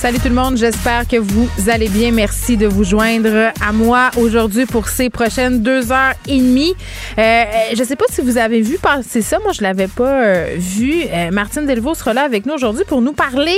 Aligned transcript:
Salut 0.00 0.18
tout 0.18 0.30
le 0.30 0.34
monde, 0.34 0.56
j'espère 0.56 1.06
que 1.06 1.18
vous 1.18 1.46
allez 1.68 1.90
bien. 1.90 2.10
Merci 2.10 2.56
de 2.56 2.66
vous 2.66 2.84
joindre 2.84 3.52
à 3.60 3.70
moi 3.70 4.10
aujourd'hui 4.18 4.64
pour 4.64 4.88
ces 4.88 5.10
prochaines 5.10 5.60
deux 5.60 5.92
heures 5.92 6.14
et 6.26 6.38
demie. 6.38 6.72
Euh, 7.18 7.44
je 7.76 7.84
sais 7.84 7.96
pas 7.96 8.06
si 8.08 8.22
vous 8.22 8.38
avez 8.38 8.62
vu 8.62 8.78
passer 8.78 9.20
ça, 9.20 9.38
moi 9.40 9.52
je 9.52 9.60
l'avais 9.60 9.88
pas 9.88 10.22
euh, 10.22 10.54
vu. 10.56 11.02
Euh, 11.12 11.30
Martine 11.32 11.66
Delvaux 11.66 11.92
sera 11.92 12.14
là 12.14 12.22
avec 12.22 12.46
nous 12.46 12.54
aujourd'hui 12.54 12.84
pour 12.86 13.02
nous 13.02 13.12
parler 13.12 13.54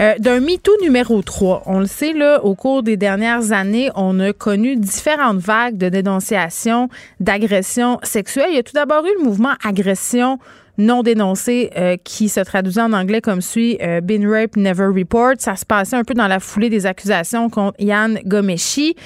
euh, 0.00 0.14
d'un 0.18 0.40
MeToo 0.40 0.72
numéro 0.80 1.20
3. 1.20 1.64
On 1.66 1.80
le 1.80 1.86
sait, 1.86 2.14
là, 2.14 2.42
au 2.42 2.54
cours 2.54 2.82
des 2.82 2.96
dernières 2.96 3.52
années, 3.52 3.90
on 3.94 4.18
a 4.18 4.32
connu 4.32 4.76
différentes 4.76 5.40
vagues 5.40 5.76
de 5.76 5.90
dénonciations 5.90 6.88
d'agressions 7.20 7.98
sexuelles. 8.02 8.48
Il 8.48 8.56
y 8.56 8.60
a 8.60 8.62
tout 8.62 8.72
d'abord 8.72 9.04
eu 9.04 9.12
le 9.18 9.24
mouvement 9.24 9.52
agression 9.62 10.38
non 10.78 11.02
dénoncé 11.02 11.70
euh, 11.76 11.96
qui 12.02 12.28
se 12.28 12.40
traduisait 12.40 12.80
en 12.80 12.92
anglais 12.92 13.20
comme 13.20 13.40
suit 13.40 13.78
euh, 13.82 14.00
Been 14.00 14.26
Rape 14.26 14.56
Never 14.56 14.86
Report. 14.86 15.34
Ça 15.38 15.56
se 15.56 15.64
passait 15.64 15.96
un 15.96 16.04
peu 16.04 16.14
dans 16.14 16.28
la 16.28 16.40
foulée 16.40 16.70
des 16.70 16.86
accusations 16.86 17.50
contre 17.50 17.76
Yann 17.78 18.18
Gomeshi. 18.24 18.96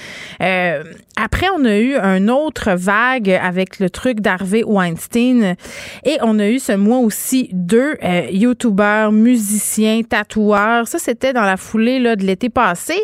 Euh, 0.41 0.85
après, 1.17 1.47
on 1.57 1.65
a 1.65 1.77
eu 1.79 1.97
un 1.97 2.29
autre 2.29 2.73
vague 2.75 3.31
avec 3.31 3.79
le 3.79 3.89
truc 3.89 4.21
d'Harvey 4.21 4.63
Weinstein 4.63 5.57
et 6.05 6.19
on 6.23 6.39
a 6.39 6.49
eu 6.49 6.59
ce 6.59 6.73
mois 6.73 6.99
aussi 6.99 7.49
deux 7.53 7.97
euh, 8.05 8.27
youtubeurs, 8.31 9.13
musiciens, 9.13 10.03
tatoueurs. 10.03 10.87
Ça, 10.87 10.99
c'était 10.99 11.33
dans 11.33 11.43
la 11.43 11.57
foulée 11.57 11.99
là, 11.99 12.17
de 12.17 12.25
l'été 12.25 12.51
passé. 12.51 12.95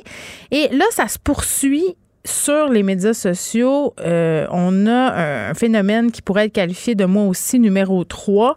Et 0.51 0.69
là, 0.69 0.84
ça 0.91 1.08
se 1.08 1.19
poursuit 1.19 1.97
sur 2.25 2.69
les 2.69 2.83
médias 2.83 3.15
sociaux, 3.15 3.95
euh, 4.01 4.47
on 4.51 4.87
a 4.87 5.48
un 5.51 5.55
phénomène 5.55 6.12
qui 6.12 6.23
pourrait 6.23 6.47
être 6.47 6.53
qualifié 6.53 6.95
de 6.95 7.05
moi 7.05 7.25
aussi 7.25 7.59
numéro 7.59 8.05
3. 8.05 8.56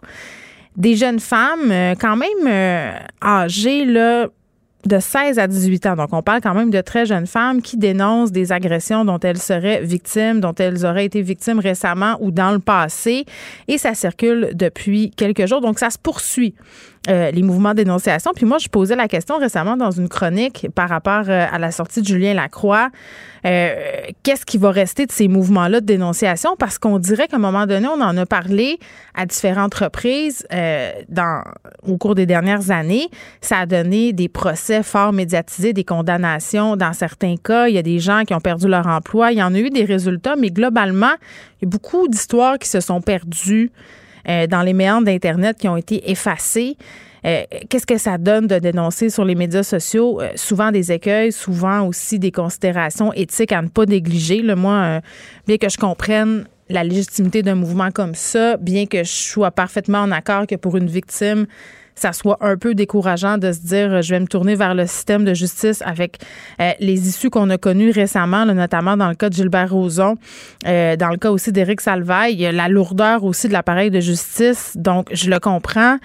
Des 0.76 0.94
jeunes 0.94 1.20
femmes, 1.20 1.70
euh, 1.70 1.94
quand 1.98 2.16
même 2.16 2.46
euh, 2.46 2.92
âgées, 3.22 3.84
là, 3.84 4.28
de 4.86 4.98
16 5.00 5.38
à 5.38 5.46
18 5.46 5.86
ans. 5.86 5.96
Donc, 5.96 6.12
on 6.12 6.22
parle 6.22 6.40
quand 6.40 6.54
même 6.54 6.70
de 6.70 6.80
très 6.80 7.06
jeunes 7.06 7.26
femmes 7.26 7.60
qui 7.60 7.76
dénoncent 7.76 8.30
des 8.30 8.52
agressions 8.52 9.04
dont 9.04 9.18
elles 9.18 9.38
seraient 9.38 9.82
victimes, 9.82 10.40
dont 10.40 10.54
elles 10.54 10.86
auraient 10.86 11.06
été 11.06 11.22
victimes 11.22 11.58
récemment 11.58 12.16
ou 12.20 12.30
dans 12.30 12.52
le 12.52 12.60
passé. 12.60 13.24
Et 13.68 13.78
ça 13.78 13.94
circule 13.94 14.50
depuis 14.54 15.10
quelques 15.10 15.46
jours. 15.46 15.60
Donc, 15.60 15.78
ça 15.78 15.90
se 15.90 15.98
poursuit. 15.98 16.54
Euh, 17.08 17.30
les 17.30 17.42
mouvements 17.42 17.70
de 17.70 17.76
dénonciation. 17.76 18.32
Puis 18.34 18.46
moi, 18.46 18.58
je 18.58 18.66
posais 18.68 18.96
la 18.96 19.06
question 19.06 19.38
récemment 19.38 19.76
dans 19.76 19.92
une 19.92 20.08
chronique 20.08 20.66
par 20.74 20.88
rapport 20.88 21.24
euh, 21.28 21.46
à 21.52 21.58
la 21.58 21.70
sortie 21.70 22.02
de 22.02 22.06
Julien 22.06 22.34
Lacroix. 22.34 22.90
Euh, 23.44 23.74
Qu'est-ce 24.24 24.44
qui 24.44 24.58
va 24.58 24.72
rester 24.72 25.06
de 25.06 25.12
ces 25.12 25.28
mouvements-là 25.28 25.80
de 25.80 25.86
dénonciation? 25.86 26.56
Parce 26.58 26.78
qu'on 26.78 26.98
dirait 26.98 27.28
qu'à 27.28 27.36
un 27.36 27.40
moment 27.40 27.66
donné, 27.66 27.86
on 27.86 28.00
en 28.00 28.16
a 28.16 28.26
parlé 28.26 28.80
à 29.14 29.24
différentes 29.24 29.74
reprises 29.74 30.44
euh, 30.52 30.90
dans, 31.08 31.44
au 31.86 31.96
cours 31.96 32.16
des 32.16 32.26
dernières 32.26 32.72
années. 32.72 33.08
Ça 33.40 33.58
a 33.58 33.66
donné 33.66 34.12
des 34.12 34.28
procès 34.28 34.82
fort 34.82 35.12
médiatisés, 35.12 35.72
des 35.72 35.84
condamnations 35.84 36.76
dans 36.76 36.92
certains 36.92 37.36
cas. 37.36 37.68
Il 37.68 37.76
y 37.76 37.78
a 37.78 37.82
des 37.82 38.00
gens 38.00 38.24
qui 38.24 38.34
ont 38.34 38.40
perdu 38.40 38.66
leur 38.66 38.88
emploi. 38.88 39.30
Il 39.30 39.38
y 39.38 39.42
en 39.42 39.54
a 39.54 39.58
eu 39.58 39.70
des 39.70 39.84
résultats, 39.84 40.34
mais 40.34 40.50
globalement, 40.50 41.14
il 41.60 41.66
y 41.66 41.68
a 41.68 41.70
beaucoup 41.70 42.08
d'histoires 42.08 42.58
qui 42.58 42.68
se 42.68 42.80
sont 42.80 43.00
perdues 43.00 43.70
euh, 44.28 44.46
dans 44.46 44.62
les 44.62 44.72
méandres 44.72 45.06
d'Internet 45.06 45.58
qui 45.58 45.68
ont 45.68 45.76
été 45.76 46.10
effacés. 46.10 46.76
Euh, 47.26 47.42
Qu'est-ce 47.68 47.86
que 47.86 47.98
ça 47.98 48.18
donne 48.18 48.46
de 48.46 48.58
dénoncer 48.58 49.10
sur 49.10 49.24
les 49.24 49.34
médias 49.34 49.64
sociaux? 49.64 50.20
Euh, 50.20 50.30
souvent 50.36 50.70
des 50.70 50.92
écueils, 50.92 51.32
souvent 51.32 51.86
aussi 51.86 52.18
des 52.18 52.30
considérations 52.30 53.12
éthiques 53.12 53.52
à 53.52 53.62
ne 53.62 53.68
pas 53.68 53.84
négliger. 53.84 54.42
Là, 54.42 54.54
moi, 54.54 54.74
euh, 54.74 55.00
bien 55.46 55.56
que 55.56 55.68
je 55.68 55.76
comprenne 55.76 56.44
la 56.68 56.84
légitimité 56.84 57.42
d'un 57.42 57.54
mouvement 57.54 57.90
comme 57.90 58.14
ça, 58.14 58.56
bien 58.56 58.86
que 58.86 58.98
je 58.98 59.10
sois 59.10 59.50
parfaitement 59.50 60.00
en 60.00 60.12
accord 60.12 60.46
que 60.46 60.54
pour 60.54 60.76
une 60.76 60.86
victime, 60.86 61.46
ça 61.96 62.12
soit 62.12 62.36
un 62.40 62.56
peu 62.56 62.74
décourageant 62.74 63.38
de 63.38 63.50
se 63.52 63.60
dire 63.60 63.92
euh, 63.92 64.02
je 64.02 64.14
vais 64.14 64.20
me 64.20 64.26
tourner 64.26 64.54
vers 64.54 64.74
le 64.74 64.86
système 64.86 65.24
de 65.24 65.34
justice 65.34 65.82
avec 65.84 66.18
euh, 66.60 66.72
les 66.78 67.08
issues 67.08 67.30
qu'on 67.30 67.50
a 67.50 67.58
connues 67.58 67.90
récemment, 67.90 68.44
notamment 68.44 68.96
dans 68.96 69.08
le 69.08 69.14
cas 69.14 69.30
de 69.30 69.34
Gilbert 69.34 69.72
Rozon, 69.72 70.16
euh, 70.66 70.96
dans 70.96 71.08
le 71.08 71.16
cas 71.16 71.30
aussi 71.30 71.52
d'Éric 71.52 71.80
Salvaille, 71.80 72.48
la 72.52 72.68
lourdeur 72.68 73.24
aussi 73.24 73.48
de 73.48 73.52
l'appareil 73.52 73.90
de 73.90 74.00
justice. 74.00 74.76
Donc, 74.76 75.08
je 75.12 75.30
le 75.30 75.40
comprends. 75.40 75.98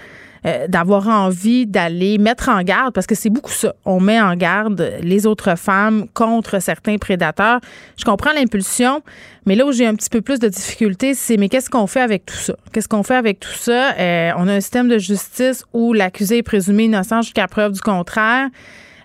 Euh, 0.48 0.66
d'avoir 0.68 1.08
envie 1.08 1.68
d'aller 1.68 2.18
mettre 2.18 2.50
en 2.50 2.64
garde, 2.64 2.96
parce 2.96 3.06
que 3.06 3.14
c'est 3.14 3.30
beaucoup 3.30 3.52
ça. 3.52 3.76
On 3.86 4.00
met 4.00 4.20
en 4.20 4.36
garde 4.36 4.92
les 5.04 5.28
autres 5.28 5.56
femmes 5.56 6.08
contre 6.16 6.60
certains 6.60 6.98
prédateurs. 6.98 7.60
Je 7.96 8.06
comprends 8.06 8.34
l'impulsion, 8.34 9.04
mais 9.46 9.54
là 9.54 9.68
où 9.68 9.72
j'ai 9.72 9.86
un 9.86 9.94
petit 9.94 10.10
peu 10.10 10.22
plus 10.22 10.40
de 10.40 10.48
difficultés, 10.48 11.14
c'est 11.14 11.38
mais 11.38 11.48
qu'est-ce 11.48 11.70
qu'on 11.70 11.86
fait 11.86 12.02
avec 12.02 12.26
tout 12.26 12.34
ça? 12.34 12.56
Qu'est-ce 12.74 12.88
qu'on 12.88 13.04
fait 13.04 13.18
avec 13.18 13.40
tout 13.40 13.54
ça? 13.54 13.94
Euh, 14.00 14.32
on 14.36 14.48
a 14.48 14.54
un 14.54 14.62
système 14.62 14.88
de 14.88 14.98
justice 14.98 15.64
où 15.74 15.94
l'accusé 15.94 16.38
est 16.40 16.44
présumé 16.44 16.86
innocent 16.86 17.22
jusqu'à 17.22 17.48
preuve 17.48 17.74
du 17.74 17.82
contraire. 17.82 18.48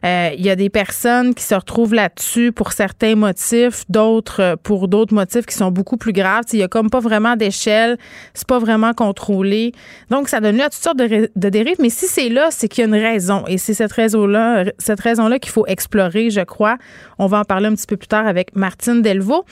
Euh, 0.06 0.30
il 0.38 0.44
y 0.44 0.50
a 0.50 0.56
des 0.56 0.70
personnes 0.70 1.34
qui 1.34 1.42
se 1.42 1.54
retrouvent 1.54 1.94
là-dessus 1.94 2.52
pour 2.52 2.72
certains 2.72 3.16
motifs, 3.16 3.84
d'autres 3.88 4.40
euh, 4.40 4.56
pour 4.56 4.86
d'autres 4.86 5.14
motifs 5.14 5.46
qui 5.46 5.54
sont 5.54 5.72
beaucoup 5.72 5.96
plus 5.96 6.12
graves. 6.12 6.44
Il 6.52 6.60
y 6.60 6.62
a 6.62 6.68
comme 6.68 6.90
pas 6.90 7.00
vraiment 7.00 7.34
d'échelle, 7.34 7.98
c'est 8.32 8.46
pas 8.46 8.60
vraiment 8.60 8.92
contrôlé. 8.92 9.72
Donc, 10.10 10.28
ça 10.28 10.40
donne 10.40 10.56
lieu 10.56 10.62
à 10.62 10.70
toutes 10.70 10.82
sortes 10.82 10.98
de, 10.98 11.28
de 11.34 11.48
dérives. 11.48 11.76
Mais 11.80 11.90
si 11.90 12.06
c'est 12.06 12.28
là, 12.28 12.48
c'est 12.50 12.68
qu'il 12.68 12.82
y 12.82 12.84
a 12.84 12.88
une 12.88 13.02
raison. 13.02 13.44
Et 13.48 13.58
c'est 13.58 13.74
cette 13.74 13.92
raison-là, 13.92 14.66
cette 14.78 15.00
raison-là 15.00 15.40
qu'il 15.40 15.50
faut 15.50 15.66
explorer, 15.66 16.30
je 16.30 16.42
crois. 16.42 16.76
On 17.18 17.26
va 17.26 17.40
en 17.40 17.44
parler 17.44 17.66
un 17.66 17.74
petit 17.74 17.86
peu 17.86 17.96
plus 17.96 18.08
tard 18.08 18.28
avec 18.28 18.54
Martine 18.54 19.02
Delvaux. 19.02 19.44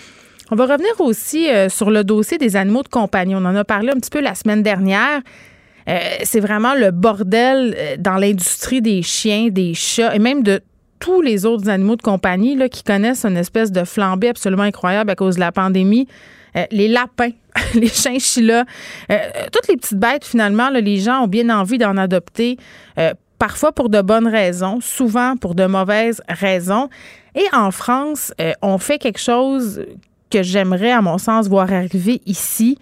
On 0.51 0.57
va 0.57 0.67
revenir 0.67 0.93
aussi 1.01 1.51
euh, 1.51 1.69
sur 1.69 1.91
le 1.91 2.05
dossier 2.05 2.39
des 2.39 2.57
animaux 2.57 2.83
de 2.83 2.89
compagnie. 2.89 3.35
On 3.35 3.45
en 3.45 3.57
a 3.57 3.65
parlé 3.65 3.91
un 3.91 3.95
petit 3.95 4.11
peu 4.11 4.21
la 4.21 4.35
semaine 4.35 4.63
dernière. 4.63 5.21
Euh, 5.89 5.99
c'est 6.23 6.41
vraiment 6.41 6.75
le 6.75 6.91
bordel 6.91 7.75
euh, 7.77 7.97
dans 7.99 8.17
l'industrie 8.17 8.81
des 8.81 9.03
chiens, 9.03 9.49
des 9.51 9.75
chats 9.75 10.15
et 10.15 10.19
même 10.19 10.43
de 10.43 10.61
tous 10.99 11.21
les 11.21 11.45
autres 11.45 11.69
animaux 11.69 11.97
de 11.97 12.03
compagnie 12.03 12.59
qui 12.71 12.83
connaissent 12.83 13.25
une 13.25 13.37
espèce 13.37 13.71
de 13.71 13.85
flambée 13.85 14.29
absolument 14.29 14.63
incroyable 14.63 15.11
à 15.11 15.15
cause 15.15 15.35
de 15.35 15.41
la 15.41 15.53
pandémie. 15.53 16.09
Euh, 16.57 16.65
les 16.71 16.89
lapins, 16.89 17.33
les 17.75 17.89
chinchillas, 17.89 18.65
toutes 19.53 19.69
les 19.69 19.77
petites 19.77 19.99
bêtes, 19.99 20.25
finalement, 20.25 20.71
les 20.71 20.99
gens 20.99 21.25
ont 21.25 21.29
bien 21.29 21.51
envie 21.51 21.79
d'en 21.79 21.97
adopter, 21.97 22.57
parfois 23.39 23.73
pour 23.73 23.91
de 23.91 24.01
bonnes 24.01 24.29
raisons, 24.29 24.81
souvent 24.81 25.37
pour 25.37 25.55
de 25.55 25.67
mauvaises 25.67 26.23
raisons. 26.29 26.89
Et 27.35 27.45
en 27.53 27.71
France, 27.71 28.33
on 28.63 28.79
fait 28.79 28.99
quelque 28.99 29.21
chose 29.21 29.85
que 30.31 30.43
j'aimerais, 30.43 30.93
à 30.93 31.03
mon 31.03 31.19
sens, 31.19 31.49
voir 31.49 31.73
arriver 31.73 32.23
ici. 32.25 32.79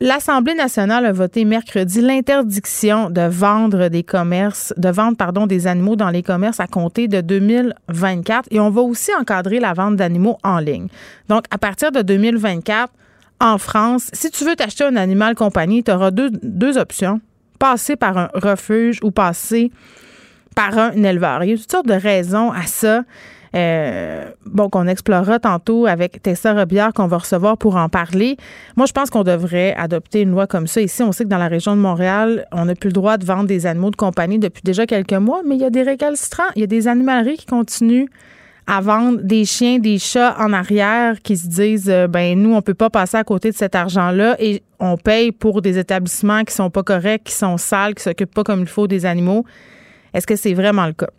L'Assemblée 0.00 0.54
nationale 0.54 1.06
a 1.06 1.12
voté 1.12 1.44
mercredi 1.44 2.00
l'interdiction 2.00 3.10
de 3.10 3.20
vendre 3.28 3.88
des 3.88 4.02
commerces, 4.02 4.74
de 4.76 4.88
vendre 4.88 5.16
pardon 5.16 5.46
des 5.46 5.68
animaux 5.68 5.94
dans 5.94 6.10
les 6.10 6.24
commerces 6.24 6.58
à 6.58 6.66
compter 6.66 7.06
de 7.06 7.20
2024 7.20 8.48
et 8.50 8.58
on 8.58 8.70
va 8.70 8.82
aussi 8.82 9.12
encadrer 9.14 9.60
la 9.60 9.72
vente 9.72 9.94
d'animaux 9.94 10.36
en 10.42 10.58
ligne. 10.58 10.88
Donc 11.28 11.44
à 11.52 11.58
partir 11.58 11.92
de 11.92 12.02
2024 12.02 12.92
en 13.40 13.56
France, 13.56 14.10
si 14.12 14.32
tu 14.32 14.44
veux 14.44 14.56
t'acheter 14.56 14.82
un 14.82 14.96
animal 14.96 15.36
compagnie, 15.36 15.84
tu 15.84 15.92
auras 15.92 16.10
deux, 16.10 16.30
deux 16.42 16.76
options. 16.76 17.20
Passer 17.60 17.94
par 17.94 18.18
un 18.18 18.30
refuge 18.34 18.98
ou 19.04 19.12
passer 19.12 19.70
par 20.56 20.76
un 20.76 20.90
éleveur. 21.04 21.44
Il 21.44 21.50
y 21.50 21.52
a 21.54 21.56
toutes 21.56 21.70
sortes 21.70 21.86
de 21.86 21.94
raisons 21.94 22.50
à 22.50 22.62
ça. 22.66 23.04
Euh, 23.54 24.30
bon, 24.46 24.68
qu'on 24.68 24.88
explorera 24.88 25.38
tantôt 25.38 25.86
avec 25.86 26.20
Tessa 26.22 26.54
Robillard 26.54 26.92
qu'on 26.92 27.06
va 27.06 27.18
recevoir 27.18 27.56
pour 27.56 27.76
en 27.76 27.88
parler. 27.88 28.36
Moi, 28.76 28.86
je 28.86 28.92
pense 28.92 29.10
qu'on 29.10 29.22
devrait 29.22 29.74
adopter 29.76 30.22
une 30.22 30.32
loi 30.32 30.48
comme 30.48 30.66
ça. 30.66 30.80
Ici, 30.80 31.02
on 31.02 31.12
sait 31.12 31.24
que 31.24 31.28
dans 31.28 31.38
la 31.38 31.46
région 31.46 31.76
de 31.76 31.80
Montréal, 31.80 32.46
on 32.50 32.64
n'a 32.64 32.74
plus 32.74 32.88
le 32.88 32.94
droit 32.94 33.16
de 33.16 33.24
vendre 33.24 33.46
des 33.46 33.66
animaux 33.66 33.90
de 33.90 33.96
compagnie 33.96 34.40
depuis 34.40 34.62
déjà 34.64 34.86
quelques 34.86 35.12
mois, 35.12 35.42
mais 35.46 35.54
il 35.54 35.60
y 35.60 35.64
a 35.64 35.70
des 35.70 35.82
récalcitrants, 35.82 36.50
il 36.56 36.60
y 36.60 36.64
a 36.64 36.66
des 36.66 36.88
animaleries 36.88 37.36
qui 37.36 37.46
continuent 37.46 38.06
à 38.66 38.80
vendre 38.80 39.20
des 39.22 39.44
chiens, 39.44 39.78
des 39.78 39.98
chats 39.98 40.34
en 40.38 40.52
arrière 40.52 41.20
qui 41.20 41.36
se 41.36 41.46
disent 41.46 41.90
euh, 41.90 42.06
ben 42.06 42.40
nous 42.40 42.54
on 42.54 42.62
peut 42.62 42.74
pas 42.74 42.88
passer 42.88 43.18
à 43.18 43.24
côté 43.24 43.50
de 43.50 43.54
cet 43.54 43.74
argent-là 43.74 44.36
et 44.38 44.62
on 44.80 44.96
paye 44.96 45.32
pour 45.32 45.60
des 45.60 45.78
établissements 45.78 46.44
qui 46.44 46.54
sont 46.54 46.70
pas 46.70 46.82
corrects, 46.82 47.24
qui 47.24 47.34
sont 47.34 47.58
sales, 47.58 47.94
qui 47.94 48.02
s'occupent 48.02 48.32
pas 48.32 48.42
comme 48.42 48.60
il 48.60 48.66
faut 48.66 48.86
des 48.86 49.04
animaux. 49.04 49.44
Est-ce 50.14 50.26
que 50.26 50.36
c'est 50.36 50.54
vraiment 50.54 50.86
le 50.86 50.94
cas? 50.94 51.10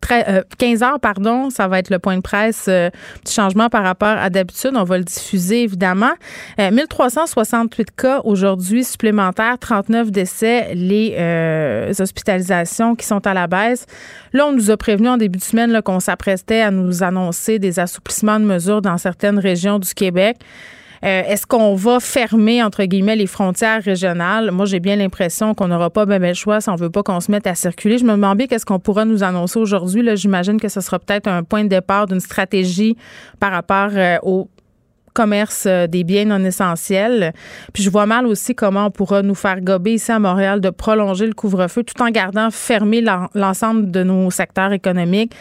15 0.00 0.82
heures, 0.82 1.00
pardon, 1.00 1.50
ça 1.50 1.68
va 1.68 1.78
être 1.78 1.90
le 1.90 1.98
point 1.98 2.16
de 2.16 2.22
presse. 2.22 2.66
Euh, 2.68 2.90
petit 3.22 3.34
changement 3.34 3.68
par 3.68 3.82
rapport 3.82 4.08
à 4.08 4.30
d'habitude. 4.30 4.72
On 4.74 4.84
va 4.84 4.98
le 4.98 5.04
diffuser, 5.04 5.62
évidemment. 5.62 6.12
Euh, 6.60 6.70
1368 6.70 7.94
cas 7.96 8.20
aujourd'hui 8.24 8.84
supplémentaires, 8.84 9.58
39 9.58 10.10
décès, 10.10 10.74
les 10.74 11.16
euh, 11.18 11.92
hospitalisations 11.98 12.94
qui 12.94 13.06
sont 13.06 13.26
à 13.26 13.34
la 13.34 13.46
baisse. 13.46 13.86
Là, 14.32 14.46
on 14.46 14.52
nous 14.52 14.70
a 14.70 14.76
prévenu 14.76 15.08
en 15.08 15.16
début 15.16 15.38
de 15.38 15.44
semaine 15.44 15.80
qu'on 15.82 16.00
s'apprestait 16.00 16.60
à 16.60 16.70
nous 16.70 17.02
annoncer 17.02 17.58
des 17.58 17.78
assouplissements 17.78 18.40
de 18.40 18.44
mesures 18.44 18.82
dans 18.82 18.98
certaines 18.98 19.38
régions 19.38 19.78
du 19.78 19.94
Québec. 19.94 20.38
Euh, 21.04 21.22
est-ce 21.26 21.46
qu'on 21.46 21.74
va 21.74 22.00
fermer, 22.00 22.62
entre 22.62 22.84
guillemets, 22.84 23.16
les 23.16 23.26
frontières 23.26 23.82
régionales? 23.82 24.50
Moi, 24.50 24.66
j'ai 24.66 24.80
bien 24.80 24.96
l'impression 24.96 25.54
qu'on 25.54 25.68
n'aura 25.68 25.90
pas 25.90 26.06
bien 26.06 26.18
le 26.18 26.34
choix 26.34 26.60
si 26.60 26.68
on 26.68 26.76
veut 26.76 26.90
pas 26.90 27.02
qu'on 27.02 27.20
se 27.20 27.30
mette 27.30 27.46
à 27.46 27.54
circuler. 27.54 27.98
Je 27.98 28.04
me 28.04 28.12
demande 28.12 28.38
bien 28.38 28.46
qu'est-ce 28.46 28.66
qu'on 28.66 28.80
pourra 28.80 29.04
nous 29.04 29.22
annoncer 29.22 29.58
aujourd'hui. 29.58 30.04
J'imagine 30.16 30.60
que 30.60 30.68
ce 30.68 30.80
sera 30.80 30.98
peut-être 30.98 31.28
un 31.28 31.42
point 31.42 31.64
de 31.64 31.68
départ 31.68 32.06
d'une 32.06 32.20
stratégie 32.20 32.96
par 33.38 33.52
rapport 33.52 33.90
euh, 33.94 34.18
au 34.22 34.48
commerce 35.14 35.64
euh, 35.66 35.86
des 35.86 36.04
biens 36.04 36.26
non 36.26 36.44
essentiels. 36.44 37.32
Puis 37.72 37.82
je 37.82 37.90
vois 37.90 38.06
mal 38.06 38.26
aussi 38.26 38.54
comment 38.54 38.86
on 38.86 38.90
pourra 38.90 39.22
nous 39.22 39.34
faire 39.34 39.60
gober 39.60 39.94
ici 39.94 40.12
à 40.12 40.18
Montréal 40.18 40.60
de 40.60 40.70
prolonger 40.70 41.26
le 41.26 41.34
couvre-feu 41.34 41.82
tout 41.82 42.00
en 42.02 42.10
gardant 42.10 42.50
fermé 42.50 43.04
l'ensemble 43.34 43.90
de 43.90 44.02
nos 44.02 44.30
secteurs 44.30 44.72
économiques. 44.72 45.34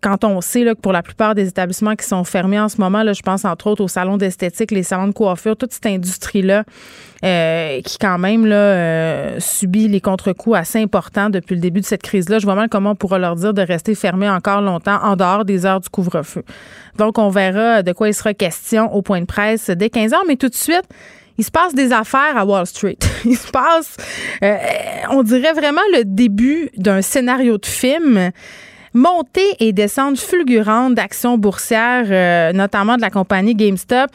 Quand 0.00 0.24
on 0.24 0.40
sait 0.40 0.64
là, 0.64 0.74
que 0.74 0.80
pour 0.80 0.92
la 0.92 1.02
plupart 1.02 1.34
des 1.34 1.48
établissements 1.48 1.96
qui 1.96 2.06
sont 2.06 2.24
fermés 2.24 2.58
en 2.58 2.68
ce 2.68 2.78
moment, 2.78 3.02
là, 3.02 3.12
je 3.12 3.22
pense 3.22 3.44
entre 3.44 3.68
autres 3.68 3.84
aux 3.84 3.88
salons 3.88 4.16
d'esthétique, 4.16 4.70
les 4.70 4.82
salons 4.82 5.08
de 5.08 5.12
coiffure, 5.12 5.56
toute 5.56 5.72
cette 5.72 5.86
industrie-là 5.86 6.64
euh, 7.24 7.80
qui 7.82 7.98
quand 7.98 8.18
même 8.18 8.46
là, 8.46 8.56
euh, 8.56 9.40
subit 9.40 9.88
les 9.88 10.00
contre-coups 10.00 10.56
assez 10.56 10.80
importants 10.80 11.30
depuis 11.30 11.54
le 11.54 11.60
début 11.60 11.80
de 11.80 11.86
cette 11.86 12.02
crise-là. 12.02 12.38
Je 12.38 12.44
vois 12.44 12.54
mal 12.54 12.68
comment 12.68 12.92
on 12.92 12.96
pourra 12.96 13.18
leur 13.18 13.34
dire 13.36 13.52
de 13.52 13.62
rester 13.62 13.94
fermés 13.94 14.30
encore 14.30 14.60
longtemps 14.60 15.00
en 15.02 15.16
dehors 15.16 15.44
des 15.44 15.66
heures 15.66 15.80
du 15.80 15.88
couvre-feu. 15.88 16.44
Donc, 16.96 17.18
on 17.18 17.28
verra 17.28 17.82
de 17.82 17.92
quoi 17.92 18.08
il 18.08 18.14
sera 18.14 18.34
question 18.34 18.92
au 18.94 19.02
point 19.02 19.20
de 19.20 19.26
presse 19.26 19.70
dès 19.70 19.90
15 19.90 20.12
heures, 20.12 20.24
mais 20.28 20.36
tout 20.36 20.48
de 20.48 20.54
suite, 20.54 20.84
il 21.38 21.44
se 21.44 21.50
passe 21.50 21.74
des 21.74 21.92
affaires 21.92 22.36
à 22.36 22.44
Wall 22.44 22.66
Street. 22.66 22.98
Il 23.24 23.36
se 23.36 23.48
passe, 23.50 23.96
euh, 24.42 24.56
on 25.10 25.22
dirait 25.22 25.52
vraiment 25.52 25.80
le 25.92 26.02
début 26.04 26.68
d'un 26.76 27.00
scénario 27.00 27.58
de 27.58 27.66
film 27.66 28.32
montée 28.94 29.56
et 29.60 29.72
descente 29.72 30.18
fulgurante 30.18 30.94
d'actions 30.94 31.38
boursières, 31.38 32.06
euh, 32.10 32.52
notamment 32.52 32.96
de 32.96 33.00
la 33.00 33.10
compagnie 33.10 33.54
GameStop, 33.54 34.10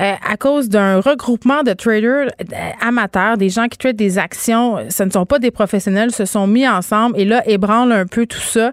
euh, 0.00 0.12
à 0.26 0.36
cause 0.36 0.68
d'un 0.68 1.00
regroupement 1.00 1.62
de 1.62 1.72
traders 1.72 2.28
euh, 2.40 2.70
amateurs, 2.80 3.36
des 3.36 3.48
gens 3.48 3.66
qui 3.66 3.78
traitent 3.78 3.96
des 3.96 4.18
actions. 4.18 4.78
Ce 4.90 5.02
ne 5.02 5.10
sont 5.10 5.26
pas 5.26 5.38
des 5.38 5.50
professionnels, 5.50 6.12
se 6.12 6.24
sont 6.24 6.46
mis 6.46 6.68
ensemble 6.68 7.18
et 7.18 7.24
là 7.24 7.42
ébranlent 7.48 7.92
un 7.92 8.06
peu 8.06 8.26
tout 8.26 8.38
ça. 8.38 8.72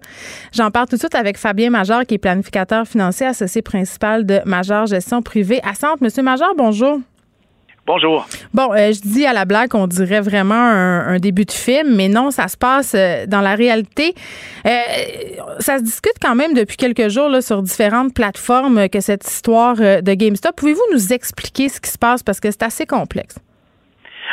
J'en 0.53 0.71
parle 0.71 0.87
tout 0.87 0.95
de 0.95 1.01
suite 1.01 1.15
avec 1.15 1.37
Fabien 1.37 1.69
Major, 1.69 2.05
qui 2.05 2.15
est 2.15 2.19
planificateur 2.19 2.87
financier 2.87 3.25
associé 3.25 3.61
principal 3.61 4.25
de 4.25 4.41
Major 4.45 4.85
Gestion 4.85 5.21
Privée 5.21 5.61
à 5.63 5.73
Centre. 5.73 5.97
Monsieur 6.01 6.23
Major, 6.23 6.53
bonjour. 6.55 6.99
Bonjour. 7.87 8.25
Bon, 8.51 8.73
euh, 8.73 8.91
je 8.93 9.01
dis 9.01 9.27
à 9.27 9.33
la 9.33 9.45
blague 9.45 9.69
qu'on 9.69 9.85
dirait 9.85 10.19
vraiment 10.19 10.55
un, 10.55 11.19
début 11.19 11.45
de 11.45 11.51
film, 11.51 11.95
mais 11.95 12.09
non, 12.09 12.31
ça 12.31 12.47
se 12.47 12.57
passe 12.57 12.95
euh, 12.95 13.27
dans 13.27 13.41
la 13.41 13.53
réalité. 13.53 14.15
Euh, 14.65 14.69
ça 15.59 15.77
se 15.77 15.83
discute 15.83 16.15
quand 16.19 16.33
même 16.33 16.55
depuis 16.55 16.77
quelques 16.77 17.09
jours 17.09 17.29
là, 17.29 17.41
sur 17.41 17.61
différentes 17.61 18.15
plateformes 18.15 18.89
que 18.89 19.01
cette 19.01 19.23
histoire 19.23 19.75
de 19.75 20.13
GameStop. 20.15 20.55
Pouvez-vous 20.55 20.93
nous 20.93 21.13
expliquer 21.13 21.69
ce 21.69 21.79
qui 21.79 21.91
se 21.91 21.99
passe? 21.99 22.23
Parce 22.23 22.39
que 22.39 22.49
c'est 22.49 22.63
assez 22.63 22.87
complexe? 22.87 23.37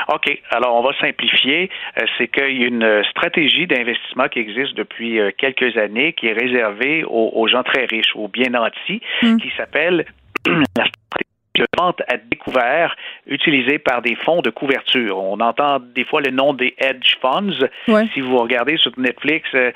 OK. 0.08 0.40
Alors, 0.50 0.74
on 0.74 0.82
va 0.82 0.94
simplifier. 0.98 1.68
c'est 2.16 2.28
qu'il 2.28 2.58
y 2.58 2.64
a 2.64 2.66
une 2.66 3.04
stratégie 3.10 3.66
d'investissement 3.66 4.28
qui 4.28 4.38
existe 4.38 4.74
depuis 4.74 5.20
quelques 5.36 5.76
années 5.76 6.14
qui 6.14 6.28
est 6.28 6.32
réservée 6.32 7.04
aux, 7.04 7.46
gens 7.48 7.62
très 7.62 7.84
riches, 7.84 8.16
aux 8.16 8.28
bien 8.28 8.48
nantis, 8.48 9.02
hmm. 9.20 9.36
qui 9.36 9.52
s'appelle 9.58 10.06
la 10.46 10.86
stratégie 10.86 11.31
de 11.54 11.66
vente 11.78 12.00
à 12.08 12.16
découvert 12.16 12.96
utilisée 13.26 13.78
par 13.78 14.02
des 14.02 14.14
fonds 14.16 14.42
de 14.42 14.50
couverture. 14.50 15.18
On 15.18 15.40
entend 15.40 15.80
des 15.80 16.04
fois 16.04 16.20
le 16.20 16.30
nom 16.30 16.52
des 16.54 16.74
hedge 16.78 17.16
funds. 17.20 17.66
Si 18.14 18.20
vous 18.20 18.38
regardez 18.38 18.76
sur 18.76 18.92
Netflix, 18.98 19.48
euh, 19.54 19.70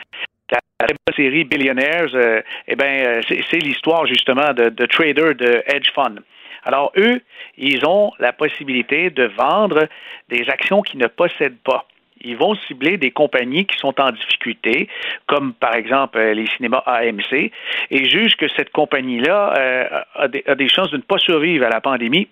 la 0.50 1.14
série 1.16 1.44
Billionaires, 1.44 2.14
euh, 2.14 2.42
eh 2.68 2.76
ben, 2.76 3.06
euh, 3.06 3.20
c'est 3.50 3.58
l'histoire 3.58 4.06
justement 4.06 4.52
de, 4.52 4.68
de 4.68 4.86
traders 4.86 5.34
de 5.34 5.62
hedge 5.66 5.90
funds. 5.94 6.22
Alors 6.64 6.92
eux, 6.96 7.20
ils 7.56 7.86
ont 7.86 8.12
la 8.18 8.32
possibilité 8.32 9.10
de 9.10 9.24
vendre 9.24 9.88
des 10.28 10.48
actions 10.48 10.82
qu'ils 10.82 11.00
ne 11.00 11.06
possèdent 11.06 11.62
pas 11.64 11.86
ils 12.26 12.36
vont 12.36 12.54
cibler 12.66 12.96
des 12.96 13.10
compagnies 13.10 13.66
qui 13.66 13.78
sont 13.78 13.98
en 14.00 14.10
difficulté, 14.10 14.88
comme 15.26 15.54
par 15.54 15.74
exemple 15.74 16.18
euh, 16.18 16.34
les 16.34 16.46
cinémas 16.56 16.82
AMC, 16.86 17.50
et 17.90 18.04
jugent 18.10 18.36
que 18.36 18.48
cette 18.56 18.70
compagnie-là 18.70 19.54
euh, 19.56 20.02
a, 20.14 20.28
des, 20.28 20.68
chances 20.68 20.90
de 20.90 20.96
ne 20.96 21.02
pas 21.02 21.18
survivre 21.18 21.64
à 21.64 21.70
la 21.70 21.80
pandémie. 21.80 22.28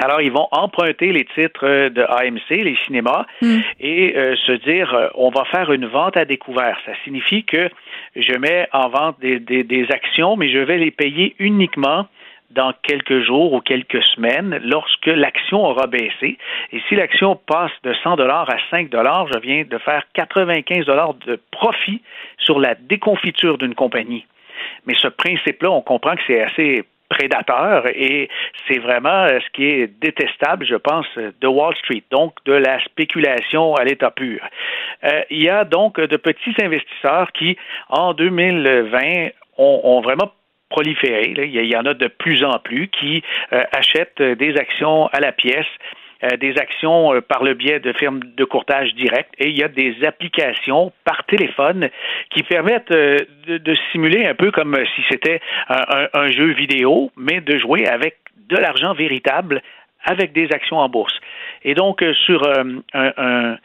Alors, 0.00 0.20
ils 0.20 0.32
vont 0.32 0.48
emprunter 0.50 1.12
les 1.12 1.24
titres 1.24 1.88
de 1.88 2.02
AMC, 2.02 2.50
les 2.50 2.76
cinémas, 2.84 3.26
hmm. 3.40 3.60
et 3.78 4.16
euh, 4.16 4.34
se 4.44 4.50
dire, 4.50 5.10
on 5.14 5.30
va 5.30 5.44
faire 5.44 5.70
une 5.70 5.86
vente 5.86 6.16
à 6.16 6.24
découvert. 6.24 6.76
Ça 6.84 6.92
signifie 7.04 7.44
que 7.44 7.70
je 8.16 8.36
mets 8.36 8.66
en 8.72 8.88
vente 8.88 9.20
des, 9.20 9.38
des 9.38 9.86
actions, 9.90 10.34
mais 10.36 10.50
je 10.50 10.58
vais 10.58 10.78
les 10.78 10.90
payer 10.90 11.36
uniquement 11.38 12.08
dans 12.54 12.72
quelques 12.82 13.20
jours 13.22 13.52
ou 13.52 13.60
quelques 13.60 14.02
semaines 14.14 14.60
lorsque 14.64 15.06
l'action 15.06 15.64
aura 15.64 15.86
baissé. 15.86 16.38
Et 16.72 16.80
si 16.88 16.94
l'action 16.94 17.36
passe 17.36 17.72
de 17.82 17.92
100 18.02 18.16
dollars 18.16 18.48
à 18.50 18.56
5 18.70 18.90
dollars, 18.90 19.26
je 19.32 19.38
viens 19.40 19.64
de 19.64 19.78
faire 19.78 20.02
95 20.14 20.86
dollars 20.86 21.14
de 21.26 21.40
profit 21.50 22.02
sur 22.38 22.58
la 22.58 22.74
déconfiture 22.74 23.58
d'une 23.58 23.74
compagnie. 23.74 24.26
Mais 24.86 24.94
ce 24.94 25.08
principe-là, 25.08 25.70
on 25.70 25.82
comprend 25.82 26.14
que 26.14 26.22
c'est 26.26 26.42
assez 26.42 26.84
prédateur 27.08 27.86
et 27.86 28.28
c'est 28.66 28.78
vraiment 28.78 29.24
euh, 29.24 29.38
ce 29.40 29.50
qui 29.52 29.64
est 29.64 29.86
détestable, 30.00 30.66
je 30.66 30.74
pense, 30.74 31.06
de 31.16 31.46
Wall 31.46 31.74
Street, 31.76 32.02
donc 32.10 32.34
de 32.44 32.54
la 32.54 32.82
spéculation 32.84 33.74
à 33.74 33.84
l'état 33.84 34.10
pur. 34.10 34.40
Euh, 35.04 35.22
il 35.30 35.42
y 35.42 35.48
a 35.48 35.64
donc 35.64 36.00
de 36.00 36.16
petits 36.16 36.54
investisseurs 36.60 37.30
qui, 37.32 37.56
en 37.88 38.14
2020, 38.14 39.28
ont, 39.58 39.80
ont 39.84 40.00
vraiment 40.00 40.32
proliférer. 40.74 41.32
Il 41.36 41.66
y 41.66 41.76
en 41.76 41.86
a 41.86 41.94
de 41.94 42.08
plus 42.08 42.42
en 42.42 42.58
plus 42.58 42.88
qui 42.88 43.22
euh, 43.52 43.62
achètent 43.72 44.20
des 44.20 44.56
actions 44.56 45.06
à 45.12 45.20
la 45.20 45.30
pièce 45.30 45.72
euh, 46.24 46.36
des 46.36 46.54
actions 46.58 47.14
euh, 47.14 47.20
par 47.20 47.44
le 47.44 47.54
biais 47.54 47.78
de 47.78 47.92
firmes 47.92 48.20
de 48.36 48.44
courtage 48.44 48.92
direct 48.94 49.30
et 49.38 49.50
il 49.50 49.56
y 49.56 49.62
a 49.62 49.68
des 49.68 50.04
applications 50.04 50.92
par 51.04 51.24
téléphone 51.26 51.88
qui 52.30 52.42
permettent 52.42 52.90
de, 52.92 53.74
simuler 53.92 54.26
un 54.26 54.34
peu 54.34 54.50
comme 54.50 54.76
si 54.96 55.02
c'était 55.08 55.40
un, 55.68 56.30
jeu 56.32 56.52
vidéo, 56.52 57.12
mais 57.16 57.40
de 57.40 57.56
jouer 57.58 57.86
avec 57.86 58.16
de 58.48 58.56
l'argent 58.56 58.94
véritable 58.94 59.62
avec 60.04 60.32
des 60.32 60.48
actions 60.52 60.78
en 60.78 60.88
bourse. 60.88 61.18
Et 61.62 61.74
donc, 61.74 62.04
sur 62.26 62.40
un, 62.46 62.82
un 62.94 63.56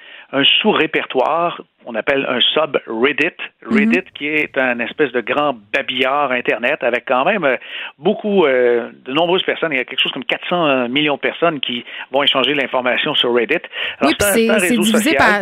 sous-répertoire 0.62 1.62
on 1.86 1.96
appelle 1.96 2.26
un 2.30 2.40
sub-Reddit. 2.42 3.36
Reddit, 3.66 3.98
mhm. 3.98 4.04
qui 4.14 4.28
est 4.28 4.58
un 4.58 4.80
espèce 4.80 5.12
de 5.12 5.22
grand 5.22 5.56
babillard 5.74 6.32
Internet 6.32 6.84
avec 6.84 7.06
quand 7.08 7.26
même 7.26 7.44
euh, 7.44 7.56
beaucoup, 7.98 8.46
euh, 8.46 8.90
de 9.06 9.14
nombreuses 9.14 9.44
personnes. 9.44 9.72
Il 9.72 9.78
y 9.78 9.82
a 9.82 9.86
quelque 9.86 10.02
chose 10.02 10.12
comme 10.12 10.26
400 10.26 10.90
millions 10.90 11.16
de 11.16 11.20
personnes 11.20 11.60
qui 11.60 11.84
vont 12.12 12.22
échanger 12.22 12.54
l'information 12.54 13.16
sur 13.16 13.34
Reddit. 13.34 13.56
oui, 14.04 14.14
c'est 14.20 14.78
divisé 14.78 15.16
par, 15.16 15.42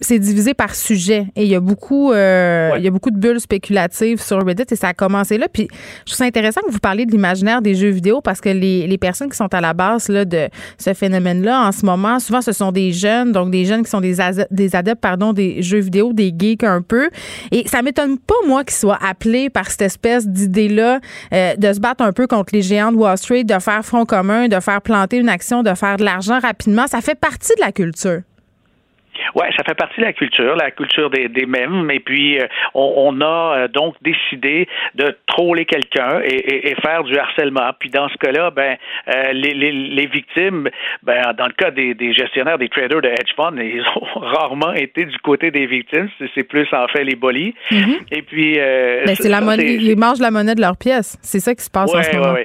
c'est 0.00 0.18
divisé 0.18 0.54
par 0.54 0.74
sujet. 0.74 1.26
Et 1.36 1.42
il 1.42 1.48
y 1.48 1.54
a 1.54 1.60
beaucoup, 1.60 2.12
euh, 2.12 2.70
il 2.76 2.82
y 2.82 2.88
a 2.88 2.90
beaucoup 2.90 3.10
de 3.10 3.18
bulles 3.18 3.40
spéculatives 3.40 4.20
sur 4.20 4.44
Reddit 4.44 4.64
et 4.70 4.76
ça 4.76 4.88
a 4.88 4.94
commencé 4.94 5.36
là. 5.36 5.46
Puis 5.52 5.68
je 5.70 6.06
trouve 6.06 6.16
ça 6.16 6.24
intéressant 6.24 6.60
que 6.62 6.70
vous 6.70 6.80
parliez 6.80 7.06
de 7.06 7.12
l'imaginaire 7.12 7.60
des 7.62 7.74
jeux 7.74 7.90
vidéo 7.90 8.20
parce 8.20 8.40
que 8.40 8.48
les, 8.48 8.86
les, 8.86 8.98
personnes 8.98 9.28
qui 9.28 9.36
sont 9.36 9.52
à 9.54 9.60
la 9.60 9.74
base 9.74 10.08
là, 10.08 10.24
de 10.24 10.48
ce 10.76 10.92
phénomène-là 10.94 11.68
en 11.68 11.72
ce 11.72 11.84
moment, 11.84 12.18
souvent 12.18 12.40
ce 12.40 12.52
sont 12.52 12.72
des 12.72 12.92
jeunes, 12.92 13.32
donc 13.32 13.50
des 13.50 13.64
jeunes 13.64 13.84
qui 13.84 13.90
sont 13.90 14.00
des, 14.00 14.07
des 14.50 14.76
adeptes, 14.76 15.00
pardon, 15.00 15.32
des 15.32 15.62
jeux 15.62 15.80
vidéo, 15.80 16.12
des 16.12 16.32
geeks 16.36 16.64
un 16.64 16.82
peu. 16.82 17.08
Et 17.50 17.66
ça 17.68 17.82
m'étonne 17.82 18.18
pas, 18.18 18.34
moi, 18.46 18.64
qu'ils 18.64 18.76
soient 18.76 18.98
appelés 19.02 19.50
par 19.50 19.70
cette 19.70 19.82
espèce 19.82 20.26
d'idée-là 20.26 21.00
euh, 21.32 21.54
de 21.56 21.72
se 21.72 21.80
battre 21.80 22.02
un 22.02 22.12
peu 22.12 22.26
contre 22.26 22.54
les 22.54 22.62
géants 22.62 22.92
de 22.92 22.96
Wall 22.96 23.18
Street, 23.18 23.44
de 23.44 23.58
faire 23.58 23.84
front 23.84 24.04
commun, 24.04 24.48
de 24.48 24.60
faire 24.60 24.82
planter 24.82 25.18
une 25.18 25.28
action, 25.28 25.62
de 25.62 25.74
faire 25.74 25.96
de 25.96 26.04
l'argent 26.04 26.38
rapidement. 26.40 26.86
Ça 26.86 27.00
fait 27.00 27.18
partie 27.18 27.52
de 27.56 27.60
la 27.60 27.72
culture. 27.72 28.22
Oui, 29.34 29.46
ça 29.56 29.64
fait 29.64 29.74
partie 29.74 30.00
de 30.00 30.06
la 30.06 30.12
culture, 30.12 30.56
la 30.56 30.70
culture 30.70 31.10
des, 31.10 31.28
des 31.28 31.46
mêmes. 31.46 31.90
Et 31.90 32.00
puis, 32.00 32.38
euh, 32.38 32.46
on, 32.74 33.20
a 33.20 33.24
euh, 33.56 33.68
donc 33.68 33.94
décidé 34.02 34.68
de 34.94 35.16
troller 35.26 35.64
quelqu'un 35.64 36.20
et, 36.24 36.74
faire 36.82 37.04
du 37.04 37.16
harcèlement. 37.18 37.70
Puis, 37.78 37.90
dans 37.90 38.08
ce 38.08 38.16
cas-là, 38.18 38.50
ben, 38.50 38.76
euh, 39.08 39.32
les, 39.32 39.54
les, 39.54 40.06
victimes, 40.06 40.68
ben, 41.02 41.32
dans 41.36 41.46
le 41.46 41.52
cas 41.52 41.70
des, 41.70 42.12
gestionnaires, 42.12 42.58
des 42.58 42.68
traders 42.68 43.02
de 43.02 43.08
hedge 43.08 43.34
funds, 43.36 43.56
ils 43.56 43.84
ont 43.96 44.20
rarement 44.20 44.72
été 44.72 45.04
du 45.04 45.18
côté 45.18 45.50
des 45.50 45.66
victimes. 45.66 46.08
C'est 46.34 46.44
plus 46.44 46.66
en 46.72 46.88
fait 46.88 47.04
les 47.04 47.16
bolis. 47.16 47.54
Mm-hmm. 47.70 47.96
Et 48.12 48.22
puis, 48.22 48.54
ben, 48.56 49.14
c'est 49.14 49.28
la 49.28 49.40
monnaie. 49.40 49.74
Ils 49.74 49.98
mangent 49.98 50.20
la 50.20 50.30
monnaie 50.30 50.54
de 50.54 50.60
leur 50.60 50.76
pièce. 50.76 51.18
C'est 51.22 51.40
ça 51.40 51.54
qui 51.54 51.62
se 51.62 51.70
passe 51.70 51.94
en 51.94 52.02
ce 52.02 52.16
moment. 52.16 52.36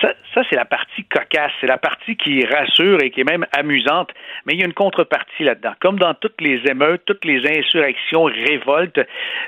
Ça, 0.00 0.12
ça 0.34 0.42
c'est 0.48 0.56
la 0.56 0.64
partie 0.64 1.04
cocasse. 1.04 1.52
C'est 1.60 1.66
la 1.66 1.78
partie 1.78 2.16
qui 2.16 2.44
rassure 2.44 3.02
et 3.02 3.10
qui 3.10 3.20
est 3.20 3.30
même 3.30 3.46
amusante. 3.52 4.10
Mais 4.46 4.54
il 4.54 4.60
y 4.60 4.62
a 4.62 4.66
une 4.66 4.74
contrepartie 4.74 5.44
là-dedans. 5.44 5.72
Comme 5.80 5.98
dans 5.98 6.07
toutes 6.14 6.40
les 6.40 6.60
émeutes, 6.68 7.02
toutes 7.06 7.24
les 7.24 7.40
insurrections, 7.58 8.24
révoltes, 8.24 9.00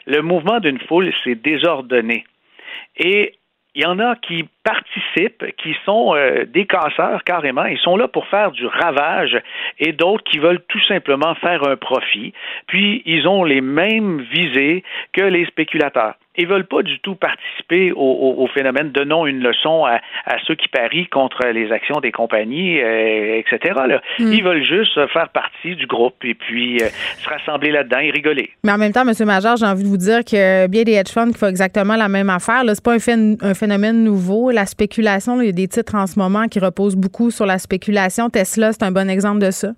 le 0.07 0.23
mouvement 0.23 0.61
d'une 0.61 0.81
foule, 0.81 1.13
s'est 1.25 1.35
désordonné. 1.35 2.25
Et 2.97 3.35
il 3.75 3.83
y 3.83 3.87
en 3.87 3.99
a 4.01 4.17
qui 4.17 4.49
participent, 4.65 5.45
qui 5.57 5.77
sont 5.85 6.15
euh, 6.15 6.45
des 6.45 6.67
casseurs 6.67 7.23
carrément, 7.25 7.65
ils 7.67 7.79
sont 7.79 7.97
là 7.97 8.09
pour 8.09 8.27
faire 8.27 8.51
du 8.51 8.67
ravage, 8.67 9.41
et 9.79 9.93
d'autres 9.93 10.25
qui 10.25 10.39
veulent 10.39 10.63
tout 10.69 10.83
simplement 10.85 11.35
faire 11.37 11.67
un 11.69 11.77
profit. 11.77 12.33
Puis 12.67 13.03
ils 13.07 13.29
ont 13.29 13.45
les 13.45 13.61
mêmes 13.61 14.23
visées 14.23 14.83
que 15.13 15.23
les 15.23 15.47
spéculateurs. 15.47 16.15
Ils 16.39 16.47
veulent 16.47 16.67
pas 16.67 16.83
du 16.83 16.99
tout 17.01 17.17
participer 17.17 17.93
au, 17.95 18.49
phénomène. 18.55 18.91
Donnons 18.93 19.27
une 19.27 19.41
leçon 19.41 19.85
à, 19.85 20.01
ceux 20.47 20.55
qui 20.55 20.69
parient 20.69 21.07
contre 21.09 21.47
les 21.47 21.73
actions 21.73 22.01
des 22.01 22.13
compagnies, 22.13 22.81
euh, 22.81 23.41
etc. 23.41 23.75
Hmm. 24.19 24.33
Ils 24.33 24.43
veulent 24.43 24.65
juste 24.65 24.95
faire 25.09 25.29
partie 25.31 25.77
du 25.77 25.87
groupe 25.87 26.25
et 26.25 26.35
puis 26.35 26.83
euh, 26.83 26.87
se 27.19 27.29
rassembler 27.29 27.73
là-dedans 27.73 27.99
et 27.99 28.11
rigoler. 28.11 28.51
Mais 28.65 28.73
en 28.73 28.79
même 28.79 28.93
temps, 28.93 29.07
M. 29.07 29.13
Major, 29.27 29.57
j'ai 29.57 29.67
envie 29.67 29.83
de 29.83 29.89
vous 29.89 29.97
dire 29.97 30.25
que 30.25 30.67
bien 30.69 30.85
des 30.85 30.95
hedge 30.95 31.13
funds 31.13 31.33
qui 31.33 31.39
font 31.39 31.49
exactement 31.49 31.97
la 31.97 32.09
même 32.09 32.31
affaire. 32.31 32.63
C'est 32.67 32.85
pas 32.85 32.95
un, 32.95 33.35
un, 33.41 33.55
phénomène 33.55 34.05
nouveau. 34.05 34.51
La 34.51 34.67
spéculation, 34.67 35.41
il 35.41 35.47
y 35.47 35.49
a 35.51 35.53
des 35.53 35.69
titres 35.69 35.95
en 35.95 36.07
ce 36.07 36.19
moment 36.19 36.47
qui 36.47 36.61
reposent 36.61 36.97
beaucoup 36.97 37.31
sur 37.31 37.47
la 37.47 37.59
spéculation. 37.59 38.31
Tesla, 38.31 38.73
c'est 38.73 38.85
un 38.85 38.93
bon 38.93 39.11
exemple 39.11 39.41
de 39.41 39.51
ça. 39.51 39.73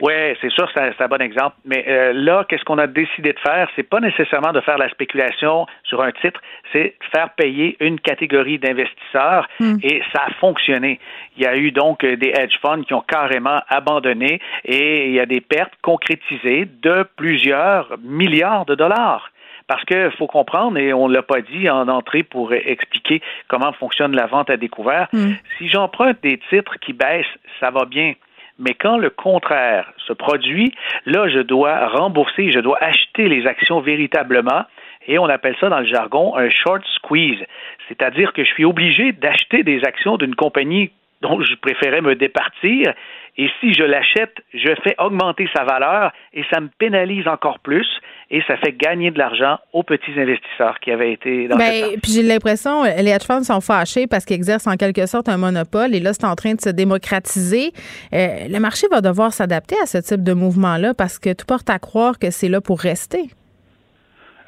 Oui, 0.00 0.12
c'est 0.40 0.50
sûr, 0.50 0.68
c'est 0.74 1.00
un 1.00 1.08
bon 1.08 1.20
exemple. 1.20 1.56
Mais 1.64 1.84
euh, 1.88 2.12
là, 2.12 2.44
qu'est-ce 2.48 2.64
qu'on 2.64 2.78
a 2.78 2.86
décidé 2.86 3.32
de 3.32 3.38
faire? 3.38 3.68
C'est 3.76 3.88
pas 3.88 4.00
nécessairement 4.00 4.52
de 4.52 4.60
faire 4.60 4.78
la 4.78 4.88
spéculation 4.90 5.66
sur 5.84 6.02
un 6.02 6.12
titre, 6.12 6.40
c'est 6.72 6.94
de 7.00 7.06
faire 7.14 7.30
payer 7.30 7.76
une 7.80 8.00
catégorie 8.00 8.58
d'investisseurs 8.58 9.48
hmm. 9.60 9.76
et 9.82 10.02
ça 10.12 10.24
a 10.26 10.30
fonctionné. 10.40 11.00
Il 11.36 11.44
y 11.44 11.46
a 11.46 11.56
eu 11.56 11.70
donc 11.72 12.04
des 12.04 12.28
hedge 12.28 12.58
funds 12.60 12.82
qui 12.82 12.94
ont 12.94 13.02
carrément 13.02 13.60
abandonné 13.68 14.40
et 14.64 15.08
il 15.08 15.12
y 15.12 15.20
a 15.20 15.26
des 15.26 15.40
pertes 15.40 15.74
concrétisées 15.82 16.68
de 16.82 17.06
plusieurs 17.16 17.96
milliards 18.02 18.66
de 18.66 18.74
dollars. 18.74 19.30
Parce 19.68 19.84
qu'il 19.84 20.12
faut 20.16 20.28
comprendre, 20.28 20.78
et 20.78 20.92
on 20.92 21.08
ne 21.08 21.14
l'a 21.14 21.22
pas 21.22 21.40
dit 21.40 21.68
en 21.68 21.88
entrée 21.88 22.22
pour 22.22 22.52
expliquer 22.52 23.20
comment 23.48 23.72
fonctionne 23.72 24.14
la 24.14 24.26
vente 24.26 24.48
à 24.48 24.56
découvert, 24.56 25.08
hmm. 25.12 25.32
si 25.58 25.68
j'emprunte 25.68 26.18
des 26.22 26.38
titres 26.50 26.76
qui 26.80 26.92
baissent, 26.92 27.26
ça 27.58 27.70
va 27.70 27.84
bien. 27.84 28.14
Mais 28.58 28.74
quand 28.74 28.96
le 28.96 29.10
contraire 29.10 29.92
se 30.06 30.12
produit, 30.12 30.72
là, 31.04 31.28
je 31.28 31.40
dois 31.40 31.88
rembourser, 31.88 32.50
je 32.50 32.60
dois 32.60 32.78
acheter 32.82 33.28
les 33.28 33.46
actions 33.46 33.80
véritablement. 33.80 34.64
Et 35.06 35.18
on 35.18 35.26
appelle 35.26 35.56
ça 35.60 35.68
dans 35.68 35.80
le 35.80 35.86
jargon 35.86 36.36
un 36.36 36.48
short 36.50 36.82
squeeze. 36.96 37.42
C'est-à-dire 37.88 38.32
que 38.32 38.44
je 38.44 38.50
suis 38.50 38.64
obligé 38.64 39.12
d'acheter 39.12 39.62
des 39.62 39.84
actions 39.84 40.16
d'une 40.16 40.34
compagnie 40.34 40.90
dont 41.22 41.40
je 41.42 41.54
préférais 41.56 42.00
me 42.00 42.14
départir. 42.14 42.92
Et 43.36 43.50
si 43.60 43.74
je 43.74 43.84
l'achète, 43.84 44.42
je 44.54 44.74
fais 44.82 44.94
augmenter 44.98 45.48
sa 45.54 45.64
valeur 45.64 46.12
et 46.32 46.44
ça 46.50 46.60
me 46.60 46.68
pénalise 46.78 47.28
encore 47.28 47.58
plus 47.58 47.86
et 48.30 48.42
ça 48.48 48.56
fait 48.56 48.72
gagner 48.72 49.10
de 49.10 49.18
l'argent 49.18 49.58
aux 49.72 49.84
petits 49.84 50.12
investisseurs 50.16 50.80
qui 50.80 50.90
avaient 50.90 51.12
été 51.12 51.46
dans 51.46 51.56
ben, 51.56 51.98
Puis 52.02 52.12
j'ai 52.12 52.22
l'impression, 52.22 52.82
les 52.82 53.10
hedge 53.10 53.24
funds 53.24 53.44
sont 53.44 53.60
fâchés 53.60 54.06
parce 54.06 54.24
qu'ils 54.24 54.36
exercent 54.36 54.66
en 54.66 54.76
quelque 54.76 55.06
sorte 55.06 55.28
un 55.28 55.36
monopole 55.36 55.94
et 55.94 56.00
là, 56.00 56.12
c'est 56.12 56.26
en 56.26 56.34
train 56.34 56.54
de 56.54 56.60
se 56.60 56.70
démocratiser. 56.70 57.72
Euh, 58.12 58.48
le 58.48 58.58
marché 58.58 58.88
va 58.90 59.00
devoir 59.00 59.32
s'adapter 59.32 59.76
à 59.80 59.86
ce 59.86 59.98
type 59.98 60.24
de 60.24 60.32
mouvement-là 60.32 60.92
parce 60.94 61.18
que 61.18 61.32
tout 61.32 61.46
porte 61.46 61.70
à 61.70 61.78
croire 61.78 62.18
que 62.18 62.30
c'est 62.30 62.48
là 62.48 62.60
pour 62.60 62.80
rester. 62.80 63.30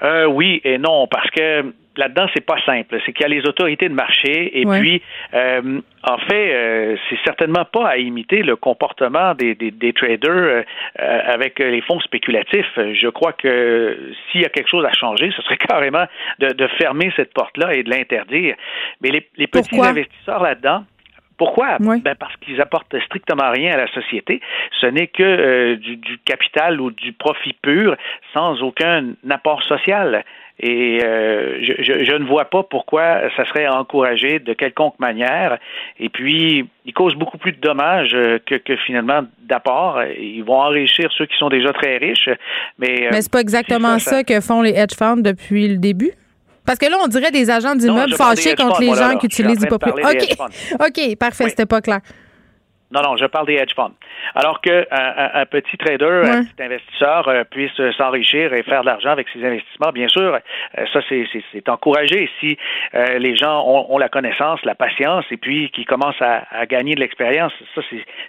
Euh, 0.03 0.27
oui 0.27 0.61
et 0.65 0.79
non, 0.79 1.07
parce 1.09 1.31
que 1.31 1.73
là-dedans, 1.99 2.27
c'est 2.33 2.45
pas 2.45 2.59
simple. 2.65 2.99
C'est 3.05 3.13
qu'il 3.13 3.23
y 3.23 3.27
a 3.27 3.29
les 3.29 3.47
autorités 3.47 3.89
de 3.89 3.95
marché 3.95 4.61
et 4.61 4.65
puis, 4.65 5.03
euh, 5.35 5.81
en 6.05 6.19
fait, 6.19 6.55
euh, 6.55 6.97
c'est 7.11 7.19
certainement 7.25 7.65
pas 7.65 7.89
à 7.89 7.97
imiter 7.97 8.43
le 8.43 8.57
comportement 8.57 9.35
des, 9.35 9.55
des, 9.55 9.93
traders 9.93 10.31
euh, 10.31 10.63
avec 10.97 11.59
les 11.59 11.83
fonds 11.83 12.01
spéculatifs. 12.01 12.73
Je 12.77 13.09
crois 13.09 13.33
que 13.33 13.99
s'il 14.31 14.43
y 14.43 14.45
a 14.45 14.49
quelque 14.49 14.69
chose 14.69 14.85
à 14.85 14.93
changer, 14.93 15.31
ce 15.37 15.43
serait 15.43 15.57
carrément 15.69 16.05
de, 16.39 16.69
fermer 16.79 17.13
cette 17.17 17.35
porte-là 17.35 17.75
et 17.75 17.83
de 17.83 17.91
l'interdire. 17.91 18.55
Mais 19.01 19.11
les, 19.11 19.47
petits 19.47 19.81
investisseurs 19.81 20.43
là-dedans, 20.43 20.85
pourquoi? 21.37 21.79
Ben 21.79 22.15
parce 22.19 22.37
qu'ils 22.37 22.61
apportent 22.61 22.99
strictement 23.07 23.51
rien 23.51 23.73
à 23.73 23.77
la 23.77 23.89
société. 23.93 24.41
Ce 24.81 24.87
n'est 24.87 25.07
que 25.07 25.75
du, 25.75 25.97
du, 25.97 26.19
capital 26.19 26.81
ou 26.81 26.91
du 26.91 27.13
profit 27.13 27.55
pur 27.63 27.97
sans 28.35 28.61
aucun 28.63 29.13
apport 29.31 29.63
social. 29.63 30.25
Et 30.61 31.01
euh, 31.05 31.59
je, 31.63 32.17
ne 32.17 32.25
vois 32.25 32.47
pas 32.47 32.65
pourquoi 32.65 33.21
ça 33.37 33.45
serait 33.47 33.69
encouragé 33.69 34.41
de 34.41 34.53
quelconque 34.55 34.99
manière. 34.99 35.59
Et 36.01 36.09
puis, 36.09 36.69
ils 36.85 36.93
causent 36.93 37.15
beaucoup 37.15 37.39
plus 37.39 37.53
de 37.53 37.61
dommages 37.61 38.15
euh, 38.15 38.39
que, 38.45 38.77
finalement 38.85 39.23
d'apport. 39.41 40.03
Ils 40.19 40.43
vont 40.43 40.61
enrichir 40.61 41.11
ceux 41.17 41.27
qui 41.27 41.37
sont 41.39 41.49
déjà 41.49 41.73
très 41.73 41.99
riches. 41.99 42.29
Mais, 42.79 43.07
euh, 43.07 43.11
mais 43.13 43.23
c'est 43.23 43.33
pas 43.33 43.41
exactement 43.41 43.99
ça, 44.01 44.25
que 44.25 44.41
font 44.41 44.63
les 44.63 44.73
hedge 44.73 44.97
funds 44.99 45.23
depuis 45.23 45.69
le 45.69 45.77
début? 45.77 46.11
Parce 46.67 46.79
que 46.79 46.87
là, 46.87 46.97
on 47.03 47.07
dirait 47.07 47.31
des 47.31 47.51
agents 47.51 47.77
d'immeubles 47.77 48.15
fâchés 48.15 48.55
contre 48.55 48.81
les 48.81 48.95
gens 48.95 49.17
qui 49.17 49.27
utilisent 49.27 49.61
du 49.61 49.69
papier. 49.69 49.93
OK. 49.93 50.51
OK, 50.81 51.17
parfait, 51.17 51.49
c'était 51.49 51.67
pas 51.67 51.81
clair. 51.81 52.01
Non, 52.91 53.03
non, 53.03 53.17
je 53.17 53.27
parle 53.27 53.47
des 53.47 53.57
hedge 53.57 53.75
funds. 53.75 53.93
Alors 54.35 54.63
qu'un 54.63 54.85
un, 54.91 55.45
petit 55.45 55.77
trader, 55.77 56.23
un 56.25 56.43
petit 56.43 56.63
investisseur 56.63 57.29
euh, 57.29 57.45
puisse 57.45 57.75
s'enrichir 57.99 58.55
et 58.55 58.63
faire 58.63 58.81
de 58.81 58.87
l'argent 58.87 59.11
avec 59.11 59.29
ses 59.29 59.45
investissements, 59.45 59.93
bien 59.93 60.09
sûr, 60.09 60.35
euh, 60.35 60.87
ça 60.93 61.01
c'est 61.09 61.69
encouragé 61.69 62.31
si 62.41 62.57
euh, 62.95 63.19
les 63.19 63.37
gens 63.37 63.63
ont, 63.67 63.99
la 63.99 64.09
connaissance, 64.09 64.65
la 64.65 64.75
patience 64.75 65.27
et 65.31 65.37
puis 65.37 65.71
qui 65.71 65.85
commencent 65.85 66.23
à, 66.23 66.47
à 66.51 66.65
gagner 66.65 66.95
de 66.95 67.01
l'expérience. 67.01 67.53
Ça 67.75 67.83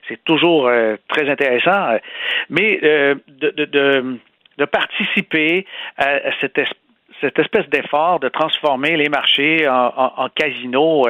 c'est 0.09 0.23
toujours 0.25 0.69
très 1.07 1.29
intéressant. 1.29 1.97
Mais 2.49 2.79
de, 2.81 3.21
de, 3.27 3.65
de, 3.65 4.17
de, 4.57 4.65
participer 4.65 5.65
à 5.97 6.19
cette, 6.41 6.59
cette 7.21 7.39
espèce 7.39 7.69
d'effort 7.69 8.19
de 8.19 8.27
transformer 8.27 8.97
les 8.97 9.07
marchés 9.07 9.67
en, 9.69 9.93
en, 9.95 10.13
en 10.17 10.29
casino 10.29 11.05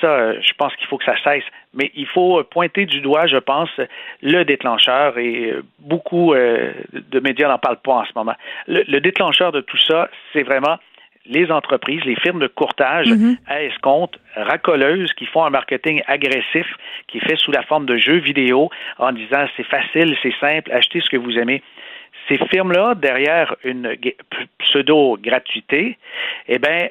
ça, 0.00 0.08
euh, 0.08 0.40
je 0.40 0.52
pense 0.54 0.74
qu'il 0.76 0.86
faut 0.86 0.98
que 0.98 1.04
ça 1.04 1.16
cesse. 1.22 1.44
Mais 1.74 1.90
il 1.94 2.06
faut 2.06 2.42
pointer 2.44 2.86
du 2.86 3.00
doigt, 3.00 3.26
je 3.26 3.36
pense, 3.36 3.70
le 4.22 4.44
déclencheur 4.44 5.18
et 5.18 5.50
euh, 5.50 5.62
beaucoup 5.78 6.34
euh, 6.34 6.72
de 6.92 7.20
médias 7.20 7.48
n'en 7.48 7.58
parlent 7.58 7.80
pas 7.80 7.92
en 7.92 8.04
ce 8.04 8.12
moment. 8.14 8.34
Le, 8.66 8.98
déclencheur 9.00 9.52
de 9.52 9.60
tout 9.60 9.78
ça, 9.78 10.08
c'est 10.32 10.42
vraiment 10.42 10.78
les 11.26 11.50
entreprises, 11.52 12.02
les 12.04 12.16
firmes 12.16 12.40
de 12.40 12.48
courtage 12.48 13.06
mm-hmm. 13.06 13.36
à 13.46 13.62
escompte, 13.62 14.18
racoleuses, 14.34 15.12
qui 15.12 15.26
font 15.26 15.44
un 15.44 15.50
marketing 15.50 16.02
agressif, 16.06 16.66
qui 17.06 17.18
est 17.18 17.28
fait 17.28 17.36
sous 17.36 17.52
la 17.52 17.62
forme 17.62 17.86
de 17.86 17.96
jeux 17.96 18.18
vidéo, 18.18 18.70
en 18.98 19.12
disant 19.12 19.46
c'est 19.56 19.66
facile, 19.66 20.16
c'est 20.22 20.34
simple, 20.40 20.72
achetez 20.72 21.00
ce 21.00 21.10
que 21.10 21.16
vous 21.16 21.38
aimez. 21.38 21.62
Ces 22.28 22.38
firmes-là, 22.48 22.94
derrière 22.94 23.54
une 23.64 23.96
pseudo-gratuité, 24.58 25.98
eh 26.48 26.58
bien, 26.58 26.88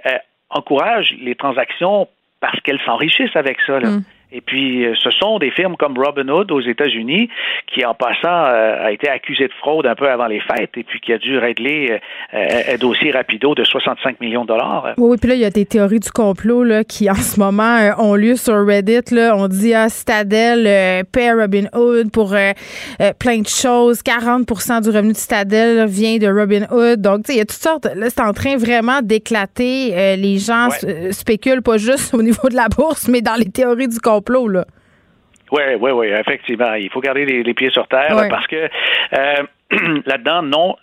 encouragent 0.49 1.15
les 1.19 1.35
transactions 1.35 2.07
parce 2.39 2.59
qu'elles 2.61 2.81
s'enrichissent 2.85 3.35
avec 3.35 3.57
ça. 3.65 3.79
Là. 3.79 3.89
Mm. 3.89 4.03
Et 4.31 4.41
puis, 4.41 4.85
euh, 4.85 4.93
ce 5.03 5.09
sont 5.09 5.39
des 5.39 5.49
firmes 5.49 5.75
comme 5.75 5.97
Robinhood 5.97 6.51
aux 6.51 6.61
États-Unis 6.61 7.29
qui, 7.65 7.83
en 7.83 7.95
passant, 7.95 8.27
euh, 8.27 8.85
a 8.85 8.91
été 8.91 9.09
accusé 9.09 9.47
de 9.47 9.53
fraude 9.53 9.87
un 9.87 9.95
peu 9.95 10.07
avant 10.07 10.27
les 10.27 10.39
fêtes 10.39 10.77
et 10.77 10.83
puis 10.83 10.99
qui 10.99 11.13
a 11.13 11.17
dû 11.17 11.39
régler 11.39 11.99
euh, 12.35 12.47
un 12.73 12.77
dossier 12.77 13.09
rapido 13.09 13.55
de 13.55 13.63
65 13.63 14.21
millions 14.21 14.43
de 14.43 14.49
dollars. 14.49 14.93
Oui, 14.97 15.17
puis 15.19 15.29
là, 15.29 15.35
il 15.35 15.41
y 15.41 15.45
a 15.45 15.49
des 15.49 15.65
théories 15.65 15.99
du 15.99 16.11
complot 16.11 16.63
là, 16.63 16.83
qui, 16.83 17.09
en 17.09 17.15
ce 17.15 17.39
moment, 17.39 17.79
ont 17.97 18.13
lieu 18.13 18.35
sur 18.35 18.53
Reddit. 18.67 19.15
Là. 19.15 19.35
On 19.35 19.47
dit, 19.47 19.73
ah, 19.73 19.89
Citadel 19.89 21.05
paie 21.11 21.31
Robinhood 21.31 22.11
pour 22.11 22.35
plein 23.19 23.39
de 23.39 23.47
choses. 23.47 24.01
40% 24.03 24.83
du 24.83 24.89
revenu 24.89 25.13
de 25.13 25.17
Citadel 25.17 25.87
vient 25.87 26.17
de 26.17 26.27
Robinhood. 26.27 27.01
Donc, 27.01 27.21
il 27.29 27.37
y 27.37 27.39
a 27.39 27.45
toutes 27.45 27.53
sortes. 27.53 27.87
Là, 27.95 28.11
c'est 28.11 28.21
en 28.21 28.33
train 28.33 28.57
vraiment 28.57 29.01
d'éclater. 29.01 30.15
les 30.17 30.37
gens 30.37 30.69
spéculent 31.11 31.63
pas 31.63 31.77
juste 31.77 32.13
au 32.13 32.21
niveau 32.21 32.47
de 32.47 32.55
la 32.55 32.67
bourse, 32.67 33.07
mais 33.07 33.21
dans 33.21 33.35
les 33.35 33.49
théories 33.49 33.87
du 33.87 33.99
complot 33.99 34.18
oui, 35.51 35.63
oui, 35.79 35.91
oui, 35.91 36.07
effectivement. 36.07 36.73
Il 36.73 36.89
faut 36.91 37.01
garder 37.01 37.25
les, 37.25 37.53
pieds 37.53 37.71
sur 37.71 37.87
terre 37.87 38.27
parce 38.29 38.45
que 38.47 38.69
euh, 39.13 39.43
là-dedans, 40.05 40.43
non, 40.43 40.75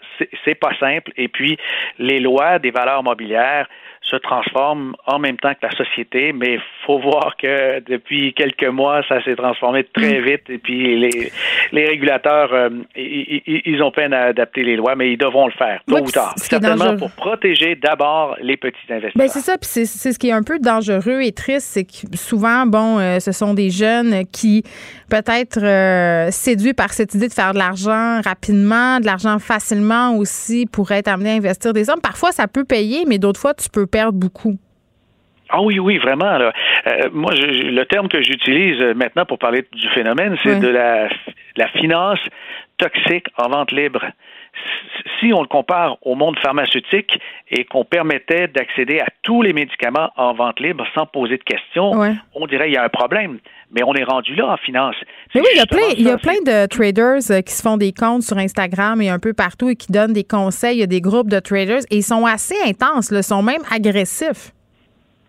c'est 0.44 0.54
pas 0.54 0.74
simple. 0.78 1.12
Et 1.16 1.28
puis, 1.28 1.56
les 1.98 2.20
lois 2.20 2.58
des 2.58 2.70
valeurs 2.70 3.02
mobilières 3.02 3.68
se 4.08 4.16
transforme 4.16 4.94
en 5.06 5.18
même 5.18 5.36
temps 5.36 5.52
que 5.54 5.66
la 5.66 5.72
société, 5.72 6.32
mais 6.32 6.54
il 6.54 6.60
faut 6.86 6.98
voir 6.98 7.36
que 7.36 7.80
depuis 7.80 8.32
quelques 8.34 8.68
mois, 8.68 9.02
ça 9.08 9.22
s'est 9.24 9.34
transformé 9.34 9.84
très 9.84 10.20
mm. 10.20 10.24
vite 10.24 10.50
et 10.50 10.58
puis 10.58 10.98
les, 10.98 11.32
les 11.72 11.86
régulateurs, 11.86 12.52
euh, 12.52 12.70
ils, 12.96 13.82
ont 13.82 13.90
peine 13.90 14.12
à 14.12 14.24
adapter 14.26 14.62
les 14.62 14.76
lois, 14.76 14.94
mais 14.94 15.12
ils 15.12 15.16
devront 15.16 15.46
le 15.46 15.52
faire, 15.52 15.80
tôt 15.88 15.98
ou 15.98 16.10
tard. 16.10 16.34
Certainement 16.36 16.96
pour 16.96 17.10
protéger 17.10 17.74
d'abord 17.74 18.36
les 18.40 18.56
petits 18.56 18.76
investisseurs. 18.88 19.16
Ben 19.16 19.28
c'est 19.28 19.40
ça, 19.40 19.58
puis 19.58 19.68
c'est 19.68 20.12
ce 20.12 20.18
qui 20.18 20.28
est 20.28 20.32
un 20.32 20.42
peu 20.42 20.58
dangereux 20.58 21.22
et 21.22 21.32
triste, 21.32 21.66
c'est 21.72 21.84
que 21.84 22.16
souvent, 22.16 22.66
bon, 22.66 22.98
euh, 22.98 23.18
ce 23.18 23.32
sont 23.32 23.54
des 23.54 23.70
jeunes 23.70 24.24
qui 24.32 24.62
peut-être 25.10 25.62
euh, 25.62 26.30
séduits 26.30 26.74
par 26.74 26.92
cette 26.92 27.14
idée 27.14 27.28
de 27.28 27.32
faire 27.32 27.52
de 27.52 27.58
l'argent 27.58 28.20
rapidement, 28.24 29.00
de 29.00 29.06
l'argent 29.06 29.38
facilement 29.38 30.16
aussi 30.16 30.66
pour 30.66 30.92
être 30.92 31.08
amenés 31.08 31.30
à 31.30 31.34
investir 31.34 31.72
des 31.72 31.84
sommes. 31.84 32.00
Parfois, 32.00 32.32
ça 32.32 32.46
peut 32.48 32.64
payer, 32.64 33.04
mais 33.06 33.18
d'autres 33.18 33.40
fois, 33.40 33.54
tu 33.54 33.68
peux 33.68 33.86
beaucoup. 34.12 34.56
Ah 35.48 35.62
oui, 35.62 35.78
oui, 35.78 35.98
vraiment. 35.98 36.38
Là. 36.38 36.52
Euh, 36.86 37.08
moi, 37.12 37.32
le 37.34 37.84
terme 37.84 38.08
que 38.08 38.20
j'utilise 38.20 38.80
maintenant 38.96 39.24
pour 39.24 39.38
parler 39.38 39.64
du 39.72 39.88
phénomène, 39.90 40.36
c'est 40.42 40.58
de 40.58 40.68
la, 40.68 41.08
la 41.56 41.68
finance 41.68 42.18
toxique 42.78 43.26
en 43.38 43.48
vente 43.48 43.70
libre. 43.72 44.04
Si 45.20 45.32
on 45.32 45.40
le 45.40 45.48
compare 45.48 45.96
au 46.02 46.14
monde 46.14 46.38
pharmaceutique 46.38 47.18
et 47.50 47.64
qu'on 47.64 47.84
permettait 47.84 48.48
d'accéder 48.48 49.00
à 49.00 49.06
tous 49.22 49.42
les 49.42 49.52
médicaments 49.52 50.10
en 50.16 50.34
vente 50.34 50.60
libre 50.60 50.84
sans 50.94 51.06
poser 51.06 51.38
de 51.38 51.44
questions, 51.44 51.92
on 52.34 52.46
dirait 52.46 52.66
qu'il 52.66 52.74
y 52.74 52.78
a 52.78 52.84
un 52.84 52.88
problème. 52.88 53.38
Mais 53.72 53.82
on 53.84 53.94
est 53.94 54.04
rendu 54.04 54.34
là 54.36 54.52
en 54.52 54.56
finance. 54.58 54.94
Mais 55.34 55.40
oui, 55.40 55.48
il 55.54 55.58
y 55.58 55.60
a 55.60 55.66
plein, 55.66 55.88
il 55.96 56.04
y 56.04 56.10
a 56.10 56.18
plein 56.18 56.40
de 56.46 56.66
traders 56.66 57.30
euh, 57.30 57.40
qui 57.40 57.52
se 57.52 57.62
font 57.62 57.76
des 57.76 57.92
comptes 57.92 58.22
sur 58.22 58.38
Instagram 58.38 59.02
et 59.02 59.08
un 59.08 59.18
peu 59.18 59.32
partout 59.32 59.68
et 59.68 59.74
qui 59.74 59.90
donnent 59.90 60.12
des 60.12 60.22
conseils. 60.22 60.76
Il 60.76 60.80
y 60.80 60.84
a 60.84 60.86
des 60.86 61.00
groupes 61.00 61.28
de 61.28 61.40
traders 61.40 61.82
et 61.90 61.96
ils 61.96 62.04
sont 62.04 62.24
assez 62.26 62.54
intenses, 62.64 63.10
ils 63.10 63.24
sont 63.24 63.42
même 63.42 63.62
agressifs. 63.70 64.52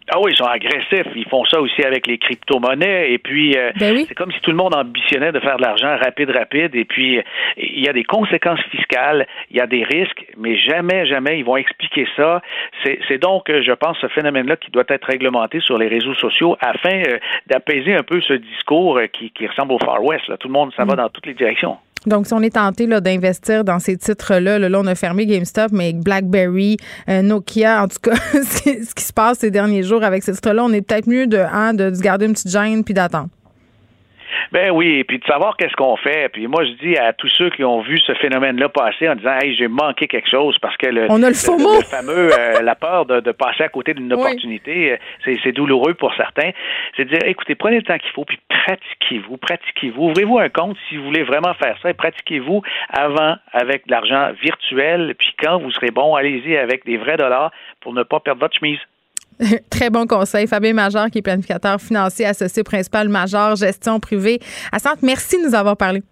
Ah 0.10 0.20
oui, 0.22 0.32
ils 0.32 0.38
sont 0.38 0.46
agressifs. 0.46 1.12
Ils 1.16 1.28
font 1.30 1.44
ça 1.46 1.60
aussi 1.60 1.84
avec 1.84 2.08
les 2.08 2.18
crypto-monnaies. 2.18 3.12
Et 3.12 3.18
puis, 3.18 3.58
euh, 3.58 3.72
ben 3.80 4.06
c'est 4.08 4.16
comme 4.16 4.32
si 4.32 4.40
tout 4.42 4.52
le 4.52 4.58
monde 4.58 4.76
ambitionnait 4.76 5.32
de 5.32 5.40
faire 5.40 5.58
de 5.58 5.64
l'argent 5.64 5.98
rapide, 5.98 6.30
rapide. 6.30 6.76
Et 6.76 6.86
puis, 6.86 7.20
il 7.58 7.84
y 7.84 7.90
a 7.90 7.94
des 7.94 8.04
conséquences 8.04 8.62
fiscales, 8.72 9.28
il 9.52 9.58
y 9.58 9.60
a 9.60 9.68
des 9.68 9.84
risques, 9.84 10.26
mais 10.38 10.58
jamais, 10.58 11.06
jamais 11.06 11.40
ils 11.40 11.46
vont 11.46 11.58
expliquer 11.58 12.08
ça. 12.16 12.42
C'est 12.84 13.18
donc, 13.18 13.46
je 13.50 13.72
pense, 13.74 13.98
ce 14.00 14.08
phénomène-là 14.08 14.56
qui 14.58 14.72
doit 14.72 14.86
être 14.88 15.06
réglementé 15.06 15.60
sur 15.60 15.78
les 15.78 15.88
réseaux 15.88 16.14
sociaux 16.16 16.58
afin 16.62 17.02
euh, 17.08 17.18
d'apaiser 17.48 17.96
un 17.96 18.04
peu 18.04 18.22
ce 18.22 18.34
discours 18.34 18.98
euh, 18.98 19.08
qui, 19.08 19.32
ressemble 19.48 19.74
au 19.74 19.80
Far 19.80 20.04
West. 20.04 20.26
Tout 20.40 20.48
le 20.48 20.54
monde, 20.54 20.72
ça 20.76 20.84
va 20.84 20.94
mm. 20.94 20.98
dans 20.98 21.10
toutes 21.10 21.26
les 21.26 21.34
directions. 21.34 21.78
Donc, 22.06 22.28
si 22.28 22.34
on 22.34 22.42
est 22.42 22.56
tenté 22.56 22.88
d'investir 22.88 23.64
dans 23.64 23.80
ces 23.80 23.98
titres-là, 23.98 24.60
là, 24.60 24.80
on 24.80 24.86
a 24.86 24.96
fermé 24.96 25.26
GameStop, 25.26 25.72
mais 25.72 25.94
BlackBerry, 25.94 26.78
euh, 27.10 27.22
Nokia, 27.22 27.84
en 27.84 27.88
tout 27.88 27.98
cas, 28.02 28.16
ce 28.32 28.94
qui 28.96 29.04
se 29.04 29.14
passe 29.14 29.40
ces 29.40 29.52
derniers 29.52 29.84
jours 29.84 29.97
avec 30.04 30.24
ces 30.24 30.34
titres-là, 30.34 30.64
on 30.64 30.74
est 30.74 30.82
peut-être 30.82 31.08
mieux 31.08 31.28
de, 31.28 31.38
hein, 31.38 31.74
de 31.74 31.94
se 31.94 32.02
garder 32.02 32.26
une 32.26 32.34
petite 32.34 32.52
gêne 32.52 32.84
puis 32.84 32.94
d'attendre. 32.94 33.30
Ben 34.52 34.72
oui, 34.72 35.00
et 35.00 35.04
puis 35.04 35.20
de 35.20 35.26
savoir 35.26 35.58
qu'est-ce 35.58 35.76
qu'on 35.76 35.96
fait. 35.98 36.30
Puis 36.30 36.48
moi, 36.48 36.64
je 36.64 36.72
dis 36.86 36.98
à 36.98 37.14
tous 37.14 37.30
ceux 37.30 37.50
qui 37.50 37.64
ont 37.64 37.82
vu 37.82 38.00
ce 38.00 38.14
phénomène-là 38.14 38.70
passer 38.70 39.10
en 39.10 39.16
disant, 39.16 39.38
hey, 39.42 39.56
j'ai 39.56 39.68
manqué 39.68 40.08
quelque 40.08 40.30
chose 40.30 40.58
parce 40.60 40.78
que 40.78 40.88
le, 40.88 41.08
On 41.10 41.24
a 41.24 41.30
le, 41.30 41.36
fameux, 41.36 42.30
euh, 42.34 42.62
la 42.64 42.76
peur 42.76 43.06
de, 43.06 43.32
passer 43.32 43.64
à 43.64 43.70
côté 43.70 43.94
d'une 43.94 44.12
opportunité, 44.14 44.94
euh, 45.26 45.36
c'est 45.44 45.52
douloureux 45.52 45.94
pour 45.94 46.14
certains. 46.16 46.52
C'est 46.96 47.06
de 47.06 47.10
dire, 47.10 47.26
écoutez, 47.26 47.56
prenez 47.56 47.78
le 47.78 47.84
temps 47.84 47.98
qu'il 47.98 48.12
faut, 48.12 48.26
puis 48.26 48.40
pratiquez-vous, 48.48 49.38
pratiquez-vous. 49.38 50.10
Ouvrez-vous 50.10 50.40
un 50.40 50.50
compte 50.50 50.78
si 50.88 50.98
vous 50.98 51.04
voulez 51.04 51.24
vraiment 51.24 51.54
faire 51.56 51.78
ça 51.82 51.90
et 51.90 51.94
pratiquez-vous 51.94 52.62
avant 52.90 53.36
avec 53.54 53.88
de 53.88 53.92
l'argent 53.92 54.32
virtuel. 54.42 55.16
Puis 55.18 55.34
quand 55.42 55.60
vous 55.60 55.72
serez 55.72 55.92
bon, 55.92 56.16
allez-y 56.16 56.56
avec 56.58 56.86
des 56.86 56.98
vrais 56.98 57.18
dollars 57.18 57.52
pour 57.82 57.94
ne 57.94 58.04
pas 58.04 58.20
perdre 58.20 58.42
votre 58.42 58.56
chemise. 58.58 58.80
Très 59.70 59.90
bon 59.90 60.08
conseil. 60.08 60.48
Fabien 60.48 60.74
Major, 60.74 61.10
qui 61.10 61.20
est 61.20 61.22
planificateur 61.22 61.80
financier 61.80 62.26
associé 62.26 62.64
principal 62.64 63.10
Major 63.10 63.56
Gestion 63.56 64.00
privée 64.00 64.40
à 64.72 64.80
Centre. 64.80 65.00
Merci 65.02 65.42
de 65.42 65.48
nous 65.48 65.56
avoir 65.56 65.78
parlé. 65.78 66.04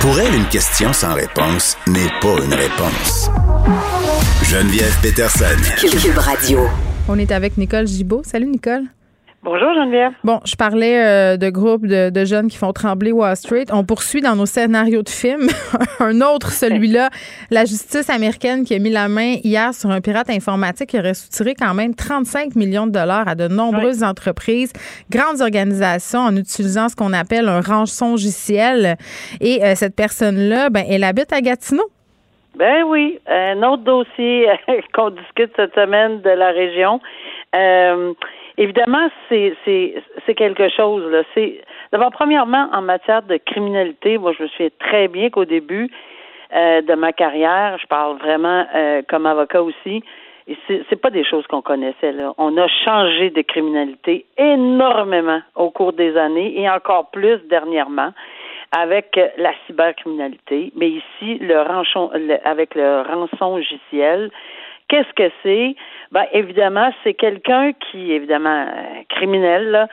Pour 0.00 0.18
elle, 0.20 0.34
une 0.34 0.46
question 0.46 0.92
sans 0.92 1.14
réponse 1.14 1.76
n'est 1.86 2.08
pas 2.20 2.36
une 2.44 2.54
réponse. 2.54 3.30
Geneviève 4.44 4.96
Peterson. 5.02 5.44
Cube 5.76 6.16
Radio. 6.16 6.60
On 7.08 7.18
est 7.18 7.32
avec 7.32 7.58
Nicole 7.58 7.86
Gibault. 7.86 8.22
Salut, 8.24 8.46
Nicole. 8.46 8.84
Bonjour 9.50 9.72
Geneviève. 9.72 10.12
Bon, 10.24 10.40
je 10.44 10.56
parlais 10.56 11.02
euh, 11.02 11.38
de 11.38 11.48
groupes 11.48 11.86
de, 11.86 12.24
jeunes 12.26 12.48
qui 12.48 12.58
font 12.58 12.74
trembler 12.74 13.12
Wall 13.12 13.34
Street. 13.34 13.64
On 13.72 13.82
poursuit 13.82 14.20
dans 14.20 14.36
nos 14.36 14.44
scénarios 14.44 15.02
de 15.02 15.08
films. 15.08 15.48
un 16.00 16.20
autre, 16.20 16.50
celui-là, 16.50 17.08
la 17.50 17.64
justice 17.64 18.10
américaine 18.10 18.64
qui 18.64 18.74
a 18.74 18.78
mis 18.78 18.90
la 18.90 19.08
main 19.08 19.36
hier 19.42 19.72
sur 19.72 19.88
un 19.88 20.02
pirate 20.02 20.28
informatique 20.28 20.90
qui 20.90 20.98
aurait 20.98 21.14
soutiré 21.14 21.54
quand 21.54 21.72
même 21.72 21.94
35 21.94 22.56
millions 22.56 22.86
de 22.86 22.92
dollars 22.92 23.26
à 23.26 23.34
de 23.34 23.48
nombreuses 23.48 24.04
entreprises, 24.04 24.74
grandes 25.08 25.40
organisations 25.40 26.20
en 26.20 26.36
utilisant 26.36 26.90
ce 26.90 26.96
qu'on 26.96 27.14
appelle 27.14 27.48
un 27.48 27.62
rançongiciel. 27.62 28.96
Et 29.40 29.64
euh, 29.64 29.74
cette 29.76 29.96
personne-là, 29.96 30.68
ben, 30.68 30.84
elle 30.90 31.04
habite 31.04 31.32
à 31.32 31.40
Gatineau. 31.40 31.88
Ben 32.54 32.82
oui, 32.86 33.18
un 33.26 33.62
autre 33.62 33.84
dossier 33.84 34.46
qu'on 34.92 35.08
discute 35.08 35.52
cette 35.56 35.74
semaine 35.74 36.20
de 36.20 36.30
la 36.30 36.50
région. 36.50 37.00
Euh, 37.54 38.12
Évidemment, 38.58 39.08
c'est 39.28 39.54
c'est 39.64 40.34
quelque 40.34 40.68
chose. 40.68 41.08
Là. 41.10 41.22
C'est 41.32 41.62
d'abord 41.92 42.10
premièrement 42.10 42.68
en 42.72 42.82
matière 42.82 43.22
de 43.22 43.36
criminalité. 43.36 44.18
Moi, 44.18 44.32
je 44.36 44.42
me 44.42 44.48
souviens 44.48 44.68
très 44.80 45.06
bien 45.06 45.30
qu'au 45.30 45.44
début 45.44 45.88
euh, 46.54 46.82
de 46.82 46.94
ma 46.94 47.12
carrière, 47.12 47.78
je 47.80 47.86
parle 47.86 48.18
vraiment 48.18 48.66
euh, 48.74 49.02
comme 49.08 49.26
avocat 49.26 49.62
aussi. 49.62 50.02
Et 50.48 50.56
c'est, 50.66 51.00
pas 51.00 51.10
des 51.10 51.24
choses 51.24 51.46
qu'on 51.46 51.60
connaissait 51.62 52.10
là. 52.10 52.32
On 52.38 52.56
a 52.56 52.66
changé 52.84 53.30
de 53.30 53.42
criminalité 53.42 54.24
énormément 54.38 55.40
au 55.54 55.70
cours 55.70 55.92
des 55.92 56.16
années 56.16 56.58
et 56.58 56.68
encore 56.68 57.10
plus 57.10 57.38
dernièrement 57.48 58.12
avec 58.72 59.20
la 59.36 59.52
cybercriminalité. 59.66 60.72
Mais 60.74 60.88
ici, 60.88 61.38
le 61.38 61.60
rançon, 61.60 62.10
avec 62.44 62.74
le 62.74 63.02
rançon 63.02 63.56
logiciel, 63.56 64.30
qu'est-ce 64.88 65.12
que 65.14 65.30
c'est? 65.42 65.76
Ben, 66.12 66.24
évidemment, 66.32 66.90
c'est 67.04 67.14
quelqu'un 67.14 67.72
qui, 67.72 68.12
évidemment, 68.12 68.66
euh, 68.66 69.02
criminel, 69.10 69.88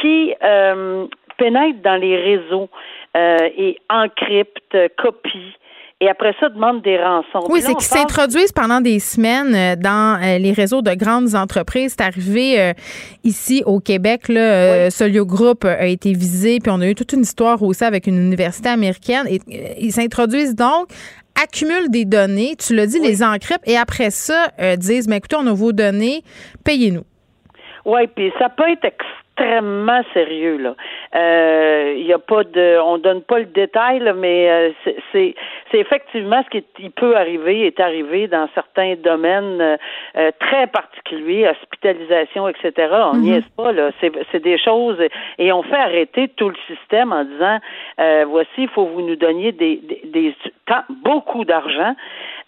qui 0.00 0.34
euh, 0.42 1.06
pénètre 1.38 1.80
dans 1.82 1.96
les 1.96 2.16
réseaux 2.16 2.68
euh, 3.16 3.48
et 3.56 3.78
encrypte, 3.88 4.76
copie. 4.98 5.54
Et 6.00 6.08
après 6.08 6.34
ça, 6.38 6.50
demande 6.50 6.82
des 6.82 6.98
rançons. 7.02 7.46
Oui, 7.48 7.60
c'est 7.62 7.72
qu'ils 7.72 7.82
s'introduisent 7.82 8.52
pendant 8.52 8.80
des 8.80 8.98
semaines 8.98 9.76
dans 9.80 10.20
les 10.20 10.52
réseaux 10.52 10.82
de 10.82 10.92
grandes 10.92 11.34
entreprises. 11.34 11.94
C'est 11.96 12.04
arrivé 12.04 12.74
ici 13.22 13.62
au 13.64 13.78
Québec. 13.78 14.28
Là, 14.28 14.90
Solio 14.90 15.24
Group 15.24 15.64
a 15.64 15.86
été 15.86 16.12
visé, 16.12 16.58
puis 16.58 16.70
on 16.74 16.80
a 16.80 16.88
eu 16.88 16.94
toute 16.96 17.12
une 17.12 17.22
histoire 17.22 17.62
aussi 17.62 17.84
avec 17.84 18.06
une 18.08 18.18
université 18.18 18.68
américaine. 18.68 19.26
Et, 19.30 19.38
ils 19.78 19.92
s'introduisent 19.92 20.56
donc 20.56 20.88
accumulent 21.42 21.90
des 21.90 22.04
données, 22.04 22.56
tu 22.56 22.74
l'as 22.74 22.86
dit, 22.86 22.98
les 23.00 23.22
encryptent 23.22 23.66
et 23.68 23.76
après 23.76 24.10
ça, 24.10 24.48
euh, 24.60 24.76
disent, 24.76 25.08
mais 25.08 25.16
écoutez, 25.16 25.36
on 25.36 25.46
a 25.46 25.52
vos 25.52 25.72
données, 25.72 26.22
payez-nous. 26.64 27.04
Oui, 27.84 28.06
puis 28.14 28.32
ça 28.38 28.48
peut 28.48 28.68
être 28.70 28.84
extrêmement 28.84 29.23
sérieux 30.12 30.58
là. 30.58 30.74
Il 31.14 31.18
euh, 31.18 31.94
y 31.98 32.12
a 32.12 32.18
pas 32.18 32.44
de, 32.44 32.78
on 32.80 32.98
donne 32.98 33.22
pas 33.22 33.38
le 33.38 33.46
détail 33.46 34.00
là, 34.00 34.12
mais 34.12 34.50
euh, 34.50 34.70
c'est 35.12 35.34
c'est 35.70 35.78
effectivement 35.78 36.42
ce 36.44 36.58
qui 36.58 36.90
peut 36.90 37.16
arriver 37.16 37.66
est 37.66 37.80
arrivé 37.80 38.28
dans 38.28 38.48
certains 38.54 38.94
domaines 38.96 39.60
euh, 40.16 40.30
très 40.38 40.66
particuliers, 40.66 41.48
hospitalisation, 41.48 42.48
etc. 42.48 42.72
On 43.12 43.16
n'y 43.16 43.32
mm-hmm. 43.32 43.38
est 43.38 43.56
pas 43.56 43.72
là. 43.72 43.90
C'est 44.00 44.42
des 44.42 44.58
choses 44.58 44.98
et 45.38 45.52
on 45.52 45.62
fait 45.62 45.76
arrêter 45.76 46.28
tout 46.28 46.48
le 46.48 46.56
système 46.66 47.12
en 47.12 47.24
disant 47.24 47.58
voici, 48.26 48.50
il 48.58 48.68
faut 48.68 48.86
vous 48.86 49.02
nous 49.02 49.16
donniez 49.16 49.52
des, 49.52 49.76
des, 49.76 50.02
des 50.04 50.34
beaucoup 51.02 51.44
d'argent. 51.44 51.94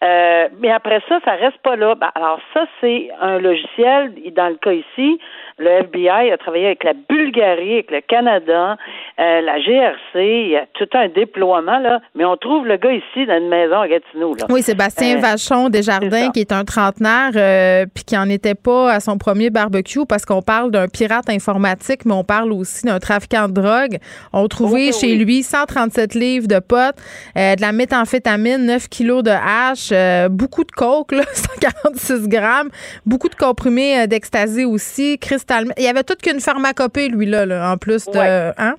Mais 0.02 0.70
après 0.70 1.00
ça, 1.08 1.18
ça 1.24 1.32
reste 1.32 1.58
pas 1.58 1.76
là. 1.76 1.94
Ben, 1.94 2.10
alors 2.14 2.40
ça, 2.54 2.66
c'est 2.80 3.08
un 3.20 3.38
logiciel. 3.38 4.12
Dans 4.34 4.48
le 4.48 4.56
cas 4.56 4.72
ici, 4.72 5.18
le 5.58 5.70
FBI 5.70 6.30
a 6.32 6.36
travaillé 6.36 6.66
avec 6.66 6.84
la 6.84 6.92
Bulgarie, 6.92 7.74
avec 7.74 7.90
le 7.90 8.00
Canada, 8.02 8.76
euh, 9.18 9.40
la 9.40 9.58
GRC, 9.58 10.16
il 10.16 10.50
y 10.50 10.56
a 10.56 10.66
tout 10.74 10.88
un 10.92 11.08
déploiement, 11.08 11.78
là, 11.78 12.00
mais 12.14 12.26
on 12.26 12.36
trouve 12.36 12.66
le 12.66 12.76
gars 12.76 12.92
ici 12.92 13.24
dans 13.26 13.38
une 13.38 13.48
maison 13.48 13.80
à 13.80 13.88
Gatineau. 13.88 14.34
Là. 14.34 14.44
Oui, 14.50 14.62
Sébastien 14.62 15.16
euh, 15.16 15.20
Vachon 15.20 15.70
Desjardins, 15.70 16.30
qui 16.30 16.40
est 16.40 16.52
un 16.52 16.64
trentenaire, 16.64 17.30
euh, 17.34 17.86
puis 17.92 18.04
qui 18.04 18.18
en 18.18 18.28
était 18.28 18.54
pas 18.54 18.92
à 18.92 19.00
son 19.00 19.16
premier 19.16 19.48
barbecue, 19.48 20.04
parce 20.06 20.26
qu'on 20.26 20.42
parle 20.42 20.70
d'un 20.70 20.88
pirate 20.88 21.30
informatique, 21.30 22.04
mais 22.04 22.12
on 22.12 22.24
parle 22.24 22.52
aussi 22.52 22.84
d'un 22.84 22.98
trafiquant 22.98 23.48
de 23.48 23.54
drogue. 23.54 23.96
On 24.34 24.46
trouvait 24.48 24.92
chez 24.92 25.14
lui 25.14 25.42
137 25.42 26.14
livres 26.14 26.48
de 26.48 26.58
potes, 26.58 26.96
de 27.34 27.60
la 27.60 27.72
méthamphétamine, 27.72 28.66
9 28.66 28.88
kilos 28.88 29.22
de 29.22 29.30
hache, 29.30 29.85
beaucoup 30.30 30.64
de 30.64 30.72
coke, 30.72 31.12
là, 31.12 31.22
146 31.32 32.28
grammes, 32.28 32.70
beaucoup 33.04 33.28
de 33.28 33.34
comprimés 33.34 34.06
d'ecstasy 34.06 34.64
aussi, 34.64 35.18
il 35.20 35.84
y 35.84 35.88
avait 35.88 36.04
toute 36.04 36.22
qu'une 36.22 36.40
pharmacopée, 36.40 37.08
lui, 37.08 37.26
là, 37.26 37.72
en 37.72 37.76
plus 37.76 38.06
de. 38.06 38.52
Hein? 38.60 38.74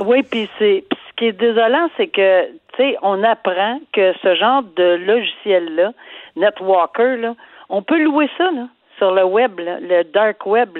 Oui, 0.00 0.22
puis 0.22 0.48
c'est 0.58 0.84
ce 0.90 1.16
qui 1.16 1.26
est 1.26 1.32
désolant, 1.32 1.88
c'est 1.96 2.08
que, 2.08 2.46
tu 2.46 2.52
sais, 2.76 2.96
on 3.02 3.22
apprend 3.22 3.80
que 3.92 4.12
ce 4.22 4.34
genre 4.34 4.62
de 4.76 4.96
logiciel-là, 4.96 5.92
Netwalker, 6.36 7.16
là, 7.18 7.34
on 7.68 7.82
peut 7.82 8.02
louer 8.02 8.28
ça, 8.38 8.50
là 8.50 8.66
sur 8.98 9.10
le 9.10 9.24
web, 9.24 9.58
le 9.58 10.04
dark 10.04 10.46
web, 10.46 10.78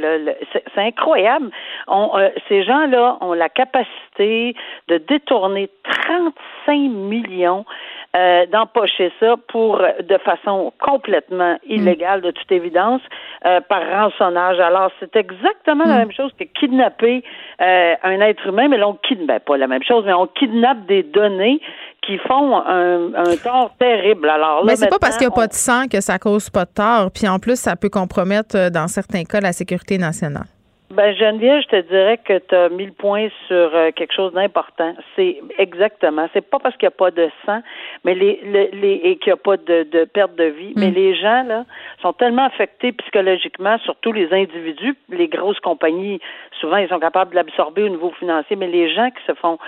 c'est 0.52 0.80
incroyable. 0.80 1.50
On, 1.88 2.16
euh, 2.16 2.28
ces 2.48 2.62
gens-là 2.62 3.18
ont 3.20 3.32
la 3.32 3.48
capacité 3.48 4.54
de 4.86 4.98
détourner 4.98 5.68
35 5.84 6.72
millions 6.90 7.64
euh, 8.14 8.44
d'empocher 8.52 9.10
ça 9.20 9.36
pour 9.48 9.78
de 9.78 10.18
façon 10.18 10.70
complètement 10.78 11.54
mm. 11.54 11.72
illégale, 11.72 12.20
de 12.20 12.30
toute 12.30 12.52
évidence, 12.52 13.00
euh, 13.46 13.60
par 13.62 13.80
rançonnage. 13.88 14.60
Alors, 14.60 14.90
c'est 15.00 15.16
exactement 15.16 15.84
la 15.84 15.94
mm. 15.94 15.98
même 15.98 16.12
chose 16.12 16.30
que 16.38 16.44
kidnapper 16.44 17.24
euh, 17.62 17.94
un 18.02 18.20
être 18.20 18.46
humain, 18.46 18.68
mais 18.68 18.76
l'on 18.76 18.98
kidnappe 19.08 19.26
ben, 19.26 19.40
pas 19.40 19.56
la 19.56 19.66
même 19.66 19.82
chose, 19.82 20.04
mais 20.04 20.12
on 20.12 20.26
kidnappe 20.26 20.84
des 20.86 21.02
données 21.02 21.58
qui 22.02 22.18
font 22.18 22.56
un, 22.56 23.14
un 23.14 23.36
tort 23.42 23.70
terrible. 23.78 24.28
Alors 24.28 24.64
mais 24.66 24.76
c'est 24.76 24.90
pas 24.90 24.98
parce 24.98 25.16
qu'il 25.16 25.26
n'y 25.26 25.32
a 25.32 25.36
pas 25.36 25.46
de 25.46 25.54
sang 25.54 25.86
que 25.90 26.02
ça 26.02 26.18
cause 26.18 26.50
pas 26.50 26.66
de 26.66 26.72
tort. 26.74 27.10
Puis 27.14 27.26
en 27.26 27.38
plus, 27.38 27.58
ça 27.58 27.76
peut 27.76 27.88
compromettre, 27.88 28.70
dans 28.70 28.88
certains 28.88 29.24
cas, 29.24 29.40
la 29.40 29.52
sécurité 29.52 29.96
nationale. 29.96 30.48
Ben 30.92 31.16
Geneviève, 31.16 31.62
je 31.62 31.68
te 31.68 31.80
dirais 31.88 32.18
que 32.18 32.36
tu 32.38 32.54
as 32.54 32.68
mis 32.68 32.84
le 32.84 32.92
point 32.92 33.28
sur 33.48 33.74
euh, 33.74 33.92
quelque 33.92 34.12
chose 34.12 34.34
d'important. 34.34 34.94
C'est 35.16 35.40
exactement. 35.56 36.28
C'est 36.34 36.42
pas 36.42 36.58
parce 36.58 36.76
qu'il 36.76 36.86
n'y 36.86 36.92
a 36.92 36.96
pas 36.98 37.10
de 37.10 37.30
sang, 37.46 37.62
mais 38.04 38.14
les, 38.14 38.38
les, 38.44 39.00
et 39.02 39.16
qu'il 39.16 39.30
n'y 39.30 39.32
a 39.32 39.36
pas 39.38 39.56
de, 39.56 39.84
de, 39.84 40.04
perte 40.04 40.34
de 40.36 40.44
vie, 40.44 40.74
mais 40.76 40.90
mm. 40.90 40.94
les 40.94 41.14
gens 41.14 41.44
là 41.44 41.64
sont 42.02 42.12
tellement 42.12 42.44
affectés 42.44 42.92
psychologiquement, 42.92 43.78
surtout 43.78 44.12
les 44.12 44.30
individus, 44.34 44.94
les 45.08 45.28
grosses 45.28 45.60
compagnies. 45.60 46.20
Souvent, 46.60 46.76
ils 46.76 46.90
sont 46.90 47.00
capables 47.00 47.30
de 47.30 47.36
l'absorber 47.36 47.84
au 47.84 47.88
niveau 47.88 48.10
financier, 48.18 48.56
mais 48.56 48.68
les 48.68 48.92
gens 48.94 49.08
qui 49.10 49.24
se 49.26 49.32
font 49.32 49.58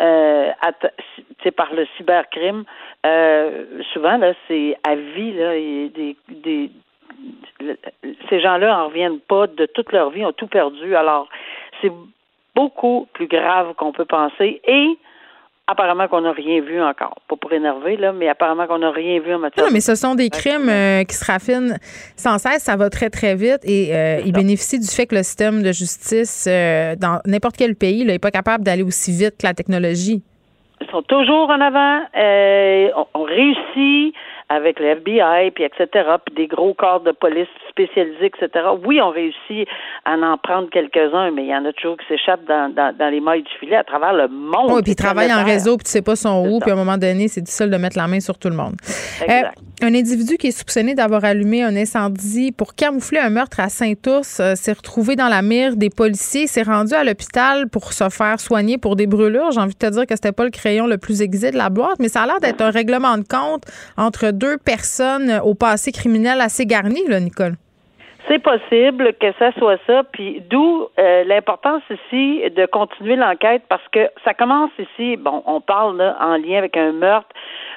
euh, 0.00 0.50
par 1.56 1.74
le 1.74 1.86
cybercrime, 1.98 2.64
euh, 3.04 3.82
souvent 3.92 4.16
là, 4.16 4.32
c'est 4.48 4.78
à 4.82 4.94
vie 4.94 5.34
là, 5.34 5.54
et 5.56 5.90
des, 5.94 6.16
des 6.28 6.70
ces 8.28 8.40
gens-là 8.40 8.78
en 8.78 8.88
reviennent 8.88 9.20
pas 9.20 9.46
de 9.46 9.66
toute 9.66 9.92
leur 9.92 10.10
vie, 10.10 10.24
ont 10.24 10.32
tout 10.32 10.46
perdu. 10.46 10.94
Alors, 10.96 11.28
c'est 11.80 11.92
beaucoup 12.54 13.08
plus 13.12 13.26
grave 13.26 13.74
qu'on 13.74 13.92
peut 13.92 14.04
penser 14.04 14.60
et 14.66 14.98
apparemment 15.70 16.08
qu'on 16.08 16.22
n'a 16.22 16.32
rien 16.32 16.60
vu 16.60 16.82
encore. 16.82 17.14
Pas 17.28 17.36
pour 17.36 17.52
énerver, 17.52 17.96
là, 17.96 18.12
mais 18.12 18.28
apparemment 18.28 18.66
qu'on 18.66 18.78
n'a 18.78 18.90
rien 18.90 19.20
vu 19.20 19.34
en 19.34 19.38
matière. 19.38 19.64
Non, 19.64 19.72
mais 19.72 19.80
ce 19.80 19.94
sont 19.94 20.14
des 20.14 20.28
crimes 20.28 20.68
euh, 20.68 21.04
qui 21.04 21.14
se 21.14 21.24
raffinent 21.24 21.78
sans 22.16 22.38
cesse. 22.38 22.64
Ça 22.64 22.76
va 22.76 22.90
très, 22.90 23.08
très 23.08 23.34
vite 23.36 23.60
et 23.64 23.94
euh, 23.94 24.20
ils 24.24 24.32
bénéficient 24.32 24.80
du 24.80 24.88
fait 24.88 25.06
que 25.06 25.14
le 25.14 25.22
système 25.22 25.62
de 25.62 25.72
justice 25.72 26.46
euh, 26.48 26.96
dans 26.96 27.20
n'importe 27.24 27.56
quel 27.56 27.76
pays 27.76 28.04
n'est 28.04 28.18
pas 28.18 28.30
capable 28.30 28.64
d'aller 28.64 28.82
aussi 28.82 29.12
vite 29.12 29.36
que 29.40 29.46
la 29.46 29.54
technologie. 29.54 30.22
Ils 30.80 30.90
sont 30.90 31.02
toujours 31.02 31.50
en 31.50 31.60
avant. 31.60 32.00
on 33.14 33.22
réussit 33.22 34.14
avec 34.50 34.80
le 34.80 34.86
FBI, 34.86 35.52
puis 35.52 35.62
etc., 35.62 35.86
puis 36.26 36.34
des 36.34 36.46
gros 36.48 36.74
corps 36.74 37.00
de 37.00 37.12
police 37.12 37.48
spécialisés, 37.68 38.26
etc. 38.26 38.66
Oui, 38.84 39.00
on 39.00 39.10
réussit 39.10 39.68
à 40.04 40.16
en 40.16 40.36
prendre 40.38 40.68
quelques-uns, 40.70 41.30
mais 41.30 41.44
il 41.44 41.48
y 41.48 41.54
en 41.54 41.64
a 41.64 41.72
toujours 41.72 41.96
qui 41.96 42.06
s'échappent 42.08 42.44
dans, 42.46 42.74
dans, 42.74 43.08
les 43.08 43.20
mailles 43.20 43.44
du 43.44 43.52
filet 43.60 43.76
à 43.76 43.84
travers 43.84 44.12
le 44.12 44.26
monde. 44.26 44.72
Oui, 44.72 44.82
puis 44.82 44.92
ils 44.92 44.96
travaillent 44.96 45.32
en 45.32 45.44
réseau, 45.44 45.76
puis 45.76 45.84
tu 45.84 45.92
sais 45.92 46.02
pas 46.02 46.16
son 46.16 46.48
où, 46.48 46.58
puis 46.58 46.70
à 46.70 46.74
un 46.74 46.76
moment 46.76 46.98
donné, 46.98 47.28
c'est 47.28 47.40
difficile 47.40 47.70
de 47.70 47.76
mettre 47.76 47.96
la 47.96 48.08
main 48.08 48.18
sur 48.18 48.38
tout 48.38 48.48
le 48.48 48.56
monde. 48.56 48.74
Euh, 49.28 49.42
un 49.82 49.94
individu 49.94 50.36
qui 50.36 50.48
est 50.48 50.58
soupçonné 50.58 50.94
d'avoir 50.94 51.24
allumé 51.24 51.62
un 51.62 51.74
incendie 51.74 52.52
pour 52.52 52.74
camoufler 52.74 53.18
un 53.18 53.30
meurtre 53.30 53.60
à 53.60 53.68
Saint-Ours 53.68 54.40
euh, 54.40 54.54
s'est 54.54 54.72
retrouvé 54.72 55.16
dans 55.16 55.28
la 55.28 55.40
mire 55.42 55.76
des 55.76 55.88
policiers, 55.88 56.46
s'est 56.46 56.62
rendu 56.62 56.92
à 56.92 57.02
l'hôpital 57.02 57.68
pour 57.68 57.92
se 57.92 58.08
faire 58.10 58.40
soigner 58.40 58.76
pour 58.76 58.96
des 58.96 59.06
brûlures. 59.06 59.52
J'ai 59.52 59.60
envie 59.60 59.72
de 59.72 59.78
te 59.78 59.90
dire 59.90 60.06
que 60.06 60.14
c'était 60.14 60.32
pas 60.32 60.44
le 60.44 60.50
crayon 60.50 60.86
le 60.86 60.98
plus 60.98 61.22
aiguisé 61.22 61.50
de 61.50 61.56
la 61.56 61.70
boîte, 61.70 61.98
mais 61.98 62.08
ça 62.08 62.22
a 62.22 62.26
l'air 62.26 62.40
d'être 62.40 62.60
un 62.60 62.70
règlement 62.70 63.16
de 63.16 63.24
compte 63.24 63.64
entre 63.96 64.32
deux 64.40 64.56
personnes 64.58 65.40
au 65.44 65.54
passé 65.54 65.92
criminel 65.92 66.40
assez 66.40 66.66
garni, 66.66 67.06
là, 67.06 67.20
Nicole. 67.20 67.56
C'est 68.28 68.38
possible 68.38 69.14
que 69.14 69.32
ça 69.38 69.50
soit 69.52 69.78
ça, 69.86 70.02
puis 70.12 70.42
d'où 70.50 70.88
euh, 70.98 71.24
l'importance 71.24 71.82
ici 71.90 72.42
de 72.50 72.66
continuer 72.66 73.16
l'enquête 73.16 73.62
parce 73.68 73.86
que 73.90 74.08
ça 74.24 74.34
commence 74.34 74.70
ici, 74.78 75.16
bon, 75.16 75.42
on 75.46 75.60
parle 75.60 75.96
là, 75.96 76.16
en 76.20 76.36
lien 76.36 76.58
avec 76.58 76.76
un 76.76 76.92
meurtre, 76.92 77.30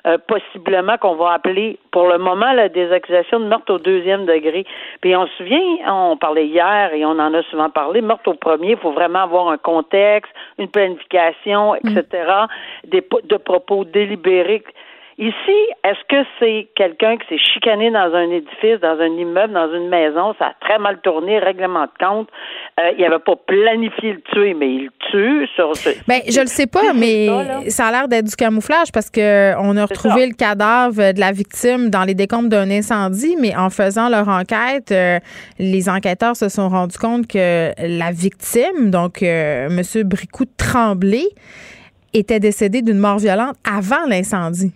euh, 0.06 0.18
possiblement 0.28 0.98
qu'on 0.98 1.16
va 1.16 1.32
appeler 1.32 1.80
pour 1.92 2.08
le 2.08 2.18
moment 2.18 2.54
des 2.74 2.92
accusations 2.92 3.40
de 3.40 3.46
meurtre 3.46 3.74
au 3.74 3.80
deuxième 3.80 4.26
degré. 4.26 4.66
Puis 5.02 5.16
on 5.16 5.26
se 5.28 5.34
souvient, 5.38 5.62
on 5.88 6.18
parlait 6.18 6.46
hier 6.46 6.94
et 6.94 7.06
on 7.06 7.18
en 7.18 7.34
a 7.34 7.42
souvent 7.44 7.70
parlé, 7.70 8.02
meurtre 8.02 8.30
au 8.30 8.34
premier, 8.34 8.72
il 8.72 8.78
faut 8.78 8.92
vraiment 8.92 9.24
avoir 9.24 9.48
un 9.48 9.58
contexte, 9.58 10.32
une 10.60 10.68
planification, 10.68 11.74
etc., 11.76 12.04
des, 12.84 13.04
de 13.24 13.38
propos 13.38 13.86
délibérés. 13.86 14.64
Ici, 15.20 15.60
est-ce 15.84 16.00
que 16.10 16.28
c'est 16.40 16.70
quelqu'un 16.76 17.18
qui 17.18 17.28
s'est 17.30 17.44
chicané 17.54 17.92
dans 17.92 18.12
un 18.16 18.32
édifice, 18.32 18.80
dans 18.82 19.00
un 19.00 19.16
immeuble, 19.16 19.54
dans 19.54 19.72
une 19.72 19.88
maison, 19.88 20.34
ça 20.40 20.48
a 20.48 20.54
très 20.60 20.80
mal 20.80 21.00
tourné, 21.02 21.38
règlement 21.38 21.84
de 21.84 22.06
compte, 22.06 22.30
euh, 22.80 22.92
il 22.98 23.04
n'avait 23.04 23.20
pas 23.20 23.36
planifié 23.36 24.14
le 24.14 24.22
tuer, 24.22 24.56
mais 24.56 24.70
il 24.74 24.90
tue 25.12 25.48
sur 25.56 25.76
ce... 25.76 25.90
Ben, 26.08 26.22
je 26.28 26.40
le 26.40 26.48
sais 26.48 26.66
pas, 26.66 26.94
mais 26.96 27.28
ça, 27.70 27.88
a 27.88 27.92
l'air 27.92 28.08
d'être 28.08 28.26
du 28.26 28.36
camouflage 28.36 28.92
parce 28.92 29.12
que 29.12 29.54
on 29.60 29.78
a 29.78 29.86
retrouvé 29.86 30.26
le 30.26 30.34
cadavre 30.34 31.14
de 31.14 31.20
la 31.20 31.32
victime 31.32 31.92
dans 31.92 32.04
les 32.04 32.16
décombres 32.16 32.50
d'un 32.50 32.72
incendie, 32.72 33.36
mais 33.40 33.56
en 33.56 33.70
faisant 33.70 34.10
leur 34.10 34.28
enquête, 34.28 34.92
euh, 34.92 35.20
les 35.60 35.90
enquêteurs 35.90 36.36
se 36.36 36.50
sont 36.50 36.70
rendus 36.70 36.98
compte 36.98 37.28
que 37.28 37.70
la 37.78 38.12
victime, 38.12 38.90
donc 38.90 39.22
euh, 39.22 39.68
M. 39.68 40.04
Bricou 40.06 40.46
Tremblay, 40.58 41.28
était 42.14 42.40
décédé 42.40 42.82
d'une 42.82 43.00
mort 43.00 43.20
violente 43.20 43.56
avant 43.64 44.06
l'incendie. 44.08 44.72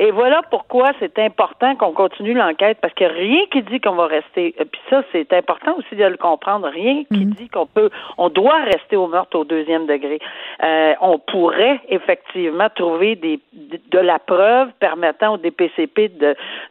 Et 0.00 0.12
voilà 0.12 0.42
pourquoi 0.50 0.92
c'est 1.00 1.18
important 1.18 1.74
qu'on 1.74 1.92
continue 1.92 2.32
l'enquête, 2.32 2.78
parce 2.80 2.94
que 2.94 3.04
rien 3.04 3.40
qui 3.50 3.62
dit 3.62 3.80
qu'on 3.80 3.96
va 3.96 4.06
rester. 4.06 4.54
Euh, 4.60 4.64
puis 4.64 4.80
ça, 4.88 5.02
c'est 5.10 5.32
important 5.32 5.74
aussi 5.76 5.96
de 5.96 6.04
le 6.04 6.16
comprendre. 6.16 6.68
Rien 6.68 7.02
qui 7.12 7.26
mhm. 7.26 7.32
dit 7.32 7.48
qu'on 7.48 7.66
peut, 7.66 7.90
on 8.16 8.28
doit 8.28 8.62
rester 8.62 8.96
au 8.96 9.08
meurtre 9.08 9.36
au 9.36 9.44
deuxième 9.44 9.86
degré. 9.86 10.20
Euh, 10.62 10.94
on 11.00 11.18
pourrait 11.18 11.80
effectivement 11.88 12.68
trouver 12.74 13.16
des 13.16 13.40
de, 13.52 13.98
la 13.98 14.18
preuve 14.20 14.68
permettant 14.78 15.34
au 15.34 15.36
DPCP 15.36 16.12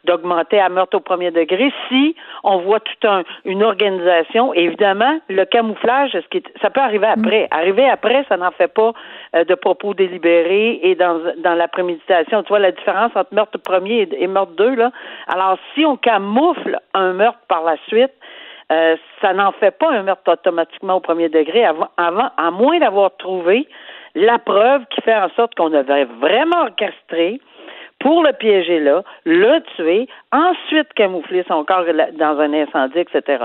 d'augmenter 0.04 0.58
à 0.58 0.70
meurtre 0.70 0.96
au 0.96 1.00
premier 1.00 1.30
degré 1.30 1.70
si 1.88 2.16
on 2.44 2.58
voit 2.58 2.80
toute 2.80 3.04
un, 3.04 3.24
une 3.44 3.62
organisation. 3.62 4.54
évidemment, 4.54 5.18
le 5.28 5.44
camouflage, 5.44 6.12
ce 6.12 6.28
qui 6.28 6.42
ça 6.62 6.70
peut 6.70 6.80
arriver 6.80 7.06
mhm. 7.06 7.24
après. 7.24 7.48
Arriver 7.50 7.88
après, 7.88 8.24
ça 8.28 8.38
n'en 8.38 8.52
fait 8.52 8.72
pas 8.72 8.92
de 9.34 9.54
propos 9.54 9.94
délibérés 9.94 10.80
et 10.82 10.94
dans 10.94 11.20
dans 11.38 11.54
la 11.54 11.68
préméditation. 11.68 12.42
Tu 12.42 12.48
vois 12.48 12.58
la 12.58 12.72
différence 12.72 13.12
entre 13.14 13.34
meurtre 13.34 13.58
premier 13.58 14.08
et, 14.12 14.26
meurtre 14.26 14.52
deux, 14.52 14.74
là. 14.74 14.90
Alors, 15.26 15.58
si 15.74 15.84
on 15.84 15.96
camoufle 15.96 16.78
un 16.94 17.12
meurtre 17.12 17.40
par 17.48 17.62
la 17.62 17.76
suite, 17.88 18.12
euh, 18.70 18.96
ça 19.20 19.32
n'en 19.32 19.52
fait 19.52 19.70
pas 19.70 19.90
un 19.90 20.02
meurtre 20.02 20.32
automatiquement 20.32 20.96
au 20.96 21.00
premier 21.00 21.28
degré 21.28 21.64
avant, 21.64 21.88
avant 21.96 22.30
à 22.36 22.50
moins 22.50 22.78
d'avoir 22.78 23.16
trouvé 23.16 23.66
la 24.14 24.38
preuve 24.38 24.82
qui 24.90 25.00
fait 25.02 25.14
en 25.14 25.30
sorte 25.30 25.54
qu'on 25.54 25.72
avait 25.72 26.04
vraiment 26.04 26.62
orchestré 26.62 27.40
pour 28.00 28.22
le 28.22 28.32
piéger 28.32 28.78
là, 28.80 29.02
le 29.24 29.60
tuer, 29.76 30.08
ensuite 30.32 30.92
camoufler 30.94 31.44
son 31.48 31.64
corps 31.64 31.84
dans 32.12 32.38
un 32.38 32.52
incendie, 32.52 33.00
etc. 33.00 33.44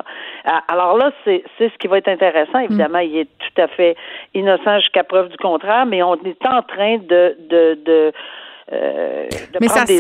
Alors 0.68 0.98
là, 0.98 1.12
c'est 1.26 1.44
ce 1.60 1.78
qui 1.80 1.88
va 1.88 1.98
être 1.98 2.08
intéressant. 2.08 2.60
Évidemment, 2.60 3.00
il 3.00 3.18
est 3.18 3.30
tout 3.40 3.62
à 3.62 3.68
fait 3.68 3.96
innocent 4.34 4.80
jusqu'à 4.80 5.04
preuve 5.04 5.30
du 5.30 5.38
contraire, 5.38 5.86
mais 5.86 6.04
on 6.04 6.16
est 6.16 6.46
en 6.46 6.62
train 6.62 6.98
de, 6.98 7.36
de, 7.50 7.80
de 7.84 8.14
euh, 8.72 9.28
Mais 9.60 9.68
ça 9.68 9.86
sent, 9.86 9.98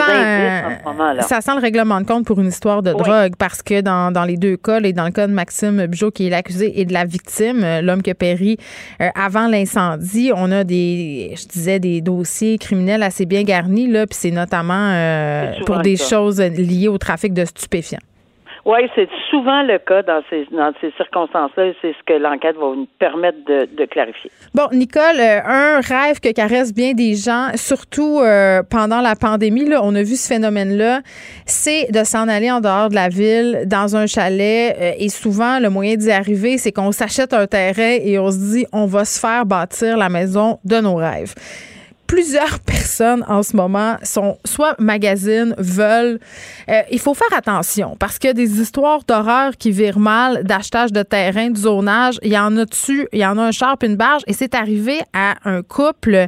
ça 1.22 1.42
sent 1.42 1.52
le 1.56 1.62
règlement 1.62 2.00
de 2.00 2.06
compte 2.06 2.26
pour 2.26 2.40
une 2.40 2.48
histoire 2.48 2.82
de 2.82 2.94
drogue 2.94 3.34
parce 3.38 3.62
que 3.62 3.82
dans, 3.82 4.12
dans, 4.12 4.24
les 4.24 4.38
deux 4.38 4.56
cas, 4.56 4.80
et 4.80 4.94
dans 4.94 5.04
le 5.04 5.12
cas 5.12 5.28
de 5.28 5.34
Maxime 5.34 5.86
Bugeaud 5.88 6.12
qui 6.12 6.28
est 6.28 6.30
l'accusé 6.30 6.80
et 6.80 6.86
de 6.86 6.94
la 6.94 7.04
victime, 7.04 7.64
euh, 7.64 7.82
l'homme 7.82 8.02
qui 8.02 8.12
a 8.12 8.16
péri 8.16 8.58
euh, 9.02 9.10
avant 9.16 9.48
l'incendie, 9.48 10.32
on 10.34 10.52
a 10.52 10.64
des, 10.64 11.34
je 11.36 11.48
disais, 11.48 11.80
des 11.80 12.00
dossiers 12.02 12.58
criminels 12.58 13.04
assez 13.04 13.26
bien 13.26 13.44
garnis 13.44 13.88
là, 13.88 14.08
puis 14.08 14.18
c'est 14.20 14.32
notamment 14.32 14.94
pour 15.66 15.80
des 15.80 15.98
choses 15.98 16.40
liées 16.40 16.88
au 16.88 16.98
trafic 16.98 17.34
de 17.34 17.46
stupéfiants. 17.46 18.00
Oui, 18.66 18.80
c'est 18.96 19.10
souvent 19.30 19.62
le 19.64 19.78
cas 19.78 20.04
dans 20.04 20.22
ces, 20.30 20.48
dans 20.52 20.72
ces 20.80 20.92
circonstances-là. 20.92 21.74
C'est 21.82 21.92
ce 21.92 22.04
que 22.06 22.14
l'enquête 22.14 22.56
va 22.56 22.68
nous 22.76 22.88
permettre 22.98 23.40
de, 23.46 23.86
clarifier. 23.86 24.32
Bon, 24.54 24.70
Nicole, 24.72 25.20
euh, 25.20 25.42
un 25.44 25.82
rêve 25.82 26.22
que 26.22 26.32
caresse 26.32 26.74
bien 26.74 26.94
des 26.94 27.16
gens, 27.16 27.50
surtout 27.56 28.22
euh, 28.22 28.64
pendant 28.64 29.02
la 29.02 29.16
pandémie, 29.16 29.66
là, 29.66 29.82
on 29.84 29.94
a 29.96 30.02
vu 30.02 30.16
ce 30.16 30.30
phénomène-là, 30.30 31.02
c'est 31.46 31.92
de 31.92 32.06
s'en 32.06 32.30
aller 32.30 32.50
en 32.52 32.62
dehors 32.62 32.88
de 32.88 32.96
la 32.96 33.10
ville, 33.10 33.64
dans 33.66 33.98
un 33.98 34.08
chalet. 34.08 34.76
Euh, 34.80 34.92
et 34.98 35.10
souvent, 35.10 35.60
le 35.60 35.70
moyen 35.70 35.96
d'y 35.98 36.12
arriver, 36.12 36.58
c'est 36.58 36.72
qu'on 36.72 36.94
s'achète 36.94 37.34
un 37.34 37.48
terrain 37.48 37.98
et 38.02 38.18
on 38.18 38.32
se 38.32 38.38
dit, 38.38 38.66
on 38.72 38.86
va 38.86 39.04
se 39.04 39.20
faire 39.20 39.46
bâtir 39.46 39.98
la 39.98 40.08
maison 40.08 40.60
de 40.64 40.78
nos 40.78 40.96
rêves 40.96 41.36
plusieurs 42.14 42.60
personnes 42.66 43.26
en 43.28 43.42
ce 43.42 43.56
moment 43.56 43.98
sont 44.04 44.38
soit 44.46 44.76
magazines, 44.80 45.56
veulent. 45.58 46.20
Euh, 46.70 46.82
il 46.92 47.00
faut 47.00 47.16
faire 47.16 47.36
attention 47.36 47.96
parce 47.98 48.20
que 48.20 48.32
des 48.34 48.62
histoires 48.62 49.04
d'horreur 49.08 49.58
qui 49.58 49.72
virent 49.72 50.00
mal, 50.00 50.44
d'achetage 50.44 50.92
de 50.92 51.02
terrain, 51.02 51.50
de 51.50 51.58
zonage, 51.58 52.20
il 52.22 52.32
y 52.32 52.38
en 52.38 52.56
a 52.58 52.66
dessus, 52.66 53.08
il 53.14 53.20
y 53.20 53.26
en 53.26 53.38
a 53.40 53.44
un 53.44 53.52
char 53.52 53.78
une 53.82 53.96
barge 53.96 54.22
et 54.28 54.34
c'est 54.34 54.54
arrivé 54.54 55.02
à 55.14 55.36
un 55.46 55.64
couple 55.64 56.28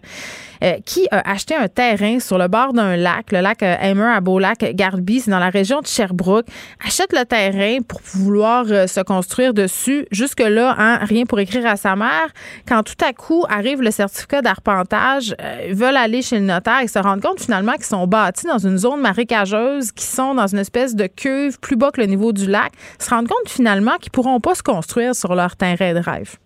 euh, 0.66 0.80
qui 0.84 1.08
a 1.12 1.30
acheté 1.30 1.54
un 1.56 1.68
terrain 1.68 2.20
sur 2.20 2.40
le 2.40 2.48
bord 2.48 2.74
d'un 2.74 2.96
lac, 2.96 3.32
le 3.32 3.42
lac 3.42 3.62
Hammer 3.62 4.02
euh, 4.02 4.16
à 4.16 4.20
Beau-Lac-Garby, 4.20 5.20
c'est 5.20 5.30
dans 5.30 5.38
la 5.38 5.52
région 5.52 5.82
de 5.82 5.86
Sherbrooke, 5.86 6.48
achète 6.84 7.14
le 7.14 7.24
terrain 7.24 7.84
pour 7.88 8.02
vouloir 8.04 8.66
euh, 8.70 8.88
se 8.88 9.00
construire 9.02 9.54
dessus. 9.54 10.08
Jusque-là, 10.10 10.76
hein, 10.80 10.98
rien 11.04 11.26
pour 11.26 11.40
écrire 11.40 11.68
à 11.68 11.76
sa 11.76 11.96
mère. 11.96 12.30
Quand 12.68 12.82
tout 12.82 13.06
à 13.06 13.14
coup 13.14 13.46
arrive 13.48 13.84
le 13.84 13.92
certificat 13.92 14.42
d'arpentage, 14.42 15.36
ils 15.68 15.76
veulent 15.76 15.98
aller 15.98 16.24
chez 16.24 16.40
le 16.40 16.46
notaire 16.46 16.80
et 16.82 16.88
se 16.88 16.98
rendent 16.98 17.22
compte 17.22 17.40
finalement 17.40 17.74
qu'ils 17.74 17.86
sont 17.86 18.08
bâtis 18.08 18.48
dans 18.48 18.58
une 18.58 18.80
zone 18.80 19.02
marécageuse, 19.02 19.92
qui 19.92 20.06
sont 20.06 20.34
dans 20.34 20.48
une 20.48 20.60
espèce 20.60 20.96
de 20.96 21.06
cuve 21.06 21.60
plus 21.60 21.76
bas 21.76 21.92
que 21.92 22.02
le 22.02 22.08
niveau 22.08 22.34
du 22.34 22.48
lac, 22.48 22.72
se 22.98 23.10
rendent 23.12 23.28
compte 23.28 23.50
finalement 23.50 23.98
qu'ils 24.02 24.12
pourront 24.12 24.40
pas 24.40 24.56
se 24.56 24.64
construire 24.64 25.16
sur 25.16 25.36
leur 25.36 25.56
terrain 25.56 25.94
de 25.94 26.00
rêve. 26.00 26.38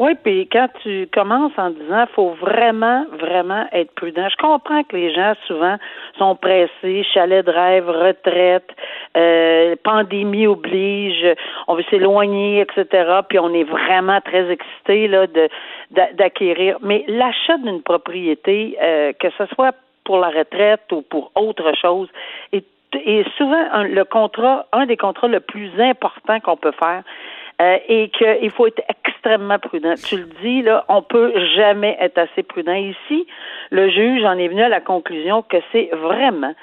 Oui, 0.00 0.12
puis 0.14 0.48
quand 0.50 0.68
tu 0.82 1.06
commences 1.12 1.52
en 1.58 1.68
disant 1.68 2.06
faut 2.14 2.30
vraiment, 2.30 3.04
vraiment 3.18 3.66
être 3.70 3.94
prudent. 3.94 4.30
Je 4.30 4.36
comprends 4.36 4.82
que 4.82 4.96
les 4.96 5.12
gens 5.12 5.34
souvent 5.46 5.76
sont 6.16 6.36
pressés, 6.36 7.04
chalet 7.12 7.44
de 7.44 7.50
rêve, 7.50 7.86
retraite, 7.86 8.64
euh, 9.18 9.76
pandémie 9.84 10.46
oblige, 10.46 11.26
on 11.68 11.74
veut 11.74 11.84
s'éloigner, 11.90 12.62
etc. 12.62 13.20
Puis 13.28 13.38
on 13.38 13.52
est 13.52 13.64
vraiment 13.64 14.22
très 14.22 14.50
excité 14.50 15.06
là 15.06 15.26
de 15.26 15.50
d'acquérir. 16.16 16.78
Mais 16.80 17.04
l'achat 17.06 17.58
d'une 17.58 17.82
propriété, 17.82 18.78
euh, 18.82 19.12
que 19.20 19.28
ce 19.36 19.44
soit 19.54 19.74
pour 20.04 20.16
la 20.16 20.28
retraite 20.28 20.90
ou 20.92 21.02
pour 21.02 21.30
autre 21.34 21.74
chose, 21.78 22.08
est, 22.54 22.64
souvent 23.36 23.82
le 23.82 24.04
contrat, 24.04 24.64
un 24.72 24.86
des 24.86 24.96
contrats 24.96 25.28
le 25.28 25.40
plus 25.40 25.70
importants 25.78 26.40
qu'on 26.40 26.56
peut 26.56 26.72
faire. 26.72 27.02
Euh, 27.60 27.76
et 27.88 28.08
qu'il 28.08 28.50
faut 28.50 28.68
être 28.68 28.82
extrêmement 29.04 29.58
prudent. 29.58 29.92
Tu 30.02 30.16
le 30.16 30.28
dis, 30.40 30.62
là, 30.62 30.82
on 30.88 31.02
peut 31.02 31.30
jamais 31.56 31.94
être 32.00 32.16
assez 32.16 32.42
prudent. 32.42 32.72
Ici, 32.72 33.26
le 33.70 33.90
juge 33.90 34.24
en 34.24 34.38
est 34.38 34.48
venu 34.48 34.62
à 34.62 34.70
la 34.70 34.80
conclusion 34.80 35.42
que 35.42 35.58
c'est 35.70 35.90
vraiment, 35.92 36.54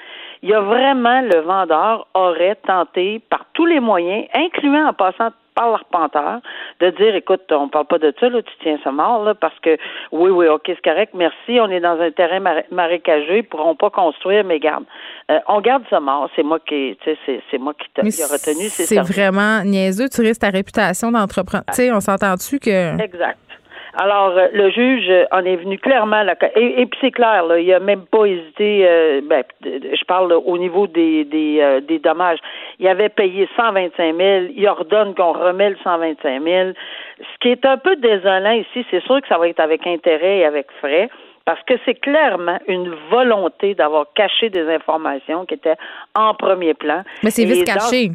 il 0.42 0.48
y 0.48 0.54
a 0.54 0.60
vraiment 0.60 1.20
le 1.20 1.38
vendeur 1.40 2.08
aurait 2.14 2.56
tenté 2.66 3.20
par 3.30 3.44
tous 3.52 3.66
les 3.66 3.78
moyens, 3.78 4.26
incluant 4.34 4.88
en 4.88 4.92
passant 4.92 5.30
par 5.58 5.72
l'arpenteur, 5.72 6.40
de 6.78 6.90
dire 6.90 7.16
écoute, 7.16 7.42
on 7.50 7.68
parle 7.68 7.86
pas 7.86 7.98
de 7.98 8.14
ça, 8.20 8.28
là, 8.28 8.40
tu 8.42 8.52
tiens 8.62 8.78
ça 8.84 8.92
mort, 8.92 9.24
là, 9.24 9.34
parce 9.34 9.58
que 9.60 9.76
oui, 10.12 10.30
oui, 10.30 10.46
ok, 10.46 10.62
c'est 10.66 10.82
correct, 10.82 11.14
merci, 11.14 11.58
on 11.60 11.68
est 11.68 11.80
dans 11.80 12.00
un 12.00 12.12
terrain 12.12 12.38
marécageux, 12.70 13.38
ils 13.38 13.42
pourront 13.42 13.74
pas 13.74 13.90
construire, 13.90 14.44
mais 14.44 14.60
garde. 14.60 14.84
Euh, 15.30 15.40
on 15.48 15.60
garde 15.60 15.82
ça 15.90 15.98
mort, 15.98 16.30
c'est 16.36 16.44
moi 16.44 16.60
qui 16.60 16.96
c'est 17.04 17.58
moi 17.58 17.74
qui 17.74 17.88
t'a 17.92 18.02
retenu. 18.02 18.68
C'est 18.68 19.00
vraiment 19.00 19.64
niaiseux, 19.64 20.08
tu 20.08 20.20
risques 20.20 20.42
ta 20.42 20.50
réputation 20.50 21.10
d'entrepreneur. 21.10 21.64
Tu 21.68 21.74
sais, 21.74 21.92
on 21.92 22.00
s'entend-tu 22.00 22.60
que. 22.60 23.00
Exact. 23.02 23.38
Alors, 23.94 24.36
euh, 24.36 24.48
le 24.52 24.70
juge 24.70 25.10
en 25.32 25.44
est 25.44 25.56
venu 25.56 25.78
clairement 25.78 26.22
là, 26.22 26.34
et, 26.56 26.82
et 26.82 26.86
puis 26.86 26.98
c'est 27.00 27.10
clair, 27.10 27.44
là, 27.44 27.58
il 27.58 27.72
a 27.72 27.80
même 27.80 28.04
pas 28.06 28.26
hésité. 28.26 28.86
Euh, 28.86 29.20
ben, 29.24 29.42
je 29.62 30.04
parle 30.04 30.32
au 30.32 30.58
niveau 30.58 30.86
des 30.86 31.24
des, 31.24 31.58
euh, 31.60 31.80
des 31.80 31.98
dommages. 31.98 32.38
Il 32.78 32.86
avait 32.88 33.08
payé 33.08 33.48
125 33.56 34.16
000. 34.16 34.44
Il 34.54 34.68
ordonne 34.68 35.14
qu'on 35.14 35.32
remet 35.32 35.70
le 35.70 35.76
125 35.82 36.42
000. 36.42 36.70
Ce 37.18 37.38
qui 37.40 37.48
est 37.48 37.64
un 37.64 37.78
peu 37.78 37.96
désolant 37.96 38.52
ici, 38.52 38.84
c'est 38.90 39.02
sûr 39.04 39.20
que 39.20 39.28
ça 39.28 39.38
va 39.38 39.48
être 39.48 39.60
avec 39.60 39.86
intérêt 39.86 40.38
et 40.38 40.44
avec 40.44 40.66
frais. 40.80 41.08
Parce 41.44 41.62
que 41.62 41.74
c'est 41.86 41.94
clairement 41.94 42.58
une 42.68 42.94
volonté 43.10 43.74
d'avoir 43.74 44.04
caché 44.14 44.50
des 44.50 44.68
informations 44.68 45.46
qui 45.46 45.54
étaient 45.54 45.78
en 46.14 46.34
premier 46.34 46.74
plan. 46.74 47.02
Mais 47.22 47.30
c'est 47.30 47.46
vite 47.46 47.64
caché. 47.64 48.10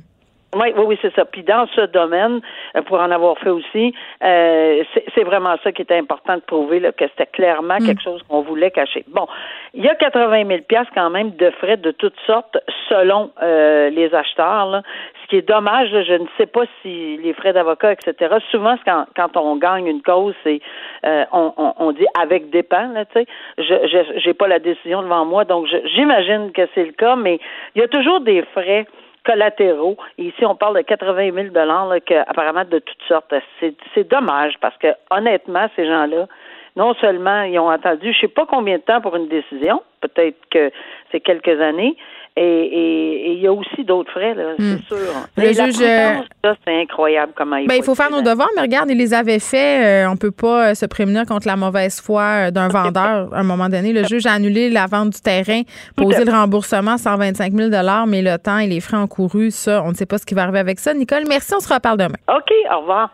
Oui, 0.55 0.73
oui, 0.75 0.83
oui, 0.87 0.99
c'est 1.01 1.13
ça. 1.15 1.25
Puis 1.25 1.43
dans 1.43 1.67
ce 1.75 1.81
domaine, 1.81 2.41
euh, 2.75 2.81
pour 2.83 2.99
en 2.99 3.11
avoir 3.11 3.37
fait 3.39 3.49
aussi, 3.49 3.93
euh, 4.23 4.83
c'est 5.15 5.23
vraiment 5.23 5.55
ça 5.63 5.71
qui 5.71 5.81
était 5.81 5.97
important 5.97 6.35
de 6.35 6.41
prouver 6.41 6.79
là, 6.79 6.91
que 6.91 7.05
c'était 7.07 7.29
clairement 7.31 7.77
mm. 7.79 7.85
quelque 7.85 8.01
chose 8.01 8.21
qu'on 8.23 8.41
voulait 8.41 8.71
cacher. 8.71 9.03
Bon, 9.07 9.27
il 9.73 9.83
y 9.83 9.89
a 9.89 9.95
80 9.95 10.45
000 10.47 10.59
pièces 10.67 10.87
quand 10.93 11.09
même 11.09 11.31
de 11.31 11.49
frais 11.51 11.77
de 11.77 11.91
toutes 11.91 12.19
sortes 12.25 12.57
selon 12.89 13.31
euh, 13.41 13.89
les 13.89 14.13
acheteurs. 14.13 14.67
Là. 14.67 14.81
Ce 15.23 15.27
qui 15.27 15.37
est 15.37 15.47
dommage, 15.47 15.89
je 15.89 16.13
ne 16.13 16.27
sais 16.37 16.45
pas 16.45 16.63
si 16.81 17.17
les 17.17 17.33
frais 17.33 17.53
d'avocat, 17.53 17.93
etc. 17.93 18.35
Souvent, 18.51 18.75
quand, 18.85 19.05
quand 19.15 19.37
on 19.37 19.55
gagne 19.55 19.87
une 19.87 20.01
cause, 20.01 20.35
c'est 20.43 20.59
on, 21.03 21.53
on, 21.57 21.73
on, 21.77 21.91
dit 21.91 22.05
avec 22.19 22.49
dépend. 22.49 22.87
Là, 22.93 23.05
tu 23.05 23.13
sais, 23.13 23.25
je 23.57 24.21
j'ai 24.23 24.33
pas 24.33 24.47
la 24.47 24.59
décision 24.59 25.01
devant 25.01 25.25
moi, 25.25 25.45
donc 25.45 25.67
j'imagine 25.85 26.51
que 26.51 26.67
c'est 26.73 26.85
le 26.85 26.91
cas, 26.91 27.15
mais 27.15 27.39
il 27.75 27.81
y 27.81 27.83
a 27.83 27.87
toujours 27.87 28.19
des 28.19 28.41
frais 28.53 28.85
collatéraux. 29.25 29.97
ici, 30.17 30.45
on 30.45 30.55
parle 30.55 30.77
de 30.77 30.81
80 30.81 31.31
000 31.33 31.47
dollars, 31.49 31.91
apparemment 32.27 32.65
de 32.65 32.79
toutes 32.79 33.03
sortes. 33.07 33.33
C'est 33.59 34.09
dommage 34.09 34.55
parce 34.59 34.77
que 34.77 34.87
honnêtement, 35.09 35.67
ces 35.75 35.85
gens-là, 35.85 36.27
non 36.75 36.93
seulement 36.95 37.43
ils 37.43 37.59
ont 37.59 37.69
attendu, 37.69 38.13
je 38.13 38.21
sais 38.21 38.27
pas 38.27 38.45
combien 38.45 38.77
de 38.77 38.83
temps 38.83 39.01
pour 39.01 39.15
une 39.15 39.27
décision, 39.27 39.81
peut-être 40.01 40.37
que 40.49 40.71
c'est 41.11 41.19
quelques 41.19 41.61
années, 41.61 41.95
et 42.35 43.33
il 43.33 43.41
y 43.43 43.47
a 43.47 43.53
aussi 43.53 43.83
d'autres 43.83 44.11
frais, 44.11 44.33
là, 44.33 44.53
c'est 44.57 44.63
hmm. 44.63 44.81
sûr. 44.87 44.97
Le 45.37 45.47
juge, 45.47 45.81
euh, 45.81 46.53
c'est 46.65 46.81
incroyable 46.81 47.33
comment 47.35 47.57
il. 47.57 47.67
Ben, 47.67 47.75
il 47.75 47.83
faut 47.83 47.95
faire 47.95 48.09
nos 48.09 48.21
devoirs, 48.21 48.49
mais 48.55 48.61
regarde, 48.61 48.89
il 48.89 48.97
les 48.97 49.13
avait 49.13 49.39
fait. 49.39 50.05
Euh, 50.05 50.09
on 50.09 50.15
peut 50.15 50.31
pas 50.31 50.69
euh, 50.69 50.73
se 50.73 50.85
prémunir 50.85 51.25
contre 51.25 51.47
la 51.47 51.55
mauvaise 51.55 51.99
foi 51.99 52.51
d'un 52.51 52.67
vendeur. 52.69 53.33
À 53.33 53.39
un 53.39 53.43
moment 53.43 53.69
donné, 53.69 53.93
le 53.93 54.03
juge 54.05 54.25
a 54.25 54.33
annulé 54.33 54.69
la 54.69 54.85
vente 54.85 55.11
du 55.11 55.21
terrain, 55.21 55.61
posé 55.95 56.23
le 56.23 56.31
remboursement 56.31 56.97
125 56.97 57.53
000 57.53 57.69
mais 58.07 58.21
le 58.21 58.37
temps 58.37 58.59
et 58.59 58.67
les 58.67 58.79
frais 58.79 58.97
encourus, 58.97 59.51
ça, 59.51 59.83
on 59.83 59.89
ne 59.89 59.95
sait 59.95 60.05
pas 60.05 60.17
ce 60.17 60.25
qui 60.25 60.33
va 60.33 60.43
arriver 60.43 60.59
avec 60.59 60.79
ça. 60.79 60.93
Nicole, 60.93 61.23
merci. 61.27 61.53
On 61.55 61.59
se 61.59 61.71
reparle 61.71 61.97
demain. 61.97 62.17
OK, 62.29 62.51
au 62.71 62.79
revoir. 62.79 63.13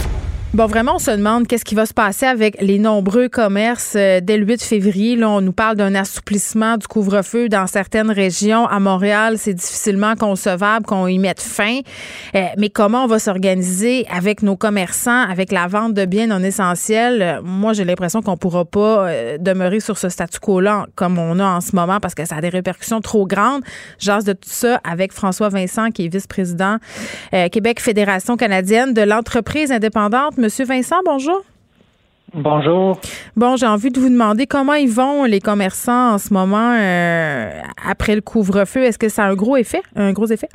Bon, 0.53 0.65
vraiment, 0.65 0.95
on 0.95 0.99
se 0.99 1.11
demande 1.11 1.47
qu'est-ce 1.47 1.63
qui 1.63 1.75
va 1.75 1.85
se 1.85 1.93
passer 1.93 2.25
avec 2.25 2.57
les 2.59 2.77
nombreux 2.77 3.29
commerces 3.29 3.93
euh, 3.95 4.19
dès 4.21 4.35
le 4.35 4.45
8 4.45 4.61
février. 4.61 5.15
Là, 5.15 5.29
on 5.29 5.39
nous 5.39 5.53
parle 5.53 5.77
d'un 5.77 5.95
assouplissement 5.95 6.75
du 6.75 6.87
couvre-feu 6.87 7.47
dans 7.47 7.67
certaines 7.67 8.11
régions. 8.11 8.67
À 8.67 8.81
Montréal, 8.81 9.37
c'est 9.37 9.53
difficilement 9.53 10.15
concevable 10.15 10.85
qu'on 10.85 11.07
y 11.07 11.19
mette 11.19 11.39
fin. 11.39 11.79
Euh, 12.35 12.47
mais 12.57 12.69
comment 12.69 13.05
on 13.05 13.07
va 13.07 13.17
s'organiser 13.17 14.05
avec 14.13 14.43
nos 14.43 14.57
commerçants, 14.57 15.21
avec 15.21 15.53
la 15.53 15.67
vente 15.67 15.93
de 15.93 16.03
biens 16.03 16.27
non 16.27 16.43
essentiels? 16.43 17.21
Euh, 17.21 17.41
moi, 17.41 17.71
j'ai 17.71 17.85
l'impression 17.85 18.21
qu'on 18.21 18.35
pourra 18.35 18.65
pas 18.65 19.07
demeurer 19.39 19.79
sur 19.79 19.97
ce 19.97 20.09
statu 20.09 20.41
quo-là 20.41 20.85
comme 20.95 21.17
on 21.17 21.39
a 21.39 21.45
en 21.45 21.61
ce 21.61 21.73
moment 21.77 22.01
parce 22.01 22.13
que 22.13 22.25
ça 22.25 22.35
a 22.35 22.41
des 22.41 22.49
répercussions 22.49 22.99
trop 22.99 23.25
grandes. 23.25 23.61
J'ose 23.99 24.25
de 24.25 24.33
tout 24.33 24.49
ça 24.49 24.81
avec 24.83 25.13
François 25.13 25.47
Vincent, 25.47 25.91
qui 25.91 26.05
est 26.05 26.07
vice-président 26.09 26.75
Québec 27.51 27.79
Fédération 27.79 28.35
canadienne 28.35 28.93
de 28.93 29.01
l'entreprise 29.01 29.71
indépendante 29.71 30.37
Monsieur 30.41 30.65
Vincent, 30.65 30.95
bonjour. 31.05 31.43
Bonjour. 32.33 32.99
Bon, 33.35 33.57
j'ai 33.57 33.67
envie 33.67 33.91
de 33.91 33.99
vous 33.99 34.09
demander 34.09 34.47
comment 34.47 34.73
ils 34.73 34.89
vont 34.89 35.25
les 35.25 35.39
commerçants 35.39 36.13
en 36.13 36.17
ce 36.17 36.33
moment 36.33 36.75
euh, 36.79 37.61
après 37.87 38.15
le 38.15 38.21
couvre-feu? 38.21 38.81
Est-ce 38.81 38.97
que 38.97 39.07
ça 39.07 39.25
a 39.25 39.29
un 39.29 39.35
gros 39.35 39.55
effet, 39.55 39.83
un 39.95 40.13
gros 40.13 40.25
effet? 40.25 40.49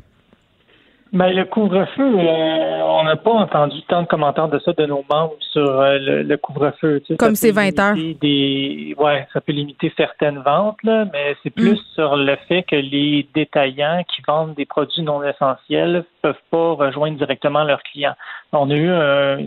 Ben, 1.16 1.34
le 1.34 1.46
couvre-feu, 1.46 2.02
euh, 2.18 2.82
on 2.82 3.04
n'a 3.04 3.16
pas 3.16 3.30
entendu 3.30 3.80
tant 3.88 4.02
de 4.02 4.06
commentaires 4.06 4.48
de 4.48 4.58
ça 4.58 4.74
de 4.74 4.84
nos 4.84 5.02
membres 5.10 5.36
sur 5.40 5.80
euh, 5.80 5.98
le, 5.98 6.36
couvre-feu. 6.36 7.02
Comme 7.18 7.34
c'est 7.34 7.52
20 7.52 7.78
heures. 7.78 7.96
Des, 8.20 8.94
ouais, 8.98 9.26
ça 9.32 9.40
peut 9.40 9.52
limiter 9.52 9.90
certaines 9.96 10.40
ventes, 10.40 10.76
là, 10.82 11.06
mais 11.10 11.34
c'est 11.42 11.48
plus 11.48 11.80
mm. 11.80 11.94
sur 11.94 12.16
le 12.16 12.36
fait 12.48 12.64
que 12.64 12.76
les 12.76 13.26
détaillants 13.34 14.02
qui 14.14 14.20
vendent 14.28 14.54
des 14.56 14.66
produits 14.66 15.02
non 15.02 15.22
essentiels 15.22 16.04
peuvent 16.20 16.34
pas 16.50 16.72
rejoindre 16.74 17.16
directement 17.16 17.64
leurs 17.64 17.82
clients. 17.82 18.14
On 18.52 18.68
a 18.68 18.74
eu 18.74 18.90
un, 18.90 19.38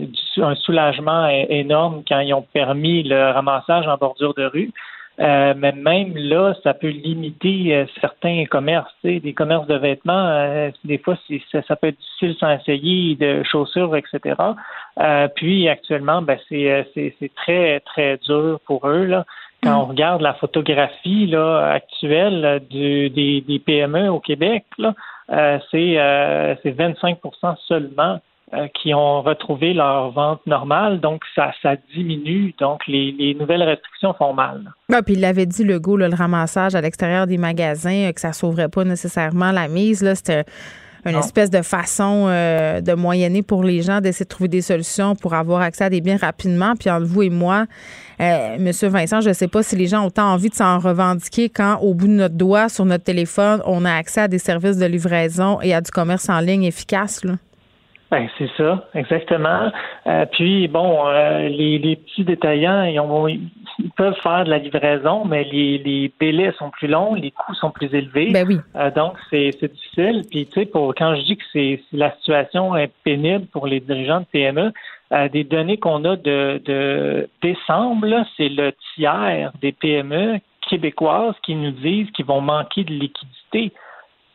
un 0.42 0.54
soulagement 0.56 1.28
énorme 1.28 2.02
quand 2.08 2.18
ils 2.18 2.34
ont 2.34 2.44
permis 2.52 3.04
le 3.04 3.30
ramassage 3.30 3.86
en 3.86 3.96
bordure 3.96 4.34
de 4.34 4.46
rue. 4.46 4.72
Euh, 5.20 5.52
mais 5.54 5.72
même 5.72 6.16
là, 6.16 6.54
ça 6.62 6.72
peut 6.72 6.88
limiter 6.88 7.74
euh, 7.74 7.84
certains 8.00 8.46
commerces, 8.46 8.94
des 9.04 9.34
commerces 9.34 9.66
de 9.66 9.74
vêtements. 9.74 10.28
Euh, 10.28 10.70
des 10.84 10.96
fois, 10.96 11.14
ça, 11.52 11.60
ça, 11.62 11.76
peut 11.76 11.88
être 11.88 11.98
difficile 11.98 12.36
sans 12.40 12.50
essayer 12.52 13.16
de 13.16 13.42
chaussures, 13.42 13.94
etc. 13.96 14.34
puis 15.36 15.68
actuellement, 15.68 16.22
ben, 16.22 16.38
c'est 16.48 17.30
très 17.36 17.80
très 17.80 18.16
dur 18.18 18.60
pour 18.64 18.88
eux 18.88 19.04
là. 19.04 19.26
Quand 19.62 19.76
mm. 19.76 19.82
on 19.82 19.84
regarde 19.86 20.22
la 20.22 20.32
photographie 20.32 21.26
là, 21.26 21.66
actuelle 21.72 22.62
du, 22.70 23.10
des, 23.10 23.42
des 23.42 23.58
PME 23.58 24.08
au 24.08 24.20
Québec, 24.20 24.64
là, 24.78 24.94
c'est 25.70 25.96
25% 26.64 27.56
seulement 27.66 28.14
euh, 28.14 28.29
qui 28.74 28.94
ont 28.94 29.22
retrouvé 29.22 29.72
leur 29.74 30.10
vente 30.10 30.44
normale. 30.46 31.00
Donc, 31.00 31.22
ça, 31.34 31.52
ça 31.62 31.76
diminue. 31.94 32.54
Donc, 32.58 32.80
les, 32.88 33.36
nouvelles 33.38 33.62
restrictions 33.62 34.12
font 34.14 34.32
mal. 34.32 34.72
Ah, 34.92 35.02
puis 35.02 35.14
il 35.14 35.24
avait 35.24 35.46
dit, 35.46 35.64
le 35.64 35.78
goût, 35.78 35.96
le 35.96 36.08
ramassage 36.12 36.74
à 36.74 36.80
l'extérieur 36.80 37.26
des 37.26 37.38
magasins, 37.38 38.08
euh, 38.08 38.12
que 38.12 38.20
ça 38.20 38.32
sauverait 38.32 38.68
pas 38.68 38.84
nécessairement 38.84 39.52
la 39.52 39.68
mise. 39.68 40.02
Là, 40.02 40.14
c'était 40.14 40.44
une 41.06 41.16
espèce 41.16 41.48
de 41.48 41.62
façon 41.62 42.26
euh, 42.28 42.82
de 42.82 42.92
moyenner 42.92 43.42
pour 43.42 43.64
les 43.64 43.80
gens 43.80 44.02
d'essayer 44.02 44.24
de 44.24 44.28
trouver 44.28 44.48
des 44.48 44.60
solutions 44.60 45.14
pour 45.14 45.32
avoir 45.32 45.62
accès 45.62 45.84
à 45.84 45.90
des 45.90 46.02
biens 46.02 46.18
rapidement. 46.18 46.74
Puis 46.78 46.90
entre 46.90 47.06
vous 47.06 47.22
et 47.22 47.30
moi, 47.30 47.64
Monsieur 48.58 48.88
Vincent, 48.88 49.22
je 49.22 49.30
ne 49.30 49.34
sais 49.34 49.48
pas 49.48 49.62
si 49.62 49.76
les 49.76 49.86
gens 49.86 50.04
ont 50.04 50.10
tant 50.10 50.30
envie 50.30 50.50
de 50.50 50.54
s'en 50.54 50.78
revendiquer 50.78 51.48
quand, 51.48 51.78
au 51.78 51.94
bout 51.94 52.06
de 52.06 52.12
notre 52.12 52.34
doigt, 52.34 52.68
sur 52.68 52.84
notre 52.84 53.04
téléphone, 53.04 53.62
on 53.64 53.86
a 53.86 53.94
accès 53.94 54.20
à 54.20 54.28
des 54.28 54.38
services 54.38 54.76
de 54.76 54.84
livraison 54.84 55.58
et 55.62 55.72
à 55.72 55.80
du 55.80 55.90
commerce 55.90 56.28
en 56.28 56.40
ligne 56.40 56.64
efficace. 56.64 57.24
Là. 57.24 57.36
Ben, 58.10 58.28
c'est 58.38 58.50
ça, 58.56 58.88
exactement. 58.94 59.70
Euh, 60.08 60.26
puis, 60.26 60.66
bon, 60.66 61.06
euh, 61.06 61.48
les, 61.48 61.78
les, 61.78 61.94
petits 61.94 62.24
détaillants, 62.24 62.82
ils, 62.82 62.98
ont, 62.98 63.28
ils, 63.28 63.48
peuvent 63.96 64.18
faire 64.20 64.44
de 64.44 64.50
la 64.50 64.58
livraison, 64.58 65.24
mais 65.24 65.44
les, 65.44 65.78
les 65.78 66.12
délais 66.18 66.52
sont 66.58 66.70
plus 66.70 66.88
longs, 66.88 67.14
les 67.14 67.30
coûts 67.30 67.54
sont 67.54 67.70
plus 67.70 67.94
élevés. 67.94 68.32
Ben 68.32 68.46
oui. 68.48 68.58
Euh, 68.74 68.90
donc, 68.90 69.14
c'est 69.30 69.50
difficile. 69.62 70.22
Puis, 70.28 70.46
tu 70.46 70.60
sais, 70.60 70.66
pour 70.66 70.92
quand 70.96 71.14
je 71.14 71.22
dis 71.22 71.36
que 71.36 71.44
c'est 71.52 71.80
la 71.92 72.10
situation 72.16 72.76
est 72.76 72.90
pénible 73.04 73.46
pour 73.46 73.68
les 73.68 73.78
dirigeants 73.78 74.20
de 74.20 74.26
PME, 74.32 74.72
des 75.32 75.42
données 75.42 75.76
qu'on 75.76 76.04
a 76.04 76.14
de, 76.14 76.62
de 76.64 77.28
décembre, 77.42 78.24
c'est 78.36 78.48
le 78.48 78.72
tiers 78.94 79.50
des 79.60 79.72
PME 79.72 80.38
québécoises 80.68 81.34
qui 81.42 81.56
nous 81.56 81.72
disent 81.72 82.10
qu'ils 82.12 82.26
vont 82.26 82.40
manquer 82.40 82.84
de 82.84 82.92
liquidité 82.92 83.72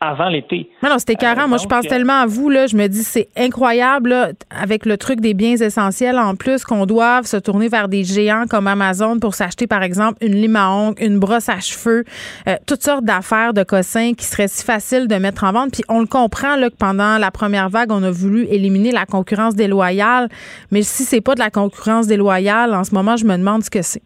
avant 0.00 0.28
l'été. 0.28 0.68
Non, 0.82 0.90
non, 0.90 0.98
c'était 0.98 1.14
euh, 1.14 1.16
carré. 1.34 1.48
Moi, 1.48 1.58
je 1.58 1.66
pense 1.66 1.86
tellement 1.86 2.20
à 2.20 2.26
vous. 2.26 2.50
Là, 2.50 2.66
je 2.66 2.76
me 2.76 2.86
dis, 2.86 3.02
c'est 3.02 3.28
incroyable, 3.36 4.14
avec 4.50 4.84
le 4.84 4.98
truc 4.98 5.20
des 5.20 5.32
biens 5.32 5.56
essentiels 5.56 6.18
en 6.18 6.34
plus, 6.34 6.64
qu'on 6.64 6.84
doive 6.86 7.24
se 7.24 7.36
tourner 7.36 7.68
vers 7.68 7.88
des 7.88 8.04
géants 8.04 8.44
comme 8.48 8.66
Amazon 8.66 9.18
pour 9.18 9.34
s'acheter, 9.34 9.66
par 9.66 9.82
exemple, 9.82 10.18
une 10.20 10.34
lime 10.34 10.56
à 10.56 10.70
ongles, 10.70 11.02
une 11.02 11.18
brosse 11.18 11.48
à 11.48 11.60
cheveux, 11.60 12.04
euh, 12.46 12.56
toutes 12.66 12.82
sortes 12.82 13.04
d'affaires 13.04 13.54
de 13.54 13.62
cossins 13.62 14.12
qui 14.12 14.24
seraient 14.24 14.48
si 14.48 14.64
faciles 14.64 15.08
de 15.08 15.14
mettre 15.16 15.44
en 15.44 15.52
vente. 15.52 15.72
Puis 15.72 15.82
on 15.88 16.00
le 16.00 16.06
comprend 16.06 16.56
là, 16.56 16.68
que 16.68 16.76
pendant 16.76 17.16
la 17.18 17.30
première 17.30 17.70
vague, 17.70 17.90
on 17.90 18.02
a 18.02 18.10
voulu 18.10 18.46
éliminer 18.50 18.92
la 18.92 19.06
concurrence 19.06 19.54
déloyale. 19.54 20.28
Mais 20.70 20.82
si 20.82 21.04
c'est 21.04 21.22
pas 21.22 21.34
de 21.34 21.40
la 21.40 21.50
concurrence 21.50 22.06
déloyale, 22.06 22.74
en 22.74 22.84
ce 22.84 22.94
moment, 22.94 23.16
je 23.16 23.24
me 23.24 23.36
demande 23.36 23.62
ce 23.62 23.70
que 23.70 23.82
c'est. 23.82 24.02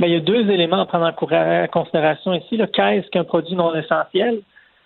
Bien, 0.00 0.08
il 0.08 0.14
y 0.14 0.16
a 0.16 0.20
deux 0.20 0.50
éléments 0.50 0.80
à 0.80 0.86
prendre 0.86 1.04
en 1.04 1.66
considération 1.68 2.32
ici. 2.32 2.58
Qu'est-ce 2.72 3.10
qu'un 3.10 3.24
produit 3.24 3.54
non 3.54 3.74
essentiel? 3.74 4.40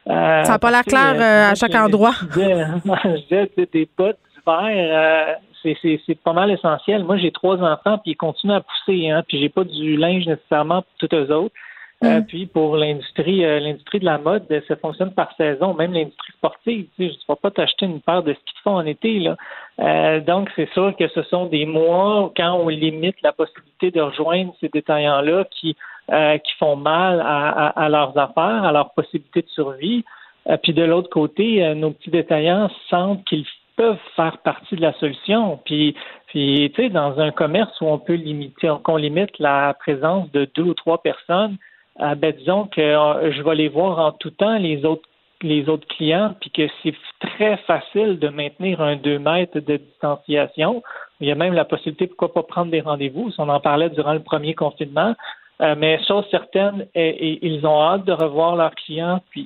Euh, 0.09 0.45
ça 0.45 0.53
n'a 0.53 0.59
pas 0.59 0.71
l'air 0.71 0.85
clair 0.85 1.15
euh, 1.15 1.53
à 1.53 1.55
chaque 1.55 1.75
endroit. 1.75 2.13
Je 2.35 3.23
disais, 3.23 3.51
des 3.73 3.89
bottes 3.97 4.19
d'hiver, 4.35 5.39
euh, 5.65 5.75
c'est 6.07 6.23
pas 6.23 6.35
mal 6.35 6.51
essentiel. 6.51 7.05
Moi, 7.05 7.17
j'ai 7.17 7.31
trois 7.33 7.57
enfants, 7.57 7.99
puis 7.99 8.13
ils 8.13 8.17
continuent 8.17 8.53
à 8.53 8.61
pousser, 8.61 9.09
hein, 9.09 9.23
puis 9.27 9.41
j'ai 9.41 9.49
pas 9.49 9.65
du 9.65 9.97
linge 9.97 10.27
nécessairement 10.27 10.83
pour 10.83 11.09
tous 11.09 11.17
eux 11.17 11.33
autres. 11.33 11.55
Mm. 12.03 12.23
puis 12.27 12.45
pour 12.45 12.77
l'industrie, 12.77 13.41
l'industrie 13.41 14.01
de 14.01 14.05
la 14.05 14.19
mode, 14.19 14.45
ça 14.69 14.77
fonctionne 14.77 15.13
par 15.13 15.35
saison. 15.37 15.73
Même 15.73 15.95
l'industrie 15.95 16.33
sportive, 16.37 16.87
tu 16.97 17.07
sais, 17.09 17.15
je 17.15 17.33
ne 17.33 17.35
vais 17.35 17.41
pas 17.41 17.51
t'acheter 17.51 17.87
une 17.87 18.01
paire 18.03 18.23
de 18.23 18.35
ski 18.35 18.53
de 18.55 18.61
fond 18.63 18.75
en 18.75 18.85
été 18.85 19.21
là. 19.21 20.21
donc 20.21 20.51
c'est 20.55 20.69
sûr 20.73 20.95
que 20.99 21.09
ce 21.09 21.23
sont 21.23 21.47
des 21.47 21.65
mois 21.65 22.31
quand 22.37 22.57
on 22.57 22.69
limite 22.69 23.17
la 23.23 23.33
possibilité 23.33 23.91
de 23.91 24.03
rejoindre 24.03 24.55
ces 24.61 24.69
détaillants 24.69 25.23
là 25.23 25.45
qui 25.51 25.77
euh, 26.13 26.37
qui 26.37 26.53
font 26.59 26.77
mal 26.77 27.23
à, 27.25 27.89
leurs 27.89 28.19
affaires, 28.19 28.65
à 28.65 28.73
leur 28.73 28.93
possibilité 28.93 29.41
de 29.41 29.49
survie. 29.49 30.05
Euh, 30.51 30.59
puis 30.63 30.75
de 30.75 30.83
l'autre 30.83 31.09
côté, 31.09 31.65
euh, 31.65 31.75
nos 31.75 31.93
petits 31.93 32.11
détaillants 32.11 32.69
sentent 32.91 33.25
qu'ils 33.25 33.47
peuvent 33.77 33.97
faire 34.15 34.37
partie 34.45 34.77
de 34.77 34.83
la 34.83 34.93
solution. 34.95 35.59
Puis, 35.65 35.97
tu 36.29 36.71
sais, 36.77 36.91
dans 36.91 37.19
un 37.19 37.31
commerce 37.31 37.81
où 37.81 37.87
on 37.87 37.99
peut 37.99 38.17
limiter, 38.17 38.71
qu'on 38.83 38.97
limite 38.97 39.39
la 39.39 39.73
présence 39.81 40.31
de 40.33 40.47
deux 40.55 40.65
ou 40.65 40.75
trois 40.75 41.01
personnes, 41.01 41.57
ben 41.99 42.35
disons 42.37 42.67
que 42.67 42.81
je 42.83 43.43
vais 43.43 43.55
les 43.55 43.69
voir 43.69 43.99
en 43.99 44.13
tout 44.13 44.31
temps 44.31 44.59
les 44.59 44.85
autres 44.85 45.89
clients, 45.89 46.35
puis 46.41 46.51
que 46.51 46.69
c'est 46.83 46.95
très 47.21 47.57
facile 47.59 48.19
de 48.19 48.29
maintenir 48.29 48.81
un 48.81 48.97
deux 48.97 49.19
mètres 49.19 49.59
de 49.59 49.77
distanciation. 49.79 50.83
Il 51.21 51.29
y 51.29 51.33
a 51.33 51.35
même 51.35 51.55
la 51.55 51.65
possibilité, 51.65 52.09
pourquoi 52.09 52.33
pas 52.33 52.43
prendre 52.43 52.71
des 52.71 52.81
rendez-vous. 52.81 53.31
On 53.39 53.49
en 53.49 53.61
parlait 53.61 53.91
durant 53.91 54.13
le 54.13 54.23
premier 54.23 54.55
confinement. 54.55 55.15
Euh, 55.61 55.75
mais 55.79 56.03
chose 56.07 56.25
certaine, 56.31 56.87
ils 56.95 57.65
ont 57.65 57.81
hâte 57.81 58.05
de 58.05 58.13
revoir 58.13 58.57
leurs 58.57 58.75
clients, 58.75 59.21
puis 59.31 59.41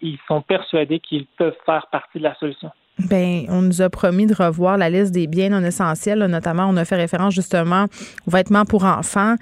ils, 0.00 0.18
sont 0.26 0.40
persuadés 0.40 0.98
qu'ils 1.00 1.26
peuvent 1.36 1.56
faire 1.66 1.86
partie 1.90 2.18
de 2.18 2.22
la 2.24 2.34
solution. 2.36 2.70
Bien, 2.98 3.44
on 3.48 3.62
nous 3.62 3.80
a 3.80 3.88
promis 3.88 4.26
de 4.26 4.34
revoir 4.34 4.76
la 4.76 4.90
liste 4.90 5.12
des 5.12 5.26
biens 5.26 5.48
non 5.48 5.64
essentiels, 5.64 6.24
notamment 6.26 6.66
on 6.68 6.76
a 6.76 6.84
fait 6.84 6.96
référence 6.96 7.34
justement 7.34 7.86
aux 8.26 8.30
vêtements 8.30 8.64
pour 8.64 8.84
enfants, 8.84 9.34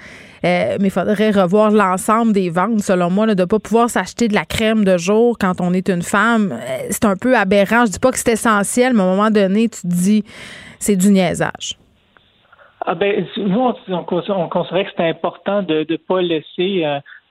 euh, 0.45 0.77
mais 0.81 0.87
il 0.87 0.91
faudrait 0.91 1.31
revoir 1.31 1.71
l'ensemble 1.71 2.33
des 2.33 2.49
ventes, 2.49 2.81
selon 2.81 3.11
moi, 3.11 3.27
de 3.27 3.35
ne 3.35 3.45
pas 3.45 3.59
pouvoir 3.59 3.91
s'acheter 3.91 4.29
de 4.29 4.35
la 4.35 4.45
crème 4.45 4.85
de 4.85 4.97
jour 4.97 5.37
quand 5.39 5.61
on 5.61 5.73
est 5.73 5.89
une 5.89 6.03
femme. 6.03 6.53
Euh, 6.53 6.79
c'est 6.91 7.05
un 7.05 7.17
peu 7.17 7.37
aberrant. 7.37 7.87
Je 7.87 7.93
dis 7.93 7.99
pas 7.99 8.13
que 8.13 8.19
c'est 8.19 8.33
essentiel, 8.33 8.95
mais 8.95 9.03
à 9.03 9.05
un 9.05 9.17
moment 9.17 9.31
donné, 9.31 9.69
tu 9.69 9.83
te 9.83 9.87
dis, 9.87 10.25
c'est 10.79 10.97
du 10.97 11.11
niaisage. 11.11 11.77
Ah 12.87 12.95
ben, 12.95 13.27
nous, 13.37 13.61
on, 13.61 13.75
on, 13.89 14.49
considérait 14.49 14.85
que 14.85 14.91
c'était 14.91 15.09
important 15.09 15.63
de 15.63 15.87
ne 15.89 15.97
pas 15.97 16.23
laisser 16.23 16.85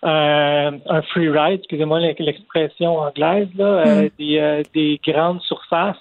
euh, 0.06 0.72
un 0.88 1.02
free 1.02 1.30
ride, 1.30 1.60
excusez-moi 1.60 2.00
l'expression 2.00 3.00
anglaise, 3.00 3.50
là, 3.58 3.66
euh, 3.66 4.04
mm. 4.04 4.10
des, 4.18 4.40
euh, 4.40 4.64
des, 4.74 5.00
grandes 5.06 5.42
surfaces 5.42 5.98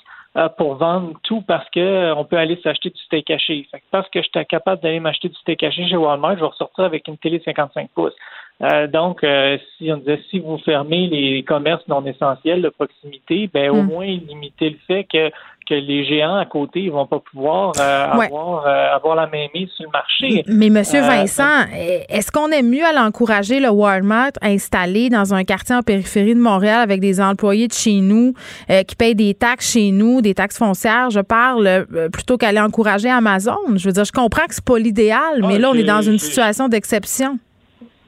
pour 0.56 0.76
vendre 0.76 1.14
tout 1.24 1.42
parce 1.48 1.68
que 1.70 2.12
on 2.12 2.24
peut 2.24 2.36
aller 2.36 2.60
s'acheter 2.62 2.90
du 2.90 3.00
steak 3.00 3.28
haché. 3.28 3.66
Fait 3.72 3.82
parce 3.90 4.08
que 4.08 4.22
j'étais 4.22 4.44
capable 4.44 4.80
d'aller 4.82 5.00
m'acheter 5.00 5.28
du 5.28 5.34
steak 5.34 5.64
haché 5.64 5.88
chez 5.88 5.96
Walmart, 5.96 6.36
je 6.36 6.40
vais 6.40 6.46
ressortir 6.46 6.84
avec 6.84 7.08
une 7.08 7.18
télé 7.18 7.42
55 7.44 7.90
pouces. 7.92 8.14
donc, 8.92 9.26
si 9.76 9.90
on 9.90 9.96
disait 9.96 10.22
si 10.30 10.38
vous 10.38 10.58
fermez 10.58 11.08
les 11.08 11.42
commerces 11.42 11.88
non 11.88 12.04
essentiels 12.06 12.62
de 12.62 12.68
proximité, 12.68 13.50
ben 13.52 13.70
au 13.70 13.82
mm. 13.82 13.86
moins 13.86 14.06
limiter 14.06 14.70
le 14.70 14.78
fait 14.86 15.04
que 15.12 15.28
que 15.68 15.74
les 15.74 16.04
géants 16.04 16.36
à 16.36 16.46
côté 16.46 16.86
ne 16.86 16.90
vont 16.90 17.06
pas 17.06 17.20
pouvoir 17.20 17.72
euh, 17.78 18.06
avoir, 18.06 18.66
euh, 18.66 18.94
avoir, 18.94 19.16
la 19.16 19.26
même 19.26 19.48
mise 19.54 19.68
sur 19.76 19.84
le 19.84 19.90
marché. 19.90 20.44
Mais 20.46 20.70
Monsieur 20.70 21.02
euh, 21.02 21.06
Vincent, 21.06 21.66
est-ce 22.08 22.32
qu'on 22.32 22.48
est 22.48 22.62
mieux 22.62 22.84
à 22.84 22.92
l'encourager 22.92 23.60
le 23.60 23.68
Walmart 23.68 24.32
installé 24.42 25.10
dans 25.10 25.34
un 25.34 25.44
quartier 25.44 25.74
en 25.74 25.82
périphérie 25.82 26.34
de 26.34 26.40
Montréal 26.40 26.80
avec 26.80 27.00
des 27.00 27.20
employés 27.20 27.68
de 27.68 27.74
chez 27.74 28.00
nous 28.00 28.34
qui 28.86 28.96
payent 28.96 29.14
des 29.14 29.34
taxes 29.34 29.72
chez 29.72 29.90
nous, 29.90 30.22
des 30.22 30.34
taxes 30.34 30.58
foncières, 30.58 31.10
je 31.10 31.20
parle, 31.20 31.86
plutôt 32.12 32.36
qu'aller 32.36 32.60
encourager 32.60 33.10
Amazon? 33.10 33.58
Je 33.76 33.86
veux 33.86 33.92
dire, 33.92 34.04
je 34.04 34.12
comprends 34.12 34.46
que 34.46 34.54
c'est 34.54 34.64
pas 34.64 34.78
l'idéal, 34.78 35.42
mais 35.42 35.56
ah, 35.56 35.58
là, 35.58 35.70
on 35.70 35.74
est 35.74 35.84
dans 35.84 36.02
une 36.02 36.18
situation 36.18 36.68
d'exception. 36.68 37.38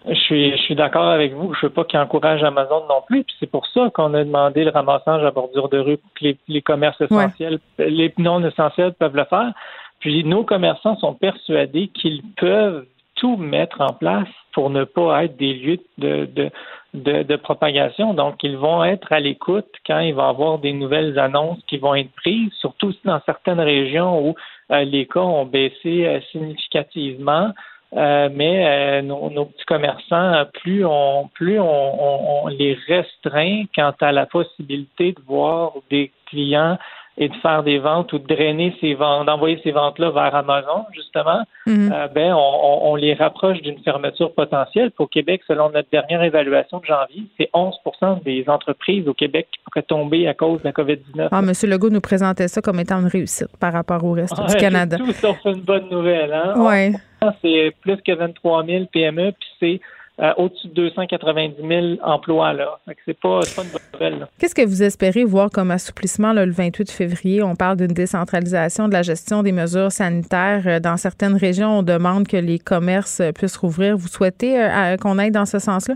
Je 0.08 0.14
suis, 0.14 0.52
je 0.52 0.56
suis 0.62 0.74
d'accord 0.74 1.08
avec 1.08 1.34
vous. 1.34 1.52
Je 1.54 1.66
veux 1.66 1.72
pas 1.72 1.84
qu'ils 1.84 1.98
encouragent 1.98 2.42
Amazon 2.42 2.84
non 2.88 3.02
plus. 3.06 3.24
Puis 3.24 3.36
c'est 3.38 3.50
pour 3.50 3.66
ça 3.66 3.90
qu'on 3.92 4.14
a 4.14 4.24
demandé 4.24 4.64
le 4.64 4.70
ramassage 4.70 5.24
à 5.24 5.30
bordure 5.30 5.68
de 5.68 5.78
rue 5.78 5.98
pour 5.98 6.10
que 6.14 6.34
les, 6.48 6.62
commerces 6.62 7.00
essentiels, 7.00 7.58
les 7.78 8.12
non 8.18 8.42
essentiels 8.44 8.94
peuvent 8.94 9.16
le 9.16 9.24
faire. 9.24 9.52
Puis 10.00 10.24
nos 10.24 10.44
commerçants 10.44 10.96
sont 10.96 11.14
persuadés 11.14 11.88
qu'ils 11.88 12.22
peuvent 12.38 12.86
tout 13.16 13.36
mettre 13.36 13.82
en 13.82 13.92
place 13.92 14.28
pour 14.52 14.70
ne 14.70 14.84
pas 14.84 15.24
être 15.24 15.36
des 15.36 15.52
lieux 15.52 15.78
de, 15.98 16.24
de, 16.24 16.50
de, 16.94 17.22
de 17.22 17.36
propagation. 17.36 18.14
Donc, 18.14 18.42
ils 18.42 18.56
vont 18.56 18.82
être 18.82 19.12
à 19.12 19.20
l'écoute 19.20 19.68
quand 19.86 20.00
il 20.00 20.14
va 20.14 20.26
y 20.26 20.28
avoir 20.30 20.58
des 20.58 20.72
nouvelles 20.72 21.18
annonces 21.18 21.60
qui 21.66 21.76
vont 21.76 21.94
être 21.94 22.10
prises, 22.12 22.50
surtout 22.60 22.94
dans 23.04 23.20
certaines 23.26 23.60
régions 23.60 24.26
où 24.26 24.34
euh, 24.72 24.84
les 24.84 25.06
cas 25.06 25.20
ont 25.20 25.44
baissé 25.44 26.06
euh, 26.06 26.20
significativement. 26.32 27.52
Euh, 27.96 28.28
mais 28.32 29.00
euh, 29.00 29.02
nos, 29.02 29.46
petits 29.46 29.64
commerçants, 29.66 30.44
plus 30.62 30.84
on 30.84 31.28
plus 31.34 31.58
on, 31.58 32.46
les 32.46 32.78
restreint 32.86 33.64
quant 33.74 33.92
à 34.00 34.12
la 34.12 34.26
possibilité 34.26 35.12
de 35.12 35.20
voir 35.26 35.72
des 35.90 36.12
clients 36.26 36.78
et 37.18 37.28
de 37.28 37.34
faire 37.42 37.64
des 37.64 37.78
ventes 37.78 38.12
ou 38.12 38.18
de 38.18 38.26
drainer 38.26 38.74
ces 38.80 38.94
ventes, 38.94 39.26
d'envoyer 39.26 39.60
ces 39.64 39.72
ventes-là 39.72 40.10
vers 40.10 40.34
Amazon, 40.34 40.86
justement, 40.92 41.42
mhm. 41.66 41.92
euh, 41.92 42.08
ben 42.08 42.32
on, 42.32 42.94
les 42.94 43.12
rapproche 43.12 43.60
d'une 43.60 43.78
fermeture 43.80 44.32
potentielle. 44.32 44.92
Pour 44.92 45.10
Québec, 45.10 45.42
selon 45.46 45.70
notre 45.70 45.90
dernière 45.90 46.22
évaluation 46.22 46.78
de 46.78 46.86
janvier, 46.86 47.24
c'est 47.36 47.50
11% 47.52 48.22
des 48.22 48.44
entreprises 48.46 49.06
au 49.08 49.14
Québec 49.14 49.48
qui 49.52 49.60
pourraient 49.64 49.82
tomber 49.82 50.28
à 50.28 50.34
cause 50.34 50.60
de 50.60 50.64
la 50.64 50.72
COVID-19. 50.72 51.28
Ah, 51.32 51.40
M. 51.40 51.52
Legault 51.68 51.90
nous 51.90 52.00
présentait 52.00 52.48
ça 52.48 52.62
comme 52.62 52.78
étant 52.78 53.00
une 53.00 53.08
réussite 53.08 53.54
par 53.58 53.72
rapport 53.72 54.02
au 54.04 54.12
reste 54.12 54.40
du 54.48 54.56
Canada. 54.56 54.96
Tout 55.04 55.12
sauf 55.12 55.38
une 55.44 55.60
bonne 55.60 55.88
nouvelle, 55.90 56.32
hein? 56.32 56.54
Oui. 56.56 56.96
C'est 57.42 57.74
plus 57.82 57.96
que 57.98 58.12
23 58.12 58.64
000 58.64 58.84
PME, 58.86 59.32
puis 59.32 59.48
c'est 59.58 59.80
euh, 60.20 60.32
au-dessus 60.36 60.68
de 60.68 60.74
290 60.74 61.66
000 61.66 61.86
emplois. 62.02 62.52
Là. 62.52 62.78
C'est 63.06 63.18
pas, 63.18 63.40
pas 63.40 63.62
une 63.62 63.70
bonne 63.70 63.80
nouvelle. 63.94 64.26
Qu'est-ce 64.38 64.54
que 64.54 64.66
vous 64.66 64.82
espérez 64.82 65.24
voir 65.24 65.50
comme 65.50 65.70
assouplissement 65.70 66.34
le 66.34 66.50
28 66.50 66.90
février? 66.90 67.42
On 67.42 67.56
parle 67.56 67.78
d'une 67.78 67.94
décentralisation 67.94 68.88
de 68.88 68.92
la 68.92 69.00
gestion 69.00 69.42
des 69.42 69.52
mesures 69.52 69.90
sanitaires. 69.90 70.62
Euh, 70.66 70.78
dans 70.78 70.98
certaines 70.98 71.36
régions, 71.36 71.78
on 71.78 71.82
demande 71.82 72.28
que 72.28 72.36
les 72.36 72.58
commerces 72.58 73.22
puissent 73.34 73.56
rouvrir. 73.56 73.96
Vous 73.96 74.08
souhaitez 74.08 74.62
euh, 74.62 74.96
qu'on 74.98 75.16
aille 75.18 75.30
dans 75.30 75.46
ce 75.46 75.58
sens-là? 75.58 75.94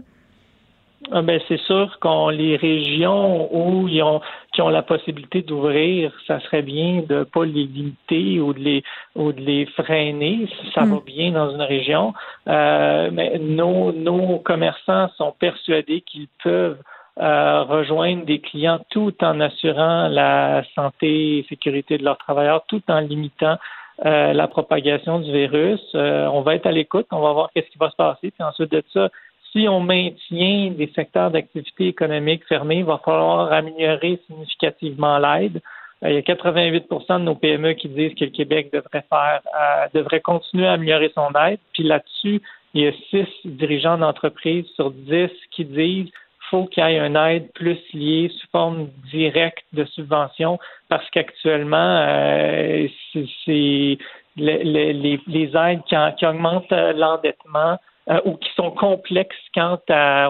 Ah, 1.13 1.21
ben, 1.21 1.39
c'est 1.47 1.61
sûr 1.61 1.99
qu'on 2.01 2.31
les 2.31 2.57
régions 2.57 3.55
où 3.55 3.89
ils 3.89 4.03
ont 4.03 4.23
qui 4.55 4.63
ont 4.63 4.69
la 4.69 4.83
possibilité 4.83 5.43
d'ouvrir, 5.43 6.13
ça 6.27 6.39
serait 6.41 6.63
bien 6.63 7.03
de 7.09 7.17
ne 7.17 7.25
pas 7.25 7.45
les 7.45 7.65
limiter 7.65 8.41
ou 8.41 8.53
de 8.55 8.61
les 8.61 8.85
ou 9.17 9.33
de 9.33 9.41
les 9.41 9.67
freiner 9.67 10.47
si 10.47 10.71
ça 10.73 10.83
va 10.83 10.97
mm. 10.97 11.05
bien 11.05 11.33
dans 11.33 11.51
une 11.51 11.63
région. 11.63 12.15
Euh, 12.49 13.11
mais 13.13 13.39
nos, 13.39 13.93
nos 13.93 14.39
commerçants 14.39 15.09
sont 15.17 15.35
persuadés 15.39 16.03
qu'ils 16.03 16.29
peuvent 16.43 16.79
euh, 17.21 17.63
rejoindre 17.65 18.25
des 18.25 18.39
clients 18.39 18.81
tout 18.91 19.15
en 19.23 19.41
assurant 19.41 20.09
la 20.09 20.63
santé 20.75 21.39
et 21.39 21.47
sécurité 21.49 21.99
de 21.99 22.05
leurs 22.05 22.19
travailleurs, 22.19 22.65
tout 22.69 22.83
en 22.89 23.01
limitant 23.01 23.57
euh, 24.05 24.33
la 24.33 24.47
propagation 24.47 25.19
du 25.19 25.33
virus. 25.33 25.81
on 25.95 26.41
va 26.43 26.55
être 26.55 26.67
à 26.67 26.73
l'écoute, 26.73 27.07
on 27.11 27.21
va 27.21 27.33
voir 27.33 27.51
qu'est-ce 27.53 27.71
qui 27.71 27.79
va 27.79 27.91
se 27.91 27.97
passer, 27.97 28.31
puis 28.31 28.43
ensuite 28.43 28.71
de 28.71 28.83
ça, 28.93 29.09
si 29.55 29.69
on 29.69 29.81
maintient 29.81 30.73
des 30.73 30.91
secteurs 30.95 31.31
d'activité 31.31 31.87
économique 31.87 32.45
fermés, 32.49 32.79
il 32.79 32.85
va 32.85 33.01
falloir 33.05 33.53
améliorer 33.53 34.21
significativement 34.27 35.19
l'aide. 35.19 35.61
Euh, 36.03 36.11
il 36.11 36.15
y 36.15 36.19
a 36.19 36.23
88% 36.23 37.21
de 37.21 37.25
nos 37.25 37.37
PME 37.37 37.75
qui 37.75 37.89
disent 37.89 38.15
que 38.15 38.25
le 38.25 38.31
Québec 38.31 38.71
devrait 38.73 39.05
faire, 39.09 39.41
euh, 39.55 39.87
devrait 39.95 40.21
continuer 40.21 40.67
à 40.67 40.73
améliorer 40.73 41.13
son 41.15 41.31
aide. 41.47 41.61
Puis 41.73 41.85
là-dessus, 41.85 42.43
il 42.75 42.83
y 42.83 42.89
a 42.89 42.93
six 43.11 43.29
dirigeants 43.45 43.97
d'entreprise 43.99 44.67
sur 44.75 44.91
dix 44.91 45.31
qui 45.53 45.65
disent 45.65 46.11
faut 46.51 46.67
qu'il 46.67 46.85
y 46.85 46.87
ait 46.87 46.99
une 46.99 47.17
aide 47.17 47.51
plus 47.55 47.79
liée 47.95 48.31
sous 48.37 48.47
forme 48.49 48.89
directe 49.11 49.65
de 49.73 49.85
subvention 49.87 50.59
parce 50.89 51.09
qu'actuellement, 51.11 51.77
euh, 52.07 52.87
c'est 53.13 53.99
les, 54.37 54.93
les, 54.93 55.57
aides 55.57 55.83
qui, 55.87 55.97
qui 56.19 56.27
augmentent 56.27 56.71
l'endettement 56.71 57.79
ou 58.25 58.37
qui 58.37 58.51
sont 58.57 58.71
complexes 58.71 59.37
quant 59.55 59.79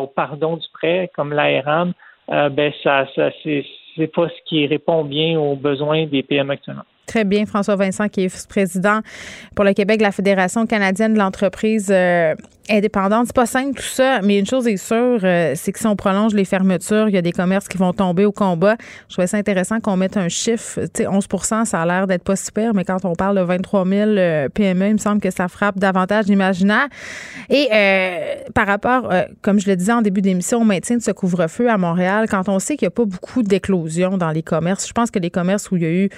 au 0.00 0.06
pardon 0.06 0.56
du 0.56 0.66
prêt, 0.72 1.10
comme 1.14 1.32
l'ARM, 1.32 1.92
ben 2.28 2.72
ça, 2.82 3.06
ça 3.14 3.30
c'est 3.42 4.06
pas 4.08 4.28
ce 4.28 4.42
qui 4.46 4.66
répond 4.66 5.04
bien 5.04 5.38
aux 5.38 5.56
besoins 5.56 6.06
des 6.06 6.22
PME 6.22 6.52
actuellement. 6.52 6.84
Très 7.06 7.24
bien, 7.24 7.44
François 7.44 7.76
Vincent, 7.76 8.08
qui 8.08 8.24
est 8.24 8.28
vice-président 8.28 9.00
pour 9.54 9.64
le 9.64 9.74
Québec 9.74 9.98
de 9.98 10.04
la 10.04 10.12
Fédération 10.12 10.66
canadienne 10.66 11.12
de 11.12 11.18
l'entreprise 11.18 11.88
euh, 11.90 12.34
indépendante. 12.70 13.26
C'est 13.26 13.36
pas 13.36 13.44
simple 13.44 13.78
tout 13.78 13.82
ça, 13.82 14.20
mais 14.22 14.38
une 14.38 14.46
chose 14.46 14.66
est 14.66 14.78
sûre, 14.78 15.20
euh, 15.22 15.52
c'est 15.54 15.70
que 15.70 15.78
si 15.78 15.86
on 15.86 15.96
prolonge 15.96 16.32
les 16.32 16.46
fermetures, 16.46 17.10
il 17.10 17.14
y 17.14 17.18
a 17.18 17.22
des 17.22 17.32
commerces 17.32 17.68
qui 17.68 17.76
vont 17.76 17.92
tomber 17.92 18.24
au 18.24 18.32
combat. 18.32 18.76
Je 19.08 19.14
trouvais 19.14 19.26
ça 19.26 19.36
intéressant 19.36 19.80
qu'on 19.80 19.98
mette 19.98 20.16
un 20.16 20.28
chiffre. 20.28 20.80
Tu 20.94 21.02
sais, 21.02 21.08
11% 21.08 21.66
ça 21.66 21.82
a 21.82 21.86
l'air 21.86 22.06
d'être 22.06 22.24
pas 22.24 22.36
super, 22.36 22.72
mais 22.72 22.84
quand 22.84 23.04
on 23.04 23.14
parle 23.14 23.36
de 23.36 23.42
23 23.42 23.86
000 23.86 24.48
PME, 24.54 24.88
il 24.88 24.92
me 24.94 24.98
semble 24.98 25.20
que 25.20 25.30
ça 25.30 25.48
frappe 25.48 25.78
davantage 25.78 26.24
l'imaginaire. 26.26 26.88
Et 27.50 27.68
euh, 27.70 28.36
par 28.54 28.66
rapport, 28.66 29.12
comme 29.42 29.60
je 29.60 29.68
le 29.68 29.76
disais 29.76 29.92
en 29.92 30.00
début 30.00 30.22
d'émission, 30.22 30.62
au 30.62 30.64
maintien 30.64 30.96
de 30.96 31.02
ce 31.02 31.10
couvre-feu 31.10 31.68
à 31.68 31.76
Montréal, 31.76 32.26
quand 32.30 32.48
on 32.48 32.58
sait 32.58 32.76
qu'il 32.76 32.86
n'y 32.86 32.92
a 32.92 32.96
pas 32.96 33.04
beaucoup 33.04 33.42
d'éclosions 33.42 34.16
dans 34.16 34.30
les 34.30 34.42
commerces, 34.42 34.88
je 34.88 34.92
pense 34.94 35.10
que 35.10 35.18
les 35.18 35.30
commerces 35.30 35.70
où 35.70 35.76
il 35.76 35.82
y 35.82 35.86
a 35.86 35.90
eu 35.90 36.08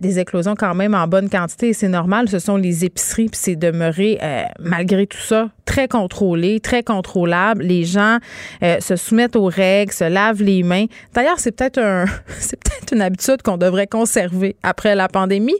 des 0.00 0.18
éclosions 0.22 0.54
quand 0.56 0.74
même 0.74 0.94
en 0.94 1.06
bonne 1.06 1.28
quantité 1.28 1.72
c'est 1.72 1.88
normal. 1.88 2.28
Ce 2.28 2.38
sont 2.38 2.56
les 2.56 2.84
épiceries, 2.84 3.28
puis 3.28 3.40
c'est 3.40 3.56
demeuré, 3.56 4.18
euh, 4.22 4.44
malgré 4.58 5.06
tout 5.06 5.18
ça, 5.18 5.50
très 5.64 5.88
contrôlé, 5.88 6.60
très 6.60 6.82
contrôlable. 6.82 7.62
Les 7.62 7.84
gens 7.84 8.18
euh, 8.62 8.80
se 8.80 8.96
soumettent 8.96 9.36
aux 9.36 9.46
règles, 9.46 9.92
se 9.92 10.04
lavent 10.04 10.42
les 10.42 10.62
mains. 10.62 10.86
D'ailleurs, 11.14 11.38
c'est 11.38 11.52
peut-être 11.52 11.78
un, 11.78 12.06
c'est 12.38 12.58
peut-être 12.62 12.92
une 12.92 13.02
habitude 13.02 13.42
qu'on 13.42 13.58
devrait 13.58 13.86
conserver 13.86 14.56
après 14.62 14.94
la 14.94 15.08
pandémie. 15.08 15.56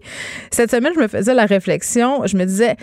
Cette 0.51 0.71
semaine, 0.71 0.93
je 0.95 1.01
me 1.01 1.09
faisais 1.09 1.35
la 1.35 1.47
réflexion, 1.47 2.27
je 2.27 2.37
me 2.37 2.45
disais, 2.45 2.77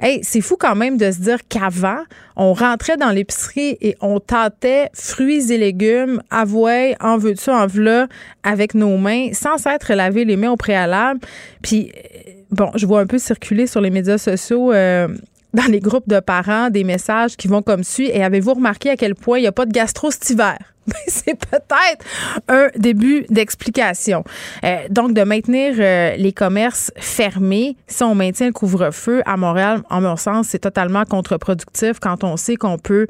Hey, 0.00 0.20
c'est 0.22 0.40
fou 0.40 0.56
quand 0.58 0.74
même 0.74 0.96
de 0.96 1.10
se 1.10 1.20
dire 1.20 1.38
qu'avant, 1.48 2.02
on 2.36 2.52
rentrait 2.52 2.96
dans 2.96 3.10
l'épicerie 3.10 3.76
et 3.80 3.96
on 4.00 4.18
tâtait 4.18 4.88
fruits 4.92 5.52
et 5.52 5.58
légumes, 5.58 6.20
avouez, 6.30 6.96
en 7.00 7.16
veux-tu, 7.16 7.50
en 7.50 7.66
v'là, 7.66 8.08
avec 8.42 8.74
nos 8.74 8.96
mains, 8.96 9.32
sans 9.32 9.56
s'être 9.56 9.92
lavé 9.94 10.24
les 10.24 10.36
mains 10.36 10.50
au 10.50 10.56
préalable. 10.56 11.20
Puis, 11.62 11.92
euh, 11.94 12.30
bon, 12.50 12.70
je 12.74 12.86
vois 12.86 13.00
un 13.00 13.06
peu 13.06 13.18
circuler 13.18 13.68
sur 13.68 13.80
les 13.80 13.90
médias 13.90 14.18
sociaux 14.18 14.72
euh, 14.72 15.08
dans 15.54 15.70
les 15.70 15.80
groupes 15.80 16.08
de 16.08 16.20
parents 16.20 16.68
des 16.68 16.84
messages 16.84 17.36
qui 17.36 17.48
vont 17.48 17.62
comme 17.62 17.84
suit. 17.84 18.10
Et 18.12 18.22
avez-vous 18.22 18.54
remarqué 18.54 18.90
à 18.90 18.96
quel 18.96 19.14
point 19.14 19.38
il 19.38 19.42
n'y 19.42 19.46
a 19.46 19.52
pas 19.52 19.64
de 19.66 19.72
gastro 19.72 20.10
cet 20.10 20.28
hiver? 20.30 20.58
Ben, 20.86 20.96
c'est 21.06 21.34
peut-être 21.34 22.04
un 22.46 22.68
début 22.76 23.24
d'explication. 23.30 24.22
Euh, 24.64 24.76
donc, 24.90 25.14
de 25.14 25.22
maintenir 25.22 25.76
euh, 25.78 26.14
les 26.16 26.32
commerces 26.34 26.92
fermés, 26.96 27.78
si 27.86 28.02
on 28.02 28.14
maintient 28.14 28.48
le 28.48 28.52
couvre-feu 28.52 29.22
à 29.24 29.38
Montréal, 29.38 29.80
en 29.88 30.02
mon 30.02 30.16
sens, 30.16 30.48
c'est 30.48 30.58
totalement 30.58 31.04
contre-productif 31.06 32.00
quand 32.00 32.22
on 32.22 32.36
sait 32.36 32.56
qu'on 32.56 32.76
peut 32.76 33.06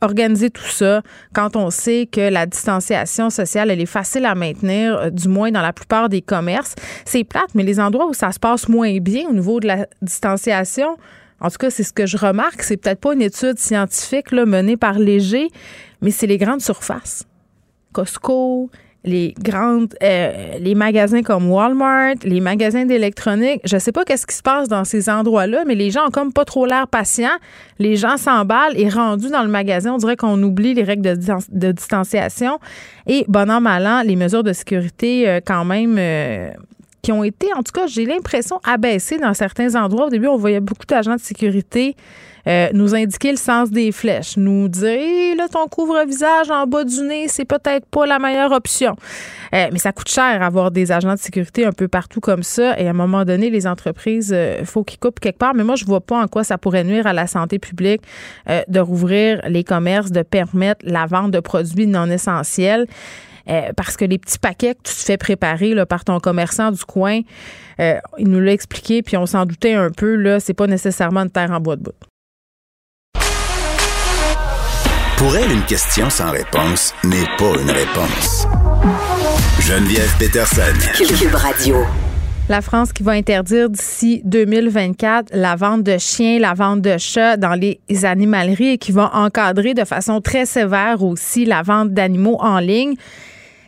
organiser 0.00 0.48
tout 0.48 0.64
ça, 0.64 1.02
quand 1.34 1.54
on 1.54 1.68
sait 1.68 2.08
que 2.10 2.30
la 2.30 2.46
distanciation 2.46 3.28
sociale, 3.28 3.70
elle 3.70 3.80
est 3.82 3.86
facile 3.86 4.24
à 4.24 4.34
maintenir, 4.34 4.96
euh, 4.96 5.10
du 5.10 5.28
moins 5.28 5.50
dans 5.50 5.60
la 5.60 5.74
plupart 5.74 6.08
des 6.08 6.22
commerces. 6.22 6.76
C'est 7.04 7.24
plate, 7.24 7.50
mais 7.54 7.62
les 7.62 7.78
endroits 7.78 8.06
où 8.06 8.14
ça 8.14 8.32
se 8.32 8.38
passe 8.38 8.70
moins 8.70 8.96
bien 9.00 9.28
au 9.28 9.34
niveau 9.34 9.60
de 9.60 9.66
la 9.66 9.86
distanciation, 10.00 10.96
en 11.40 11.50
tout 11.50 11.58
cas, 11.58 11.70
c'est 11.70 11.82
ce 11.82 11.92
que 11.92 12.06
je 12.06 12.16
remarque. 12.16 12.62
C'est 12.62 12.76
peut-être 12.76 13.00
pas 13.00 13.14
une 13.14 13.22
étude 13.22 13.58
scientifique 13.58 14.32
là, 14.32 14.44
menée 14.44 14.76
par 14.76 14.98
Léger, 14.98 15.48
mais 16.02 16.10
c'est 16.10 16.26
les 16.26 16.38
grandes 16.38 16.60
surfaces. 16.60 17.24
Costco, 17.92 18.70
les 19.04 19.34
grandes, 19.40 19.94
euh, 20.02 20.58
les 20.58 20.74
magasins 20.74 21.22
comme 21.22 21.50
Walmart, 21.50 22.16
les 22.24 22.40
magasins 22.40 22.84
d'électronique. 22.84 23.60
Je 23.64 23.78
sais 23.78 23.92
pas 23.92 24.04
qu'est-ce 24.04 24.26
qui 24.26 24.34
se 24.34 24.42
passe 24.42 24.68
dans 24.68 24.84
ces 24.84 25.08
endroits-là, 25.08 25.64
mais 25.66 25.74
les 25.74 25.90
gens 25.90 26.08
ont 26.08 26.10
comme 26.10 26.32
pas 26.32 26.44
trop 26.44 26.66
l'air 26.66 26.88
patients. 26.88 27.38
Les 27.78 27.96
gens 27.96 28.16
s'emballent 28.16 28.76
et 28.76 28.88
rendus 28.88 29.30
dans 29.30 29.42
le 29.42 29.48
magasin, 29.48 29.94
on 29.94 29.98
dirait 29.98 30.16
qu'on 30.16 30.42
oublie 30.42 30.74
les 30.74 30.82
règles 30.82 31.16
de, 31.16 31.72
distanciation 31.72 32.58
et 33.06 33.24
bon 33.28 33.50
an 33.50 33.60
mal 33.60 33.86
an, 33.86 34.02
les 34.02 34.16
mesures 34.16 34.42
de 34.42 34.52
sécurité 34.52 35.28
euh, 35.28 35.40
quand 35.44 35.64
même. 35.64 35.96
Euh, 35.98 36.50
ont 37.12 37.24
été, 37.24 37.52
en 37.54 37.62
tout 37.62 37.72
cas, 37.72 37.86
j'ai 37.86 38.04
l'impression, 38.04 38.60
abaissées 38.64 39.18
dans 39.18 39.34
certains 39.34 39.74
endroits. 39.74 40.06
Au 40.06 40.10
début, 40.10 40.26
on 40.26 40.36
voyait 40.36 40.60
beaucoup 40.60 40.86
d'agents 40.86 41.16
de 41.16 41.20
sécurité 41.20 41.96
euh, 42.48 42.68
nous 42.72 42.94
indiquer 42.94 43.30
le 43.30 43.36
sens 43.36 43.70
des 43.70 43.92
flèches, 43.92 44.38
nous 44.38 44.68
dire 44.68 45.36
là 45.36 45.48
ton 45.48 45.66
couvre-visage 45.66 46.50
en 46.50 46.66
bas 46.66 46.84
du 46.84 47.02
nez, 47.02 47.28
c'est 47.28 47.44
peut-être 47.44 47.86
pas 47.86 48.06
la 48.06 48.18
meilleure 48.18 48.52
option. 48.52 48.96
Euh, 49.54 49.68
mais 49.70 49.78
ça 49.78 49.92
coûte 49.92 50.08
cher 50.08 50.42
avoir 50.42 50.70
des 50.70 50.90
agents 50.90 51.12
de 51.12 51.18
sécurité 51.18 51.66
un 51.66 51.72
peu 51.72 51.88
partout 51.88 52.20
comme 52.20 52.42
ça 52.42 52.78
et 52.78 52.86
à 52.86 52.90
un 52.90 52.94
moment 52.94 53.24
donné 53.24 53.50
les 53.50 53.66
entreprises 53.66 54.32
euh, 54.34 54.64
faut 54.64 54.82
qu'ils 54.82 54.98
coupent 54.98 55.20
quelque 55.20 55.38
part 55.38 55.54
mais 55.54 55.64
moi 55.64 55.74
je 55.74 55.84
vois 55.84 56.00
pas 56.00 56.22
en 56.22 56.26
quoi 56.26 56.44
ça 56.44 56.56
pourrait 56.58 56.84
nuire 56.84 57.06
à 57.06 57.12
la 57.12 57.26
santé 57.26 57.58
publique 57.58 58.02
de 58.46 58.80
rouvrir 58.80 59.40
les 59.48 59.64
commerces, 59.64 60.10
de 60.10 60.22
permettre 60.22 60.84
la 60.84 61.06
vente 61.06 61.30
de 61.30 61.40
produits 61.40 61.86
non 61.86 62.06
essentiels. 62.06 62.86
Parce 63.76 63.96
que 63.96 64.04
les 64.04 64.18
petits 64.18 64.38
paquets 64.38 64.74
que 64.74 64.82
tu 64.82 64.94
te 64.94 65.00
fais 65.00 65.16
préparer 65.16 65.74
là, 65.74 65.86
par 65.86 66.04
ton 66.04 66.20
commerçant 66.20 66.70
du 66.70 66.84
coin, 66.84 67.20
il 67.78 68.28
nous 68.28 68.40
l'a 68.40 68.52
expliqué, 68.52 69.02
puis 69.02 69.16
on 69.16 69.26
s'en 69.26 69.46
doutait 69.46 69.74
un 69.74 69.90
peu, 69.90 70.14
là, 70.16 70.40
c'est 70.40 70.54
pas 70.54 70.66
nécessairement 70.66 71.20
une 71.22 71.30
terre 71.30 71.50
en 71.50 71.60
bois 71.60 71.76
de 71.76 71.82
bout. 71.82 71.92
Pour 75.16 75.36
elle, 75.36 75.50
une 75.50 75.64
question 75.64 76.08
sans 76.10 76.30
réponse 76.30 76.94
n'est 77.02 77.26
pas 77.38 77.60
une 77.60 77.70
réponse. 77.70 78.46
Geneviève 79.60 80.14
Peterson. 80.16 80.62
Cube 80.94 81.34
Radio. 81.34 81.84
La 82.48 82.60
France 82.62 82.92
qui 82.92 83.02
va 83.02 83.12
interdire 83.12 83.68
d'ici 83.68 84.22
2024 84.24 85.32
la 85.34 85.56
vente 85.56 85.82
de 85.82 85.98
chiens, 85.98 86.38
la 86.38 86.54
vente 86.54 86.82
de 86.82 86.96
chats 86.96 87.36
dans 87.36 87.54
les 87.54 87.80
animaleries 88.04 88.74
et 88.74 88.78
qui 88.78 88.92
va 88.92 89.10
encadrer 89.12 89.74
de 89.74 89.84
façon 89.84 90.20
très 90.20 90.46
sévère 90.46 91.02
aussi 91.02 91.44
la 91.44 91.62
vente 91.62 91.90
d'animaux 91.90 92.38
en 92.40 92.58
ligne. 92.60 92.94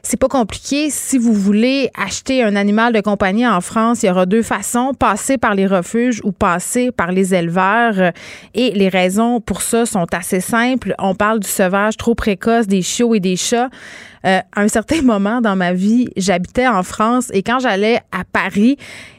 C'est 0.02 0.18
pas 0.18 0.28
compliqué. 0.28 0.90
Si 0.90 1.18
vous 1.18 1.32
voulez 1.32 1.90
acheter 1.94 2.42
un 2.42 2.56
animal 2.56 2.92
de 2.92 3.00
compagnie 3.00 3.46
en 3.46 3.60
France, 3.60 4.02
il 4.02 4.06
y 4.06 4.10
aura 4.10 4.26
deux 4.26 4.42
façons, 4.42 4.92
passer 4.94 5.38
par 5.38 5.54
les 5.54 5.66
refuges 5.66 6.20
ou 6.24 6.32
passer 6.32 6.90
par 6.90 7.12
les 7.12 7.34
éleveurs. 7.34 8.12
Et 8.54 8.70
les 8.72 8.88
raisons 8.88 9.40
pour 9.40 9.62
ça 9.62 9.86
sont 9.86 10.06
assez 10.12 10.40
simples. 10.40 10.94
On 10.98 11.14
parle 11.14 11.40
du 11.40 11.48
sauvage 11.48 11.96
trop 11.96 12.14
précoce 12.14 12.66
des 12.66 12.82
chiots 12.82 13.14
et 13.14 13.20
des 13.20 13.36
chats. 13.36 13.68
Euh, 14.26 14.40
à 14.54 14.60
un 14.60 14.68
certain 14.68 15.02
moment 15.02 15.40
dans 15.40 15.56
ma 15.56 15.72
vie, 15.72 16.08
j'habitais 16.16 16.66
en 16.66 16.82
France 16.82 17.30
et 17.32 17.42
quand 17.42 17.58
j'allais 17.58 18.00
à 18.12 18.24
Paris, 18.24 18.76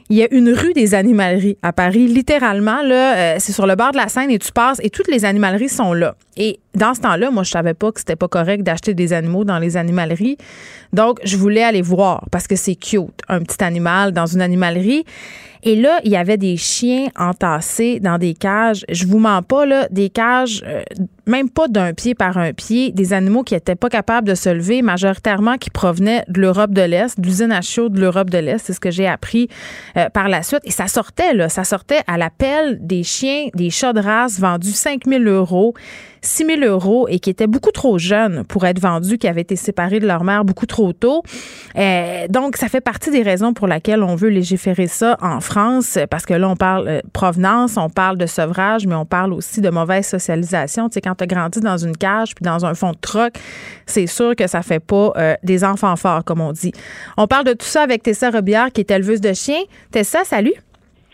il 0.09 0.17
y 0.17 0.23
a 0.23 0.27
une 0.31 0.49
rue 0.49 0.73
des 0.73 0.93
animaleries 0.93 1.57
à 1.61 1.71
Paris, 1.71 2.05
littéralement 2.05 2.81
là, 2.81 3.15
euh, 3.15 3.35
c'est 3.39 3.53
sur 3.53 3.65
le 3.65 3.75
bord 3.75 3.93
de 3.93 3.97
la 3.97 4.09
Seine 4.09 4.29
et 4.29 4.39
tu 4.39 4.51
passes 4.51 4.79
et 4.83 4.89
toutes 4.89 5.07
les 5.07 5.23
animaleries 5.23 5.69
sont 5.69 5.93
là. 5.93 6.15
Et 6.35 6.59
dans 6.75 6.93
ce 6.93 6.99
temps-là, 6.99 7.31
moi 7.31 7.43
je 7.43 7.51
savais 7.51 7.73
pas 7.73 7.93
que 7.93 7.99
c'était 8.01 8.17
pas 8.17 8.27
correct 8.27 8.61
d'acheter 8.61 8.93
des 8.93 9.13
animaux 9.13 9.45
dans 9.45 9.57
les 9.57 9.77
animaleries. 9.77 10.37
Donc 10.93 11.19
je 11.23 11.37
voulais 11.37 11.63
aller 11.63 11.81
voir 11.81 12.25
parce 12.31 12.47
que 12.47 12.55
c'est 12.55 12.75
cute, 12.75 13.21
un 13.27 13.39
petit 13.39 13.63
animal 13.63 14.11
dans 14.11 14.25
une 14.25 14.41
animalerie. 14.41 15.05
Et 15.63 15.75
là, 15.75 15.99
il 16.03 16.11
y 16.11 16.15
avait 16.15 16.37
des 16.37 16.57
chiens 16.57 17.07
entassés 17.15 17.99
dans 17.99 18.17
des 18.17 18.33
cages. 18.33 18.83
Je 18.89 19.05
vous 19.05 19.19
mens 19.19 19.43
pas, 19.43 19.65
là, 19.65 19.87
des 19.91 20.09
cages, 20.09 20.63
euh, 20.65 20.81
même 21.27 21.49
pas 21.49 21.67
d'un 21.67 21.93
pied 21.93 22.15
par 22.15 22.37
un 22.37 22.51
pied, 22.51 22.91
des 22.91 23.13
animaux 23.13 23.43
qui 23.43 23.53
étaient 23.53 23.75
pas 23.75 23.89
capables 23.89 24.27
de 24.27 24.33
se 24.33 24.49
lever, 24.49 24.81
majoritairement 24.81 25.57
qui 25.57 25.69
provenaient 25.69 26.23
de 26.29 26.41
l'Europe 26.41 26.71
de 26.71 26.81
l'Est, 26.81 27.19
d'usines 27.19 27.51
à 27.51 27.61
chaud 27.61 27.89
de 27.89 27.99
l'Europe 27.99 28.31
de 28.31 28.39
l'Est. 28.39 28.57
C'est 28.65 28.73
ce 28.73 28.79
que 28.79 28.89
j'ai 28.89 29.07
appris 29.07 29.49
euh, 29.97 30.09
par 30.09 30.29
la 30.29 30.41
suite. 30.41 30.61
Et 30.63 30.71
ça 30.71 30.87
sortait, 30.87 31.33
là, 31.33 31.47
ça 31.47 31.63
sortait 31.63 32.01
à 32.07 32.17
l'appel 32.17 32.79
des 32.81 33.03
chiens, 33.03 33.49
des 33.53 33.69
chats 33.69 33.93
de 33.93 34.01
race 34.01 34.39
vendus 34.39 34.71
5000 34.71 35.27
euros. 35.27 35.75
6 36.21 36.45
000 36.45 36.61
euros 36.61 37.07
et 37.09 37.19
qui 37.19 37.29
étaient 37.29 37.47
beaucoup 37.47 37.71
trop 37.71 37.97
jeunes 37.97 38.43
pour 38.45 38.65
être 38.65 38.79
vendus, 38.79 39.17
qui 39.17 39.27
avaient 39.27 39.41
été 39.41 39.55
séparés 39.55 39.99
de 39.99 40.07
leur 40.07 40.23
mère 40.23 40.45
beaucoup 40.45 40.65
trop 40.65 40.93
tôt. 40.93 41.23
Euh, 41.77 42.27
donc, 42.29 42.57
ça 42.57 42.69
fait 42.69 42.81
partie 42.81 43.09
des 43.11 43.23
raisons 43.23 43.53
pour 43.53 43.67
lesquelles 43.67 44.03
on 44.03 44.15
veut 44.15 44.29
légiférer 44.29 44.87
ça 44.87 45.17
en 45.21 45.39
France, 45.41 45.97
parce 46.09 46.25
que 46.25 46.33
là, 46.33 46.47
on 46.47 46.55
parle 46.55 46.87
euh, 46.87 47.01
provenance, 47.13 47.77
on 47.77 47.89
parle 47.89 48.17
de 48.17 48.25
sevrage, 48.25 48.85
mais 48.85 48.95
on 48.95 49.05
parle 49.05 49.33
aussi 49.33 49.61
de 49.61 49.69
mauvaise 49.69 50.05
socialisation. 50.05 50.89
Tu 50.89 50.95
sais, 50.95 51.01
quand 51.01 51.15
tu 51.15 51.23
as 51.23 51.27
grandi 51.27 51.59
dans 51.59 51.77
une 51.77 51.97
cage 51.97 52.35
puis 52.35 52.43
dans 52.43 52.65
un 52.65 52.75
fond 52.75 52.91
de 52.91 52.99
troc, 52.99 53.33
c'est 53.85 54.07
sûr 54.07 54.35
que 54.35 54.47
ça 54.47 54.61
fait 54.61 54.79
pas 54.79 55.13
euh, 55.17 55.35
des 55.43 55.63
enfants 55.63 55.95
forts, 55.95 56.23
comme 56.23 56.41
on 56.41 56.51
dit. 56.51 56.73
On 57.17 57.27
parle 57.27 57.45
de 57.45 57.53
tout 57.53 57.65
ça 57.65 57.81
avec 57.81 58.03
Tessa 58.03 58.29
Robillard, 58.29 58.71
qui 58.71 58.81
est 58.81 58.91
éleveuse 58.91 59.21
de 59.21 59.33
chiens. 59.33 59.63
Tessa, 59.91 60.23
salut. 60.23 60.53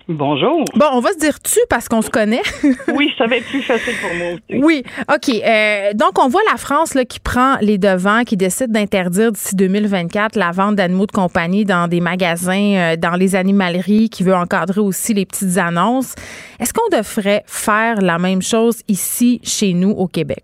Bonjour. 0.09 0.63
Bon, 0.75 0.85
on 0.93 1.01
va 1.01 1.09
se 1.11 1.19
dire 1.19 1.37
tu 1.41 1.59
parce 1.69 1.89
qu'on 1.89 2.01
se 2.01 2.09
connaît. 2.09 2.41
oui, 2.93 3.13
ça 3.17 3.27
va 3.27 3.37
être 3.37 3.47
plus 3.47 3.61
facile 3.61 3.93
pour 4.01 4.15
moi 4.15 4.27
aussi. 4.33 4.63
Oui, 4.63 4.83
OK. 5.13 5.43
Euh, 5.43 5.91
donc, 5.93 6.17
on 6.17 6.29
voit 6.29 6.41
la 6.49 6.57
France 6.57 6.93
là, 6.93 7.03
qui 7.03 7.19
prend 7.19 7.57
les 7.59 7.77
devants, 7.77 8.23
qui 8.23 8.37
décide 8.37 8.71
d'interdire 8.71 9.33
d'ici 9.33 9.55
2024 9.57 10.37
la 10.37 10.51
vente 10.51 10.75
d'animaux 10.75 11.07
de 11.07 11.11
compagnie 11.11 11.65
dans 11.65 11.89
des 11.89 11.99
magasins, 11.99 12.75
euh, 12.75 12.95
dans 12.95 13.17
les 13.17 13.35
animaleries, 13.35 14.09
qui 14.09 14.23
veut 14.23 14.35
encadrer 14.35 14.79
aussi 14.79 15.13
les 15.13 15.25
petites 15.25 15.57
annonces. 15.57 16.15
Est-ce 16.61 16.73
qu'on 16.73 16.89
devrait 16.89 17.43
faire 17.45 18.01
la 18.01 18.17
même 18.17 18.41
chose 18.41 18.81
ici, 18.87 19.41
chez 19.43 19.73
nous, 19.73 19.91
au 19.91 20.07
Québec? 20.07 20.43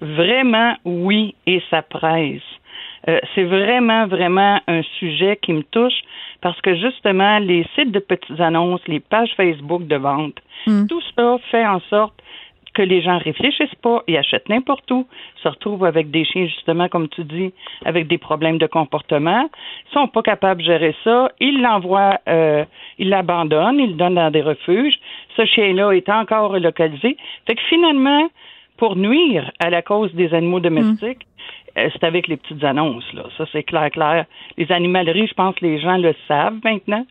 Vraiment, 0.00 0.74
oui, 0.84 1.34
et 1.46 1.60
ça 1.70 1.82
presse. 1.82 2.40
Euh, 3.08 3.18
c'est 3.34 3.44
vraiment, 3.44 4.06
vraiment 4.06 4.60
un 4.68 4.82
sujet 4.98 5.38
qui 5.42 5.52
me 5.52 5.62
touche 5.62 6.02
parce 6.40 6.60
que 6.60 6.74
justement, 6.76 7.38
les 7.38 7.66
sites 7.74 7.90
de 7.90 7.98
petites 7.98 8.40
annonces, 8.40 8.80
les 8.86 9.00
pages 9.00 9.32
Facebook 9.36 9.86
de 9.86 9.96
vente, 9.96 10.36
hmm. 10.66 10.86
tout 10.86 11.02
ça 11.16 11.36
fait 11.50 11.66
en 11.66 11.80
sorte 11.90 12.14
que 12.74 12.82
les 12.82 13.02
gens 13.02 13.18
réfléchissent 13.18 13.74
pas, 13.82 14.02
ils 14.08 14.16
achètent 14.16 14.48
n'importe 14.48 14.90
où, 14.90 15.06
se 15.42 15.48
retrouvent 15.48 15.84
avec 15.84 16.10
des 16.10 16.24
chiens, 16.24 16.46
justement, 16.46 16.88
comme 16.88 17.08
tu 17.08 17.24
dis, 17.24 17.52
avec 17.84 18.06
des 18.06 18.18
problèmes 18.18 18.58
de 18.58 18.66
comportement, 18.66 19.50
sont 19.92 20.08
pas 20.08 20.22
capables 20.22 20.62
de 20.62 20.66
gérer 20.66 20.96
ça, 21.04 21.30
ils 21.38 21.60
l'envoient, 21.60 22.18
euh, 22.28 22.64
ils 22.98 23.08
l'abandonnent, 23.10 23.78
ils 23.78 23.90
le 23.90 23.96
donnent 23.96 24.14
dans 24.14 24.30
des 24.30 24.42
refuges. 24.42 24.98
Ce 25.36 25.44
chien-là 25.44 25.92
est 25.92 26.08
encore 26.08 26.58
localisé. 26.58 27.16
Fait 27.46 27.54
que 27.54 27.62
finalement, 27.68 28.28
pour 28.78 28.96
nuire 28.96 29.50
à 29.60 29.70
la 29.70 29.82
cause 29.82 30.12
des 30.14 30.32
animaux 30.34 30.60
domestiques, 30.60 31.26
euh, 31.26 31.61
c'est 31.74 32.04
avec 32.04 32.28
les 32.28 32.36
petites 32.36 32.62
annonces, 32.64 33.10
là. 33.12 33.24
Ça, 33.36 33.44
c'est 33.52 33.62
clair, 33.62 33.90
clair. 33.90 34.26
Les 34.56 34.70
animaleries, 34.70 35.26
je 35.26 35.34
pense 35.34 35.54
que 35.54 35.64
les 35.64 35.80
gens 35.80 35.96
le 35.96 36.14
savent 36.28 36.58
maintenant 36.64 37.04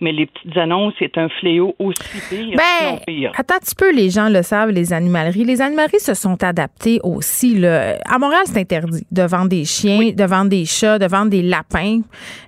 mais 0.00 0.12
les 0.12 0.26
petites 0.26 0.56
annonces, 0.56 0.92
c'est 0.98 1.16
un 1.16 1.28
fléau 1.40 1.74
aussi 1.78 1.96
pire, 2.28 2.56
ben, 2.56 2.98
pire. 3.06 3.32
Attends 3.36 3.54
un 3.54 3.58
petit 3.58 3.74
peu, 3.74 3.94
les 3.94 4.10
gens 4.10 4.28
le 4.28 4.42
savent, 4.42 4.70
les 4.70 4.92
animaleries. 4.92 5.44
Les 5.44 5.62
animaleries 5.62 6.00
se 6.00 6.12
sont 6.12 6.42
adaptées 6.44 7.00
aussi. 7.02 7.54
Là. 7.54 7.96
À 8.04 8.18
Montréal, 8.18 8.42
c'est 8.44 8.58
interdit 8.58 9.06
de 9.10 9.22
vendre 9.22 9.48
des 9.48 9.64
chiens, 9.64 10.10
de 10.12 10.24
vendre 10.24 10.50
des 10.50 10.66
chats, 10.66 10.98
de 10.98 11.06
vendre 11.06 11.30
des 11.30 11.42
lapins 11.42 12.00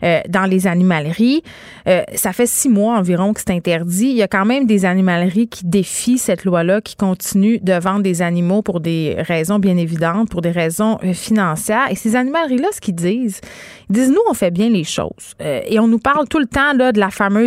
euh, 0.03 0.20
dans 0.28 0.44
les 0.44 0.66
animaleries. 0.66 1.42
Euh, 1.86 2.03
ça 2.14 2.32
fait 2.32 2.46
six 2.46 2.68
mois 2.68 2.99
environ 2.99 3.32
que 3.32 3.40
c'est 3.40 3.53
interdit. 3.53 4.09
Il 4.11 4.16
y 4.16 4.22
a 4.22 4.28
quand 4.28 4.44
même 4.44 4.66
des 4.66 4.84
animaleries 4.84 5.49
qui 5.49 5.64
défient 5.64 6.18
cette 6.18 6.44
loi-là, 6.44 6.82
qui 6.82 6.96
continuent 6.96 7.61
de 7.62 7.72
vendre 7.72 8.03
des 8.03 8.20
animaux 8.20 8.61
pour 8.61 8.80
des 8.80 9.16
raisons 9.18 9.59
bien 9.59 9.78
évidentes, 9.78 10.28
pour 10.28 10.42
des 10.42 10.51
raisons 10.51 10.99
euh, 11.03 11.14
financières. 11.14 11.90
Et 11.90 11.94
ces 11.94 12.14
animaleries-là, 12.14 12.68
ce 12.72 12.80
qu'ils 12.80 12.94
disent, 12.94 13.40
ils 13.88 13.94
disent, 13.94 14.11
nous, 14.11 14.20
on 14.28 14.34
fait 14.34 14.51
bien 14.51 14.68
les 14.68 14.84
choses. 14.84 15.34
et 15.40 15.78
on 15.80 15.88
nous 15.88 15.99
parle 15.99 16.28
tout 16.28 16.38
le 16.38 16.46
temps 16.46 16.74
là, 16.74 16.92
de 16.92 17.01
la 17.01 17.11
fameuse 17.11 17.38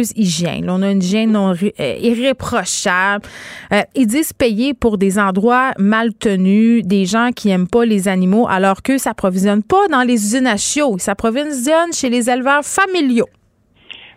on 0.69 0.81
a 0.81 0.91
une 0.91 1.01
hygiène 1.01 1.35
euh, 1.35 1.95
irréprochable. 1.99 3.25
Euh, 3.71 3.81
ils 3.95 4.07
disent 4.07 4.33
payer 4.33 4.73
pour 4.73 4.97
des 4.97 5.19
endroits 5.19 5.71
mal 5.77 6.13
tenus, 6.13 6.85
des 6.85 7.05
gens 7.05 7.29
qui 7.35 7.47
n'aiment 7.49 7.67
pas 7.67 7.85
les 7.85 8.07
animaux, 8.07 8.47
alors 8.49 8.81
qu'eux 8.81 8.97
s'approvisionnent 8.97 9.63
pas 9.63 9.87
dans 9.89 10.03
les 10.03 10.13
usines 10.13 10.47
à 10.47 10.57
chiots. 10.57 10.95
Ils 10.97 11.01
s'approvisionnent 11.01 11.93
chez 11.93 12.09
les 12.09 12.29
éleveurs 12.29 12.63
familiaux. 12.63 13.29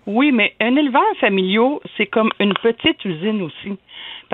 Oui, 0.07 0.33
mais 0.33 0.53
un 0.61 0.77
éleveur 0.77 1.03
familial, 1.19 1.79
c'est 1.97 2.07
comme 2.07 2.31
une 2.39 2.53
petite 2.55 3.03
usine 3.05 3.43
aussi 3.43 3.79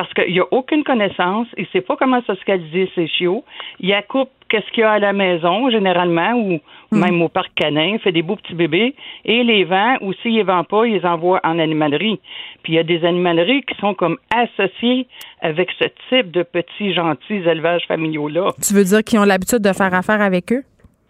parce 0.01 0.14
qu'il 0.14 0.32
n'y 0.32 0.40
a 0.40 0.46
aucune 0.51 0.82
connaissance, 0.82 1.46
il 1.59 1.64
ne 1.64 1.68
sait 1.74 1.82
pas 1.82 1.94
comment 1.94 2.22
socialiser 2.22 2.90
ses 2.94 3.07
chiots. 3.07 3.44
Il 3.80 3.92
accoupe 3.92 4.30
qu'est-ce 4.48 4.64
qu'il 4.72 4.80
y 4.80 4.82
a 4.82 4.92
à 4.92 4.98
la 4.98 5.12
maison, 5.12 5.68
généralement, 5.68 6.32
ou 6.32 6.59
hmm. 6.90 6.98
même 6.98 7.20
au 7.20 7.28
parc 7.28 7.53
canin, 7.55 7.98
fait 7.98 8.11
des 8.11 8.22
beaux 8.22 8.36
petits 8.36 8.55
bébés, 8.55 8.94
et 9.26 9.44
les 9.44 9.64
vend, 9.64 9.98
ou 10.01 10.14
s'il 10.22 10.36
les 10.36 10.42
vend 10.42 10.64
pas, 10.64 10.86
il 10.86 10.94
les 10.94 11.05
envoie 11.05 11.38
en 11.44 11.59
animalerie. 11.59 12.18
Puis 12.62 12.72
il 12.72 12.76
y 12.76 12.78
a 12.78 12.82
des 12.82 13.05
animaleries 13.05 13.61
qui 13.61 13.78
sont 13.78 13.92
comme 13.92 14.16
associées 14.34 15.07
avec 15.42 15.68
ce 15.78 15.84
type 16.09 16.30
de 16.30 16.44
petits, 16.44 16.94
gentils 16.94 17.46
élevages 17.46 17.84
familiaux-là. 17.86 18.53
Tu 18.66 18.72
veux 18.72 18.84
dire 18.84 19.05
qu'ils 19.05 19.18
ont 19.18 19.24
l'habitude 19.24 19.61
de 19.61 19.72
faire 19.74 19.92
affaire 19.92 20.22
avec 20.22 20.51
eux? 20.51 20.62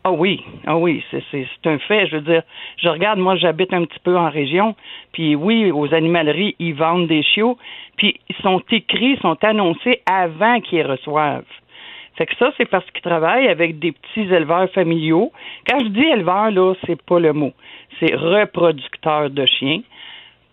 Ah 0.02 0.12
oui, 0.12 0.42
ah 0.66 0.78
oui, 0.78 1.04
c'est 1.10 1.46
un 1.66 1.78
fait. 1.78 2.06
Je 2.06 2.16
veux 2.16 2.22
dire, 2.22 2.42
je 2.78 2.88
regarde, 2.88 3.18
moi, 3.18 3.36
j'habite 3.36 3.72
un 3.74 3.84
petit 3.84 3.98
peu 4.02 4.16
en 4.16 4.30
région, 4.30 4.74
puis 5.12 5.34
oui, 5.34 5.70
aux 5.70 5.92
animaleries, 5.92 6.56
ils 6.58 6.74
vendent 6.74 7.06
des 7.06 7.22
chiots, 7.22 7.58
puis 7.98 8.18
ils 8.30 8.36
sont 8.36 8.62
écrits, 8.70 9.18
sont 9.20 9.36
annoncés 9.44 10.00
avant 10.06 10.60
qu'ils 10.60 10.86
reçoivent. 10.86 11.44
Fait 12.16 12.26
que 12.26 12.34
ça, 12.36 12.50
c'est 12.56 12.64
parce 12.64 12.84
qu'ils 12.90 13.02
travaillent 13.02 13.48
avec 13.48 13.78
des 13.78 13.92
petits 13.92 14.32
éleveurs 14.32 14.70
familiaux. 14.70 15.32
Quand 15.68 15.78
je 15.80 15.88
dis 15.88 16.04
éleveur, 16.04 16.50
là, 16.50 16.74
c'est 16.86 17.00
pas 17.00 17.20
le 17.20 17.32
mot. 17.32 17.52
C'est 17.98 18.14
reproducteurs 18.14 19.30
de 19.30 19.44
chiens. 19.46 19.80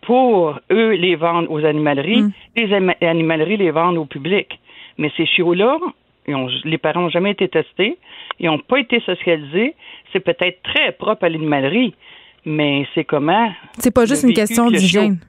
Pour 0.01 0.59
eux, 0.71 0.91
les 0.91 1.15
vendre 1.15 1.51
aux 1.51 1.65
animaleries, 1.65 2.21
mm. 2.21 2.31
les 2.55 2.73
animaleries 3.01 3.57
les 3.57 3.71
vendent 3.71 3.97
au 3.97 4.05
public. 4.05 4.59
Mais 4.97 5.11
ces 5.17 5.25
chiots-là, 5.25 5.77
les 6.27 6.77
parents 6.77 7.01
n'ont 7.01 7.09
jamais 7.09 7.31
été 7.31 7.47
testés, 7.47 7.97
ils 8.39 8.47
n'ont 8.47 8.59
pas 8.59 8.79
été 8.79 8.99
socialisés. 9.01 9.75
C'est 10.11 10.19
peut-être 10.19 10.61
très 10.63 10.91
propre 10.91 11.25
à 11.25 11.29
l'animalerie, 11.29 11.95
mais 12.45 12.85
c'est 12.93 13.03
comment. 13.03 13.51
C'est 13.77 13.93
pas 13.93 14.05
juste 14.05 14.23
une 14.23 14.33
question 14.33 14.69
d'hygiène. 14.69 15.19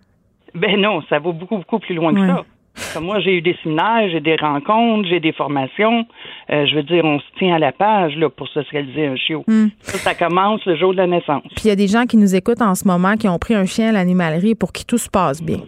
Ben 0.55 0.81
non, 0.81 1.03
ça 1.09 1.19
va 1.19 1.33
beaucoup, 1.33 1.59
beaucoup 1.59 1.79
plus 1.79 1.95
loin 1.95 2.15
que 2.15 2.27
ça. 2.27 3.01
moi, 3.01 3.21
j'ai 3.21 3.37
eu 3.37 3.43
des 3.43 3.57
séminaires, 3.63 4.09
j'ai 4.11 4.21
des 4.21 4.37
rencontres, 4.37 5.09
j'ai 5.09 5.21
des 5.21 5.33
formations. 5.33 6.07
Euh, 6.51 6.67
je 6.67 6.77
veux 6.77 6.83
dire, 6.83 7.05
on 7.05 7.19
se 7.21 7.27
tient 7.39 7.55
à 7.55 7.59
la 7.59 7.73
page 7.73 8.17
là, 8.17 8.31
pour 8.31 8.49
socialiser 8.49 9.07
un 9.07 9.17
chiot. 9.17 9.45
Hmm. 9.47 9.69
Ça, 9.83 10.15
commence 10.15 10.65
le 10.65 10.77
jour 10.77 10.93
de 10.93 10.99
la 10.99 11.07
naissance. 11.07 11.43
Puis 11.57 11.65
il 11.65 11.69
y 11.69 11.73
a 11.73 11.77
des 11.77 11.89
gens 11.89 12.07
qui 12.07 12.17
nous 12.17 12.35
écoutent 12.35 12.63
en 12.63 12.75
ce 12.75 12.87
moment 12.87 13.17
qui 13.17 13.29
ont 13.29 13.39
pris 13.39 13.55
un 13.55 13.67
chien 13.67 13.89
à 13.91 13.93
l'animalerie 13.93 14.55
pour 14.55 14.73
que 14.73 14.81
tout 14.87 14.99
se 14.99 15.09
passe 15.09 15.43
bien. 15.43 15.61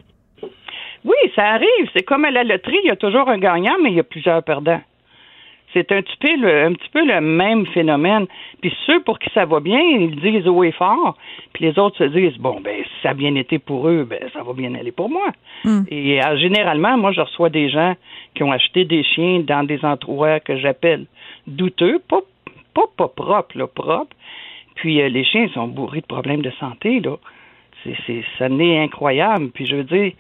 Oui, 1.05 1.17
ça 1.35 1.45
arrive. 1.45 1.89
C'est 1.93 2.03
comme 2.03 2.25
à 2.25 2.31
la 2.31 2.45
loterie, 2.45 2.79
il 2.85 2.89
y 2.89 2.93
a 2.93 2.97
toujours 2.97 3.29
un 3.29 3.39
gagnant, 3.39 3.77
mais 3.83 3.91
il 3.91 3.97
y 3.97 4.01
a 4.01 4.05
plusieurs 4.05 4.43
perdants. 4.43 4.81
C'est 5.73 5.93
un 5.93 6.03
petit 6.03 6.17
peu 6.19 6.37
le, 6.37 6.65
un 6.65 6.73
petit 6.73 6.89
peu 6.93 7.05
le 7.05 7.21
même 7.21 7.67
phénomène. 7.67 8.27
Puis 8.61 8.73
ceux 8.87 9.01
pour 9.03 9.19
qui 9.19 9.31
ça 9.31 9.45
va 9.45 9.61
bien, 9.61 9.81
ils 9.81 10.17
disent 10.17 10.49
haut 10.49 10.65
et 10.65 10.73
fort. 10.73 11.17
Puis 11.53 11.65
les 11.65 11.79
autres 11.79 11.99
se 11.99 12.05
disent 12.05 12.39
bon 12.39 12.61
ben 12.61 12.83
si 12.83 13.03
ça 13.03 13.11
a 13.11 13.15
bien 13.15 13.35
été 13.37 13.59
pour 13.59 13.89
eux, 13.89 14.05
ben 14.09 14.19
ça 14.33 14.43
va 14.43 14.53
bien 14.53 14.75
aller 14.75 14.93
pour 14.93 15.09
moi. 15.09 15.29
Hmm. 15.65 15.83
Et 15.89 16.25
euh, 16.25 16.37
généralement, 16.39 16.97
moi 16.99 17.13
je 17.13 17.21
reçois 17.21 17.51
des 17.51 17.69
gens 17.69 17.95
qui 18.35 18.43
ont 18.43 18.53
acheté 18.53 18.85
des 18.85 19.03
chiens 19.03 19.41
dans 19.41 19.65
des 19.65 19.85
endroits 19.85 20.41
que 20.41 20.57
j'appelle 20.57 21.07
douteux, 21.47 22.01
pas 22.09 22.21
pas 22.75 22.87
pas 22.97 23.09
propres, 23.09 23.59
là, 23.59 23.67
propres. 23.67 24.17
Puis 24.77 25.01
euh, 25.01 25.09
les 25.09 25.25
chiens 25.25 25.49
sont 25.55 25.69
bourrés 25.69 26.01
de 26.01 26.07
problèmes 26.07 26.43
de 26.43 26.53
santé 26.59 27.01
là. 27.01 27.17
C'est 27.85 27.97
c'est 28.07 28.25
ça 28.39 28.49
n'est 28.49 28.81
incroyable. 28.81 29.51
Puis 29.55 29.67
je 29.67 29.77
veux 29.77 29.85
dire 29.85 30.13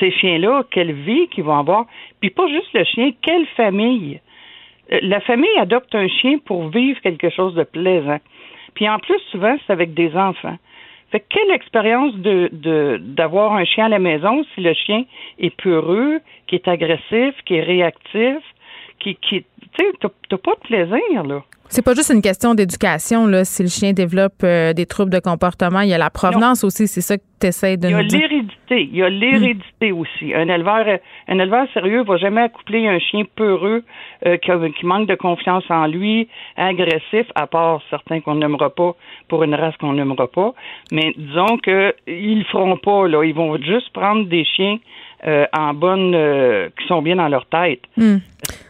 ces 0.00 0.10
chiens-là, 0.10 0.64
quelle 0.70 0.92
vie 0.92 1.28
qu'ils 1.28 1.44
vont 1.44 1.58
avoir. 1.58 1.86
Puis 2.20 2.30
pas 2.30 2.48
juste 2.48 2.72
le 2.74 2.84
chien, 2.84 3.12
quelle 3.22 3.46
famille. 3.56 4.20
La 5.00 5.20
famille 5.20 5.56
adopte 5.58 5.94
un 5.94 6.08
chien 6.08 6.38
pour 6.44 6.68
vivre 6.68 7.00
quelque 7.00 7.30
chose 7.30 7.54
de 7.54 7.62
plaisant. 7.64 8.20
Puis 8.74 8.88
en 8.88 8.98
plus, 8.98 9.18
souvent, 9.30 9.56
c'est 9.66 9.72
avec 9.72 9.94
des 9.94 10.14
enfants. 10.14 10.58
Fait 11.10 11.24
quelle 11.28 11.50
expérience 11.50 12.14
de 12.16 12.48
d'avoir 12.98 13.54
un 13.54 13.64
chien 13.64 13.86
à 13.86 13.88
la 13.88 13.98
maison 13.98 14.44
si 14.54 14.60
le 14.60 14.72
chien 14.74 15.04
est 15.38 15.54
peureux, 15.56 16.20
qui 16.46 16.54
est 16.54 16.68
agressif, 16.68 17.34
qui 17.44 17.54
est 17.54 17.62
réactif, 17.62 18.38
qui, 19.02 19.16
qui 19.16 19.44
tu 19.74 19.84
sais, 19.84 19.92
t'as 20.00 20.36
pas 20.36 20.52
de 20.54 20.66
plaisir, 20.66 21.24
là. 21.24 21.42
C'est 21.68 21.82
pas 21.82 21.94
juste 21.94 22.12
une 22.12 22.20
question 22.20 22.54
d'éducation, 22.54 23.26
là. 23.26 23.46
Si 23.46 23.62
le 23.62 23.70
chien 23.70 23.94
développe 23.94 24.44
euh, 24.44 24.74
des 24.74 24.84
troubles 24.84 25.10
de 25.10 25.20
comportement, 25.20 25.80
il 25.80 25.88
y 25.88 25.94
a 25.94 25.98
la 25.98 26.10
provenance 26.10 26.64
aussi. 26.64 26.86
C'est 26.86 27.00
ça 27.00 27.16
que 27.16 27.22
tu 27.40 27.46
essaies 27.46 27.78
de 27.78 27.88
nous 27.88 28.02
dire. 28.02 28.08
Il 28.08 28.20
y 28.20 28.24
a 28.24 28.28
l'hérédité. 28.28 28.88
Il 28.92 28.96
y 28.96 29.02
a 29.02 29.08
l'hérédité 29.08 29.92
aussi. 29.92 30.34
Un 30.34 30.48
éleveur, 30.48 30.84
un 31.28 31.38
éleveur 31.38 31.66
sérieux 31.72 32.02
va 32.02 32.18
jamais 32.18 32.42
accoupler 32.42 32.86
un 32.88 32.98
chien 32.98 33.22
peureux 33.36 33.84
euh, 34.26 34.36
qui, 34.36 34.84
manque 34.84 35.08
de 35.08 35.14
confiance 35.14 35.64
en 35.70 35.86
lui, 35.86 36.28
agressif, 36.58 37.26
à 37.34 37.46
part 37.46 37.80
certains 37.88 38.20
qu'on 38.20 38.34
n'aimera 38.34 38.68
pas 38.68 38.94
pour 39.28 39.42
une 39.42 39.54
race 39.54 39.76
qu'on 39.78 39.94
n'aimera 39.94 40.26
pas. 40.26 40.52
Mais 40.92 41.14
disons 41.16 41.56
que 41.56 41.94
ils 42.06 42.40
le 42.40 42.44
feront 42.44 42.76
pas, 42.76 43.08
là. 43.08 43.24
Ils 43.24 43.34
vont 43.34 43.56
juste 43.56 43.90
prendre 43.94 44.26
des 44.26 44.44
chiens 44.44 44.76
euh, 45.26 45.46
en 45.52 45.74
bonne, 45.74 46.12
qui 46.78 46.86
sont 46.86 47.02
bien 47.02 47.16
dans 47.16 47.28
leur 47.28 47.46
tête. 47.46 47.80
Hmm. 47.96 48.18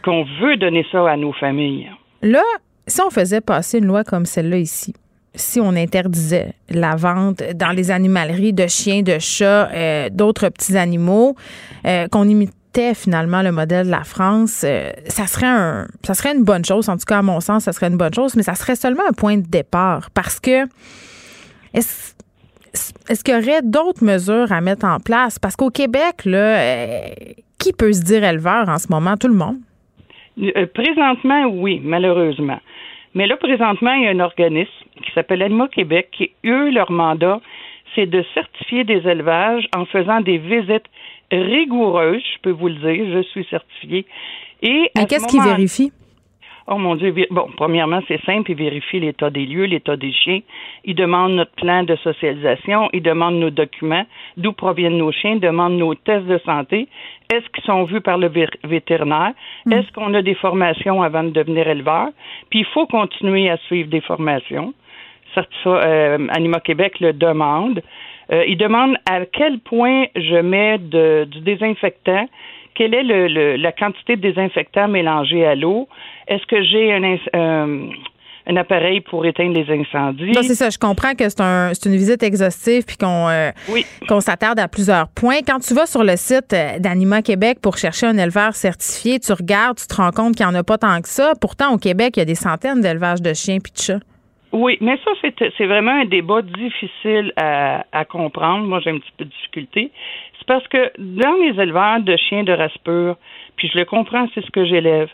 Qu'on 0.03 0.25
veut 0.41 0.57
donner 0.57 0.85
ça 0.91 1.09
à 1.09 1.17
nos 1.17 1.33
familles. 1.33 1.89
Là, 2.21 2.43
si 2.87 3.01
on 3.01 3.09
faisait 3.09 3.41
passer 3.41 3.79
une 3.79 3.85
loi 3.85 4.03
comme 4.03 4.25
celle-là 4.25 4.57
ici, 4.57 4.93
si 5.35 5.59
on 5.59 5.69
interdisait 5.69 6.53
la 6.69 6.95
vente 6.95 7.41
dans 7.55 7.71
les 7.71 7.91
animaleries 7.91 8.53
de 8.53 8.67
chiens, 8.67 9.01
de 9.01 9.17
chats, 9.19 9.69
euh, 9.71 10.09
d'autres 10.11 10.49
petits 10.49 10.77
animaux, 10.77 11.35
euh, 11.85 12.07
qu'on 12.07 12.27
imitait 12.27 12.93
finalement 12.93 13.41
le 13.41 13.51
modèle 13.51 13.87
de 13.87 13.91
la 13.91 14.03
France, 14.03 14.63
euh, 14.63 14.91
ça 15.07 15.27
serait 15.27 15.47
un, 15.47 15.87
ça 16.03 16.13
serait 16.13 16.35
une 16.35 16.43
bonne 16.43 16.65
chose. 16.65 16.89
En 16.89 16.97
tout 16.97 17.05
cas, 17.05 17.19
à 17.19 17.21
mon 17.21 17.39
sens, 17.39 17.63
ça 17.63 17.73
serait 17.73 17.87
une 17.87 17.97
bonne 17.97 18.13
chose, 18.13 18.35
mais 18.35 18.43
ça 18.43 18.55
serait 18.55 18.75
seulement 18.75 19.03
un 19.07 19.13
point 19.13 19.37
de 19.37 19.47
départ 19.47 20.09
parce 20.11 20.39
que 20.39 20.65
est-ce 21.73 22.13
est-ce 22.73 23.23
qu'il 23.23 23.35
y 23.35 23.37
aurait 23.37 23.61
d'autres 23.61 24.03
mesures 24.03 24.51
à 24.51 24.61
mettre 24.61 24.85
en 24.85 24.99
place? 24.99 25.39
Parce 25.39 25.55
qu'au 25.55 25.69
Québec, 25.69 26.25
là, 26.25 27.09
qui 27.59 27.71
peut 27.73 27.93
se 27.93 28.03
dire 28.03 28.23
éleveur 28.23 28.67
en 28.67 28.77
ce 28.77 28.87
moment? 28.89 29.15
Tout 29.17 29.27
le 29.27 29.35
monde? 29.35 29.57
présentement, 30.73 31.45
oui, 31.45 31.79
malheureusement. 31.83 32.59
Mais 33.13 33.27
là, 33.27 33.37
présentement, 33.37 33.93
il 33.93 34.03
y 34.03 34.07
a 34.07 34.09
un 34.09 34.19
organisme 34.19 34.71
qui 35.03 35.11
s'appelle 35.13 35.43
Anima 35.43 35.67
Québec 35.67 36.09
qui, 36.11 36.31
eux, 36.45 36.71
leur 36.71 36.91
mandat, 36.91 37.39
c'est 37.93 38.07
de 38.07 38.23
certifier 38.33 38.83
des 38.83 39.07
élevages 39.07 39.67
en 39.75 39.85
faisant 39.85 40.21
des 40.21 40.39
visites 40.39 40.85
rigoureuses, 41.31 42.23
je 42.35 42.41
peux 42.41 42.51
vous 42.51 42.69
le 42.69 42.75
dire, 42.75 43.05
je 43.13 43.23
suis 43.29 43.45
certifiée. 43.45 44.05
Et 44.61 44.89
Mais 44.95 45.05
qu'est-ce 45.05 45.27
qu'ils 45.27 45.43
vérifient? 45.43 45.91
Oh 46.67 46.77
mon 46.77 46.95
Dieu. 46.95 47.13
Bon, 47.29 47.49
premièrement, 47.57 47.99
c'est 48.07 48.21
simple, 48.23 48.51
ils 48.51 48.57
vérifient 48.57 49.01
l'état 49.01 49.29
des 49.29 49.45
lieux, 49.45 49.65
l'état 49.65 49.97
des 49.97 50.13
chiens. 50.13 50.39
Ils 50.85 50.95
demandent 50.95 51.33
notre 51.33 51.51
plan 51.55 51.83
de 51.83 51.95
socialisation, 51.97 52.89
ils 52.93 53.03
demandent 53.03 53.35
nos 53.35 53.49
documents, 53.49 54.05
d'où 54.37 54.53
proviennent 54.53 54.97
nos 54.97 55.11
chiens, 55.11 55.33
ils 55.33 55.39
demandent 55.41 55.77
nos 55.77 55.93
tests 55.93 56.25
de 56.25 56.37
santé. 56.45 56.87
Est-ce 57.33 57.45
qu'ils 57.49 57.65
sont 57.65 57.83
vus 57.83 57.99
par 57.99 58.17
le 58.17 58.31
vétérinaire? 58.63 59.33
Hmm. 59.65 59.73
Est-ce 59.73 59.91
qu'on 59.91 60.13
a 60.13 60.21
des 60.21 60.35
formations 60.35 61.03
avant 61.03 61.23
de 61.23 61.31
devenir 61.31 61.67
éleveur? 61.67 62.07
Puis 62.49 62.59
il 62.59 62.65
faut 62.65 62.87
continuer 62.87 63.49
à 63.49 63.57
suivre 63.57 63.89
des 63.89 64.01
formations. 64.01 64.73
Ça, 65.35 65.43
euh, 65.65 66.27
Anima 66.29 66.59
Québec 66.61 66.99
le 67.01 67.11
demande. 67.11 67.81
Euh, 68.31 68.45
ils 68.47 68.57
demandent 68.57 68.95
à 69.09 69.25
quel 69.25 69.59
point 69.59 70.05
je 70.15 70.37
mets 70.37 70.77
du 70.77 71.41
désinfectant 71.41 72.27
quelle 72.75 72.93
est 72.93 73.03
le, 73.03 73.55
la 73.55 73.71
quantité 73.71 74.15
de 74.15 74.21
désinfectant 74.21 74.87
mélangé 74.87 75.45
à 75.45 75.55
l'eau? 75.55 75.87
Est-ce 76.27 76.45
que 76.45 76.63
j'ai 76.63 76.93
un, 76.93 77.17
euh, 77.35 77.87
un 78.47 78.55
appareil 78.57 79.01
pour 79.01 79.25
éteindre 79.25 79.53
les 79.53 79.69
incendies? 79.69 80.31
Non, 80.31 80.41
c'est 80.43 80.55
ça. 80.55 80.69
Je 80.69 80.77
comprends 80.77 81.13
que 81.13 81.27
c'est 81.29 81.41
un, 81.41 81.71
une 81.85 81.95
visite 81.95 82.23
exhaustive 82.23 82.83
puis 82.85 82.97
qu'on 82.97 83.27
euh, 83.29 83.51
qu'on 84.07 84.19
s'attarde 84.19 84.59
à 84.59 84.67
plusieurs 84.67 85.07
points. 85.09 85.41
Quand 85.45 85.59
tu 85.59 85.73
vas 85.73 85.85
sur 85.85 86.03
le 86.03 86.15
site 86.15 86.53
euh, 86.53 86.79
d'Anima 86.79 87.21
Québec 87.21 87.59
pour 87.61 87.77
chercher 87.77 88.07
un 88.07 88.17
éleveur 88.17 88.53
certifié, 88.53 89.19
tu 89.19 89.31
regardes, 89.33 89.77
tu 89.77 89.87
te 89.87 89.95
rends 89.95 90.11
compte 90.11 90.35
qu'il 90.35 90.45
n'y 90.45 90.51
en 90.51 90.55
a 90.55 90.63
pas 90.63 90.77
tant 90.77 91.01
que 91.01 91.09
ça. 91.09 91.33
Pourtant, 91.39 91.73
au 91.73 91.77
Québec, 91.77 92.13
il 92.17 92.19
y 92.19 92.23
a 92.23 92.25
des 92.25 92.35
centaines 92.35 92.81
d'élevages 92.81 93.21
de 93.21 93.33
chiens 93.33 93.59
puis 93.63 93.71
de 93.71 93.77
chats. 93.79 93.99
Oui, 94.55 94.77
mais 94.81 94.99
ça, 95.03 95.09
c'est 95.57 95.65
vraiment 95.65 95.99
un 95.99 96.05
débat 96.05 96.43
difficile 96.43 97.33
à, 97.37 97.87
à 97.91 98.05
comprendre. 98.05 98.67
Moi, 98.67 98.81
j'ai 98.83 98.91
un 98.91 98.99
petit 98.99 99.11
peu 99.17 99.25
de 99.25 99.31
difficulté. 99.31 99.89
C'est 100.43 100.53
parce 100.53 100.67
que 100.67 100.91
dans 100.97 101.35
les 101.41 101.61
éleveurs 101.61 102.01
de 102.01 102.17
chiens 102.17 102.43
de 102.43 102.51
race 102.51 102.77
pure, 102.83 103.15
puis 103.55 103.69
je 103.73 103.77
le 103.77 103.85
comprends, 103.85 104.27
c'est 104.35 104.45
ce 104.45 104.51
que 104.51 104.65
j'élève, 104.65 105.07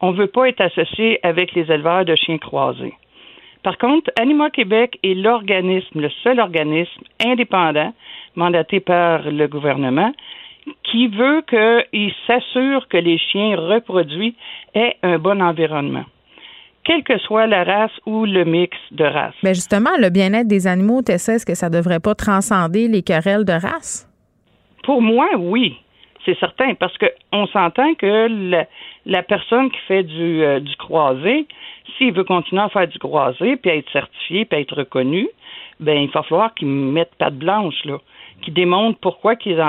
on 0.00 0.12
ne 0.12 0.16
veut 0.16 0.26
pas 0.26 0.48
être 0.48 0.62
associé 0.62 1.20
avec 1.22 1.52
les 1.52 1.70
éleveurs 1.70 2.06
de 2.06 2.14
chiens 2.16 2.38
croisés. 2.38 2.94
Par 3.62 3.76
contre, 3.76 4.10
Anima 4.18 4.48
Québec 4.48 4.98
est 5.02 5.12
l'organisme, 5.12 6.00
le 6.00 6.08
seul 6.22 6.40
organisme 6.40 7.02
indépendant 7.22 7.92
mandaté 8.36 8.80
par 8.80 9.30
le 9.30 9.46
gouvernement 9.48 10.14
qui 10.84 11.08
veut 11.08 11.42
qu'il 11.42 12.12
s'assure 12.26 12.88
que 12.88 12.96
les 12.96 13.18
chiens 13.18 13.56
reproduits 13.56 14.34
aient 14.74 14.96
un 15.02 15.18
bon 15.18 15.42
environnement, 15.42 16.04
quelle 16.84 17.02
que 17.02 17.18
soit 17.18 17.46
la 17.46 17.64
race 17.64 17.92
ou 18.06 18.24
le 18.24 18.44
mix 18.44 18.78
de 18.92 19.04
races. 19.04 19.34
Mais 19.42 19.52
justement, 19.52 19.90
le 19.98 20.08
bien-être 20.08 20.48
des 20.48 20.66
animaux, 20.66 21.02
tu 21.02 21.12
est-ce 21.12 21.44
que 21.44 21.54
ça 21.54 21.68
ne 21.68 21.74
devrait 21.74 22.00
pas 22.00 22.14
transcender 22.14 22.88
les 22.88 23.02
querelles 23.02 23.44
de 23.44 23.52
race? 23.52 24.09
Pour 24.90 25.02
moi, 25.02 25.28
oui. 25.38 25.76
C'est 26.24 26.36
certain, 26.40 26.74
parce 26.74 26.98
qu'on 26.98 27.46
s'entend 27.46 27.94
que 27.94 28.26
la, 29.06 29.22
personne 29.22 29.70
qui 29.70 29.78
fait 29.86 30.02
du, 30.02 30.42
euh, 30.42 30.58
du 30.58 30.74
croisé, 30.74 31.46
s'il 31.96 32.12
veut 32.12 32.24
continuer 32.24 32.60
à 32.60 32.68
faire 32.70 32.88
du 32.88 32.98
croisé, 32.98 33.54
puis 33.54 33.70
être 33.70 33.88
certifié, 33.92 34.46
puis 34.46 34.58
être 34.58 34.74
reconnu, 34.74 35.28
ben 35.78 35.96
il 35.96 36.10
va 36.10 36.24
falloir 36.24 36.52
qu'il 36.54 36.66
mette 36.66 37.14
patte 37.18 37.36
blanche, 37.36 37.84
là 37.84 37.98
qui 38.40 38.50
démontre 38.50 38.98
pourquoi 39.00 39.36
qu'il 39.36 39.60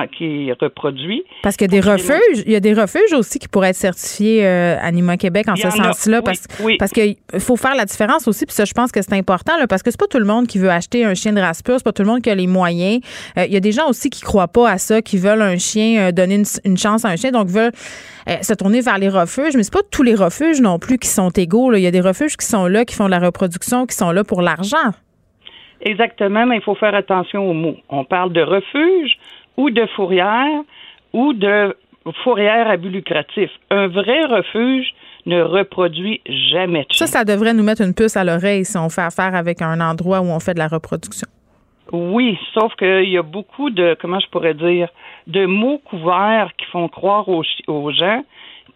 reproduit. 0.60 1.24
Parce 1.44 1.58
qu'il 1.58 1.72
y 1.72 1.78
a 1.78 1.82
des 1.82 1.88
refuges, 1.88 2.44
il 2.46 2.52
y 2.52 2.56
a 2.56 2.60
des 2.60 2.74
refuges 2.74 3.14
aussi 3.14 3.40
qui 3.40 3.48
pourraient 3.48 3.70
être 3.70 3.76
certifiés 3.76 4.46
euh, 4.46 4.78
Anima 4.82 5.18
Québec 5.18 5.48
en 5.48 5.56
ce 5.56 5.70
sens-là, 5.70 6.22
parce, 6.22 6.48
parce 6.80 6.92
qu'il 6.92 7.16
faut 7.40 7.56
faire 7.56 7.76
la 7.76 7.86
différence 7.86 8.28
aussi, 8.28 8.46
puis 8.46 8.56
ça, 8.56 8.66
je 8.66 8.74
pense 8.74 8.92
que 8.92 9.02
c'est 9.02 9.14
important, 9.14 9.58
là, 9.58 9.68
parce 9.68 9.84
que 9.84 9.92
c'est 9.92 10.00
pas 10.00 10.08
tout 10.08 10.20
le 10.20 10.26
monde 10.26 10.48
qui 10.48 10.58
veut 10.58 10.70
acheter 10.70 11.06
un 11.06 11.14
chien 11.14 11.34
de 11.34 11.42
race 11.42 11.62
pure, 11.62 11.76
c'est 11.78 11.84
pas 11.84 11.92
tout 11.92 12.04
le 12.04 12.10
monde 12.10 12.22
qui 12.22 12.30
a 12.30 12.36
les 12.36 12.48
moyens. 12.48 13.02
Euh, 13.38 13.46
il 13.46 13.54
y 13.54 13.58
a 13.58 13.62
des 13.62 13.72
gens 13.72 13.88
aussi 13.90 14.10
qui 14.10 14.22
croient 14.22 14.48
pas 14.48 14.70
à 14.70 14.78
ça, 14.78 15.02
qui 15.02 15.18
veulent 15.18 15.42
un 15.42 15.58
chien, 15.58 16.02
euh, 16.02 16.12
donner 16.12 16.42
une, 16.66 16.78
chance 16.78 17.06
à 17.06 17.10
un 17.10 17.16
chien, 17.16 17.32
donc 17.32 17.48
veulent 17.48 17.74
se 18.42 18.54
tourner 18.54 18.82
vers 18.82 18.98
les 18.98 19.10
refuges, 19.10 19.56
mais 19.56 19.64
c'est 19.64 19.74
pas 19.74 19.82
tous 19.90 20.04
les 20.04 20.16
refuges 20.16 20.62
non 20.62 20.80
plus 20.80 20.98
qui 20.98 21.08
sont 21.08 21.30
égaux. 21.32 21.74
Il 21.74 21.82
y 21.82 21.88
a 21.88 21.92
des 21.92 22.02
refuges 22.02 22.38
qui 22.38 22.46
sont 22.46 22.68
là, 22.68 22.86
qui 22.86 22.96
font 22.96 23.06
de 23.06 23.12
la 23.12 23.20
reproduction, 23.20 23.86
qui 23.86 23.96
sont 23.96 24.12
là 24.12 24.24
pour 24.24 24.42
l'argent. 24.42 24.92
Exactement, 25.82 26.46
mais 26.46 26.58
il 26.58 26.62
faut 26.62 26.76
faire 26.76 26.96
attention 26.96 27.50
aux 27.50 27.54
mots. 27.54 27.78
On 27.90 28.04
parle 28.04 28.32
de 28.34 28.42
refuge 28.42 29.18
ou 29.58 29.70
de 29.70 29.86
fourrière 29.96 30.62
ou 31.14 31.34
de 31.34 31.76
fourrière 32.24 32.70
à 32.70 32.78
but 32.78 32.90
lucratif. 32.90 33.50
Un 33.70 33.88
vrai 33.88 34.26
refuge 34.26 34.94
ne 35.26 35.42
reproduit 35.42 36.22
jamais 36.26 36.86
de 36.90 36.94
Ça, 36.94 37.08
ça 37.08 37.24
devrait 37.24 37.54
nous 37.54 37.64
mettre 37.64 37.82
une 37.82 37.94
puce 37.94 38.18
à 38.18 38.24
l'oreille 38.24 38.66
si 38.66 38.78
on 38.78 38.90
fait 38.90 39.02
affaire 39.02 39.36
avec 39.36 39.62
un 39.62 39.80
endroit 39.82 40.22
où 40.22 40.26
on 40.26 40.40
fait 40.40 40.54
de 40.54 40.60
la 40.60 40.68
reproduction. 40.68 41.28
Oui, 41.92 42.40
sauf 42.54 42.74
qu'il 42.76 43.10
y 43.10 43.18
a 43.18 43.22
beaucoup 43.22 43.70
de, 43.70 43.98
comment 44.00 44.20
je 44.20 44.28
pourrais 44.30 44.54
dire, 44.54 44.88
de 45.28 45.46
mots 45.46 45.82
couverts 45.84 46.52
qui 46.58 46.66
font 46.68 46.88
croire 46.88 47.28
aux, 47.28 47.44
aux 47.68 47.92
gens 47.92 48.24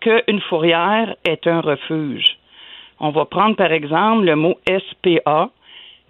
qu'une 0.01 0.41
fourrière 0.41 1.16
est 1.24 1.47
un 1.47 1.62
refuge. 1.62 2.38
On 2.99 3.12
va 3.12 3.26
prendre 3.26 3.56
par 3.56 3.72
exemple 3.72 4.26
le 4.26 4.36
mot 4.36 4.58
SPA, 4.68 5.49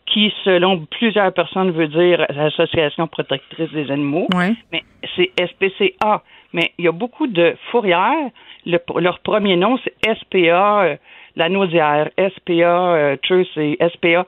qui, 0.05 0.33
selon 0.43 0.85
plusieurs 0.85 1.33
personnes, 1.33 1.71
veut 1.71 1.87
dire 1.87 2.25
Association 2.29 3.07
protectrice 3.07 3.71
des 3.71 3.89
animaux. 3.91 4.27
Mais 4.71 4.83
c'est 5.15 5.31
SPCA. 5.39 6.21
Mais 6.53 6.71
il 6.77 6.85
y 6.85 6.87
a 6.87 6.91
beaucoup 6.91 7.27
de 7.27 7.55
fourrières. 7.71 8.29
leur 8.65 9.19
premier 9.19 9.55
nom, 9.57 9.77
c'est 9.83 10.15
SPA, 10.19 10.83
euh, 10.83 10.95
la 11.35 11.49
nausière, 11.49 12.09
SPA, 12.17 12.95
euh, 12.95 13.17
c'est 13.53 13.77
SPA. 13.93 14.25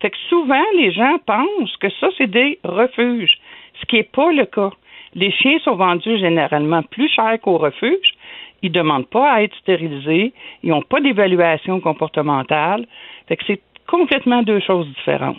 Fait 0.00 0.10
que 0.10 0.16
souvent, 0.28 0.64
les 0.76 0.92
gens 0.92 1.18
pensent 1.24 1.76
que 1.76 1.88
ça, 2.00 2.08
c'est 2.18 2.30
des 2.30 2.58
refuges, 2.64 3.38
ce 3.80 3.86
qui 3.86 3.96
n'est 3.96 4.02
pas 4.02 4.32
le 4.32 4.46
cas. 4.46 4.70
Les 5.14 5.30
chiens 5.30 5.58
sont 5.60 5.74
vendus 5.74 6.18
généralement 6.18 6.82
plus 6.82 7.08
cher 7.08 7.38
qu'au 7.40 7.58
refuge. 7.58 8.14
Ils 8.62 8.70
ne 8.70 8.74
demandent 8.74 9.08
pas 9.08 9.32
à 9.32 9.42
être 9.42 9.56
stérilisés. 9.56 10.32
Ils 10.62 10.70
n'ont 10.70 10.82
pas 10.82 11.00
d'évaluation 11.00 11.80
comportementale. 11.80 12.86
Fait 13.26 13.36
que 13.36 13.44
c'est 13.46 13.60
complètement 13.90 14.42
deux 14.42 14.60
choses 14.60 14.86
différentes. 14.96 15.36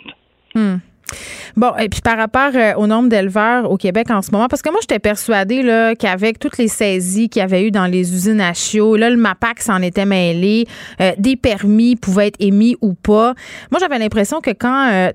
Hmm. 0.54 0.76
Bon, 1.56 1.72
et 1.78 1.88
puis 1.88 2.00
par 2.00 2.16
rapport 2.16 2.52
euh, 2.54 2.74
au 2.76 2.86
nombre 2.86 3.08
d'éleveurs 3.08 3.70
au 3.70 3.76
Québec 3.76 4.10
en 4.10 4.22
ce 4.22 4.30
moment, 4.30 4.48
parce 4.48 4.62
que 4.62 4.70
moi, 4.70 4.78
j'étais 4.80 4.98
persuadée 4.98 5.94
qu'avec 5.98 6.38
toutes 6.38 6.58
les 6.58 6.68
saisies 6.68 7.28
qu'il 7.28 7.40
y 7.40 7.42
avait 7.42 7.66
eu 7.66 7.70
dans 7.70 7.86
les 7.86 8.14
usines 8.14 8.40
à 8.40 8.54
chiots, 8.54 8.96
là, 8.96 9.10
le 9.10 9.16
MAPAC 9.16 9.60
s'en 9.60 9.82
était 9.82 10.06
mêlé, 10.06 10.66
euh, 11.00 11.12
des 11.18 11.36
permis 11.36 11.96
pouvaient 11.96 12.28
être 12.28 12.40
émis 12.40 12.76
ou 12.80 12.94
pas. 12.94 13.34
Moi, 13.70 13.80
j'avais 13.80 13.98
l'impression 13.98 14.40
que 14.40 14.50
quand 14.50 14.90
euh, 14.90 15.10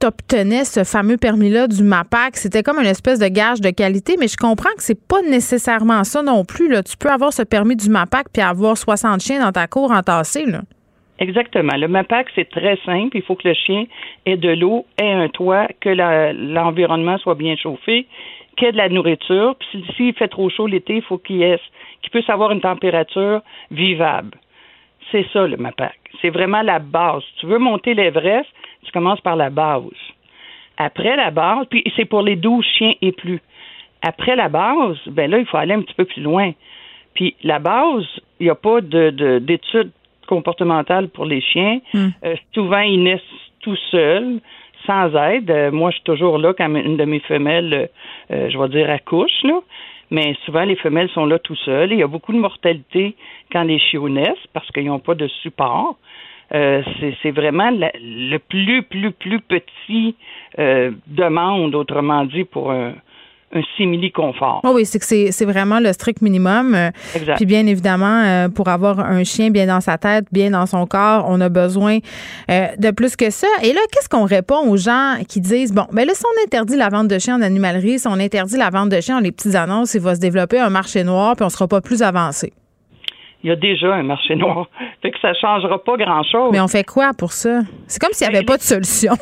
tu 0.00 0.06
obtenais 0.06 0.64
ce 0.64 0.84
fameux 0.84 1.16
permis-là 1.16 1.68
du 1.68 1.82
MAPAC, 1.82 2.36
c'était 2.36 2.62
comme 2.62 2.78
une 2.78 2.86
espèce 2.86 3.18
de 3.18 3.28
gage 3.28 3.60
de 3.60 3.70
qualité, 3.70 4.16
mais 4.18 4.28
je 4.28 4.36
comprends 4.36 4.72
que 4.76 4.82
c'est 4.82 5.00
pas 5.00 5.20
nécessairement 5.22 6.04
ça 6.04 6.22
non 6.22 6.44
plus. 6.44 6.68
Là. 6.68 6.82
Tu 6.82 6.96
peux 6.96 7.10
avoir 7.10 7.32
ce 7.32 7.42
permis 7.42 7.76
du 7.76 7.90
MAPAC 7.90 8.28
puis 8.32 8.42
avoir 8.42 8.76
60 8.76 9.20
chiens 9.20 9.40
dans 9.40 9.52
ta 9.52 9.66
cour 9.66 9.92
entassés. 9.92 10.46
Là. 10.46 10.62
Exactement. 11.18 11.76
Le 11.76 11.88
MAPAC, 11.88 12.28
c'est 12.34 12.48
très 12.48 12.76
simple. 12.84 13.16
Il 13.16 13.22
faut 13.22 13.36
que 13.36 13.46
le 13.46 13.54
chien 13.54 13.84
ait 14.26 14.36
de 14.36 14.50
l'eau, 14.50 14.86
ait 15.00 15.12
un 15.12 15.28
toit, 15.28 15.68
que 15.80 15.90
l'environnement 15.90 17.18
soit 17.18 17.34
bien 17.34 17.56
chauffé, 17.56 18.06
qu'il 18.56 18.68
ait 18.68 18.72
de 18.72 18.76
la 18.76 18.88
nourriture. 18.88 19.54
Puis 19.56 19.84
s'il 19.96 20.14
fait 20.14 20.28
trop 20.28 20.48
chaud 20.48 20.66
l'été, 20.66 20.96
il 20.96 21.02
faut 21.02 21.18
qu'il 21.18 21.58
qu'il 22.00 22.10
puisse 22.10 22.28
avoir 22.28 22.50
une 22.52 22.60
température 22.60 23.42
vivable. 23.70 24.36
C'est 25.10 25.26
ça, 25.32 25.46
le 25.46 25.56
MAPAC. 25.56 25.98
C'est 26.20 26.30
vraiment 26.30 26.62
la 26.62 26.78
base. 26.78 27.22
Tu 27.38 27.46
veux 27.46 27.58
monter 27.58 27.94
l'Everest, 27.94 28.48
tu 28.84 28.92
commences 28.92 29.20
par 29.20 29.36
la 29.36 29.50
base. 29.50 29.82
Après 30.78 31.16
la 31.16 31.30
base, 31.30 31.66
puis 31.68 31.84
c'est 31.96 32.06
pour 32.06 32.22
les 32.22 32.36
12 32.36 32.64
chiens 32.64 32.92
et 33.02 33.12
plus. 33.12 33.40
Après 34.00 34.34
la 34.34 34.48
base, 34.48 34.96
ben 35.06 35.30
là, 35.30 35.38
il 35.38 35.46
faut 35.46 35.58
aller 35.58 35.74
un 35.74 35.82
petit 35.82 35.94
peu 35.94 36.04
plus 36.04 36.22
loin. 36.22 36.52
Puis 37.14 37.36
la 37.44 37.58
base, 37.58 38.06
il 38.40 38.44
n'y 38.44 38.50
a 38.50 38.54
pas 38.54 38.80
d'études 38.80 39.40
de, 39.40 39.90
comportementale 40.34 41.08
pour 41.08 41.26
les 41.26 41.42
chiens. 41.42 41.78
Hmm. 41.92 42.08
Euh, 42.24 42.36
souvent, 42.54 42.80
ils 42.80 43.02
naissent 43.02 43.38
tout 43.60 43.76
seuls, 43.90 44.40
sans 44.86 45.14
aide. 45.14 45.50
Euh, 45.50 45.70
moi, 45.70 45.90
je 45.90 45.96
suis 45.96 46.04
toujours 46.04 46.38
là 46.38 46.54
quand 46.56 46.74
une 46.74 46.96
de 46.96 47.04
mes 47.04 47.20
femelles, 47.20 47.90
euh, 48.30 48.48
je 48.50 48.56
vais 48.58 48.68
dire, 48.68 48.88
accouche, 48.90 49.42
là. 49.44 49.60
Mais 50.10 50.34
souvent, 50.44 50.64
les 50.64 50.76
femelles 50.76 51.10
sont 51.10 51.26
là 51.26 51.38
tout 51.38 51.56
seules. 51.56 51.92
Il 51.92 51.98
y 51.98 52.02
a 52.02 52.06
beaucoup 52.06 52.32
de 52.32 52.38
mortalité 52.38 53.14
quand 53.50 53.62
les 53.62 53.78
chiots 53.78 54.08
naissent 54.08 54.48
parce 54.52 54.70
qu'ils 54.72 54.86
n'ont 54.86 54.98
pas 54.98 55.14
de 55.14 55.28
support. 55.42 55.96
c'est 56.50 57.34
vraiment 57.40 57.70
le 57.72 58.36
plus, 58.36 58.82
plus, 58.82 59.10
plus 59.12 59.40
petit 59.40 60.14
demande, 61.06 61.74
autrement 61.74 62.26
dit, 62.26 62.44
pour 62.44 62.72
un, 62.72 62.92
un 63.54 63.62
simili-confort. 63.76 64.60
Oh 64.64 64.72
oui, 64.74 64.86
c'est 64.86 64.98
que 64.98 65.30
c'est 65.30 65.44
vraiment 65.44 65.80
le 65.80 65.92
strict 65.92 66.22
minimum. 66.22 66.74
Exact. 67.14 67.36
Puis 67.36 67.46
bien 67.46 67.66
évidemment, 67.66 68.22
euh, 68.24 68.48
pour 68.48 68.68
avoir 68.68 69.00
un 69.00 69.24
chien 69.24 69.50
bien 69.50 69.66
dans 69.66 69.80
sa 69.80 69.98
tête, 69.98 70.24
bien 70.32 70.50
dans 70.50 70.66
son 70.66 70.86
corps, 70.86 71.26
on 71.28 71.40
a 71.40 71.48
besoin 71.48 71.98
euh, 72.50 72.66
de 72.78 72.90
plus 72.90 73.16
que 73.16 73.30
ça. 73.30 73.48
Et 73.62 73.72
là, 73.72 73.80
qu'est-ce 73.92 74.08
qu'on 74.08 74.24
répond 74.24 74.68
aux 74.68 74.76
gens 74.76 75.16
qui 75.28 75.40
disent, 75.40 75.72
bon, 75.72 75.86
ben 75.92 76.06
là, 76.06 76.14
si 76.14 76.24
on 76.24 76.46
interdit 76.46 76.76
la 76.76 76.88
vente 76.88 77.08
de 77.08 77.18
chiens 77.18 77.36
en 77.36 77.42
animalerie, 77.42 77.98
si 77.98 78.08
on 78.08 78.14
interdit 78.14 78.56
la 78.56 78.70
vente 78.70 78.88
de 78.88 79.00
chiens 79.00 79.18
en 79.18 79.20
les 79.20 79.32
petites 79.32 79.54
annonces, 79.54 79.94
il 79.94 80.00
va 80.00 80.14
se 80.14 80.20
développer 80.20 80.58
un 80.58 80.70
marché 80.70 81.04
noir, 81.04 81.36
puis 81.36 81.44
on 81.44 81.50
sera 81.50 81.68
pas 81.68 81.80
plus 81.80 82.02
avancé. 82.02 82.52
Il 83.44 83.48
y 83.48 83.52
a 83.52 83.56
déjà 83.56 83.92
un 83.92 84.04
marché 84.04 84.36
noir. 84.36 84.68
Fait 85.02 85.10
que 85.10 85.18
ça 85.20 85.34
changera 85.34 85.82
pas 85.82 85.96
grand-chose. 85.96 86.50
Mais 86.52 86.60
on 86.60 86.68
fait 86.68 86.84
quoi 86.84 87.10
pour 87.12 87.32
ça? 87.32 87.62
C'est 87.88 88.00
comme 88.00 88.12
s'il 88.12 88.28
n'y 88.28 88.34
avait 88.34 88.44
ben, 88.44 88.52
pas 88.52 88.56
de 88.56 88.62
solution. 88.62 89.14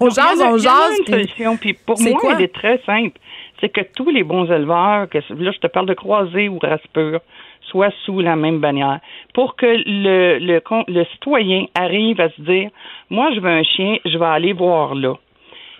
on 0.00 0.10
jase, 0.10 0.40
on 0.44 0.58
jase. 0.58 1.00
Il 1.06 1.10
y 1.10 1.14
a 1.14 1.18
une 1.18 1.26
solution, 1.26 1.56
puis 1.56 1.72
pour 1.72 1.98
moi, 1.98 2.34
elle 2.36 2.42
est 2.42 2.54
très 2.54 2.80
simple 2.84 3.18
c'est 3.60 3.68
que 3.68 3.80
tous 3.96 4.10
les 4.10 4.22
bons 4.22 4.50
éleveurs, 4.50 5.08
que 5.08 5.18
là 5.18 5.50
je 5.50 5.58
te 5.58 5.66
parle 5.66 5.86
de 5.86 5.94
croisés 5.94 6.48
ou 6.48 6.58
race 6.58 6.86
pure, 6.92 7.20
soient 7.62 7.92
sous 8.04 8.20
la 8.20 8.36
même 8.36 8.58
bannière, 8.60 9.00
pour 9.34 9.56
que 9.56 9.66
le, 9.66 10.38
le, 10.38 10.62
le 10.88 11.04
citoyen 11.12 11.66
arrive 11.74 12.20
à 12.20 12.30
se 12.30 12.40
dire, 12.42 12.70
moi 13.10 13.30
je 13.34 13.40
veux 13.40 13.50
un 13.50 13.62
chien, 13.62 13.98
je 14.04 14.16
vais 14.16 14.26
aller 14.26 14.52
voir 14.52 14.94
là. 14.94 15.14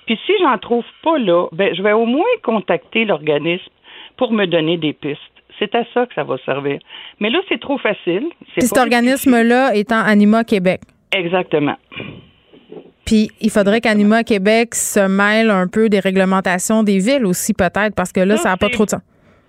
Puis 0.06 0.18
si 0.24 0.32
j'en 0.40 0.56
trouve 0.58 0.84
pas 1.02 1.18
là, 1.18 1.48
ben 1.52 1.74
je 1.74 1.82
vais 1.82 1.92
au 1.92 2.06
moins 2.06 2.24
contacter 2.42 3.04
l'organisme 3.04 3.70
pour 4.16 4.32
me 4.32 4.46
donner 4.46 4.76
des 4.76 4.92
pistes. 4.92 5.20
C'est 5.58 5.74
à 5.74 5.84
ça 5.92 6.06
que 6.06 6.14
ça 6.14 6.24
va 6.24 6.36
servir. 6.44 6.78
Mais 7.20 7.30
là, 7.30 7.40
c'est 7.48 7.60
trop 7.60 7.78
facile. 7.78 8.28
Puis 8.52 8.62
cet 8.62 8.78
organisme-là 8.78 9.74
étant 9.74 10.00
Anima 10.00 10.44
Québec. 10.44 10.80
Exactement. 11.12 11.76
Puis 13.08 13.30
il 13.40 13.48
faudrait 13.48 13.80
qu'Anima 13.80 14.22
Québec 14.22 14.74
se 14.74 15.00
mêle 15.00 15.48
un 15.48 15.66
peu 15.66 15.88
des 15.88 15.98
réglementations 15.98 16.82
des 16.82 16.98
villes 16.98 17.24
aussi, 17.24 17.54
peut-être, 17.54 17.94
parce 17.96 18.12
que 18.12 18.20
là, 18.20 18.36
ça 18.36 18.50
n'a 18.50 18.58
pas 18.58 18.68
trop 18.68 18.84
de 18.84 18.90
sens. 18.90 19.00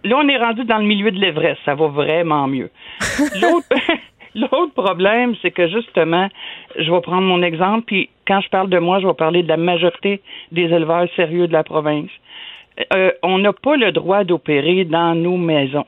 là, 0.05 0.15
on 0.17 0.29
est 0.29 0.37
rendu 0.37 0.63
dans 0.63 0.77
le 0.77 0.85
milieu 0.85 1.11
de 1.11 1.19
l'Everest. 1.19 1.59
Ça 1.65 1.75
va 1.75 1.87
vraiment 1.87 2.47
mieux. 2.47 2.69
L'autre 4.35 4.73
problème, 4.73 5.35
c'est 5.41 5.51
que 5.51 5.67
justement, 5.67 6.29
je 6.77 6.89
vais 6.89 7.01
prendre 7.01 7.23
mon 7.23 7.43
exemple, 7.43 7.83
puis 7.85 8.09
quand 8.25 8.39
je 8.39 8.47
parle 8.47 8.69
de 8.69 8.79
moi, 8.79 9.01
je 9.01 9.07
vais 9.07 9.13
parler 9.13 9.43
de 9.43 9.49
la 9.49 9.57
majorité 9.57 10.21
des 10.53 10.63
éleveurs 10.63 11.09
sérieux 11.17 11.47
de 11.47 11.53
la 11.53 11.65
province. 11.65 12.11
Euh, 12.93 13.11
on 13.23 13.39
n'a 13.39 13.51
pas 13.51 13.75
le 13.75 13.91
droit 13.91 14.23
d'opérer 14.23 14.85
dans 14.85 15.15
nos 15.15 15.35
maisons. 15.35 15.85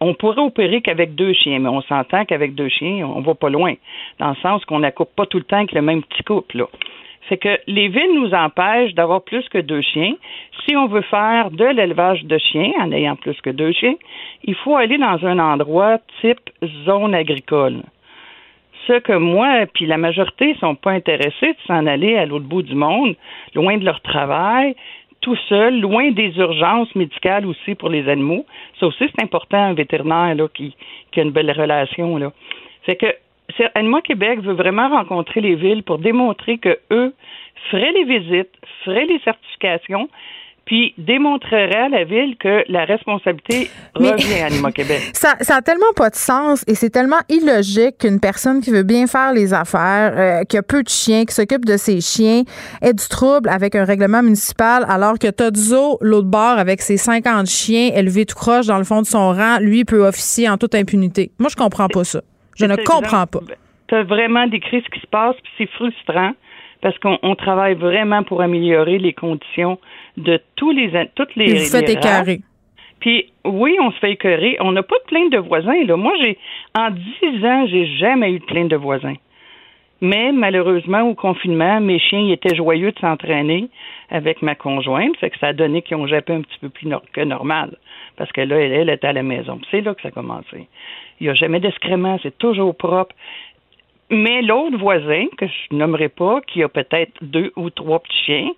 On 0.00 0.12
pourrait 0.12 0.42
opérer 0.42 0.82
qu'avec 0.82 1.14
deux 1.14 1.32
chiens, 1.32 1.60
mais 1.60 1.70
on 1.70 1.80
s'entend 1.80 2.26
qu'avec 2.26 2.54
deux 2.54 2.68
chiens, 2.68 3.06
on 3.06 3.22
va 3.22 3.34
pas 3.34 3.48
loin, 3.48 3.72
dans 4.18 4.28
le 4.28 4.36
sens 4.42 4.62
qu'on 4.66 4.80
n'accoupe 4.80 5.16
pas 5.16 5.24
tout 5.24 5.38
le 5.38 5.44
temps 5.44 5.56
avec 5.56 5.72
le 5.72 5.80
même 5.80 6.02
petit 6.02 6.22
couple. 6.24 6.58
Là. 6.58 6.66
Fait 7.28 7.36
que 7.36 7.58
les 7.66 7.88
villes 7.88 8.14
nous 8.14 8.32
empêchent 8.34 8.94
d'avoir 8.94 9.22
plus 9.22 9.48
que 9.48 9.58
deux 9.58 9.82
chiens. 9.82 10.14
Si 10.64 10.76
on 10.76 10.86
veut 10.86 11.02
faire 11.02 11.50
de 11.50 11.64
l'élevage 11.64 12.24
de 12.24 12.38
chiens 12.38 12.70
en 12.80 12.92
ayant 12.92 13.16
plus 13.16 13.40
que 13.40 13.50
deux 13.50 13.72
chiens, 13.72 13.94
il 14.44 14.54
faut 14.54 14.76
aller 14.76 14.98
dans 14.98 15.24
un 15.26 15.38
endroit 15.38 15.98
type 16.20 16.50
zone 16.84 17.14
agricole. 17.14 17.82
Ce 18.86 19.00
que 19.00 19.16
moi, 19.16 19.66
puis 19.74 19.86
la 19.86 19.96
majorité 19.96 20.54
sont 20.60 20.76
pas 20.76 20.92
intéressés 20.92 21.52
de 21.52 21.58
s'en 21.66 21.86
aller 21.86 22.16
à 22.16 22.26
l'autre 22.26 22.44
bout 22.44 22.62
du 22.62 22.76
monde, 22.76 23.16
loin 23.54 23.76
de 23.76 23.84
leur 23.84 24.00
travail, 24.00 24.76
tout 25.20 25.36
seul, 25.48 25.80
loin 25.80 26.12
des 26.12 26.36
urgences 26.38 26.94
médicales 26.94 27.46
aussi 27.46 27.74
pour 27.74 27.88
les 27.88 28.08
animaux. 28.08 28.46
Ça 28.78 28.86
aussi, 28.86 29.04
c'est 29.12 29.22
important, 29.24 29.58
un 29.58 29.74
vétérinaire 29.74 30.36
là, 30.36 30.46
qui, 30.54 30.76
qui 31.10 31.18
a 31.18 31.24
une 31.24 31.32
belle 31.32 31.50
relation. 31.50 32.16
Là. 32.18 32.30
Fait 32.82 32.94
que 32.94 33.06
Animaux 33.74 34.00
Québec 34.00 34.40
veut 34.40 34.54
vraiment 34.54 34.88
rencontrer 34.88 35.40
les 35.40 35.54
villes 35.54 35.82
pour 35.82 35.98
démontrer 35.98 36.58
que 36.58 36.78
eux 36.90 37.14
feraient 37.70 37.92
les 37.92 38.04
visites, 38.04 38.50
feraient 38.84 39.06
les 39.06 39.18
certifications, 39.20 40.08
puis 40.66 40.94
démontrerait 40.98 41.84
à 41.84 41.88
la 41.88 42.04
ville 42.04 42.36
que 42.36 42.64
la 42.68 42.84
responsabilité 42.84 43.70
revient 43.94 44.42
à 44.42 44.46
Anima 44.46 44.72
Québec. 44.72 45.00
Ça, 45.14 45.36
ça 45.40 45.56
a 45.56 45.62
tellement 45.62 45.92
pas 45.94 46.10
de 46.10 46.16
sens 46.16 46.64
et 46.66 46.74
c'est 46.74 46.90
tellement 46.90 47.20
illogique 47.28 47.98
qu'une 47.98 48.18
personne 48.20 48.60
qui 48.60 48.70
veut 48.70 48.82
bien 48.82 49.06
faire 49.06 49.32
les 49.32 49.54
affaires, 49.54 50.12
euh, 50.16 50.44
qui 50.44 50.56
a 50.56 50.62
peu 50.62 50.82
de 50.82 50.88
chiens, 50.88 51.24
qui 51.24 51.34
s'occupe 51.34 51.64
de 51.64 51.76
ses 51.76 52.00
chiens, 52.00 52.42
ait 52.82 52.92
du 52.92 53.08
trouble 53.08 53.48
avec 53.48 53.76
un 53.76 53.84
règlement 53.84 54.22
municipal 54.22 54.84
alors 54.88 55.18
que 55.18 55.28
Todzo, 55.28 55.98
l'autre 56.00 56.28
bord, 56.28 56.58
avec 56.58 56.82
ses 56.82 56.96
50 56.96 57.46
chiens 57.46 57.92
élevés 57.94 58.26
tout 58.26 58.34
croche 58.34 58.66
dans 58.66 58.78
le 58.78 58.84
fond 58.84 59.02
de 59.02 59.06
son 59.06 59.32
rang, 59.32 59.58
lui 59.60 59.84
peut 59.84 60.04
officier 60.06 60.48
en 60.48 60.58
toute 60.58 60.74
impunité. 60.74 61.30
Moi, 61.38 61.48
je 61.48 61.56
comprends 61.56 61.88
pas 61.88 62.02
ça. 62.02 62.20
Je 62.58 62.66
ne 62.66 62.76
comprends 62.76 63.26
pas. 63.26 63.40
Tu 63.88 63.94
as 63.94 64.02
vraiment 64.02 64.46
décrit 64.46 64.82
ce 64.84 64.90
qui 64.90 65.00
se 65.00 65.06
passe, 65.06 65.36
puis 65.42 65.52
c'est 65.58 65.70
frustrant 65.70 66.32
parce 66.80 66.98
qu'on 66.98 67.34
travaille 67.34 67.74
vraiment 67.74 68.22
pour 68.22 68.42
améliorer 68.42 68.98
les 68.98 69.12
conditions 69.12 69.78
de 70.16 70.40
tous 70.56 70.72
les 70.72 70.90
toutes 71.14 71.34
les. 71.36 71.54
Vous 71.54 71.70
faites 71.70 71.88
écœurer. 71.88 72.40
Puis 73.00 73.30
oui, 73.44 73.76
on 73.80 73.90
se 73.90 73.98
fait 73.98 74.12
écœurer. 74.12 74.56
On 74.60 74.72
n'a 74.72 74.82
pas 74.82 74.96
de 74.98 75.08
plainte 75.08 75.32
de 75.32 75.38
voisins. 75.38 75.84
Là. 75.84 75.96
Moi, 75.96 76.12
j'ai 76.20 76.38
en 76.74 76.90
dix 76.90 77.44
ans, 77.44 77.66
j'ai 77.66 77.86
jamais 77.98 78.32
eu 78.32 78.38
de 78.38 78.44
plainte 78.44 78.68
de 78.68 78.76
voisins. 78.76 79.16
Mais 80.00 80.30
malheureusement, 80.32 81.02
au 81.02 81.14
confinement, 81.14 81.80
mes 81.80 81.98
chiens 81.98 82.28
étaient 82.28 82.54
joyeux 82.54 82.92
de 82.92 82.98
s'entraîner 82.98 83.68
avec 84.10 84.42
ma 84.42 84.54
conjointe, 84.54 85.16
fait 85.16 85.30
que 85.30 85.38
ça 85.38 85.48
a 85.48 85.52
donné 85.54 85.80
qu'ils 85.80 85.96
ont 85.96 86.06
jappé 86.06 86.34
un 86.34 86.42
petit 86.42 86.58
peu 86.60 86.68
plus 86.68 86.88
que 87.12 87.20
normal. 87.22 87.78
Parce 88.16 88.30
que 88.32 88.42
là, 88.42 88.56
elle, 88.60 88.72
elle 88.72 88.90
était 88.90 89.06
à 89.06 89.14
la 89.14 89.22
maison. 89.22 89.58
C'est 89.70 89.80
là 89.80 89.94
que 89.94 90.02
ça 90.02 90.08
a 90.08 90.10
commencé. 90.10 90.68
Il 91.20 91.24
n'y 91.24 91.30
a 91.30 91.34
jamais 91.34 91.60
d'excréments, 91.60 92.18
c'est 92.22 92.36
toujours 92.38 92.76
propre. 92.76 93.14
Mais 94.10 94.42
l'autre 94.42 94.78
voisin, 94.78 95.26
que 95.36 95.46
je 95.46 95.74
nommerai 95.74 96.08
pas, 96.08 96.40
qui 96.42 96.62
a 96.62 96.68
peut-être 96.68 97.12
deux 97.22 97.52
ou 97.56 97.70
trois 97.70 97.98
petits 98.00 98.24
chiens, 98.24 98.50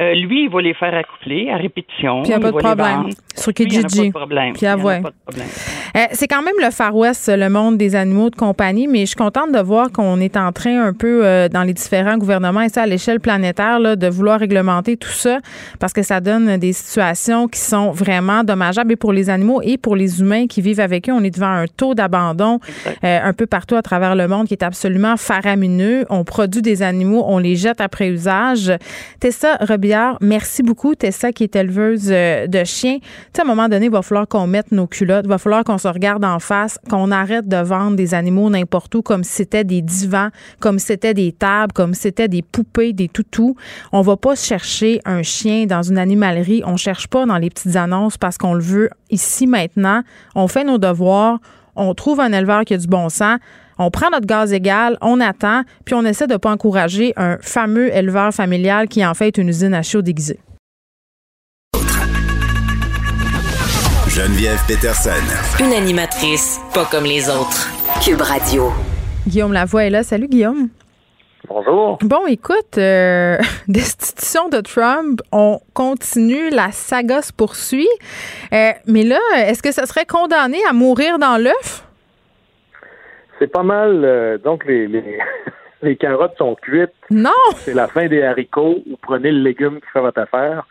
euh, 0.00 0.14
lui, 0.14 0.44
il 0.44 0.50
va 0.50 0.62
les 0.62 0.74
faire 0.74 0.94
accoupler 0.94 1.50
à 1.50 1.56
répétition. 1.56 2.22
Puis 2.22 2.32
il 2.32 2.38
n'y 2.38 2.44
a, 2.44 2.50
pas 2.50 2.52
de 2.52 2.56
problème. 2.56 3.10
Sur 3.34 3.52
Kijiji. 3.52 4.12
Puis 4.54 4.66
euh, 4.66 6.06
c'est 6.12 6.28
quand 6.28 6.42
même 6.42 6.54
le 6.62 6.70
Far 6.70 6.96
West, 6.96 7.30
le 7.34 7.48
monde 7.48 7.76
des 7.76 7.94
animaux 7.94 8.30
de 8.30 8.36
compagnie, 8.36 8.86
mais 8.86 9.00
je 9.00 9.06
suis 9.06 9.16
contente 9.16 9.52
de 9.52 9.58
voir 9.58 9.90
qu'on 9.90 10.20
est 10.20 10.36
en 10.36 10.52
train 10.52 10.82
un 10.82 10.94
peu 10.94 11.24
euh, 11.24 11.48
dans 11.48 11.62
les 11.62 11.74
différents 11.74 12.16
gouvernements 12.16 12.62
et 12.62 12.68
ça 12.68 12.82
à 12.82 12.86
l'échelle 12.86 13.20
planétaire 13.20 13.78
là, 13.78 13.96
de 13.96 14.06
vouloir 14.06 14.40
réglementer 14.40 14.96
tout 14.96 15.10
ça 15.10 15.38
parce 15.78 15.92
que 15.92 16.02
ça 16.02 16.20
donne 16.20 16.56
des 16.56 16.72
situations 16.72 17.48
qui 17.48 17.60
sont 17.60 17.90
vraiment 17.90 18.44
dommageables 18.44 18.92
et 18.92 18.96
pour 18.96 19.12
les 19.12 19.28
animaux 19.28 19.60
et 19.62 19.76
pour 19.76 19.96
les 19.96 20.20
humains 20.20 20.46
qui 20.46 20.62
vivent 20.62 20.80
avec 20.80 21.08
eux. 21.08 21.12
On 21.12 21.22
est 21.22 21.30
devant 21.30 21.46
un 21.52 21.66
taux 21.66 21.94
d'abandon 21.94 22.60
un 23.02 23.32
peu 23.32 23.46
partout 23.46 23.74
à 23.74 23.82
travers 23.82 24.14
le 24.14 24.28
monde 24.28 24.46
qui 24.46 24.54
est 24.54 24.62
absolument 24.62 25.16
faramineux. 25.16 26.04
On 26.08 26.24
produit 26.24 26.62
des 26.62 26.82
animaux, 26.82 27.24
on 27.26 27.38
les 27.38 27.56
jette 27.56 27.80
après 27.80 28.08
usage. 28.08 28.72
Tessa 29.20 29.56
merci 30.20 30.62
beaucoup. 30.62 30.94
Tessa, 30.94 31.32
qui 31.32 31.44
est 31.44 31.56
éleveuse 31.56 32.08
euh, 32.10 32.46
de 32.46 32.64
chiens. 32.64 32.98
Tu 33.32 33.40
à 33.40 33.44
un 33.44 33.46
moment 33.46 33.68
donné, 33.68 33.86
il 33.86 33.92
va 33.92 34.02
falloir 34.02 34.28
qu'on 34.28 34.46
mette 34.46 34.72
nos 34.72 34.86
culottes. 34.86 35.24
Il 35.24 35.28
va 35.28 35.38
falloir 35.38 35.64
qu'on 35.64 35.78
se 35.78 35.88
regarde 35.88 36.24
en 36.24 36.38
face, 36.38 36.78
qu'on 36.88 37.10
arrête 37.10 37.48
de 37.48 37.56
vendre 37.56 37.96
des 37.96 38.14
animaux 38.14 38.50
n'importe 38.50 38.94
où 38.94 39.02
comme 39.02 39.24
si 39.24 39.32
c'était 39.32 39.64
des 39.64 39.82
divans, 39.82 40.28
comme 40.60 40.78
si 40.78 40.86
c'était 40.86 41.14
des 41.14 41.32
tables, 41.32 41.72
comme 41.72 41.94
si 41.94 42.02
c'était 42.02 42.28
des 42.28 42.42
poupées, 42.42 42.92
des 42.92 43.08
toutous. 43.08 43.56
On 43.92 44.02
va 44.02 44.16
pas 44.16 44.34
chercher 44.34 45.00
un 45.04 45.22
chien 45.22 45.66
dans 45.66 45.82
une 45.82 45.98
animalerie. 45.98 46.62
On 46.64 46.76
cherche 46.76 47.08
pas 47.08 47.26
dans 47.26 47.38
les 47.38 47.50
petites 47.50 47.76
annonces 47.76 48.16
parce 48.16 48.38
qu'on 48.38 48.54
le 48.54 48.62
veut 48.62 48.90
ici 49.10 49.46
maintenant. 49.46 50.02
On 50.34 50.48
fait 50.48 50.64
nos 50.64 50.78
devoirs. 50.78 51.38
On 51.74 51.94
trouve 51.94 52.20
un 52.20 52.32
éleveur 52.32 52.64
qui 52.64 52.74
a 52.74 52.76
du 52.76 52.86
bon 52.86 53.08
sens 53.08 53.38
on 53.78 53.90
prend 53.90 54.10
notre 54.10 54.26
gaz 54.26 54.52
égal, 54.52 54.98
on 55.00 55.20
attend, 55.20 55.62
puis 55.84 55.94
on 55.94 56.04
essaie 56.04 56.26
de 56.26 56.34
ne 56.34 56.38
pas 56.38 56.50
encourager 56.50 57.12
un 57.16 57.38
fameux 57.40 57.94
éleveur 57.94 58.32
familial 58.32 58.88
qui 58.88 59.04
en 59.04 59.14
fait 59.14 59.36
une 59.38 59.48
usine 59.48 59.74
à 59.74 59.82
chaud 59.82 60.02
déguisée. 60.02 60.40
Geneviève 64.08 64.60
Peterson. 64.68 65.10
Une 65.58 65.72
animatrice 65.72 66.60
pas 66.74 66.84
comme 66.84 67.04
les 67.04 67.30
autres. 67.30 67.70
Cube 68.04 68.20
Radio. 68.20 68.70
Guillaume 69.26 69.54
Lavoie 69.54 69.84
est 69.84 69.90
là. 69.90 70.02
Salut 70.02 70.28
Guillaume. 70.28 70.68
Bonjour. 71.48 71.98
Bon, 72.02 72.26
écoute, 72.26 72.78
euh, 72.78 73.38
destitution 73.68 74.48
de 74.48 74.60
Trump, 74.60 75.20
on 75.32 75.60
continue, 75.74 76.50
la 76.50 76.72
saga 76.72 77.22
se 77.22 77.32
poursuit. 77.32 77.88
Euh, 78.52 78.72
mais 78.86 79.02
là, 79.02 79.18
est-ce 79.36 79.62
que 79.62 79.72
ça 79.72 79.86
serait 79.86 80.06
condamné 80.06 80.58
à 80.68 80.72
mourir 80.72 81.18
dans 81.18 81.36
l'œuf? 81.36 81.84
C'est 83.42 83.50
pas 83.50 83.62
mal. 83.64 84.02
Euh, 84.04 84.38
donc, 84.38 84.64
les, 84.64 84.86
les, 85.82 85.96
carottes 85.96 86.36
sont 86.38 86.54
cuites. 86.54 86.92
Non! 87.10 87.30
C'est 87.56 87.74
la 87.74 87.88
fin 87.88 88.06
des 88.06 88.22
haricots. 88.22 88.82
Vous 88.88 88.96
prenez 89.02 89.32
le 89.32 89.40
légume 89.40 89.80
qui 89.80 89.86
fait 89.92 90.00
votre 90.00 90.20
affaire. 90.20 90.64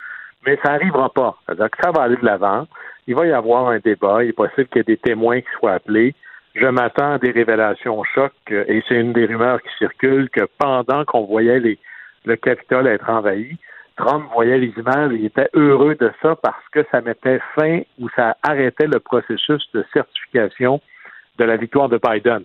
Mais 0.46 0.58
ça 0.64 0.72
n'arrivera 0.72 1.10
pas. 1.10 1.38
C'est-à-dire 1.46 1.70
que 1.70 1.78
ça 1.84 1.92
va 1.92 2.04
aller 2.04 2.16
de 2.16 2.26
l'avant. 2.26 2.66
Il 3.08 3.16
va 3.16 3.28
y 3.28 3.32
avoir 3.32 3.68
un 3.68 3.80
débat. 3.80 4.24
Il 4.24 4.30
est 4.30 4.34
possible 4.34 4.68
qu'il 4.68 4.78
y 4.78 4.82
ait 4.82 4.96
des 4.96 4.98
témoins 4.98 5.42
qui 5.42 5.48
soient 5.60 5.74
appelés. 5.74 6.16
Je 6.56 6.66
m'attends 6.66 7.14
à 7.14 7.18
des 7.18 7.32
révélations 7.32 8.04
choc, 8.04 8.34
et 8.50 8.84
c'est 8.88 8.96
une 8.96 9.14
des 9.14 9.26
rumeurs 9.26 9.62
qui 9.62 9.70
circulent, 9.78 10.30
que 10.30 10.42
pendant 10.58 11.06
qu'on 11.06 11.24
voyait 11.24 11.62
les, 11.62 11.80
le 12.26 12.36
Capitole 12.36 12.88
être 12.88 13.10
envahi, 13.10 13.58
Trump 13.96 14.26
voyait 14.34 14.58
les 14.58 14.74
images, 14.78 15.12
il 15.14 15.26
était 15.26 15.50
heureux 15.54 15.96
de 15.96 16.12
ça 16.22 16.36
parce 16.36 16.68
que 16.74 16.86
ça 16.92 17.00
mettait 17.00 17.40
fin 17.56 17.82
ou 18.02 18.10
ça 18.18 18.36
arrêtait 18.44 18.88
le 18.88 19.00
processus 19.00 19.64
de 19.74 19.86
certification 19.94 20.82
de 21.38 21.44
la 21.44 21.58
victoire 21.58 21.90
de 21.90 22.00
Biden. 22.02 22.44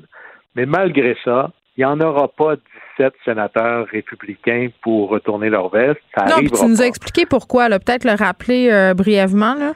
Mais 0.54 0.66
malgré 0.66 1.16
ça, 1.24 1.50
il 1.76 1.80
n'y 1.80 1.84
en 1.84 2.00
aura 2.00 2.28
pas 2.28 2.56
17 2.98 3.12
sénateurs 3.24 3.86
républicains 3.86 4.68
pour 4.82 5.10
retourner 5.10 5.50
leur 5.50 5.68
veste. 5.68 6.00
Ça 6.16 6.24
non, 6.24 6.36
tu 6.38 6.66
nous 6.66 6.80
as 6.80 6.86
expliqué 6.86 7.26
pourquoi. 7.26 7.68
Peut-être 7.68 8.04
le 8.04 8.16
rappeler 8.16 8.70
euh, 8.70 8.94
brièvement. 8.94 9.54
Là. 9.54 9.74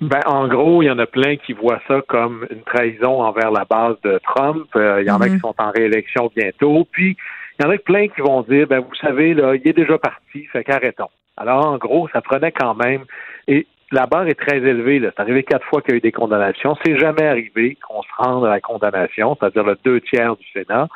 Ben, 0.00 0.20
en 0.26 0.48
gros, 0.48 0.82
il 0.82 0.86
y 0.86 0.90
en 0.90 0.98
a 0.98 1.06
plein 1.06 1.36
qui 1.36 1.52
voient 1.52 1.80
ça 1.86 2.00
comme 2.08 2.46
une 2.50 2.62
trahison 2.62 3.22
envers 3.22 3.50
la 3.52 3.64
base 3.64 3.96
de 4.02 4.18
Trump. 4.24 4.66
Euh, 4.74 5.02
il 5.02 5.06
y 5.06 5.10
en 5.10 5.20
a 5.20 5.26
qui 5.26 5.34
mhm. 5.34 5.40
sont 5.40 5.54
en 5.58 5.70
réélection 5.70 6.30
bientôt. 6.34 6.88
Puis, 6.90 7.16
il 7.58 7.64
y 7.64 7.68
en 7.68 7.70
a 7.70 7.78
plein 7.78 8.08
qui 8.08 8.20
vont 8.20 8.42
dire, 8.42 8.66
ben, 8.66 8.80
vous 8.80 8.94
savez, 8.96 9.34
là, 9.34 9.54
il 9.54 9.68
est 9.68 9.74
déjà 9.74 9.98
parti, 9.98 10.44
fait 10.46 10.64
qu'arrêtons. 10.64 11.10
Alors, 11.36 11.66
en 11.66 11.76
gros, 11.76 12.08
ça 12.12 12.20
prenait 12.20 12.50
quand 12.52 12.74
même. 12.74 13.04
Et 13.46 13.66
la 13.92 14.06
barre 14.06 14.26
est 14.26 14.38
très 14.38 14.56
élevée. 14.56 15.00
C'est 15.02 15.20
arrivé 15.20 15.42
quatre 15.42 15.66
fois 15.66 15.82
qu'il 15.82 15.92
y 15.92 15.94
a 15.94 15.96
eu 15.98 16.00
des 16.00 16.12
condamnations. 16.12 16.76
C'est 16.84 16.98
jamais 16.98 17.26
arrivé 17.26 17.76
qu'on 17.86 18.02
se 18.02 18.08
rende 18.16 18.44
à 18.46 18.50
la 18.50 18.60
condamnation, 18.60 19.36
c'est-à-dire 19.38 19.64
le 19.64 19.78
deux 19.84 20.00
tiers 20.00 20.34
du 20.36 20.44
Sénat. 20.52 20.88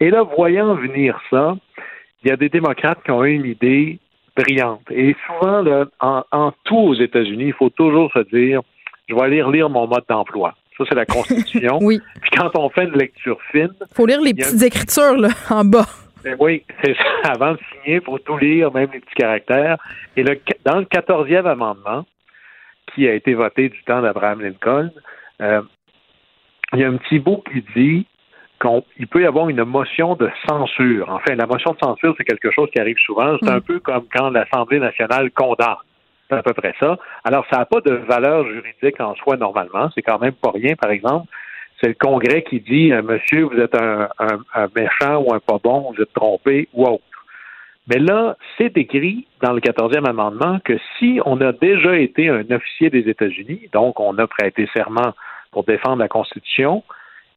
Et 0.00 0.10
là, 0.10 0.22
voyant 0.22 0.74
venir 0.74 1.18
ça, 1.30 1.56
il 2.22 2.30
y 2.30 2.32
a 2.32 2.36
des 2.36 2.48
démocrates 2.48 3.02
qui 3.04 3.10
ont 3.10 3.24
eu 3.24 3.34
une 3.34 3.46
idée 3.46 3.98
brillante. 4.36 4.82
Et 4.90 5.16
souvent, 5.26 5.64
en, 6.00 6.24
en, 6.30 6.52
tout 6.64 6.76
aux 6.76 6.94
États-Unis, 6.94 7.46
il 7.46 7.52
faut 7.52 7.70
toujours 7.70 8.12
se 8.12 8.20
dire, 8.34 8.60
je 9.08 9.14
vais 9.14 9.22
aller 9.22 9.42
relire 9.42 9.68
mon 9.68 9.86
mode 9.86 10.04
d'emploi. 10.08 10.54
Ça, 10.76 10.84
c'est 10.88 10.94
la 10.94 11.06
Constitution. 11.06 11.78
oui. 11.82 12.00
Puis 12.20 12.30
quand 12.36 12.50
on 12.56 12.68
fait 12.70 12.84
une 12.84 12.96
lecture 12.96 13.38
fine... 13.50 13.70
Il 13.80 13.94
faut 13.94 14.06
lire 14.06 14.20
les 14.20 14.34
petites 14.34 14.62
écritures 14.62 15.16
là, 15.16 15.28
en 15.50 15.64
bas. 15.64 15.86
Ben 16.24 16.36
oui, 16.38 16.62
c'est 16.82 16.94
ça. 16.94 17.04
Avant 17.30 17.52
de 17.52 17.58
signer, 17.72 17.96
il 17.96 18.02
faut 18.02 18.18
tout 18.18 18.38
lire, 18.38 18.72
même 18.72 18.88
les 18.92 19.00
petits 19.00 19.14
caractères. 19.14 19.76
Et 20.16 20.22
le, 20.22 20.40
dans 20.64 20.78
le 20.78 20.84
quatorzième 20.84 21.46
amendement, 21.46 22.04
qui 22.94 23.08
a 23.08 23.14
été 23.14 23.34
voté 23.34 23.68
du 23.68 23.82
temps 23.84 24.02
d'Abraham 24.02 24.40
Lincoln, 24.40 24.90
euh, 25.40 25.62
il 26.72 26.80
y 26.80 26.84
a 26.84 26.88
un 26.88 26.96
petit 26.96 27.18
bout 27.18 27.42
qui 27.50 27.64
dit 27.76 28.06
qu'il 28.60 29.08
peut 29.08 29.22
y 29.22 29.26
avoir 29.26 29.48
une 29.48 29.64
motion 29.64 30.14
de 30.14 30.30
censure. 30.48 31.08
Enfin, 31.08 31.34
la 31.34 31.46
motion 31.46 31.72
de 31.72 31.78
censure, 31.78 32.14
c'est 32.16 32.24
quelque 32.24 32.50
chose 32.50 32.70
qui 32.70 32.80
arrive 32.80 32.98
souvent. 32.98 33.36
C'est 33.42 33.50
un 33.50 33.58
mm. 33.58 33.62
peu 33.62 33.80
comme 33.80 34.04
quand 34.14 34.30
l'Assemblée 34.30 34.78
nationale 34.78 35.30
condamne. 35.32 35.76
C'est 36.30 36.36
à 36.36 36.42
peu 36.42 36.54
près 36.54 36.74
ça. 36.78 36.96
Alors, 37.24 37.44
ça 37.50 37.58
n'a 37.58 37.66
pas 37.66 37.80
de 37.80 37.92
valeur 37.92 38.46
juridique 38.46 39.00
en 39.00 39.14
soi 39.16 39.36
normalement. 39.36 39.90
C'est 39.94 40.02
quand 40.02 40.18
même 40.18 40.32
pas 40.32 40.52
rien, 40.52 40.74
par 40.76 40.90
exemple. 40.90 41.26
C'est 41.80 41.88
le 41.88 41.94
Congrès 41.94 42.42
qui 42.42 42.60
dit, 42.60 42.92
euh, 42.92 43.02
monsieur, 43.02 43.42
vous 43.42 43.58
êtes 43.58 43.74
un, 43.74 44.08
méchant 44.74 45.22
ou 45.22 45.34
un 45.34 45.40
pas 45.40 45.58
bon, 45.62 45.92
vous 45.92 46.00
êtes 46.00 46.12
trompé 46.14 46.68
autre. 46.72 47.02
Mais 47.88 47.98
là, 47.98 48.36
c'est 48.56 48.76
écrit 48.76 49.26
dans 49.42 49.52
le 49.52 49.60
14e 49.60 50.08
amendement 50.08 50.58
que 50.64 50.78
si 50.98 51.20
on 51.24 51.40
a 51.40 51.52
déjà 51.52 51.98
été 51.98 52.28
un 52.28 52.48
officier 52.50 52.90
des 52.90 53.08
États-Unis, 53.08 53.68
donc 53.72 53.98
on 53.98 54.16
a 54.18 54.26
prêté 54.26 54.68
serment 54.72 55.12
pour 55.50 55.64
défendre 55.64 55.98
la 55.98 56.08
Constitution, 56.08 56.84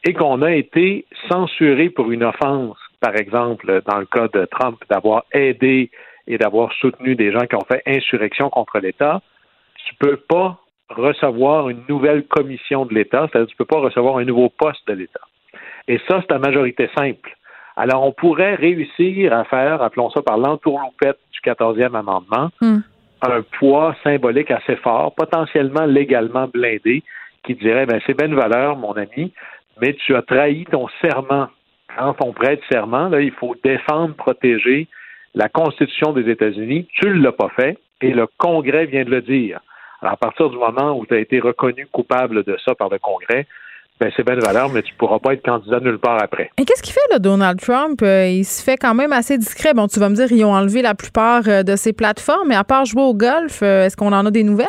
et 0.07 0.13
qu'on 0.13 0.43
a 0.43 0.51
été 0.51 1.05
censuré 1.29 1.89
pour 1.89 2.11
une 2.11 2.23
offense, 2.23 2.77
par 2.99 3.15
exemple, 3.15 3.81
dans 3.87 3.97
le 3.97 4.05
cas 4.05 4.27
de 4.27 4.45
Trump, 4.45 4.79
d'avoir 4.89 5.25
aidé 5.31 5.89
et 6.27 6.37
d'avoir 6.37 6.71
soutenu 6.73 7.15
des 7.15 7.31
gens 7.31 7.45
qui 7.47 7.55
ont 7.55 7.65
fait 7.67 7.81
insurrection 7.87 8.49
contre 8.49 8.79
l'État, 8.79 9.21
tu 9.87 9.95
peux 9.95 10.17
pas 10.17 10.59
recevoir 10.89 11.69
une 11.69 11.83
nouvelle 11.89 12.25
commission 12.27 12.85
de 12.85 12.93
l'État, 12.93 13.27
c'est-à-dire 13.31 13.47
tu 13.47 13.55
peux 13.55 13.65
pas 13.65 13.79
recevoir 13.79 14.17
un 14.17 14.25
nouveau 14.25 14.49
poste 14.49 14.87
de 14.87 14.93
l'État. 14.93 15.21
Et 15.87 15.99
ça, 16.07 16.21
c'est 16.21 16.31
la 16.31 16.39
majorité 16.39 16.89
simple. 16.95 17.35
Alors, 17.75 18.03
on 18.03 18.11
pourrait 18.11 18.55
réussir 18.55 19.33
à 19.33 19.43
faire, 19.43 19.81
appelons 19.81 20.09
ça 20.09 20.21
par 20.21 20.37
l'entourloupette 20.37 21.19
du 21.31 21.39
14e 21.41 21.95
amendement, 21.95 22.49
hmm. 22.61 22.77
un 23.21 23.41
poids 23.59 23.95
symbolique 24.03 24.51
assez 24.51 24.77
fort, 24.77 25.13
potentiellement 25.13 25.85
légalement 25.85 26.47
blindé, 26.47 27.03
qui 27.43 27.55
dirait, 27.55 27.85
ben, 27.85 27.99
c'est 28.05 28.17
bonne 28.17 28.33
valeur, 28.33 28.77
mon 28.77 28.93
ami, 28.93 29.33
mais 29.81 29.93
tu 29.93 30.15
as 30.15 30.21
trahi 30.21 30.65
ton 30.65 30.87
serment. 31.01 31.47
Quand 31.97 32.15
on 32.21 32.33
prête 32.33 32.61
serment, 32.71 33.09
là, 33.09 33.21
il 33.21 33.31
faut 33.31 33.55
défendre, 33.63 34.15
protéger 34.15 34.87
la 35.33 35.49
Constitution 35.49 36.13
des 36.13 36.29
États-Unis. 36.29 36.87
Tu 36.93 37.07
ne 37.07 37.21
l'as 37.21 37.31
pas 37.31 37.49
fait 37.49 37.77
et 38.01 38.11
le 38.11 38.27
Congrès 38.37 38.85
vient 38.85 39.03
de 39.03 39.11
le 39.11 39.21
dire. 39.21 39.59
Alors, 40.01 40.13
à 40.13 40.17
partir 40.17 40.49
du 40.49 40.57
moment 40.57 40.97
où 40.97 41.05
tu 41.05 41.13
as 41.13 41.19
été 41.19 41.39
reconnu 41.39 41.87
coupable 41.87 42.43
de 42.43 42.57
ça 42.65 42.75
par 42.75 42.89
le 42.89 42.99
Congrès, 42.99 43.47
ben 43.99 44.11
c'est 44.15 44.25
bien 44.25 44.35
de 44.35 44.41
valeur, 44.41 44.69
mais 44.69 44.81
tu 44.81 44.91
ne 44.91 44.97
pourras 44.97 45.19
pas 45.19 45.33
être 45.33 45.43
candidat 45.43 45.79
nulle 45.79 45.99
part 45.99 46.21
après. 46.21 46.49
Et 46.57 46.65
qu'est-ce 46.65 46.83
qu'il 46.83 46.93
fait, 46.93 47.07
là, 47.11 47.19
Donald 47.19 47.59
Trump? 47.61 48.01
Euh, 48.01 48.27
il 48.27 48.43
se 48.43 48.61
fait 48.61 48.75
quand 48.75 48.93
même 48.93 49.13
assez 49.13 49.37
discret. 49.37 49.73
Bon, 49.73 49.87
tu 49.87 49.99
vas 49.99 50.09
me 50.09 50.15
dire, 50.15 50.29
ils 50.31 50.43
ont 50.43 50.53
enlevé 50.53 50.81
la 50.81 50.95
plupart 50.95 51.43
euh, 51.47 51.63
de 51.63 51.75
ses 51.77 51.93
plateformes, 51.93 52.49
mais 52.49 52.55
à 52.55 52.65
part 52.65 52.85
jouer 52.85 53.03
au 53.03 53.13
golf, 53.13 53.61
euh, 53.63 53.85
est-ce 53.85 53.95
qu'on 53.95 54.11
en 54.11 54.25
a 54.25 54.31
des 54.31 54.43
nouvelles? 54.43 54.67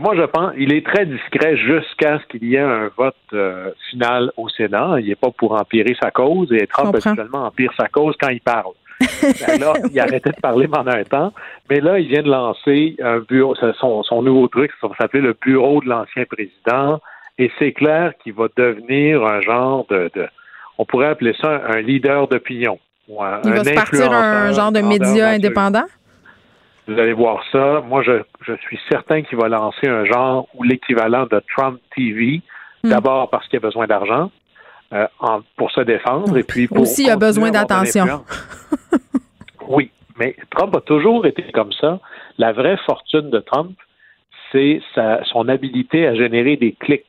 Moi, 0.00 0.14
je 0.16 0.22
pense 0.22 0.52
il 0.56 0.72
est 0.72 0.86
très 0.86 1.04
discret 1.04 1.56
jusqu'à 1.56 2.20
ce 2.20 2.26
qu'il 2.26 2.48
y 2.48 2.54
ait 2.54 2.60
un 2.60 2.90
vote 2.96 3.16
final 3.90 4.30
au 4.36 4.48
Sénat. 4.48 5.00
Il 5.00 5.08
n'est 5.08 5.16
pas 5.16 5.32
pour 5.36 5.52
empirer 5.52 5.96
sa 6.00 6.12
cause 6.12 6.52
et 6.52 6.68
Trump 6.68 6.94
actuellement 6.94 7.46
empire 7.46 7.72
sa 7.76 7.88
cause 7.88 8.14
quand 8.20 8.28
il 8.28 8.40
parle. 8.40 8.72
Ben 9.20 9.58
là, 9.58 9.72
il 9.90 9.98
a 9.98 10.04
arrêté 10.04 10.30
de 10.30 10.40
parler 10.40 10.68
pendant 10.68 10.92
un 10.92 11.02
temps, 11.02 11.32
mais 11.68 11.80
là, 11.80 11.98
il 11.98 12.06
vient 12.06 12.22
de 12.22 12.30
lancer 12.30 12.96
un 13.02 13.18
bureau, 13.18 13.54
son, 13.80 14.02
son 14.02 14.22
nouveau 14.22 14.46
truc, 14.46 14.70
ça 14.80 14.86
va 14.86 14.94
s'appeler 14.94 15.22
le 15.22 15.34
bureau 15.40 15.80
de 15.80 15.88
l'ancien 15.88 16.24
président, 16.26 17.00
et 17.40 17.50
c'est 17.58 17.72
clair 17.72 18.12
qu'il 18.22 18.34
va 18.34 18.48
devenir 18.54 19.24
un 19.24 19.40
genre 19.40 19.86
de, 19.88 20.10
on 20.76 20.84
pourrait 20.84 21.08
appeler 21.08 21.34
ça 21.40 21.62
un 21.68 21.80
leader 21.80 22.28
d'opinion. 22.28 22.78
Ou 23.08 23.22
un, 23.22 23.40
il 23.44 23.52
va 23.52 23.64
se 23.64 23.74
partir 23.74 24.12
un 24.12 24.52
genre 24.52 24.70
de 24.70 24.80
média 24.80 25.30
indépendant? 25.30 25.86
Vous 26.86 26.98
allez 26.98 27.14
voir 27.14 27.42
ça. 27.50 27.82
Moi, 27.88 28.02
je, 28.02 28.12
je 28.42 28.52
suis 28.56 28.78
certain 28.90 29.22
qu'il 29.22 29.38
va 29.38 29.48
lancer 29.48 29.88
un 29.88 30.04
genre 30.04 30.48
ou 30.54 30.64
l'équivalent 30.64 31.26
de 31.30 31.42
Trump 31.56 31.80
TV. 31.96 32.42
Hmm. 32.84 32.90
D'abord 32.90 33.30
parce 33.30 33.48
qu'il 33.48 33.56
a 33.56 33.60
besoin 33.60 33.86
d'argent 33.86 34.30
euh, 34.92 35.06
pour 35.56 35.70
se 35.70 35.80
défendre 35.80 36.36
et 36.36 36.42
puis 36.42 36.66
pour 36.66 36.80
aussi 36.80 37.04
il 37.04 37.10
a 37.10 37.16
besoin 37.16 37.50
d'attention. 37.50 38.24
oui, 39.68 39.90
mais 40.18 40.36
Trump 40.50 40.76
a 40.76 40.80
toujours 40.80 41.24
été 41.26 41.42
comme 41.52 41.72
ça. 41.72 42.00
La 42.36 42.52
vraie 42.52 42.76
fortune 42.86 43.30
de 43.30 43.38
Trump, 43.40 43.76
c'est 44.52 44.80
son 45.32 45.48
habilité 45.48 46.06
à 46.06 46.14
générer 46.14 46.56
des 46.56 46.72
clics. 46.72 47.06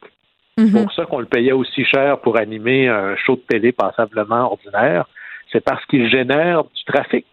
Mhm. 0.58 0.72
pour 0.72 0.94
ça 0.94 1.06
qu'on 1.06 1.20
le 1.20 1.26
payait 1.26 1.54
aussi 1.54 1.86
cher 1.86 2.20
pour 2.20 2.38
animer 2.38 2.88
un 2.88 3.16
show 3.16 3.36
de 3.36 3.42
télé 3.42 3.72
passablement 3.72 4.52
ordinaire. 4.52 5.06
C'est 5.52 5.64
parce 5.64 5.84
qu'il 5.86 6.10
génère 6.10 6.64
du 6.64 6.84
trafic. 6.86 7.26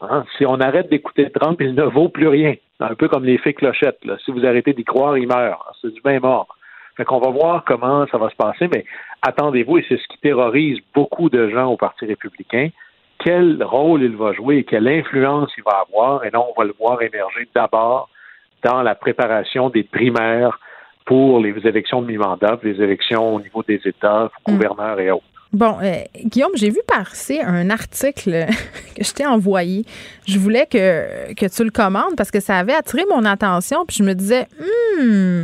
Hein? 0.00 0.24
Si 0.36 0.46
on 0.46 0.60
arrête 0.60 0.88
d'écouter 0.90 1.30
Trump, 1.30 1.60
il 1.60 1.74
ne 1.74 1.82
vaut 1.82 2.08
plus 2.08 2.28
rien. 2.28 2.54
Un 2.80 2.94
peu 2.94 3.08
comme 3.08 3.24
les 3.24 3.38
fées 3.38 3.54
clochettes. 3.54 4.00
Si 4.24 4.30
vous 4.30 4.46
arrêtez 4.46 4.72
d'y 4.72 4.84
croire, 4.84 5.18
il 5.18 5.28
meurt. 5.28 5.60
C'est 5.80 5.92
du 5.92 6.00
bien 6.00 6.20
mort. 6.20 6.56
Fait 6.96 7.04
qu'on 7.04 7.18
va 7.18 7.30
voir 7.30 7.64
comment 7.64 8.06
ça 8.08 8.18
va 8.18 8.30
se 8.30 8.36
passer, 8.36 8.68
mais 8.68 8.84
attendez-vous, 9.22 9.78
et 9.78 9.86
c'est 9.88 9.96
ce 9.96 10.08
qui 10.08 10.18
terrorise 10.18 10.78
beaucoup 10.94 11.30
de 11.30 11.48
gens 11.48 11.66
au 11.66 11.76
Parti 11.76 12.06
républicain, 12.06 12.68
quel 13.24 13.62
rôle 13.62 14.02
il 14.02 14.16
va 14.16 14.32
jouer 14.32 14.58
et 14.58 14.64
quelle 14.64 14.88
influence 14.88 15.50
il 15.56 15.64
va 15.64 15.84
avoir. 15.86 16.24
Et 16.24 16.30
là, 16.30 16.40
on 16.40 16.54
va 16.56 16.64
le 16.64 16.74
voir 16.78 17.00
émerger 17.02 17.48
d'abord 17.54 18.08
dans 18.64 18.82
la 18.82 18.94
préparation 18.94 19.70
des 19.70 19.82
primaires 19.82 20.58
pour 21.10 21.40
les 21.40 21.52
élections 21.64 22.02
de 22.02 22.06
mi-mandat, 22.06 22.60
les 22.62 22.80
élections 22.80 23.34
au 23.34 23.40
niveau 23.40 23.64
des 23.66 23.80
États, 23.84 24.30
mm. 24.46 24.52
gouverneurs 24.52 25.00
et 25.00 25.10
autres. 25.10 25.24
Bon, 25.52 25.74
euh, 25.82 26.04
Guillaume, 26.24 26.52
j'ai 26.54 26.70
vu 26.70 26.78
passer 26.86 27.40
un 27.40 27.68
article 27.68 28.46
que 28.96 29.02
je 29.02 29.12
t'ai 29.12 29.26
envoyé. 29.26 29.84
Je 30.28 30.38
voulais 30.38 30.66
que, 30.66 31.34
que 31.34 31.46
tu 31.52 31.64
le 31.64 31.72
commandes 31.72 32.14
parce 32.16 32.30
que 32.30 32.38
ça 32.38 32.56
avait 32.58 32.74
attiré 32.74 33.02
mon 33.10 33.24
attention. 33.24 33.84
Puis 33.88 33.96
je 33.98 34.04
me 34.04 34.14
disais, 34.14 34.46
hmm, 35.00 35.42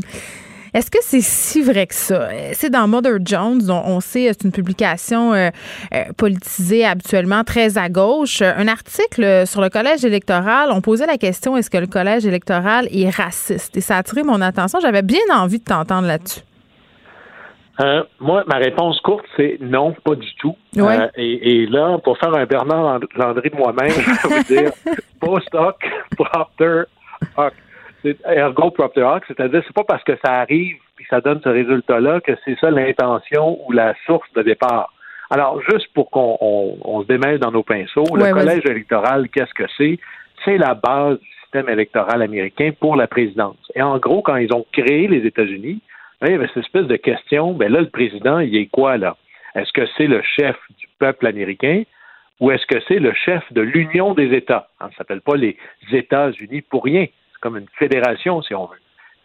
est-ce 0.76 0.90
que 0.90 0.98
c'est 1.00 1.22
si 1.22 1.62
vrai 1.62 1.86
que 1.86 1.94
ça? 1.94 2.28
C'est 2.52 2.68
dans 2.68 2.86
Mother 2.86 3.16
Jones, 3.24 3.62
dont 3.66 3.82
on 3.86 4.00
sait 4.00 4.30
c'est 4.32 4.44
une 4.44 4.52
publication 4.52 5.32
euh, 5.32 5.48
euh, 5.94 6.04
politisée 6.18 6.84
habituellement 6.84 7.44
très 7.44 7.78
à 7.78 7.88
gauche. 7.88 8.42
Un 8.42 8.68
article 8.68 9.46
sur 9.46 9.62
le 9.62 9.70
collège 9.70 10.04
électoral, 10.04 10.68
on 10.72 10.82
posait 10.82 11.06
la 11.06 11.16
question 11.16 11.56
est-ce 11.56 11.70
que 11.70 11.78
le 11.78 11.86
collège 11.86 12.26
électoral 12.26 12.88
est 12.92 13.08
raciste? 13.08 13.74
Et 13.78 13.80
ça 13.80 13.96
a 13.96 13.98
attiré 14.00 14.22
mon 14.22 14.42
attention. 14.42 14.78
J'avais 14.78 15.00
bien 15.00 15.24
envie 15.32 15.60
de 15.60 15.64
t'entendre 15.64 16.08
là-dessus. 16.08 16.40
Euh, 17.80 18.02
moi, 18.20 18.44
ma 18.46 18.56
réponse 18.56 19.00
courte, 19.00 19.24
c'est 19.38 19.56
non, 19.62 19.94
pas 20.04 20.14
du 20.14 20.34
tout. 20.34 20.56
et, 21.16 21.66
là, 21.70 21.96
pour 22.04 22.18
faire 22.18 22.34
un 22.34 22.44
Bernard 22.44 23.00
Landry 23.16 23.48
de 23.48 23.56
moi-même, 23.56 23.90
je 23.90 24.28
vais 24.28 24.36
vous 24.36 24.42
dire 24.42 24.72
post-hoc, 25.20 25.76
propter 26.18 26.82
hoc 27.38 27.54
ergo 28.24 28.70
propter 28.70 29.02
hoc, 29.02 29.24
c'est-à-dire 29.26 29.62
c'est 29.66 29.74
pas 29.74 29.84
parce 29.84 30.04
que 30.04 30.16
ça 30.24 30.40
arrive 30.40 30.76
et 31.00 31.04
ça 31.10 31.20
donne 31.20 31.40
ce 31.42 31.48
résultat-là 31.48 32.20
que 32.20 32.32
c'est 32.44 32.58
ça 32.58 32.70
l'intention 32.70 33.58
ou 33.66 33.72
la 33.72 33.94
source 34.06 34.32
de 34.34 34.42
départ. 34.42 34.92
Alors, 35.30 35.60
juste 35.70 35.92
pour 35.92 36.10
qu'on 36.10 37.02
se 37.02 37.06
démêle 37.06 37.38
dans 37.38 37.50
nos 37.50 37.64
pinceaux, 37.64 38.04
le 38.14 38.32
collège 38.32 38.64
électoral, 38.64 39.28
qu'est-ce 39.28 39.54
que 39.54 39.68
c'est? 39.76 39.98
C'est 40.44 40.56
la 40.56 40.74
base 40.74 41.18
du 41.18 41.28
système 41.42 41.68
électoral 41.68 42.22
américain 42.22 42.70
pour 42.78 42.94
la 42.94 43.08
présidence. 43.08 43.56
Et 43.74 43.82
en 43.82 43.98
gros, 43.98 44.22
quand 44.22 44.36
ils 44.36 44.52
ont 44.54 44.64
créé 44.72 45.08
les 45.08 45.26
États-Unis, 45.26 45.80
il 46.22 46.30
y 46.30 46.34
avait 46.34 46.46
cette 46.48 46.64
espèce 46.64 46.86
de 46.86 46.96
question, 46.96 47.52
ben 47.54 47.72
là, 47.72 47.80
le 47.80 47.90
président, 47.90 48.38
il 48.38 48.54
est 48.56 48.66
quoi, 48.66 48.96
là? 48.96 49.16
Est-ce 49.54 49.72
que 49.72 49.86
c'est 49.96 50.06
le 50.06 50.22
chef 50.22 50.56
du 50.78 50.86
peuple 50.98 51.26
américain 51.26 51.82
ou 52.40 52.50
est-ce 52.50 52.66
que 52.66 52.78
c'est 52.86 52.98
le 52.98 53.12
chef 53.12 53.42
de 53.52 53.62
l'Union 53.62 54.14
des 54.14 54.32
États? 54.34 54.68
Ça 54.78 54.88
ne 54.88 54.92
s'appelle 54.92 55.22
pas 55.22 55.36
les 55.36 55.56
États-Unis 55.90 56.62
pour 56.62 56.84
rien 56.84 57.06
comme 57.40 57.56
une 57.56 57.68
fédération, 57.78 58.42
si 58.42 58.54
on 58.54 58.66
veut. 58.66 58.78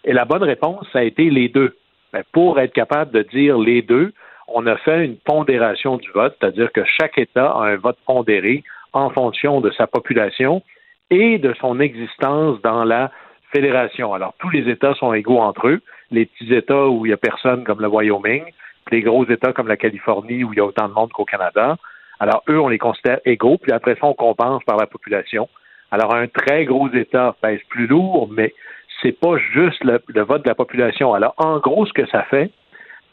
Et 0.03 0.13
la 0.13 0.25
bonne 0.25 0.43
réponse, 0.43 0.87
ça 0.91 0.99
a 0.99 1.03
été 1.03 1.29
les 1.29 1.49
deux. 1.49 1.75
Ben, 2.13 2.23
pour 2.31 2.59
être 2.59 2.73
capable 2.73 3.11
de 3.11 3.21
dire 3.23 3.57
les 3.57 3.81
deux, 3.81 4.13
on 4.47 4.67
a 4.67 4.75
fait 4.77 5.05
une 5.05 5.17
pondération 5.17 5.97
du 5.97 6.09
vote, 6.11 6.35
c'est-à-dire 6.39 6.71
que 6.71 6.83
chaque 6.83 7.17
État 7.17 7.51
a 7.51 7.63
un 7.65 7.77
vote 7.77 7.97
pondéré 8.05 8.63
en 8.93 9.09
fonction 9.09 9.61
de 9.61 9.71
sa 9.71 9.87
population 9.87 10.61
et 11.09 11.37
de 11.37 11.53
son 11.59 11.79
existence 11.79 12.61
dans 12.61 12.83
la 12.83 13.11
fédération. 13.53 14.13
Alors, 14.13 14.33
tous 14.39 14.49
les 14.49 14.69
États 14.69 14.93
sont 14.95 15.13
égaux 15.13 15.39
entre 15.39 15.67
eux. 15.67 15.81
Les 16.09 16.25
petits 16.25 16.53
États 16.53 16.87
où 16.87 17.05
il 17.05 17.09
n'y 17.09 17.13
a 17.13 17.17
personne, 17.17 17.63
comme 17.63 17.81
le 17.81 17.87
Wyoming, 17.87 18.43
les 18.91 19.01
gros 19.01 19.25
États 19.25 19.53
comme 19.53 19.67
la 19.67 19.77
Californie, 19.77 20.43
où 20.43 20.53
il 20.53 20.57
y 20.57 20.59
a 20.59 20.65
autant 20.65 20.87
de 20.87 20.93
monde 20.93 21.11
qu'au 21.11 21.25
Canada. 21.25 21.77
Alors, 22.19 22.43
eux, 22.49 22.59
on 22.59 22.67
les 22.67 22.77
considère 22.77 23.19
égaux, 23.25 23.57
puis 23.57 23.71
après 23.71 23.95
ça, 23.95 24.05
on 24.05 24.13
compense 24.13 24.63
par 24.63 24.77
la 24.77 24.87
population. 24.87 25.47
Alors, 25.91 26.15
un 26.15 26.27
très 26.27 26.65
gros 26.65 26.89
État 26.89 27.35
pèse 27.41 27.59
plus 27.69 27.85
lourd, 27.85 28.29
mais 28.31 28.53
c'est 29.01 29.11
pas 29.11 29.37
juste 29.53 29.83
le, 29.83 30.21
vote 30.23 30.43
de 30.43 30.49
la 30.49 30.55
population. 30.55 31.13
Alors, 31.13 31.33
en 31.37 31.59
gros, 31.59 31.85
ce 31.85 31.93
que 31.93 32.07
ça 32.07 32.23
fait, 32.23 32.51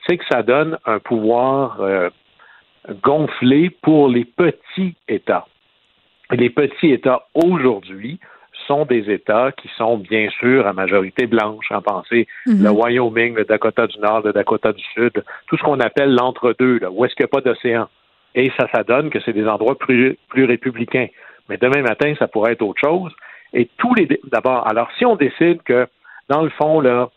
c'est 0.06 0.16
que 0.16 0.24
ça 0.30 0.42
donne 0.42 0.78
un 0.86 1.00
pouvoir 1.00 1.80
euh, 1.80 2.08
gonflé 3.02 3.70
pour 3.70 4.08
les 4.08 4.24
petits 4.24 4.94
États. 5.08 5.46
Et 6.32 6.36
les 6.36 6.50
petits 6.50 6.92
États 6.92 7.26
aujourd'hui 7.34 8.20
sont 8.66 8.84
des 8.84 9.10
États 9.10 9.50
qui 9.52 9.68
sont 9.76 9.98
bien 9.98 10.28
sûr 10.38 10.66
à 10.66 10.72
majorité 10.72 11.26
blanche. 11.26 11.70
En 11.70 11.82
pensée, 11.82 12.26
mhm. 12.46 12.64
le 12.64 12.70
Wyoming, 12.70 13.34
le 13.34 13.44
Dakota 13.44 13.86
du 13.86 13.98
Nord, 13.98 14.22
le 14.24 14.32
Dakota 14.32 14.72
du 14.72 14.84
Sud, 14.94 15.24
tout 15.46 15.56
ce 15.56 15.62
qu'on 15.62 15.80
appelle 15.80 16.14
l'entre-deux, 16.14 16.80
où 16.90 17.04
est-ce 17.04 17.14
qu'il 17.14 17.24
n'y 17.24 17.30
a 17.30 17.40
pas 17.40 17.40
d'océan. 17.40 17.88
Et 18.34 18.52
ça, 18.58 18.68
ça 18.72 18.84
donne 18.84 19.10
que 19.10 19.20
c'est 19.20 19.32
des 19.32 19.46
endroits 19.48 19.76
plus, 19.76 20.18
plus 20.28 20.44
républicains 20.44 21.08
mais 21.48 21.56
demain 21.56 21.82
matin, 21.82 22.14
ça 22.18 22.28
pourrait 22.28 22.52
être 22.52 22.62
autre 22.62 22.80
chose. 22.80 23.12
Et 23.52 23.68
tous 23.78 23.94
les 23.94 24.08
d'abord, 24.24 24.66
alors 24.68 24.88
si 24.98 25.06
on 25.06 25.16
décide 25.16 25.62
que 25.62 25.86
dans 26.28 26.42
le 26.42 26.50
fond 26.50 26.80
là, 26.80 27.08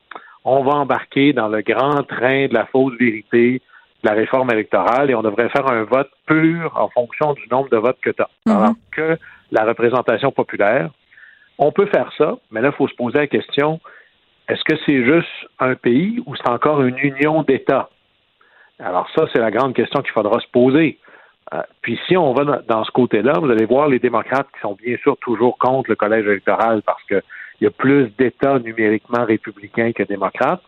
on 0.46 0.64
va 0.64 0.74
embarquer 0.74 1.34
dans 1.34 1.48
le 1.48 1.62
grand 1.62 2.04
train 2.04 2.48
de 2.48 2.54
la 2.54 2.66
fausse 2.66 2.98
vérité, 2.98 3.62
de 4.04 4.10
la 4.10 4.16
réforme 4.16 4.52
électorale, 4.52 5.12
et 5.12 5.16
on 5.16 5.22
devrait 5.22 5.50
faire 5.50 5.70
un 5.70 5.84
vote 5.84 6.10
pur 6.26 6.72
en 6.76 6.90
fonction 6.90 7.34
du 7.34 7.48
nombre 7.50 7.70
de 7.70 7.78
votes 7.78 8.00
que 8.02 8.10
tu 8.10 8.22
as. 8.22 8.30
Mm-hmm. 8.48 8.58
Alors 8.58 8.76
que 8.92 9.18
la 9.52 9.66
représentation 9.66 10.32
populaire, 10.32 10.90
on 11.60 11.72
peut 11.72 11.86
faire 11.88 12.12
ça, 12.18 12.38
mais 12.50 12.62
là, 12.62 12.70
il 12.70 12.76
faut 12.76 12.88
se 12.88 12.96
poser 12.96 13.20
la 13.20 13.28
question, 13.28 13.80
est-ce 14.48 14.64
que 14.64 14.76
c'est 14.86 15.06
juste 15.06 15.30
un 15.60 15.76
pays 15.76 16.22
ou 16.26 16.36
c'est 16.36 16.50
encore 16.50 16.82
une 16.82 16.98
union 16.98 17.44
d'États? 17.44 17.90
Alors 18.80 19.08
ça, 19.16 19.26
c'est 19.32 19.40
la 19.40 19.52
grande 19.52 19.76
question 19.76 20.02
qu'il 20.02 20.12
faudra 20.12 20.40
se 20.40 20.48
poser. 20.52 20.98
Euh, 21.54 21.62
puis 21.82 22.00
si 22.08 22.16
on 22.16 22.34
va 22.34 22.62
dans 22.68 22.84
ce 22.84 22.92
côté-là, 22.92 23.34
vous 23.40 23.50
allez 23.50 23.66
voir 23.66 23.90
les 23.90 24.00
démocrates 24.00 24.48
qui 24.54 24.62
sont 24.62 24.78
bien 24.82 24.96
sûr 24.98 25.18
toujours 25.18 25.58
contre 25.58 25.90
le 25.90 25.96
collège 25.96 26.26
électoral 26.26 26.82
parce 26.84 27.04
qu'il 27.04 27.22
y 27.62 27.68
a 27.68 27.72
plus 27.72 28.10
d'États 28.18 28.60
numériquement 28.60 29.26
républicains 29.26 29.92
que 29.92 30.04
démocrates. 30.04 30.62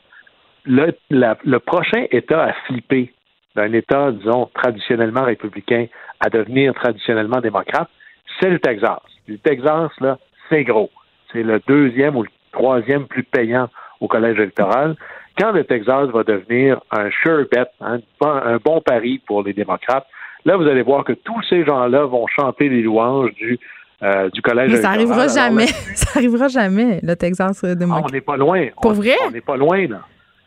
Le, 0.66 0.94
le 1.10 1.58
prochain 1.60 2.06
État 2.12 2.44
à 2.44 2.54
flipper 2.66 3.14
d'un 3.56 3.72
État, 3.74 4.12
disons, 4.12 4.50
traditionnellement 4.54 5.24
républicain 5.24 5.88
à 6.20 6.30
devenir 6.30 6.74
traditionnellement 6.74 7.40
démocrate, 7.40 7.90
c'est 8.40 8.50
le 8.50 8.60
Texas. 8.60 9.00
Le 9.28 9.38
Texas, 9.38 9.92
là, 10.02 10.18
c'est 10.50 10.64
gros. 10.64 10.90
C'est 11.32 11.44
le 11.44 11.62
deuxième 11.68 12.16
ou 12.16 12.24
le 12.24 12.30
troisième 12.52 13.08
plus 13.08 13.24
payant 13.24 13.70
au 14.00 14.08
collège 14.08 14.38
électoral. 14.38 14.96
Quand 15.38 15.52
le 15.52 15.64
Texas 15.64 16.10
va 16.10 16.24
devenir 16.24 16.80
un 16.92 17.10
sure 17.10 17.46
bet, 17.52 17.66
un 17.82 18.58
bon 18.58 18.82
pari 18.82 19.20
pour 19.26 19.44
les 19.44 19.54
démocrates, 19.54 20.08
là, 20.46 20.58
vous 20.58 20.68
allez 20.68 20.82
voir 20.82 21.04
que 21.04 21.14
tous 21.14 21.42
ces 21.50 21.66
gens-là 21.66 22.06
vont 22.06 22.28
chanter 22.28 22.70
les 22.70 22.82
louanges 22.82 23.34
du 23.36 23.60
euh, 24.02 24.30
du 24.32 24.42
collège 24.42 24.70
Mais 24.70 24.78
ça 24.78 24.90
arrivera 24.90 25.28
jamais. 25.30 25.68
ça 25.96 26.20
arrivera 26.20 26.50
jamais, 26.50 27.00
le 27.02 27.16
Texas 27.16 27.64
démocrate. 27.64 28.04
Ah, 28.04 28.08
on 28.10 28.14
n'est 28.14 28.22
pas 28.22 28.36
loin. 28.36 28.68
Pour 28.82 28.94
vrai? 28.94 29.16
On 29.26 29.32
n'est 29.32 29.40
pas 29.40 29.56
loin, 29.56 29.88
là. 29.88 30.02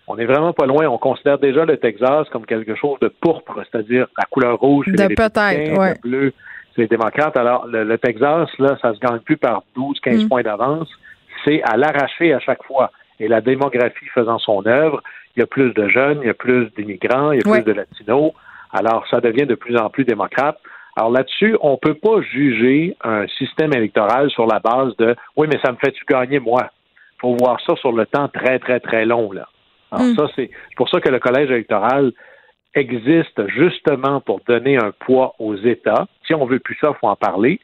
On 0.08 0.16
n'est 0.16 0.26
vraiment 0.26 0.52
pas 0.52 0.66
loin. 0.66 0.86
On 0.86 0.98
considère 0.98 1.38
déjà 1.38 1.64
le 1.64 1.78
Texas 1.78 2.28
comme 2.30 2.44
quelque 2.44 2.74
chose 2.76 2.98
de 3.00 3.08
pourpre, 3.08 3.62
c'est-à-dire 3.70 4.06
la 4.16 4.24
couleur 4.24 4.58
rouge, 4.58 4.86
de 4.86 5.14
peut-être, 5.14 5.78
ouais. 5.78 5.94
le 5.94 6.00
bleu, 6.08 6.32
c'est 6.74 6.82
les 6.82 6.88
démocrates. 6.88 7.36
Alors, 7.36 7.66
le, 7.66 7.96
Texas, 7.96 8.48
là, 8.58 8.76
ça 8.82 8.94
se 8.94 9.00
gagne 9.00 9.20
plus 9.20 9.36
par 9.36 9.62
12, 9.74 9.98
15 10.00 10.24
mm. 10.24 10.28
points 10.28 10.42
d'avance. 10.42 10.88
C'est 11.44 11.62
à 11.62 11.76
l'arracher 11.76 12.34
à 12.34 12.40
chaque 12.40 12.62
fois. 12.64 12.92
Et 13.18 13.26
la 13.26 13.40
démographie 13.40 14.06
faisant 14.14 14.38
son 14.38 14.66
œuvre, 14.66 15.02
il 15.34 15.40
y 15.40 15.42
a 15.42 15.46
plus 15.46 15.72
de 15.72 15.88
jeunes, 15.88 16.18
il 16.22 16.26
y 16.26 16.30
a 16.30 16.34
plus 16.34 16.70
d'immigrants, 16.76 17.32
il 17.32 17.38
y 17.38 17.48
a 17.48 17.50
plus 17.50 17.64
de 17.64 17.72
latinos. 17.72 18.32
Alors, 18.76 19.06
ça 19.10 19.20
devient 19.20 19.46
de 19.46 19.54
plus 19.54 19.76
en 19.76 19.90
plus 19.90 20.04
démocrate. 20.04 20.58
Alors 20.96 21.10
là-dessus, 21.10 21.56
on 21.60 21.72
ne 21.72 21.76
peut 21.76 21.94
pas 21.94 22.22
juger 22.22 22.96
un 23.04 23.26
système 23.38 23.72
électoral 23.74 24.30
sur 24.30 24.46
la 24.46 24.60
base 24.60 24.96
de 24.96 25.14
oui, 25.36 25.46
mais 25.52 25.60
ça 25.62 25.70
me 25.70 25.76
fait-tu 25.76 26.02
gagner 26.08 26.40
moi? 26.40 26.70
Il 27.16 27.20
faut 27.20 27.36
voir 27.36 27.60
ça 27.66 27.76
sur 27.76 27.92
le 27.92 28.06
temps 28.06 28.28
très, 28.28 28.58
très, 28.58 28.80
très 28.80 29.04
long. 29.04 29.30
Là. 29.30 29.46
Alors 29.92 30.06
mm. 30.06 30.16
ça, 30.16 30.26
c'est 30.34 30.50
pour 30.76 30.88
ça 30.88 31.00
que 31.00 31.10
le 31.10 31.18
collège 31.18 31.50
électoral 31.50 32.12
existe 32.74 33.46
justement 33.48 34.20
pour 34.20 34.40
donner 34.48 34.76
un 34.76 34.92
poids 34.98 35.34
aux 35.38 35.56
États. 35.56 36.06
Si 36.26 36.34
on 36.34 36.46
veut 36.46 36.60
plus 36.60 36.76
ça, 36.80 36.92
il 36.94 36.98
faut 36.98 37.08
en 37.08 37.16
parler, 37.16 37.60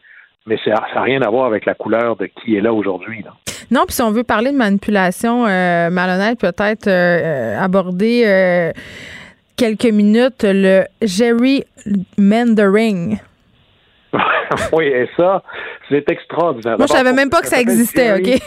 mais 0.47 0.59
ça 0.65 0.73
n'a 0.73 1.03
rien 1.03 1.23
à 1.23 1.31
voir 1.31 1.47
avec 1.47 1.65
la 1.65 1.75
couleur 1.75 2.17
de 2.17 2.27
qui 2.27 2.57
est 2.57 2.61
là 2.61 2.73
aujourd'hui. 2.73 3.25
Non, 3.71 3.85
puis 3.87 3.95
si 3.95 4.03
on 4.03 4.11
veut 4.11 4.25
parler 4.25 4.53
de 4.53 4.57
manipulation 4.57 5.47
euh, 5.47 5.89
malhonnête, 5.91 6.39
peut-être 6.39 6.89
euh, 6.89 7.59
aborder 7.59 8.25
euh, 8.27 8.73
quelques 9.57 9.93
minutes 9.93 10.45
le 10.45 10.85
Jerry 11.03 11.65
Mandering. 12.19 13.19
oui, 14.73 14.85
et 14.87 15.09
ça, 15.17 15.43
c'est 15.89 16.09
extraordinaire. 16.11 16.77
Moi, 16.79 16.87
je 16.87 16.93
savais 16.93 17.13
même 17.13 17.31
pas 17.31 17.41
que 17.41 17.49
ça 17.49 17.61
existait, 17.61 18.15
OK? 18.15 18.43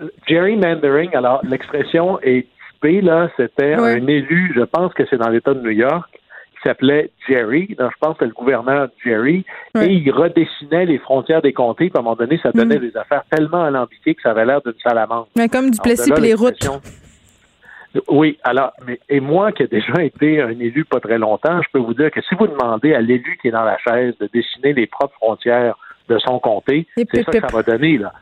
Jerry 0.28 0.58
alors 1.14 1.40
l'expression 1.44 2.20
est 2.20 2.46
typée, 2.72 3.00
là, 3.00 3.30
c'était 3.36 3.74
un 3.74 4.06
élu, 4.06 4.52
je 4.54 4.62
pense 4.62 4.92
que 4.94 5.02
c'est 5.10 5.16
dans 5.16 5.28
l'État 5.28 5.54
de 5.54 5.60
New 5.60 5.70
York, 5.70 6.08
qui 6.12 6.68
s'appelait 6.68 7.10
Jerry, 7.28 7.74
donc 7.78 7.90
je 7.92 7.98
pense 8.00 8.12
que 8.14 8.20
c'est 8.20 8.26
le 8.26 8.32
gouverneur 8.32 8.88
Jerry, 9.04 9.44
et 9.80 9.86
il 9.86 10.10
redessinait 10.10 10.86
les 10.86 10.98
frontières 10.98 11.42
des 11.42 11.52
comtés, 11.52 11.90
puis 11.90 11.96
à 11.96 12.00
un 12.00 12.02
moment 12.02 12.16
donné, 12.16 12.38
ça 12.42 12.52
donnait 12.52 12.78
mm. 12.78 12.90
des 12.90 12.96
affaires 12.96 13.24
tellement 13.30 13.64
alambiquées 13.64 14.14
que 14.14 14.22
ça 14.22 14.30
avait 14.30 14.44
l'air 14.44 14.60
d'une 14.62 14.74
salamandre. 14.82 15.28
Mais 15.36 15.48
comme 15.48 15.70
du 15.70 15.78
Plessis 15.80 16.12
les 16.20 16.34
routes. 16.34 16.68
Oui, 18.08 18.38
alors, 18.42 18.72
mais, 18.86 19.00
et 19.08 19.20
moi 19.20 19.52
qui 19.52 19.62
ai 19.62 19.66
déjà 19.66 20.02
été 20.02 20.42
un 20.42 20.58
élu 20.60 20.84
pas 20.84 21.00
très 21.00 21.18
longtemps, 21.18 21.62
je 21.62 21.68
peux 21.72 21.78
vous 21.78 21.94
dire 21.94 22.10
que 22.10 22.20
si 22.22 22.34
vous 22.34 22.46
demandez 22.46 22.94
à 22.94 23.00
l'élu 23.00 23.38
qui 23.40 23.48
est 23.48 23.52
dans 23.52 23.64
la 23.64 23.78
chaise 23.78 24.14
de 24.18 24.28
dessiner 24.32 24.74
les 24.74 24.86
propres 24.86 25.14
frontières 25.14 25.74
de 26.08 26.18
son 26.18 26.38
comté, 26.38 26.86
c'est 26.96 27.24
ça 27.24 27.32
que 27.32 27.40
ça 27.40 27.46
va 27.46 27.62
donner, 27.62 27.98
là 27.98 28.12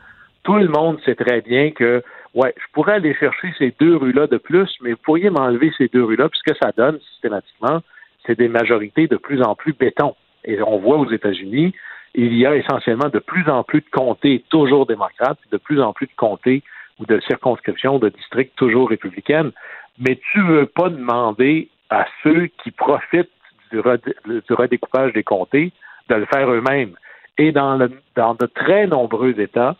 tout 0.47 0.55
le 0.55 0.69
monde 0.69 0.97
sait 1.03 1.15
très 1.15 1.41
bien 1.41 1.71
que, 1.71 2.01
ouais, 2.33 2.55
je 2.57 2.63
pourrais 2.71 2.93
aller 2.93 3.13
chercher 3.15 3.53
ces 3.57 3.75
deux 3.81 3.97
rues-là 3.97 4.27
de 4.27 4.37
plus, 4.37 4.73
mais 4.79 4.91
vous 4.91 4.99
pourriez 5.03 5.29
m'enlever 5.29 5.73
ces 5.77 5.89
deux 5.89 6.05
rues-là, 6.05 6.29
puisque 6.29 6.57
ça 6.63 6.71
donne 6.71 6.99
systématiquement, 7.11 7.81
c'est 8.25 8.37
des 8.37 8.47
majorités 8.47 9.07
de 9.07 9.17
plus 9.17 9.41
en 9.41 9.55
plus 9.55 9.73
béton. 9.73 10.15
Et 10.45 10.61
on 10.61 10.77
voit 10.77 10.99
aux 10.99 11.11
États-Unis, 11.11 11.73
il 12.15 12.33
y 12.37 12.45
a 12.45 12.55
essentiellement 12.55 13.09
de 13.09 13.19
plus 13.19 13.49
en 13.49 13.63
plus 13.63 13.81
de 13.81 13.89
comtés 13.91 14.45
toujours 14.49 14.85
démocrates, 14.85 15.37
de 15.51 15.57
plus 15.57 15.81
en 15.81 15.91
plus 15.91 16.07
de 16.07 16.15
comtés 16.15 16.63
ou 16.99 17.05
de 17.05 17.19
circonscriptions, 17.21 17.99
de 17.99 18.09
districts 18.09 18.55
toujours 18.55 18.89
républicaines. 18.89 19.51
Mais 19.99 20.19
tu 20.31 20.41
veux 20.41 20.65
pas 20.65 20.89
demander 20.89 21.69
à 21.89 22.05
ceux 22.23 22.47
qui 22.63 22.71
profitent 22.71 23.29
du, 23.71 23.79
redécoupage 23.79 25.13
des 25.13 25.23
comtés 25.23 25.71
de 26.09 26.15
le 26.15 26.25
faire 26.25 26.49
eux-mêmes. 26.49 26.95
Et 27.37 27.51
dans, 27.51 27.77
dans 28.15 28.33
de 28.33 28.45
très 28.45 28.87
nombreux 28.87 29.39
États, 29.39 29.75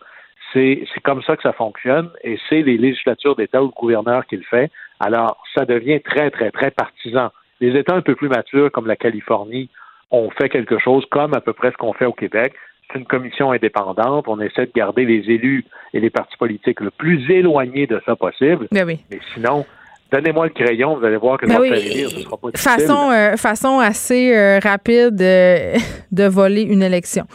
c'est 0.52 0.86
comme 1.04 1.22
ça 1.22 1.36
que 1.36 1.42
ça 1.42 1.52
fonctionne 1.52 2.10
et 2.22 2.38
c'est 2.48 2.62
les 2.62 2.78
législatures 2.78 3.36
d'État 3.36 3.62
ou 3.62 3.66
le 3.66 3.72
gouverneur 3.72 4.24
qui 4.26 4.36
le 4.36 4.44
fait. 4.44 4.70
Alors, 5.00 5.42
ça 5.54 5.64
devient 5.64 6.00
très, 6.00 6.30
très, 6.30 6.50
très 6.50 6.70
partisan. 6.70 7.30
Les 7.60 7.76
États 7.76 7.94
un 7.94 8.00
peu 8.00 8.14
plus 8.14 8.28
matures, 8.28 8.70
comme 8.72 8.86
la 8.86 8.96
Californie, 8.96 9.68
ont 10.10 10.30
fait 10.30 10.48
quelque 10.48 10.78
chose 10.78 11.04
comme 11.10 11.34
à 11.34 11.40
peu 11.40 11.52
près 11.52 11.70
ce 11.70 11.76
qu'on 11.76 11.92
fait 11.92 12.06
au 12.06 12.12
Québec. 12.12 12.54
C'est 12.92 12.98
une 12.98 13.06
commission 13.06 13.52
indépendante. 13.52 14.26
On 14.28 14.40
essaie 14.40 14.66
de 14.66 14.72
garder 14.74 15.04
les 15.04 15.30
élus 15.30 15.64
et 15.92 16.00
les 16.00 16.10
partis 16.10 16.36
politiques 16.38 16.80
le 16.80 16.90
plus 16.90 17.30
éloignés 17.30 17.86
de 17.86 18.00
ça 18.06 18.16
possible. 18.16 18.68
Ben 18.72 18.86
oui. 18.86 19.00
Mais 19.10 19.18
sinon, 19.34 19.66
Donnez-moi 20.10 20.46
le 20.46 20.52
crayon, 20.52 20.96
vous 20.96 21.04
allez 21.04 21.18
voir 21.18 21.38
que 21.38 21.46
ça 21.46 21.58
ben 21.58 21.68
va 21.68 21.76
faire 21.76 22.10
ce 22.10 22.20
sera 22.20 22.36
pas 22.38 22.48
façon, 22.56 23.10
euh, 23.10 23.36
façon 23.36 23.78
assez 23.78 24.34
euh, 24.34 24.58
rapide 24.58 25.20
euh, 25.20 25.76
de 26.12 26.24
voler 26.24 26.62
une 26.62 26.82
élection. 26.82 27.26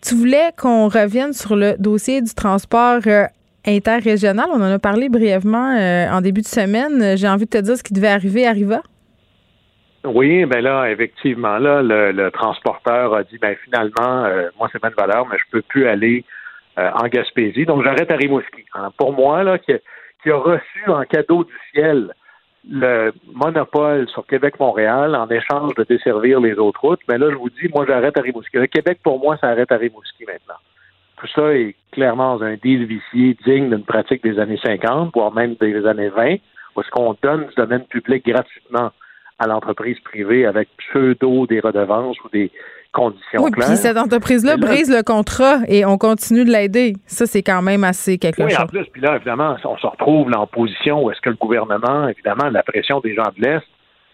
Tu 0.00 0.14
voulais 0.14 0.50
qu'on 0.56 0.88
revienne 0.88 1.34
sur 1.34 1.56
le 1.56 1.74
dossier 1.78 2.22
du 2.22 2.32
transport 2.32 3.02
interrégional. 3.66 4.46
On 4.50 4.62
en 4.62 4.72
a 4.72 4.78
parlé 4.78 5.08
brièvement 5.08 5.76
en 5.76 6.20
début 6.20 6.42
de 6.42 6.46
semaine. 6.46 7.16
J'ai 7.16 7.28
envie 7.28 7.46
de 7.46 7.50
te 7.50 7.58
dire 7.58 7.76
ce 7.76 7.82
qui 7.82 7.92
devait 7.92 8.08
arriver 8.08 8.46
arriva. 8.46 8.82
Oui, 10.06 10.44
ben 10.44 10.60
là, 10.60 10.90
effectivement, 10.90 11.58
là, 11.58 11.82
le, 11.82 12.30
transporteur 12.30 13.14
a 13.14 13.24
dit, 13.24 13.38
ben 13.38 13.56
finalement, 13.64 14.24
euh, 14.24 14.48
moi 14.58 14.68
c'est 14.72 14.84
une 14.84 14.94
valeur, 14.96 15.26
mais 15.26 15.36
je 15.38 15.50
peux 15.50 15.62
plus 15.62 15.86
aller 15.88 16.24
en 16.76 17.08
Gaspésie, 17.08 17.64
donc 17.64 17.82
j'arrête 17.82 18.10
à 18.10 18.16
Rimouski. 18.16 18.64
pour 18.98 19.14
moi, 19.14 19.42
là, 19.42 19.58
qui, 19.58 19.72
qui, 20.22 20.30
a 20.30 20.36
reçu 20.36 20.84
en 20.88 21.02
cadeau 21.04 21.44
du 21.44 21.54
ciel 21.72 22.12
le 22.68 23.12
monopole 23.32 24.08
sur 24.08 24.26
Québec-Montréal 24.26 25.14
en 25.14 25.28
échange 25.28 25.74
de 25.74 25.84
desservir 25.84 26.40
les 26.40 26.54
autres 26.54 26.80
routes, 26.80 27.00
mais 27.08 27.18
là, 27.18 27.30
je 27.30 27.36
vous 27.36 27.50
dis, 27.50 27.68
moi, 27.72 27.84
j'arrête 27.86 28.18
à 28.18 28.22
Rimouski. 28.22 28.56
Le 28.56 28.66
Québec, 28.66 28.98
pour 29.02 29.20
moi, 29.20 29.36
ça 29.40 29.48
arrête 29.48 29.70
à 29.70 29.76
Rimouski 29.76 30.24
maintenant. 30.26 30.58
Tout 31.16 31.28
ça 31.28 31.54
est 31.54 31.74
clairement 31.92 32.36
dans 32.36 32.44
un 32.44 32.56
deal 32.56 32.84
vicié 32.84 33.36
digne 33.46 33.70
d'une 33.70 33.84
pratique 33.84 34.22
des 34.22 34.38
années 34.38 34.60
50, 34.62 35.12
voire 35.14 35.32
même 35.32 35.54
des 35.54 35.86
années 35.86 36.10
20, 36.10 36.36
où 36.74 36.80
est-ce 36.80 36.90
qu'on 36.90 37.16
donne 37.22 37.46
du 37.46 37.54
domaine 37.54 37.84
public 37.84 38.26
gratuitement 38.26 38.90
à 39.38 39.46
l'entreprise 39.46 39.98
privée 40.00 40.46
avec 40.46 40.68
pseudo 40.78 41.46
des 41.46 41.60
redevances 41.60 42.16
ou 42.24 42.28
des 42.30 42.50
conditions 42.92 43.42
oui, 43.42 43.50
Puis 43.52 43.76
cette 43.76 43.98
entreprise-là 43.98 44.56
brise 44.56 44.90
le 44.90 45.02
contrat 45.02 45.58
et 45.68 45.84
on 45.84 45.98
continue 45.98 46.44
de 46.44 46.50
l'aider. 46.50 46.94
Ça, 47.06 47.26
c'est 47.26 47.42
quand 47.42 47.60
même 47.60 47.84
assez 47.84 48.16
quelque 48.16 48.42
chose. 48.42 48.52
Oui, 48.52 48.62
en 48.62 48.66
plus, 48.66 48.86
puis 48.86 49.02
là, 49.02 49.16
évidemment, 49.16 49.56
on 49.64 49.76
se 49.76 49.86
retrouve 49.86 50.30
là, 50.30 50.40
en 50.40 50.46
position 50.46 51.04
où 51.04 51.10
est-ce 51.10 51.20
que 51.20 51.30
le 51.30 51.36
gouvernement, 51.36 52.08
évidemment, 52.08 52.48
la 52.50 52.62
pression 52.62 53.00
des 53.00 53.14
gens 53.14 53.30
de 53.36 53.42
l'Est, 53.42 53.64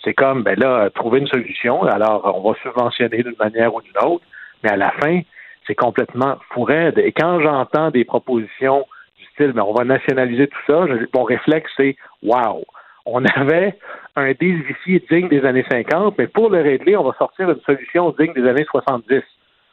c'est 0.04 0.14
comme, 0.14 0.42
ben 0.42 0.58
là, 0.58 0.90
trouver 0.90 1.20
une 1.20 1.28
solution. 1.28 1.84
Alors, 1.84 2.32
on 2.34 2.50
va 2.50 2.56
subventionner 2.62 3.22
d'une 3.22 3.36
manière 3.38 3.72
ou 3.72 3.80
d'une 3.82 3.98
autre, 4.04 4.24
mais 4.64 4.72
à 4.72 4.76
la 4.76 4.90
fin, 5.00 5.20
c'est 5.66 5.76
complètement 5.76 6.38
fou 6.50 6.66
Et 6.68 7.12
quand 7.12 7.40
j'entends 7.40 7.90
des 7.90 8.04
propositions 8.04 8.84
du 9.16 9.24
style, 9.26 9.52
ben, 9.52 9.62
on 9.62 9.72
va 9.72 9.84
nationaliser 9.84 10.48
tout 10.48 10.58
ça, 10.66 10.84
mon 11.14 11.22
réflexe, 11.22 11.70
c'est, 11.76 11.96
wow, 12.24 12.64
on 13.06 13.24
avait 13.24 13.78
un 14.16 14.32
deal 14.32 14.62
digne 15.10 15.28
des 15.28 15.44
années 15.44 15.64
50, 15.70 16.16
mais 16.18 16.26
pour 16.26 16.50
le 16.50 16.60
régler, 16.60 16.96
on 16.96 17.04
va 17.04 17.14
sortir 17.18 17.50
une 17.50 17.60
solution 17.60 18.14
digne 18.18 18.32
des 18.34 18.46
années 18.48 18.66
70. 18.70 19.22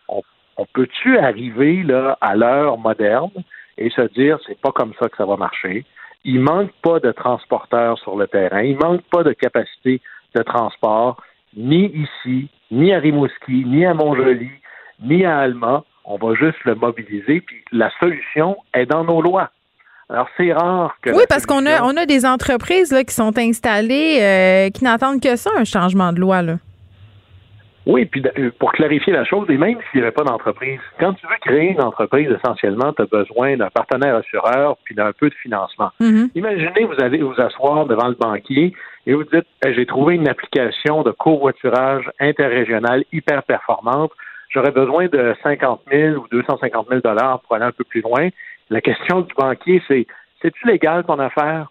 On, 0.08 0.66
peut-tu 0.74 1.18
arriver 1.18 1.84
là 1.84 2.18
à 2.20 2.36
l'heure 2.36 2.78
moderne 2.78 3.32
et 3.78 3.90
se 3.90 4.02
dire 4.14 4.38
c'est 4.46 4.60
pas 4.60 4.72
comme 4.72 4.94
ça 5.00 5.08
que 5.08 5.16
ça 5.16 5.26
va 5.26 5.38
marcher? 5.38 5.86
Il 6.26 6.42
manque 6.42 6.72
pas 6.82 7.00
de 7.00 7.12
transporteurs 7.14 7.98
sur 8.00 8.18
le 8.18 8.28
terrain, 8.28 8.62
il 8.62 8.78
manque 8.78 9.04
pas 9.10 9.24
de 9.24 9.32
capacité 9.32 10.02
de 10.36 10.44
transport, 10.44 11.22
ni 11.56 11.86
ici, 11.86 12.50
ni 12.72 12.94
à 12.94 13.00
Rimouski, 13.00 13.64
ni 13.66 13.86
à 13.86 13.94
Montjoly, 13.94 14.52
ni 15.02 15.26
à 15.26 15.40
Alma. 15.40 15.84
On 16.04 16.18
va 16.18 16.34
juste 16.34 16.62
le 16.66 16.76
mobiliser, 16.76 17.40
puis 17.40 17.64
la 17.72 17.90
solution 18.00 18.58
est 18.74 18.86
dans 18.86 19.06
nos 19.06 19.22
lois. 19.22 19.50
Alors, 20.10 20.28
c'est 20.38 20.52
rare 20.52 20.96
que. 21.02 21.12
Oui, 21.12 21.24
parce 21.30 21.46
qu'on 21.46 21.66
a, 21.66 21.84
on 21.84 21.96
a 21.96 22.06
des 22.06 22.26
entreprises 22.26 22.92
là, 22.92 23.04
qui 23.04 23.14
sont 23.14 23.38
installées, 23.38 24.18
euh, 24.22 24.70
qui 24.72 24.84
n'attendent 24.84 25.22
que 25.22 25.36
ça, 25.36 25.52
un 25.56 25.66
changement 25.66 26.12
de 26.12 26.20
loi. 26.20 26.42
Là. 26.42 26.56
Oui, 27.86 28.06
puis 28.06 28.24
euh, 28.38 28.52
pour 28.60 28.72
clarifier 28.72 29.14
la 29.14 29.24
chose, 29.24 29.48
et 29.50 29.58
même 29.58 29.78
s'il 29.90 30.02
n'y 30.02 30.08
avait 30.08 30.12
pas 30.12 30.24
d'entreprise, 30.24 30.80
quand 31.00 31.14
tu 31.14 31.26
veux 31.26 31.36
créer 31.42 31.72
une 31.72 31.82
entreprise, 31.82 32.30
essentiellement, 32.30 32.94
tu 32.94 33.02
as 33.02 33.06
besoin 33.06 33.58
d'un 33.58 33.70
partenaire 33.70 34.16
assureur 34.16 34.78
puis 34.84 34.96
d'un 34.96 35.12
peu 35.12 35.30
de 35.30 35.36
financement. 35.36 35.90
Mm-hmm. 36.02 36.30
Imaginez, 36.36 36.86
vous 36.86 37.04
allez 37.04 37.22
vous 37.22 37.40
asseoir 37.40 37.86
devant 37.86 38.08
le 38.08 38.16
banquier 38.16 38.74
et 39.08 39.14
vous 39.14 39.24
dites, 39.24 39.48
j'ai 39.66 39.86
trouvé 39.86 40.16
une 40.16 40.28
application 40.28 41.04
de 41.04 41.12
covoiturage 41.12 42.10
interrégional 42.20 43.04
hyper 43.12 43.42
performante. 43.44 44.12
J'aurais 44.50 44.72
besoin 44.72 45.08
de 45.08 45.36
50 45.42 45.82
000 45.92 46.16
ou 46.18 46.28
250 46.32 46.88
000 46.90 47.02
dollars 47.02 47.42
pour 47.42 47.56
aller 47.56 47.66
un 47.66 47.72
peu 47.72 47.84
plus 47.84 48.02
loin. 48.02 48.30
La 48.70 48.82
question 48.82 49.22
du 49.22 49.34
banquier, 49.36 49.82
c'est, 49.88 50.06
c'est-tu 50.42 50.68
légal 50.68 51.04
ton 51.06 51.20
affaire? 51.20 51.70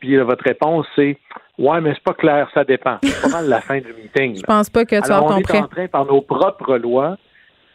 Puis 0.00 0.16
votre 0.16 0.44
réponse, 0.44 0.86
c'est 0.94 1.18
Ouais, 1.58 1.80
mais 1.80 1.94
c'est 1.94 2.02
pas 2.02 2.14
clair, 2.14 2.48
ça 2.52 2.64
dépend. 2.64 2.98
C'est 3.02 3.22
pas 3.22 3.28
mal 3.28 3.48
la 3.48 3.60
fin 3.60 3.78
du 3.78 3.92
meeting. 3.94 4.36
Je 4.36 4.42
pense 4.42 4.68
pas 4.68 4.84
que 4.84 4.96
tu 4.96 5.10
Alors, 5.10 5.30
as 5.30 5.34
on 5.34 5.38
est 5.38 5.56
en 5.56 5.68
train, 5.68 5.88
par 5.88 6.04
nos 6.04 6.20
propres 6.20 6.76
lois, 6.76 7.16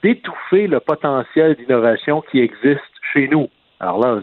d'étouffer 0.03 0.67
le 0.67 0.79
potentiel 0.79 1.55
d'innovation 1.55 2.21
qui 2.31 2.39
existe 2.39 2.81
chez 3.13 3.27
nous. 3.27 3.49
Alors 3.79 3.99
là, 3.99 4.19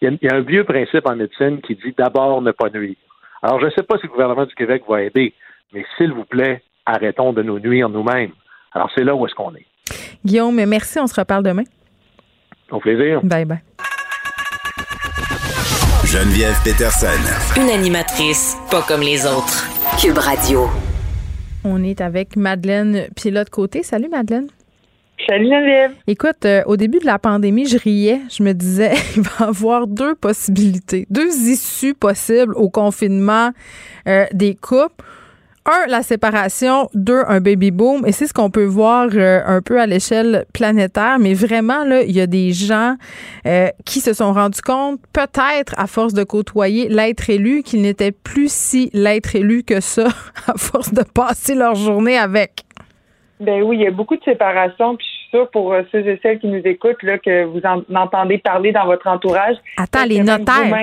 il 0.00 0.18
y, 0.22 0.28
a 0.28 0.34
un 0.34 0.40
vieux 0.40 0.64
principe 0.64 1.06
en 1.06 1.16
médecine 1.16 1.60
qui 1.60 1.74
dit 1.74 1.94
d'abord 1.96 2.40
ne 2.40 2.52
pas 2.52 2.70
nuire. 2.70 2.96
Alors, 3.42 3.60
je 3.60 3.66
ne 3.66 3.70
sais 3.70 3.82
pas 3.82 3.98
si 3.98 4.04
le 4.04 4.12
gouvernement 4.12 4.46
du 4.46 4.54
Québec 4.54 4.82
va 4.88 5.02
aider, 5.02 5.34
mais 5.74 5.84
s'il 5.96 6.12
vous 6.12 6.24
plaît, 6.24 6.62
arrêtons 6.86 7.32
de 7.34 7.42
nous 7.42 7.58
nuire 7.58 7.88
nous-mêmes. 7.90 8.32
Alors, 8.72 8.90
c'est 8.94 9.04
là 9.04 9.14
où 9.14 9.26
est-ce 9.26 9.34
qu'on 9.34 9.54
est. 9.54 9.66
Guillaume, 10.24 10.64
merci. 10.66 10.98
On 10.98 11.06
se 11.06 11.18
reparle 11.18 11.44
demain. 11.44 11.64
Au 12.70 12.80
plaisir. 12.80 13.20
Bye 13.22 13.44
bye. 13.44 13.60
Geneviève 16.06 16.54
Peterson. 16.62 17.08
Une 17.60 17.68
animatrice 17.68 18.56
pas 18.70 18.80
comme 18.82 19.00
les 19.00 19.26
autres. 19.26 19.66
Cube 20.00 20.18
Radio. 20.18 20.68
On 21.64 21.82
est 21.82 22.00
avec 22.00 22.36
Madeleine 22.36 23.08
Pilote-Côté. 23.16 23.82
Salut, 23.82 24.08
Madeleine. 24.08 24.46
Salut 25.26 25.46
Geneviève. 25.46 25.90
Écoute, 26.06 26.44
euh, 26.44 26.62
au 26.66 26.76
début 26.76 27.00
de 27.00 27.06
la 27.06 27.18
pandémie, 27.18 27.66
je 27.66 27.76
riais. 27.76 28.20
Je 28.30 28.44
me 28.44 28.52
disais, 28.52 28.92
il 29.16 29.22
va 29.22 29.46
y 29.46 29.48
avoir 29.48 29.88
deux 29.88 30.14
possibilités, 30.14 31.08
deux 31.10 31.34
issues 31.48 31.94
possibles 31.94 32.54
au 32.54 32.68
confinement 32.68 33.50
euh, 34.06 34.26
des 34.32 34.54
couples 34.54 35.04
un, 35.66 35.86
la 35.88 36.02
séparation, 36.02 36.88
deux, 36.94 37.22
un 37.26 37.40
baby 37.40 37.70
boom. 37.70 38.06
Et 38.06 38.12
c'est 38.12 38.26
ce 38.26 38.34
qu'on 38.34 38.50
peut 38.50 38.64
voir 38.64 39.08
euh, 39.14 39.40
un 39.46 39.60
peu 39.60 39.80
à 39.80 39.86
l'échelle 39.86 40.44
planétaire. 40.54 41.18
Mais 41.18 41.34
vraiment, 41.34 41.84
là, 41.84 42.02
il 42.02 42.12
y 42.12 42.20
a 42.20 42.26
des 42.26 42.52
gens 42.52 42.94
euh, 43.46 43.68
qui 43.84 44.00
se 44.00 44.12
sont 44.12 44.32
rendus 44.32 44.62
compte, 44.62 45.00
peut-être 45.12 45.74
à 45.76 45.86
force 45.86 46.14
de 46.14 46.24
côtoyer 46.24 46.88
l'être 46.88 47.28
élu, 47.28 47.62
qu'il 47.62 47.82
n'était 47.82 48.12
plus 48.12 48.50
si 48.52 48.90
l'être 48.92 49.34
élu 49.34 49.62
que 49.62 49.80
ça, 49.80 50.06
à 50.46 50.56
force 50.56 50.92
de 50.92 51.02
passer 51.02 51.54
leur 51.54 51.74
journée 51.74 52.16
avec. 52.16 52.62
Ben 53.40 53.62
oui, 53.62 53.76
il 53.76 53.82
y 53.82 53.86
a 53.86 53.90
beaucoup 53.90 54.16
de 54.16 54.24
séparation. 54.24 54.96
Pour 55.44 55.72
euh, 55.72 55.82
ceux 55.92 56.06
et 56.06 56.18
celles 56.22 56.38
qui 56.38 56.46
nous 56.48 56.62
écoutent, 56.64 57.02
là, 57.02 57.18
que 57.18 57.44
vous 57.44 57.60
en 57.64 57.82
entendez 57.94 58.38
parler 58.38 58.72
dans 58.72 58.86
votre 58.86 59.06
entourage. 59.06 59.56
Attends, 59.76 60.04
les 60.06 60.20
notaires, 60.20 60.74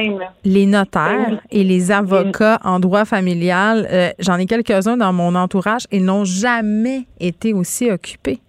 les 0.46 0.66
notaires 0.66 1.42
et 1.52 1.64
les 1.64 1.92
avocats 1.92 2.60
en 2.64 2.80
droit 2.80 3.06
familial, 3.06 3.88
euh, 3.92 4.10
j'en 4.20 4.38
ai 4.38 4.46
quelques-uns 4.46 4.98
dans 4.98 5.14
mon 5.14 5.36
entourage 5.36 5.88
et 5.92 6.00
n'ont 6.00 6.26
jamais 6.26 7.04
été 7.20 7.54
aussi 7.54 7.90
occupés. 7.90 8.40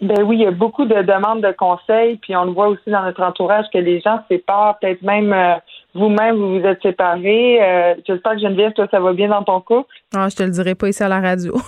Ben 0.00 0.22
oui, 0.22 0.36
il 0.36 0.42
y 0.42 0.46
a 0.46 0.52
beaucoup 0.52 0.84
de 0.84 1.02
demandes 1.02 1.42
de 1.42 1.52
conseils, 1.52 2.16
puis 2.18 2.36
on 2.36 2.44
le 2.44 2.52
voit 2.52 2.68
aussi 2.68 2.88
dans 2.88 3.02
notre 3.02 3.22
entourage 3.22 3.66
que 3.72 3.78
les 3.78 4.00
gens 4.00 4.18
se 4.28 4.36
séparent, 4.36 4.78
peut-être 4.78 5.02
même 5.02 5.32
euh, 5.32 5.54
vous-même, 5.98 6.36
vous 6.36 6.60
vous 6.60 6.66
êtes 6.66 6.80
séparés. 6.82 7.58
Euh, 7.62 7.94
J'espère 8.06 8.32
que 8.32 8.40
Geneviève, 8.40 8.72
toi, 8.72 8.86
ça 8.90 9.00
va 9.00 9.12
bien 9.12 9.28
dans 9.28 9.42
ton 9.42 9.60
couple. 9.60 9.92
Ah, 10.16 10.28
je 10.28 10.36
te 10.36 10.42
le 10.42 10.50
dirai 10.50 10.74
pas 10.74 10.88
ici 10.88 11.02
à 11.02 11.08
la 11.08 11.20
radio. 11.20 11.54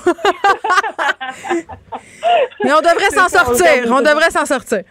Mais 2.64 2.72
on 2.72 2.81
devrait 2.81 3.11
s'en 3.11 3.28
sortir. 3.28 3.66
On 3.91 4.01
devrait 4.01 4.31
s'en 4.31 4.47
sortir. 4.47 4.83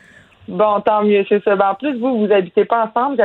Bon, 0.47 0.81
tant 0.81 1.03
mieux, 1.03 1.23
c'est 1.29 1.43
ça. 1.43 1.55
Ben, 1.55 1.69
en 1.69 1.75
plus, 1.75 1.99
vous, 1.99 2.19
vous 2.19 2.27
n'habitez 2.27 2.65
pas 2.65 2.89
ensemble. 2.89 3.21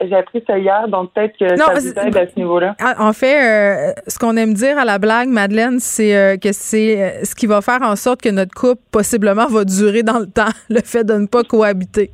J'ai 0.00 0.16
appris, 0.16 0.42
ça 0.44 0.58
hier, 0.58 0.88
donc 0.88 1.12
peut-être 1.12 1.38
que 1.38 1.56
ça 1.56 1.72
vous 1.72 1.88
aide 1.88 2.16
à 2.16 2.26
ce 2.26 2.36
niveau-là. 2.36 2.74
Ah, 2.80 2.96
en 2.98 3.12
fait, 3.12 3.36
euh, 3.36 3.92
ce 4.08 4.18
qu'on 4.18 4.36
aime 4.36 4.54
dire 4.54 4.76
à 4.76 4.84
la 4.84 4.98
blague, 4.98 5.28
Madeleine, 5.28 5.78
c'est 5.78 6.16
euh, 6.16 6.36
que 6.36 6.52
c'est 6.52 7.24
ce 7.24 7.34
qui 7.36 7.46
va 7.46 7.60
faire 7.60 7.82
en 7.82 7.94
sorte 7.94 8.22
que 8.22 8.28
notre 8.28 8.54
couple, 8.54 8.82
possiblement, 8.90 9.46
va 9.46 9.64
durer 9.64 10.02
dans 10.02 10.18
le 10.18 10.26
temps, 10.26 10.50
le 10.68 10.80
fait 10.84 11.04
de 11.04 11.14
ne 11.14 11.26
pas 11.26 11.44
cohabiter. 11.44 12.10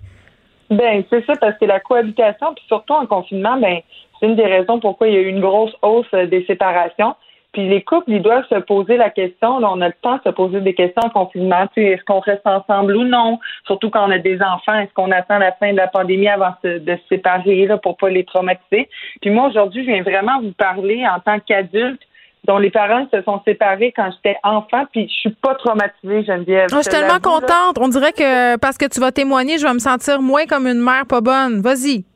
Ben, 0.71 1.03
c'est 1.11 1.25
ça, 1.27 1.35
parce 1.41 1.59
que 1.59 1.65
la 1.65 1.81
cohabitation, 1.81 2.55
puis 2.55 2.65
surtout 2.69 2.93
en 2.93 3.07
confinement, 3.07 3.59
ben, 3.59 3.81
c'est 4.19 4.27
une 4.27 4.37
des 4.37 4.47
raisons 4.47 4.79
pourquoi 4.79 5.09
il 5.09 5.15
y 5.15 5.17
a 5.17 5.21
eu 5.21 5.29
une 5.29 5.41
grosse 5.41 5.75
hausse 5.83 6.11
des 6.13 6.45
séparations. 6.47 7.15
Puis 7.53 7.69
les 7.69 7.83
couples, 7.83 8.13
ils 8.13 8.23
doivent 8.23 8.47
se 8.49 8.61
poser 8.61 8.97
la 8.97 9.11
question. 9.11 9.59
Là, 9.59 9.71
on 9.73 9.81
a 9.81 9.89
le 9.89 9.95
temps 10.03 10.19
de 10.19 10.23
se 10.23 10.29
poser 10.29 10.61
des 10.61 10.75
questions 10.75 11.03
en 11.05 11.11
confinement. 11.11 11.67
Tu 11.75 11.85
est-ce 11.85 12.05
qu'on 12.05 12.21
reste 12.21 12.47
ensemble 12.47 12.97
ou 12.97 13.05
non? 13.05 13.41
Surtout 13.67 13.91
quand 13.91 14.07
on 14.07 14.11
a 14.13 14.19
des 14.19 14.41
enfants, 14.41 14.79
est-ce 14.79 14.93
qu'on 14.95 15.11
attend 15.11 15.39
la 15.39 15.51
fin 15.53 15.73
de 15.73 15.77
la 15.77 15.89
pandémie 15.89 16.29
avant 16.29 16.55
de, 16.63 16.81
se 16.87 17.09
séparer 17.09 17.67
là, 17.67 17.77
pour 17.77 17.97
pas 17.97 18.09
les 18.09 18.25
traumatiser? 18.25 18.89
Puis 19.21 19.31
moi, 19.31 19.49
aujourd'hui, 19.49 19.85
je 19.85 19.91
viens 19.91 20.03
vraiment 20.03 20.41
vous 20.41 20.53
parler 20.53 21.05
en 21.05 21.19
tant 21.19 21.41
qu'adulte 21.41 22.01
dont 22.45 22.59
les 22.59 22.71
parents 22.71 23.07
se 23.13 23.23
sont 23.23 23.41
séparés 23.45 23.93
quand 23.95 24.11
j'étais 24.13 24.37
enfant, 24.43 24.85
puis 24.93 25.09
je 25.09 25.21
suis 25.21 25.31
pas 25.31 25.55
traumatisée, 25.55 26.25
Geneviève. 26.25 26.69
Oh, 26.73 26.77
je 26.77 26.83
suis 26.83 26.91
tellement 26.91 27.21
contente. 27.21 27.77
On 27.79 27.89
dirait 27.89 28.13
que 28.13 28.57
parce 28.57 28.79
que 28.79 28.87
tu 28.87 29.01
vas 29.01 29.13
témoigner, 29.13 29.59
je 29.59 29.67
vais 29.67 29.75
me 29.75 29.79
sentir 29.79 30.23
moins 30.23 30.47
comme 30.47 30.67
une 30.67 30.81
mère 30.81 31.07
pas 31.07 31.21
bonne. 31.21 31.61
Vas-y. 31.61 32.05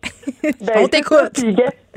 Ben, 0.60 0.82
on 0.82 0.88
t'écoute. 0.88 1.40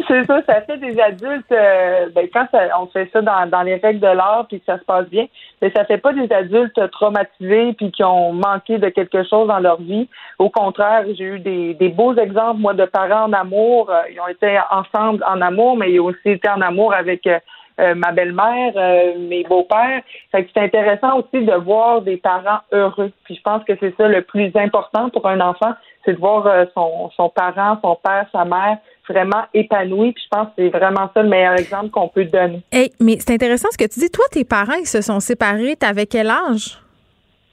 C'est 0.07 0.25
ça, 0.25 0.41
ça 0.47 0.61
fait 0.61 0.78
des 0.78 0.99
adultes, 0.99 1.51
euh, 1.51 2.09
ben, 2.13 2.28
quand 2.32 2.45
on 2.80 2.88
fait 2.88 3.09
ça 3.11 3.21
dans, 3.21 3.49
dans 3.49 3.63
les 3.63 3.75
règles 3.75 3.99
de 3.99 4.07
l'art 4.07 4.45
puis 4.47 4.59
que 4.59 4.65
ça 4.65 4.78
se 4.78 4.84
passe 4.84 5.07
bien, 5.09 5.25
mais 5.61 5.71
ça 5.75 5.86
fait 5.86 5.97
pas 5.97 6.13
des 6.13 6.32
adultes 6.32 6.80
traumatisés 6.91 7.73
puis 7.73 7.91
qui 7.91 8.03
ont 8.03 8.32
manqué 8.32 8.78
de 8.78 8.89
quelque 8.89 9.23
chose 9.23 9.47
dans 9.47 9.59
leur 9.59 9.82
vie. 9.82 10.07
Au 10.39 10.49
contraire, 10.49 11.03
j'ai 11.17 11.23
eu 11.23 11.39
des, 11.39 11.73
des 11.73 11.89
beaux 11.89 12.13
exemples, 12.15 12.59
moi, 12.59 12.73
de 12.73 12.86
parents 12.86 13.25
en 13.25 13.34
amour. 13.34 13.89
Euh, 13.89 14.01
ils 14.11 14.19
ont 14.19 14.28
été 14.28 14.59
ensemble 14.71 15.23
en 15.28 15.41
amour, 15.41 15.78
mais 15.78 15.91
ils 15.91 15.99
ont 15.99 16.05
aussi 16.05 16.30
été 16.30 16.47
en 16.47 16.61
amour 16.61 16.93
avec 16.93 17.25
euh, 17.25 17.39
ma 17.78 18.11
belle-mère, 18.11 18.73
mes 19.17 19.43
beaux-pères. 19.43 20.01
c'est 20.32 20.57
intéressant 20.57 21.19
aussi 21.19 21.45
de 21.45 21.53
voir 21.53 22.01
des 22.01 22.17
parents 22.17 22.59
heureux. 22.71 23.11
Puis 23.25 23.36
je 23.36 23.41
pense 23.41 23.63
que 23.65 23.73
c'est 23.80 23.95
ça 23.97 24.07
le 24.07 24.23
plus 24.23 24.51
important 24.55 25.09
pour 25.09 25.28
un 25.28 25.39
enfant, 25.41 25.73
c'est 26.03 26.13
de 26.13 26.19
voir 26.19 26.47
son, 26.73 27.11
son 27.15 27.30
parent, 27.30 27.78
son 27.84 27.95
père, 28.03 28.25
sa 28.32 28.45
mère 28.45 28.78
vraiment 29.07 29.43
épanoui. 29.53 30.13
Puis 30.13 30.23
je 30.23 30.30
pense 30.30 30.47
que 30.47 30.53
c'est 30.57 30.69
vraiment 30.69 31.09
ça 31.13 31.21
le 31.21 31.30
meilleur 31.30 31.53
exemple 31.53 31.89
qu'on 31.89 32.09
peut 32.09 32.25
donner. 32.25 32.61
Hey, 32.71 32.91
mais 32.99 33.17
c'est 33.19 33.34
intéressant 33.34 33.69
ce 33.71 33.78
que 33.78 33.86
tu 33.86 33.99
dis. 33.99 34.09
Toi, 34.09 34.25
tes 34.32 34.45
parents, 34.45 34.78
ils 34.80 34.88
se 34.88 35.01
sont 35.01 35.19
séparés. 35.19 35.75
T'avais 35.75 36.05
quel 36.05 36.30
âge? 36.30 36.80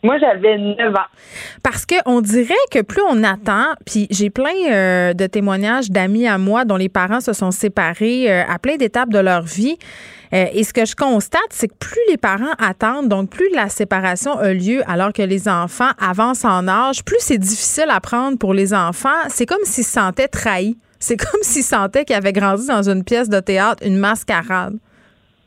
Moi, 0.05 0.19
j'avais 0.19 0.59
9 0.59 0.95
ans. 0.95 1.09
Parce 1.63 1.87
qu'on 1.87 2.21
dirait 2.21 2.53
que 2.71 2.83
plus 2.83 3.01
on 3.09 3.25
attend, 3.25 3.73
puis 3.87 4.07
j'ai 4.11 4.29
plein 4.29 4.53
euh, 4.71 5.15
de 5.15 5.27
témoignages 5.27 5.91
d'amis 5.91 6.29
à 6.29 6.37
moi 6.37 6.67
dont 6.67 6.77
les 6.77 6.91
parents 6.91 7.23
se 7.23 7.33
sont 7.33 7.51
séparés 7.51 8.31
euh, 8.31 8.43
à 8.47 8.59
plein 8.59 8.77
d'étapes 8.77 9.09
de 9.09 9.19
leur 9.19 9.45
vie. 9.45 9.79
Euh, 10.35 10.45
et 10.53 10.63
ce 10.63 10.75
que 10.75 10.85
je 10.85 10.95
constate, 10.95 11.41
c'est 11.49 11.69
que 11.69 11.77
plus 11.81 12.03
les 12.11 12.19
parents 12.19 12.53
attendent, 12.59 13.09
donc 13.09 13.31
plus 13.31 13.49
la 13.55 13.71
séparation 13.71 14.39
a 14.39 14.53
lieu 14.53 14.83
alors 14.87 15.15
que 15.15 15.23
les 15.23 15.49
enfants 15.49 15.93
avancent 15.99 16.45
en 16.45 16.69
âge, 16.69 17.03
plus 17.03 17.21
c'est 17.21 17.39
difficile 17.39 17.87
à 17.89 18.01
prendre 18.01 18.37
pour 18.37 18.53
les 18.53 18.75
enfants. 18.75 19.09
C'est 19.29 19.47
comme 19.47 19.65
s'ils 19.65 19.85
se 19.85 19.93
sentaient 19.93 20.29
trahis. 20.29 20.77
C'est 20.99 21.17
comme 21.31 21.43
s'il 21.43 21.65
sentait 21.65 22.05
qu'il 22.05 22.15
avait 22.15 22.35
grandi 22.35 22.67
dans 22.67 22.91
une 22.91 23.05
pièce 23.05 23.31
de 23.31 23.41
théâtre, 23.41 23.83
une 23.87 23.97
mascarade. 23.97 24.77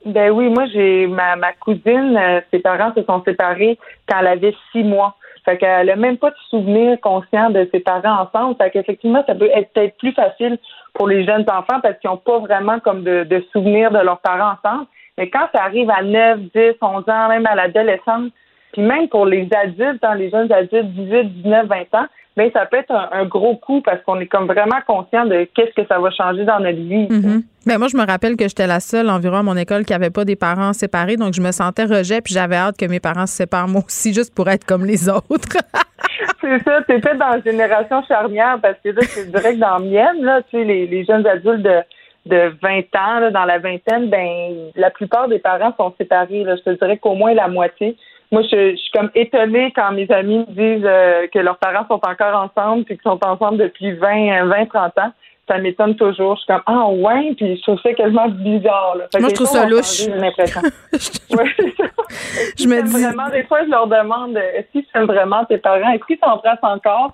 Ben 0.08 0.32
oui, 0.32 0.50
moi 0.50 0.66
j'ai 0.68 1.06
ma, 1.06 1.36
ma 1.36 1.52
cousine, 1.54 2.18
euh, 2.18 2.40
ses 2.52 2.60
parents 2.60 2.94
se 2.96 3.04
sont 3.04 3.22
séparés 3.24 3.78
quand 4.08 4.20
elle 4.20 4.28
avait 4.28 4.56
six 4.72 4.84
mois. 4.84 5.16
Fait 5.44 5.58
qu'elle 5.58 5.90
a 5.90 5.96
même 5.96 6.18
pas 6.18 6.30
de 6.30 6.36
souvenir 6.50 7.00
conscient 7.02 7.50
de 7.50 7.68
ses 7.74 7.82
parents 7.82 8.24
ensemble. 8.24 8.56
Fait 8.58 8.70
qu'effectivement, 8.70 9.24
ça 9.28 9.36
peut 9.36 9.50
être 9.54 9.72
peut-être 9.74 9.98
plus 9.98 10.14
facile 10.14 10.58
pour 10.94 11.08
les 11.08 11.26
jeunes 11.26 11.46
enfants 11.50 11.80
parce 11.82 11.98
qu'ils 12.00 12.10
n'ont 12.10 12.18
pas 12.18 12.40
vraiment 12.40 12.80
comme 12.80 13.04
de, 13.04 13.24
de 13.24 13.44
souvenirs 13.52 13.92
de 13.92 14.00
leurs 14.00 14.20
parents 14.20 14.56
ensemble. 14.62 14.86
Mais 15.18 15.30
quand 15.30 15.48
ça 15.54 15.64
arrive 15.64 15.90
à 15.90 16.04
9, 16.04 16.40
10, 16.54 16.76
11 16.82 17.04
ans, 17.10 17.30
même 17.30 17.46
à 17.46 17.56
l'adolescence, 17.56 18.32
puis 18.74 18.82
même 18.82 19.08
pour 19.10 19.26
les 19.26 19.48
adultes, 19.54 20.04
hein, 20.04 20.16
les 20.16 20.30
jeunes 20.30 20.52
adultes, 20.52 20.88
18, 20.88 21.44
19, 21.44 21.68
20 21.68 21.76
ans, 21.96 22.08
mais 22.38 22.52
ça 22.52 22.68
peut 22.68 22.78
être 22.78 22.92
un, 22.92 23.26
gros 23.26 23.56
coup 23.56 23.82
parce 23.82 24.02
qu'on 24.04 24.20
est 24.20 24.28
comme 24.28 24.46
vraiment 24.46 24.80
conscient 24.86 25.26
de 25.26 25.48
qu'est-ce 25.56 25.74
que 25.74 25.88
ça 25.88 26.00
va 26.00 26.12
changer 26.12 26.46
dans 26.46 26.60
notre 26.60 26.78
vie. 26.78 27.08
Mm-hmm. 27.08 27.42
Ben, 27.66 27.80
moi, 27.80 27.88
je 27.88 27.98
me 27.98 28.06
rappelle 28.06 28.38
que 28.38 28.48
j'étais 28.48 28.68
la 28.68 28.80
seule 28.80 29.10
environ 29.10 29.38
à 29.38 29.44
mon 29.44 29.58
école 29.58 29.84
qui 29.84 29.94
avait 29.94 30.12
pas 30.12 30.24
des 30.24 30.36
parents 30.36 30.72
séparés, 30.72 31.18
donc 31.18 31.34
je 31.34 31.42
me 31.42 31.52
sentais 31.52 31.86
rejet, 31.86 32.22
puis 32.22 32.36
j'avais 32.36 32.56
hâte 32.56 32.78
que 32.78 32.86
mes 32.86 33.00
parents 33.00 33.26
se 33.26 33.36
séparent 33.36 33.68
moi 33.68 33.82
aussi, 33.84 34.14
juste 34.14 34.36
pour 34.36 34.48
être 34.50 34.66
comme 34.66 34.86
les 34.86 35.10
autres. 35.10 35.26
c'est 36.42 36.64
ça, 36.64 36.82
t'étais 36.84 37.16
dans 37.16 37.30
la 37.30 37.42
génération 37.42 38.04
charnière 38.04 38.60
parce 38.62 38.78
que 38.84 38.90
là, 38.90 39.02
c'est 39.02 39.32
direct 39.32 39.58
dans 39.58 39.80
la 39.80 39.80
mienne, 39.80 40.24
là, 40.24 40.42
tu 40.44 40.58
sais, 40.58 40.64
les, 40.64 41.06
jeunes 41.06 41.26
adultes 41.26 41.64
de 41.64 41.82
de 42.28 42.54
20 42.62 42.80
ans, 42.98 43.32
dans 43.32 43.46
la 43.46 43.58
vingtaine, 43.58 44.10
ben 44.10 44.70
la 44.76 44.90
plupart 44.92 45.30
des 45.30 45.40
parents 45.40 45.74
sont 45.78 45.94
séparés. 45.98 46.44
Là. 46.44 46.58
Je 46.58 46.62
te 46.62 46.78
dirais 46.78 46.98
qu'au 46.98 47.16
moins 47.16 47.34
la 47.34 47.48
moitié 47.48 47.96
moi, 48.32 48.42
je, 48.44 48.76
suis 48.76 48.92
comme 48.92 49.10
étonnée 49.16 49.72
quand 49.76 49.92
mes 49.92 50.10
amis 50.12 50.40
me 50.40 50.46
disent 50.46 50.86
euh, 50.86 51.28
que 51.28 51.40
leurs 51.40 51.58
parents 51.58 51.86
sont 51.88 52.02
encore 52.06 52.50
ensemble 52.52 52.84
puis 52.84 52.98
qu'ils 52.98 53.10
sont 53.10 53.20
ensemble 53.24 53.58
depuis 53.58 53.94
20, 53.94 54.46
20, 54.48 54.66
30 54.66 54.98
ans. 54.98 55.12
ça 55.48 55.58
m'étonne 55.60 55.96
toujours. 55.96 56.36
Je 56.36 56.42
suis 56.42 56.48
comme 56.48 56.64
ah 56.66 56.90
ouais, 56.90 57.34
puis 57.38 57.56
je 57.56 57.62
trouve 57.62 57.80
ça 57.82 57.94
quasiment 57.94 58.28
bizarre. 58.28 58.96
Là. 58.98 59.06
Moi, 59.20 59.30
je 59.30 59.36
trouve 59.36 59.48
ça 59.48 59.66
louche. 59.66 60.04
J'ai 60.04 60.12
l'impression. 60.12 60.62
ouais, 61.32 61.56
je 62.58 62.68
me 62.68 62.82
dis. 62.84 63.02
Vraiment, 63.02 63.30
des 63.30 63.44
fois, 63.44 63.64
je 63.64 63.70
leur 63.70 63.88
demande 63.88 64.36
est-ce 64.38 64.72
qu'ils 64.74 64.86
s'aiment 64.92 65.06
vraiment 65.06 65.46
tes 65.46 65.58
parents, 65.58 65.92
est-ce 65.92 66.06
qu'ils 66.06 66.20
s'embrassent 66.22 66.60
encore? 66.64 67.14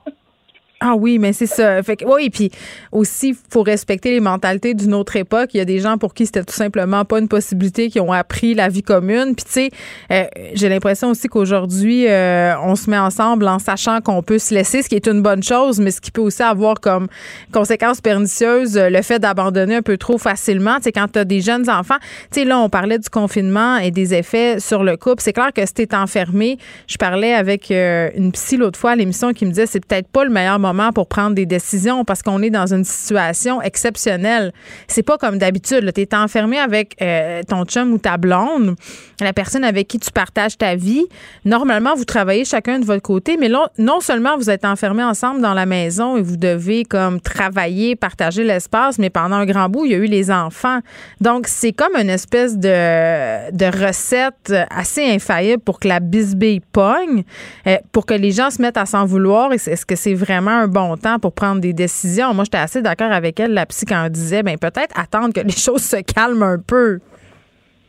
Ah 0.85 0.95
oui, 0.97 1.17
mais 1.17 1.31
c'est 1.31 1.47
ça. 1.47 1.81
Fait 1.81 1.95
que, 1.95 2.03
oui, 2.03 2.29
puis 2.29 2.51
aussi, 2.91 3.29
il 3.29 3.35
faut 3.49 3.63
respecter 3.63 4.11
les 4.11 4.19
mentalités 4.19 4.73
d'une 4.73 4.93
autre 4.93 5.15
époque. 5.15 5.51
Il 5.53 5.59
y 5.59 5.61
a 5.61 5.65
des 5.65 5.79
gens 5.79 5.97
pour 5.97 6.13
qui 6.13 6.25
c'était 6.25 6.43
tout 6.43 6.53
simplement 6.53 7.05
pas 7.05 7.19
une 7.19 7.29
possibilité, 7.29 7.89
qui 7.89 8.01
ont 8.01 8.11
appris 8.11 8.53
la 8.53 8.67
vie 8.67 8.83
commune. 8.83 9.33
Puis 9.33 9.45
tu 9.45 9.51
sais, 9.51 9.69
euh, 10.11 10.25
j'ai 10.53 10.67
l'impression 10.67 11.11
aussi 11.11 11.29
qu'aujourd'hui, 11.29 12.09
euh, 12.09 12.53
on 12.61 12.75
se 12.75 12.89
met 12.89 12.97
ensemble 12.97 13.47
en 13.47 13.59
sachant 13.59 14.01
qu'on 14.01 14.21
peut 14.23 14.39
se 14.39 14.53
laisser, 14.53 14.81
ce 14.81 14.89
qui 14.89 14.95
est 14.95 15.07
une 15.07 15.21
bonne 15.21 15.41
chose, 15.41 15.79
mais 15.79 15.89
ce 15.89 16.01
qui 16.01 16.11
peut 16.11 16.19
aussi 16.19 16.43
avoir 16.43 16.81
comme 16.81 17.07
conséquence 17.53 18.01
pernicieuse 18.01 18.77
le 18.77 19.01
fait 19.01 19.19
d'abandonner 19.19 19.77
un 19.77 19.81
peu 19.81 19.95
trop 19.95 20.17
facilement. 20.17 20.75
Tu 20.77 20.83
sais, 20.83 20.91
quand 20.91 21.07
tu 21.13 21.19
as 21.19 21.23
des 21.23 21.39
jeunes 21.39 21.69
enfants, 21.69 21.99
tu 22.29 22.41
sais, 22.41 22.45
là, 22.45 22.59
on 22.59 22.67
parlait 22.67 22.99
du 22.99 23.09
confinement 23.09 23.77
et 23.77 23.91
des 23.91 24.13
effets 24.13 24.59
sur 24.59 24.83
le 24.83 24.97
couple. 24.97 25.23
C'est 25.23 25.31
clair 25.31 25.53
que 25.55 25.65
si 25.65 25.73
t'es 25.75 25.95
enfermé, 25.95 26.57
je 26.87 26.97
parlais 26.97 27.33
avec 27.33 27.71
euh, 27.71 28.09
une 28.17 28.33
psy 28.33 28.57
l'autre 28.57 28.77
fois 28.77 28.91
à 28.91 28.95
l'émission 28.97 29.31
qui 29.31 29.45
me 29.45 29.51
disait 29.51 29.65
c'est 29.65 29.85
peut-être 29.85 30.09
pas 30.09 30.25
le 30.25 30.29
meilleur 30.29 30.59
moment 30.59 30.72
pour 30.93 31.07
prendre 31.07 31.35
des 31.35 31.45
décisions 31.45 32.03
parce 32.03 32.21
qu'on 32.21 32.41
est 32.41 32.49
dans 32.49 32.73
une 32.73 32.83
situation 32.83 33.61
exceptionnelle. 33.61 34.51
C'est 34.87 35.03
pas 35.03 35.17
comme 35.17 35.37
d'habitude. 35.37 35.91
Tu 35.93 36.01
es 36.01 36.15
enfermé 36.15 36.57
avec 36.57 36.95
euh, 37.01 37.41
ton 37.47 37.65
chum 37.65 37.93
ou 37.93 37.97
ta 37.97 38.17
blonde, 38.17 38.75
la 39.19 39.33
personne 39.33 39.63
avec 39.63 39.87
qui 39.87 39.99
tu 39.99 40.11
partages 40.11 40.57
ta 40.57 40.75
vie. 40.75 41.05
Normalement, 41.45 41.95
vous 41.95 42.05
travaillez 42.05 42.45
chacun 42.45 42.79
de 42.79 42.85
votre 42.85 43.01
côté, 43.01 43.37
mais 43.39 43.49
non 43.77 43.99
seulement 43.99 44.37
vous 44.37 44.49
êtes 44.49 44.65
enfermés 44.65 45.03
ensemble 45.03 45.41
dans 45.41 45.53
la 45.53 45.65
maison 45.65 46.17
et 46.17 46.21
vous 46.21 46.37
devez 46.37 46.83
comme 46.83 47.19
travailler, 47.21 47.95
partager 47.95 48.43
l'espace, 48.43 48.97
mais 48.99 49.09
pendant 49.09 49.37
un 49.37 49.45
grand 49.45 49.69
bout, 49.69 49.85
il 49.85 49.91
y 49.91 49.95
a 49.95 49.97
eu 49.97 50.05
les 50.05 50.31
enfants. 50.31 50.79
Donc, 51.21 51.47
c'est 51.47 51.71
comme 51.71 51.95
une 51.95 52.09
espèce 52.09 52.57
de, 52.57 53.51
de 53.51 53.85
recette 53.85 54.53
assez 54.69 55.03
infaillible 55.05 55.61
pour 55.61 55.79
que 55.79 55.87
la 55.87 55.99
bisbille 55.99 56.61
pogne, 56.71 57.23
euh, 57.67 57.77
pour 57.91 58.05
que 58.05 58.13
les 58.13 58.31
gens 58.31 58.49
se 58.49 58.61
mettent 58.61 58.77
à 58.77 58.85
s'en 58.85 59.05
vouloir. 59.05 59.51
Est-ce 59.53 59.85
que 59.85 59.95
c'est 59.95 60.13
vraiment 60.13 60.62
un 60.63 60.67
bon 60.67 60.95
temps 60.97 61.19
pour 61.19 61.33
prendre 61.33 61.61
des 61.61 61.73
décisions. 61.73 62.33
Moi, 62.33 62.45
j'étais 62.45 62.57
assez 62.57 62.81
d'accord 62.81 63.11
avec 63.11 63.39
elle, 63.39 63.53
la 63.53 63.65
psy, 63.65 63.85
quand 63.85 64.05
elle 64.05 64.11
disait, 64.11 64.43
ben 64.43 64.57
peut-être 64.57 64.97
attendre 64.99 65.33
que 65.33 65.41
les 65.41 65.51
choses 65.57 65.83
se 65.83 65.97
calment 66.01 66.43
un 66.43 66.59
peu. 66.59 66.99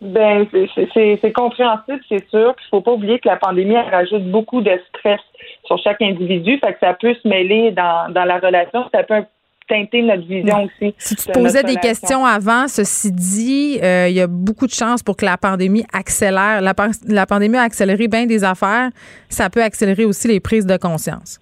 Ben, 0.00 0.46
c'est 0.92 1.32
compréhensible, 1.32 2.00
c'est 2.08 2.28
sûr. 2.28 2.54
Il 2.58 2.68
faut 2.70 2.82
pas 2.82 2.92
oublier 2.92 3.18
que 3.18 3.28
la 3.28 3.36
pandémie 3.36 3.76
rajoute 3.76 4.30
beaucoup 4.30 4.60
de 4.60 4.78
stress 4.90 5.20
sur 5.66 5.78
chaque 5.78 6.02
individu, 6.02 6.58
fait 6.62 6.74
que 6.74 6.78
ça 6.80 6.92
peut 6.92 7.14
se 7.14 7.26
mêler 7.26 7.70
dans, 7.70 8.12
dans 8.12 8.24
la 8.24 8.38
relation, 8.38 8.84
ça 8.92 9.02
peut 9.02 9.24
teinter 9.66 10.02
notre 10.02 10.26
vision 10.26 10.64
aussi. 10.64 10.94
Si 10.98 11.16
tu 11.16 11.24
te 11.24 11.32
posais 11.32 11.62
des 11.62 11.76
questions 11.76 12.26
avant, 12.26 12.68
ceci 12.68 13.12
dit, 13.12 13.78
euh, 13.82 14.08
il 14.08 14.14
y 14.14 14.20
a 14.20 14.26
beaucoup 14.26 14.66
de 14.66 14.72
chances 14.72 15.02
pour 15.02 15.16
que 15.16 15.24
la 15.24 15.38
pandémie 15.38 15.84
accélère. 15.92 16.60
La, 16.60 16.74
la 17.08 17.26
pandémie 17.26 17.56
a 17.56 17.62
accéléré 17.62 18.06
bien 18.06 18.26
des 18.26 18.44
affaires. 18.44 18.90
Ça 19.30 19.48
peut 19.48 19.62
accélérer 19.62 20.04
aussi 20.04 20.28
les 20.28 20.40
prises 20.40 20.66
de 20.66 20.76
conscience. 20.76 21.40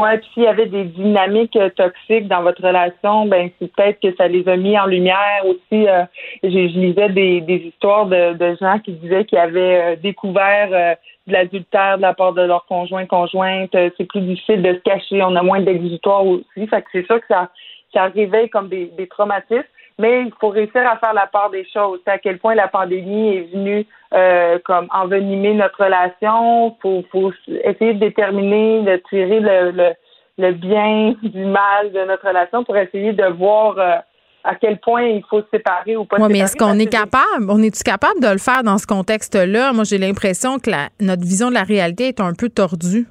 Oui, 0.00 0.16
puis 0.18 0.28
s'il 0.32 0.42
y 0.44 0.46
avait 0.46 0.66
des 0.66 0.84
dynamiques 0.84 1.56
euh, 1.56 1.70
toxiques 1.70 2.28
dans 2.28 2.42
votre 2.42 2.62
relation, 2.64 3.26
ben 3.26 3.50
c'est 3.58 3.72
peut-être 3.72 3.98
que 4.00 4.14
ça 4.14 4.28
les 4.28 4.48
a 4.48 4.56
mis 4.56 4.78
en 4.78 4.86
lumière 4.86 5.42
aussi. 5.44 5.88
Euh, 5.88 6.04
je, 6.44 6.48
lisais 6.48 7.08
des, 7.08 7.40
des 7.40 7.56
histoires 7.56 8.06
de, 8.06 8.34
de, 8.34 8.56
gens 8.60 8.78
qui 8.78 8.92
disaient 8.92 9.24
qu'ils 9.24 9.38
avaient 9.38 9.94
euh, 9.94 9.96
découvert 9.96 10.96
de 11.26 11.32
l'adultère 11.32 11.96
de 11.96 12.02
la 12.02 12.14
part 12.14 12.32
de 12.32 12.42
leur 12.42 12.64
conjoint 12.66 13.06
conjointe. 13.06 13.70
c'est 13.72 14.06
plus 14.08 14.20
difficile 14.20 14.62
de 14.62 14.74
se 14.74 14.78
cacher, 14.80 15.20
on 15.24 15.34
a 15.34 15.42
moins 15.42 15.60
d'exutoire 15.60 16.24
aussi. 16.24 16.66
Fait 16.68 16.80
que 16.82 16.88
c'est 16.92 17.06
sûr 17.06 17.20
que 17.20 17.26
ça 17.26 17.50
ça 17.92 18.04
réveille 18.04 18.50
comme 18.50 18.68
des, 18.68 18.92
des 18.96 19.08
traumatismes 19.08 19.64
mais 19.98 20.22
il 20.22 20.32
faut 20.40 20.50
réussir 20.50 20.86
à 20.88 20.96
faire 20.96 21.12
la 21.12 21.26
part 21.26 21.50
des 21.50 21.66
choses. 21.72 22.00
à 22.06 22.18
quel 22.18 22.38
point 22.38 22.54
la 22.54 22.68
pandémie 22.68 23.36
est 23.36 23.52
venue 23.52 23.86
euh, 24.14 24.58
comme 24.64 24.88
envenimer 24.92 25.54
notre 25.54 25.84
relation. 25.84 26.76
Faut, 26.80 27.04
faut 27.12 27.32
essayer 27.48 27.94
de 27.94 28.00
déterminer, 28.00 28.82
de 28.82 29.02
tirer 29.08 29.40
le, 29.40 29.70
le, 29.70 29.90
le, 30.38 30.52
bien 30.52 31.14
du 31.22 31.44
mal 31.44 31.92
de 31.92 32.04
notre 32.06 32.26
relation 32.26 32.64
pour 32.64 32.76
essayer 32.76 33.12
de 33.12 33.24
voir 33.24 33.78
euh, 33.78 33.96
à 34.44 34.54
quel 34.54 34.78
point 34.78 35.02
il 35.02 35.22
faut 35.28 35.40
se 35.40 35.46
séparer 35.52 35.96
ou 35.96 36.04
pas. 36.04 36.16
Oui, 36.18 36.28
mais 36.30 36.38
est-ce 36.38 36.56
qu'on 36.56 36.78
est 36.78 36.90
capable, 36.90 37.50
on 37.50 37.62
est-tu 37.62 37.82
capable 37.82 38.20
de 38.20 38.28
le 38.28 38.38
faire 38.38 38.62
dans 38.62 38.78
ce 38.78 38.86
contexte-là? 38.86 39.72
Moi, 39.72 39.84
j'ai 39.84 39.98
l'impression 39.98 40.58
que 40.58 40.70
la, 40.70 40.88
notre 41.00 41.22
vision 41.22 41.48
de 41.48 41.54
la 41.54 41.64
réalité 41.64 42.08
est 42.08 42.20
un 42.20 42.32
peu 42.32 42.48
tordue. 42.48 43.06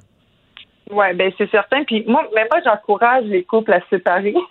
Oui, 0.90 1.06
ben 1.14 1.32
c'est 1.36 1.50
certain. 1.50 1.84
Puis 1.84 2.04
moi, 2.06 2.22
mais 2.34 2.46
moi, 2.50 2.60
j'encourage 2.64 3.24
les 3.24 3.44
couples 3.44 3.72
à 3.72 3.80
se 3.80 3.86
séparer. 3.90 4.34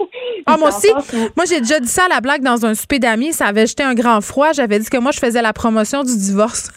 Ah, 0.49 0.55
moi 0.57 0.69
aussi. 0.69 0.87
Moi, 1.35 1.45
j'ai 1.49 1.59
déjà 1.59 1.77
dit 1.79 1.89
ça 1.89 2.05
à 2.05 2.07
la 2.07 2.21
blague 2.21 2.41
dans 2.41 2.65
un 2.65 2.73
souper 2.73 2.99
d'amis. 2.99 3.33
Ça 3.33 3.47
avait 3.47 3.65
jeté 3.65 3.83
un 3.83 3.93
grand 3.93 4.21
froid. 4.21 4.53
J'avais 4.53 4.79
dit 4.79 4.89
que 4.89 4.97
moi, 4.97 5.11
je 5.11 5.19
faisais 5.19 5.41
la 5.41 5.51
promotion 5.51 6.03
du 6.03 6.15
divorce. 6.15 6.71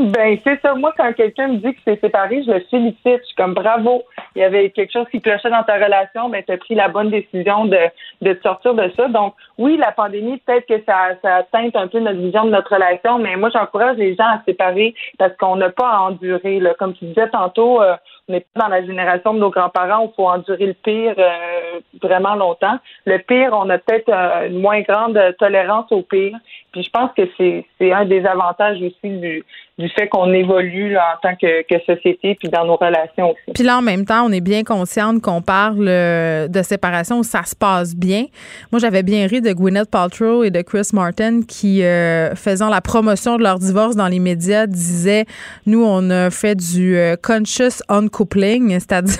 Ben, 0.00 0.38
c'est 0.44 0.58
ça. 0.62 0.74
Moi, 0.74 0.94
quand 0.96 1.12
quelqu'un 1.12 1.48
me 1.48 1.56
dit 1.56 1.74
que 1.74 1.80
c'est 1.84 2.00
séparé, 2.00 2.42
je 2.42 2.50
le 2.50 2.60
félicite. 2.70 2.98
Je 3.04 3.26
suis 3.26 3.36
comme 3.36 3.52
bravo. 3.52 4.02
Il 4.34 4.40
y 4.40 4.44
avait 4.44 4.70
quelque 4.70 4.92
chose 4.92 5.06
qui 5.10 5.20
clochait 5.20 5.50
dans 5.50 5.62
ta 5.62 5.74
relation, 5.74 6.30
mais 6.30 6.42
tu 6.42 6.52
as 6.52 6.56
pris 6.56 6.74
la 6.74 6.88
bonne 6.88 7.10
décision 7.10 7.66
de, 7.66 7.78
de 8.22 8.32
te 8.32 8.42
sortir 8.42 8.74
de 8.74 8.90
ça. 8.96 9.08
Donc, 9.08 9.34
oui, 9.58 9.76
la 9.76 9.92
pandémie, 9.92 10.38
peut-être 10.38 10.66
que 10.66 10.82
ça, 10.86 11.10
ça 11.20 11.42
teinte 11.52 11.76
un 11.76 11.86
peu 11.86 12.00
notre 12.00 12.18
vision 12.18 12.46
de 12.46 12.50
notre 12.50 12.72
relation, 12.74 13.18
mais 13.18 13.36
moi, 13.36 13.50
j'encourage 13.52 13.98
les 13.98 14.14
gens 14.14 14.24
à 14.24 14.38
se 14.38 14.44
séparer 14.46 14.94
parce 15.18 15.36
qu'on 15.36 15.56
n'a 15.56 15.68
pas 15.68 15.90
à 15.90 16.00
endurer. 16.00 16.60
Là. 16.60 16.72
Comme 16.78 16.94
tu 16.94 17.04
disais 17.04 17.28
tantôt, 17.28 17.82
euh, 17.82 17.94
n'est 18.30 18.46
pas 18.54 18.62
dans 18.62 18.68
la 18.68 18.84
génération 18.84 19.34
de 19.34 19.38
nos 19.38 19.50
grands-parents 19.50 20.04
où 20.04 20.08
il 20.10 20.14
faut 20.14 20.28
endurer 20.28 20.66
le 20.66 20.74
pire 20.74 21.14
euh, 21.18 21.80
vraiment 22.02 22.34
longtemps. 22.34 22.78
Le 23.04 23.18
pire, 23.18 23.50
on 23.52 23.68
a 23.70 23.78
peut-être 23.78 24.08
euh, 24.08 24.48
une 24.48 24.60
moins 24.60 24.80
grande 24.82 25.18
tolérance 25.38 25.90
au 25.90 26.02
pire. 26.02 26.36
Puis 26.72 26.82
je 26.82 26.90
pense 26.90 27.10
que 27.16 27.22
c'est, 27.36 27.66
c'est 27.78 27.92
un 27.92 28.04
des 28.04 28.24
avantages 28.24 28.80
aussi 28.82 29.08
du, 29.18 29.44
du 29.80 29.88
fait 29.88 30.08
qu'on 30.08 30.32
évolue 30.32 30.96
en 30.96 31.18
tant 31.22 31.34
que, 31.34 31.64
société 31.86 32.36
puis 32.38 32.48
dans 32.48 32.64
nos 32.64 32.76
relations 32.76 33.30
aussi. 33.30 33.52
Puis 33.54 33.64
là, 33.64 33.78
en 33.78 33.82
même 33.82 34.04
temps, 34.04 34.26
on 34.26 34.32
est 34.32 34.40
bien 34.40 34.62
consciente 34.62 35.22
qu'on 35.22 35.40
parle 35.40 35.86
euh, 35.88 36.46
de 36.46 36.62
séparation 36.62 37.18
où 37.18 37.22
ça 37.22 37.44
se 37.44 37.56
passe 37.56 37.96
bien. 37.96 38.26
Moi, 38.70 38.80
j'avais 38.80 39.02
bien 39.02 39.26
ri 39.26 39.40
de 39.40 39.52
Gwyneth 39.52 39.90
Paltrow 39.90 40.44
et 40.44 40.50
de 40.50 40.60
Chris 40.60 40.88
Martin 40.92 41.40
qui, 41.46 41.82
euh, 41.82 42.34
faisant 42.34 42.68
la 42.68 42.80
promotion 42.80 43.38
de 43.38 43.42
leur 43.42 43.58
divorce 43.58 43.96
dans 43.96 44.08
les 44.08 44.18
médias, 44.18 44.66
disaient 44.66 45.24
nous, 45.66 45.82
on 45.84 46.10
a 46.10 46.30
fait 46.30 46.54
du 46.54 46.96
euh, 46.96 47.16
conscious 47.20 47.82
uncoupling, 47.88 48.70
c'est-à-dire 48.78 49.18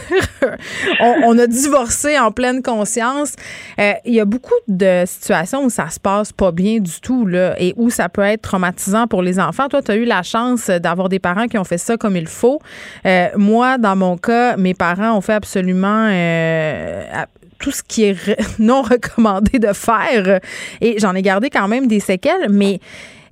on, 1.00 1.14
on, 1.24 1.38
a 1.38 1.46
divorcé 1.46 2.18
en 2.18 2.30
pleine 2.30 2.62
conscience. 2.62 3.34
Il 3.78 4.14
y 4.14 4.20
a 4.20 4.24
beaucoup 4.24 4.54
de 4.68 5.04
situations 5.06 5.64
où 5.64 5.70
ça 5.70 5.88
se 5.88 5.98
passe 5.98 6.32
pas 6.32 6.52
bien 6.52 6.78
du 6.78 7.00
tout 7.00 7.26
là 7.26 7.54
et 7.58 7.72
où 7.76 7.88
ça 7.90 8.08
peut 8.08 8.22
être 8.22 8.42
traumatisant 8.42 9.06
pour 9.06 9.22
les 9.22 9.40
enfants. 9.40 9.68
Toi, 9.68 9.82
tu 9.82 9.90
as 9.92 9.96
eu 9.96 10.04
la 10.04 10.22
chance 10.22 10.49
d'avoir 10.54 11.08
des 11.08 11.18
parents 11.18 11.46
qui 11.46 11.58
ont 11.58 11.64
fait 11.64 11.78
ça 11.78 11.96
comme 11.96 12.16
il 12.16 12.26
faut. 12.26 12.60
Euh, 13.06 13.28
moi, 13.36 13.78
dans 13.78 13.96
mon 13.96 14.16
cas, 14.16 14.56
mes 14.56 14.74
parents 14.74 15.16
ont 15.16 15.20
fait 15.20 15.34
absolument 15.34 16.08
euh, 16.10 17.04
tout 17.58 17.70
ce 17.70 17.82
qui 17.82 18.04
est 18.04 18.38
non 18.58 18.82
recommandé 18.82 19.58
de 19.58 19.72
faire. 19.72 20.40
Et 20.80 20.98
j'en 20.98 21.14
ai 21.14 21.22
gardé 21.22 21.50
quand 21.50 21.68
même 21.68 21.86
des 21.86 22.00
séquelles, 22.00 22.48
mais 22.50 22.80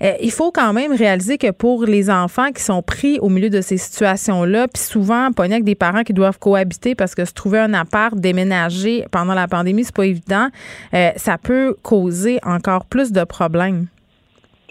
euh, 0.00 0.12
il 0.20 0.30
faut 0.30 0.52
quand 0.52 0.72
même 0.72 0.92
réaliser 0.92 1.38
que 1.38 1.50
pour 1.50 1.84
les 1.84 2.08
enfants 2.08 2.52
qui 2.52 2.62
sont 2.62 2.82
pris 2.82 3.18
au 3.18 3.28
milieu 3.28 3.50
de 3.50 3.60
ces 3.60 3.76
situations-là, 3.76 4.68
puis 4.68 4.82
souvent 4.82 5.32
pogné 5.32 5.54
avec 5.54 5.64
des 5.64 5.74
parents 5.74 6.04
qui 6.04 6.12
doivent 6.12 6.38
cohabiter 6.38 6.94
parce 6.94 7.16
que 7.16 7.24
se 7.24 7.32
trouver 7.32 7.58
un 7.58 7.74
appart, 7.74 8.16
déménager 8.16 9.04
pendant 9.10 9.34
la 9.34 9.48
pandémie, 9.48 9.82
c'est 9.82 9.94
pas 9.94 10.06
évident, 10.06 10.48
ça 10.92 11.36
peut 11.42 11.74
causer 11.82 12.38
encore 12.44 12.84
plus 12.84 13.10
de 13.10 13.24
problèmes. 13.24 13.88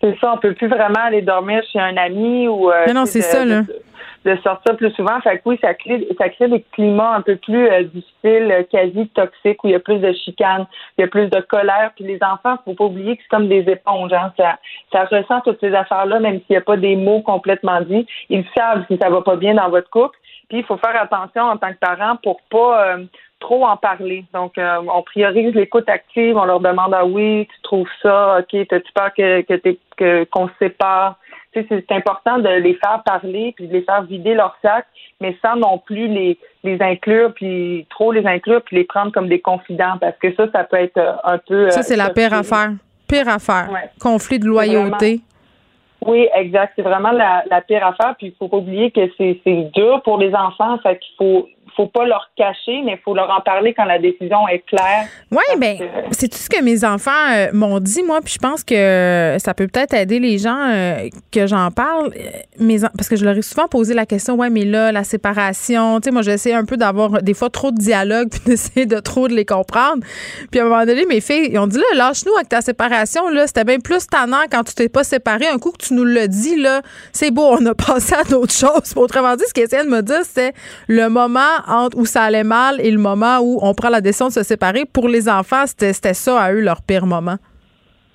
C'est 0.02 0.18
ça, 0.20 0.34
on 0.34 0.38
peut 0.38 0.54
plus 0.54 0.68
vraiment 0.68 1.06
aller 1.06 1.22
dormir 1.22 1.64
chez 1.72 1.80
un 1.80 1.98
ami 1.98 2.48
ou 2.48 2.72
euh, 2.72 2.94
non, 2.94 3.06
c'est 3.06 3.22
ça, 3.22 3.44
là. 3.46 3.62
De, 4.26 4.36
sortir 4.44 4.76
plus 4.76 4.92
souvent. 4.92 5.22
Fait 5.22 5.38
que 5.38 5.44
oui, 5.46 5.58
ça 5.62 5.74
crée, 5.74 6.06
ça 6.18 6.28
crée 6.28 6.50
des 6.50 6.62
climats 6.74 7.16
un 7.16 7.22
peu 7.22 7.38
plus 7.38 7.70
euh, 7.70 7.84
difficiles, 7.84 8.52
euh, 8.52 8.64
quasi 8.70 9.08
toxiques, 9.10 9.64
où 9.64 9.68
il 9.68 9.72
y 9.72 9.76
a 9.76 9.80
plus 9.80 10.00
de 10.00 10.12
chicanes, 10.12 10.66
il 10.98 11.02
y 11.02 11.04
a 11.06 11.08
plus 11.08 11.30
de 11.30 11.40
colère. 11.40 11.92
Puis 11.96 12.04
les 12.04 12.20
enfants, 12.22 12.58
faut 12.66 12.74
pas 12.74 12.84
oublier 12.84 13.16
que 13.16 13.24
c'est 13.24 13.30
comme 13.30 13.48
des 13.48 13.62
éponges. 13.70 14.12
Hein. 14.12 14.34
Ça, 14.36 14.60
ça 14.92 15.06
ressent 15.06 15.40
toutes 15.42 15.62
ces 15.62 15.74
affaires-là, 15.74 16.20
même 16.20 16.40
s'il 16.40 16.52
n'y 16.52 16.58
a 16.58 16.62
pas 16.62 16.76
des 16.76 16.98
mots 16.98 17.22
complètement 17.22 17.80
dits. 17.80 18.06
Ils 18.30 18.44
savent 18.56 18.84
si 18.92 18.98
ça 19.02 19.10
va 19.10 19.22
pas 19.22 19.38
bien 19.38 19.54
dans 19.54 19.70
votre 19.70 19.90
couple. 19.90 20.18
Puis 20.50 20.60
il 20.60 20.66
faut 20.66 20.78
faire 20.78 21.02
attention 21.02 21.44
en 21.44 21.58
tant 21.58 21.72
que 21.72 21.80
parent 21.80 22.18
pour 22.22 22.42
pas 22.50 22.98
trop 23.40 23.66
en 23.66 23.78
parler. 23.78 24.26
Donc, 24.34 24.58
euh, 24.58 24.78
on 24.94 25.02
priorise 25.04 25.54
l'écoute 25.54 25.88
active. 25.90 26.38
On 26.38 26.46
leur 26.46 26.60
demande 26.60 26.94
ah 26.94 27.06
oui, 27.06 27.48
tu 27.48 27.62
trouves 27.62 27.90
ça, 28.02 28.40
ok, 28.40 28.68
t'as-tu 28.68 28.92
peur 28.94 29.14
que 29.16 29.42
que 29.98 30.24
qu'on 30.26 30.48
se 30.48 30.54
sépare? 30.60 31.18
Tu 31.54 31.62
sais, 31.62 31.68
c'est 31.70 31.96
important 31.96 32.40
de 32.40 32.50
les 32.50 32.76
faire 32.76 33.02
parler 33.06 33.54
puis 33.56 33.68
de 33.68 33.74
les 33.74 33.82
faire 33.82 34.04
vider 34.04 34.34
leur 34.34 34.58
sac, 34.62 34.86
mais 35.22 35.38
sans 35.42 35.56
non 35.56 35.78
plus 35.80 36.08
les 36.08 36.38
les 36.64 36.82
inclure 36.82 37.34
puis 37.34 37.86
trop 37.90 38.12
les 38.12 38.26
inclure 38.26 38.62
puis 38.64 38.78
les 38.78 38.84
prendre 38.84 39.12
comme 39.12 39.30
des 39.30 39.40
confidents 39.40 39.98
parce 40.00 40.18
que 40.18 40.34
ça, 40.36 40.48
ça 40.52 40.64
peut 40.64 40.78
être 40.78 40.98
euh, 40.98 41.14
un 41.24 41.38
peu. 41.38 41.70
Ça 41.70 41.84
c'est 41.84 41.96
la 41.96 42.10
euh, 42.10 42.14
pire 42.14 42.34
affaire. 42.34 42.72
Pire 43.08 43.30
affaire. 43.30 43.70
Conflit 44.02 44.40
de 44.40 44.46
loyauté. 44.46 45.22
Oui, 46.06 46.28
exact. 46.36 46.74
C'est 46.76 46.82
vraiment 46.82 47.12
la, 47.12 47.44
la 47.50 47.62
pire 47.62 47.86
affaire. 47.86 48.16
Puis 48.18 48.28
il 48.28 48.34
faut 48.38 48.48
pas 48.48 48.58
oublier 48.58 48.92
que 48.92 49.02
c'est 49.18 49.72
dur 49.74 50.02
pour 50.04 50.18
les 50.18 50.34
enfants. 50.34 50.78
Fait 50.80 50.98
qu'il 51.00 51.16
faut 51.18 51.48
faut 51.78 51.88
pas 51.88 52.06
leur 52.06 52.32
cacher, 52.36 52.82
mais 52.84 52.94
il 52.94 53.00
faut 53.06 53.14
leur 53.14 53.30
en 53.30 53.40
parler 53.42 53.74
quand 53.76 53.86
la 53.86 54.00
décision 54.00 54.48
est 54.48 54.66
claire. 54.66 55.06
Oui, 55.32 55.44
bien, 55.60 55.78
c'est 56.12 56.28
tout 56.28 56.38
ce 56.38 56.50
que 56.50 56.62
mes 56.64 56.84
enfants 56.84 57.12
euh, 57.32 57.50
m'ont 57.54 57.80
dit, 57.80 58.02
moi, 58.02 58.20
puis 58.22 58.34
je 58.34 58.40
pense 58.40 58.64
que 58.64 59.38
ça 59.40 59.54
peut 59.54 59.68
peut-être 59.68 59.94
aider 59.94 60.20
les 60.20 60.40
gens 60.40 60.58
euh, 60.58 61.08
que 61.32 61.46
j'en 61.46 61.70
parle. 61.70 62.12
Parce 62.98 63.08
que 63.08 63.16
je 63.16 63.24
leur 63.24 63.38
ai 63.38 63.44
souvent 63.44 63.68
posé 63.68 63.94
la 63.94 64.08
question, 64.08 64.36
ouais, 64.36 64.50
mais 64.50 64.66
là, 64.66 64.92
la 64.92 65.04
séparation, 65.04 66.00
tu 66.00 66.06
sais, 66.06 66.12
moi, 66.12 66.24
j'essaie 66.24 66.54
un 66.54 66.66
peu 66.66 66.78
d'avoir 66.78 67.22
des 67.22 67.36
fois 67.36 67.52
trop 67.52 67.72
de 67.72 67.78
dialogue, 67.78 68.30
puis 68.32 68.42
d'essayer 68.46 68.88
de 68.88 69.00
trop 69.00 69.28
de 69.28 69.36
les 69.36 69.46
comprendre. 69.46 70.04
Puis 70.50 70.60
à 70.60 70.66
un 70.66 70.70
moment 70.70 70.86
donné, 70.86 71.06
mes 71.06 71.22
filles, 71.22 71.50
ils 71.52 71.60
ont 71.60 71.68
dit, 71.68 71.78
là, 71.78 71.86
lâche-nous 71.96 72.34
avec 72.36 72.50
ta 72.50 72.62
séparation, 72.62 73.30
là, 73.30 73.46
c'était 73.46 73.66
bien 73.66 73.80
plus 73.80 74.08
tannant 74.08 74.46
quand 74.52 74.64
tu 74.64 74.74
t'es 74.74 74.90
pas 74.90 75.04
séparé. 75.04 75.48
Un 75.48 75.60
coup 75.60 75.72
que 75.72 75.86
tu 75.86 75.94
nous 75.94 76.06
l'as 76.06 76.28
dit, 76.28 76.56
là, 76.60 76.82
c'est 77.12 77.30
beau, 77.30 77.46
on 77.52 77.66
a 77.68 77.76
passé 77.88 78.16
à 78.16 78.24
d'autres 78.24 78.54
choses. 78.54 78.94
autrement 78.96 79.36
dit, 79.36 79.44
ce 79.48 79.54
qu'ils 79.54 79.64
essaient 79.64 79.84
de 79.84 79.90
me 79.90 80.02
dire, 80.02 80.24
c'est 80.24 80.54
le 80.88 81.08
moment 81.10 81.38
entre 81.68 81.98
où 81.98 82.06
ça 82.06 82.24
allait 82.24 82.44
mal 82.44 82.80
et 82.82 82.92
le 82.92 82.98
moment 82.98 83.40
où 83.40 83.60
on 83.62 83.74
prend 83.74 83.90
la 83.90 84.02
décision 84.02 84.28
de 84.28 84.34
se 84.34 84.44
séparer. 84.44 84.86
Pour 84.86 85.08
les 85.08 85.30
enfants, 85.30 85.66
c'était 85.66 86.14
ça 86.14 86.42
à 86.42 86.52
eux 86.54 86.62
leur 86.62 86.82
pire 86.82 87.06
moment. 87.06 87.38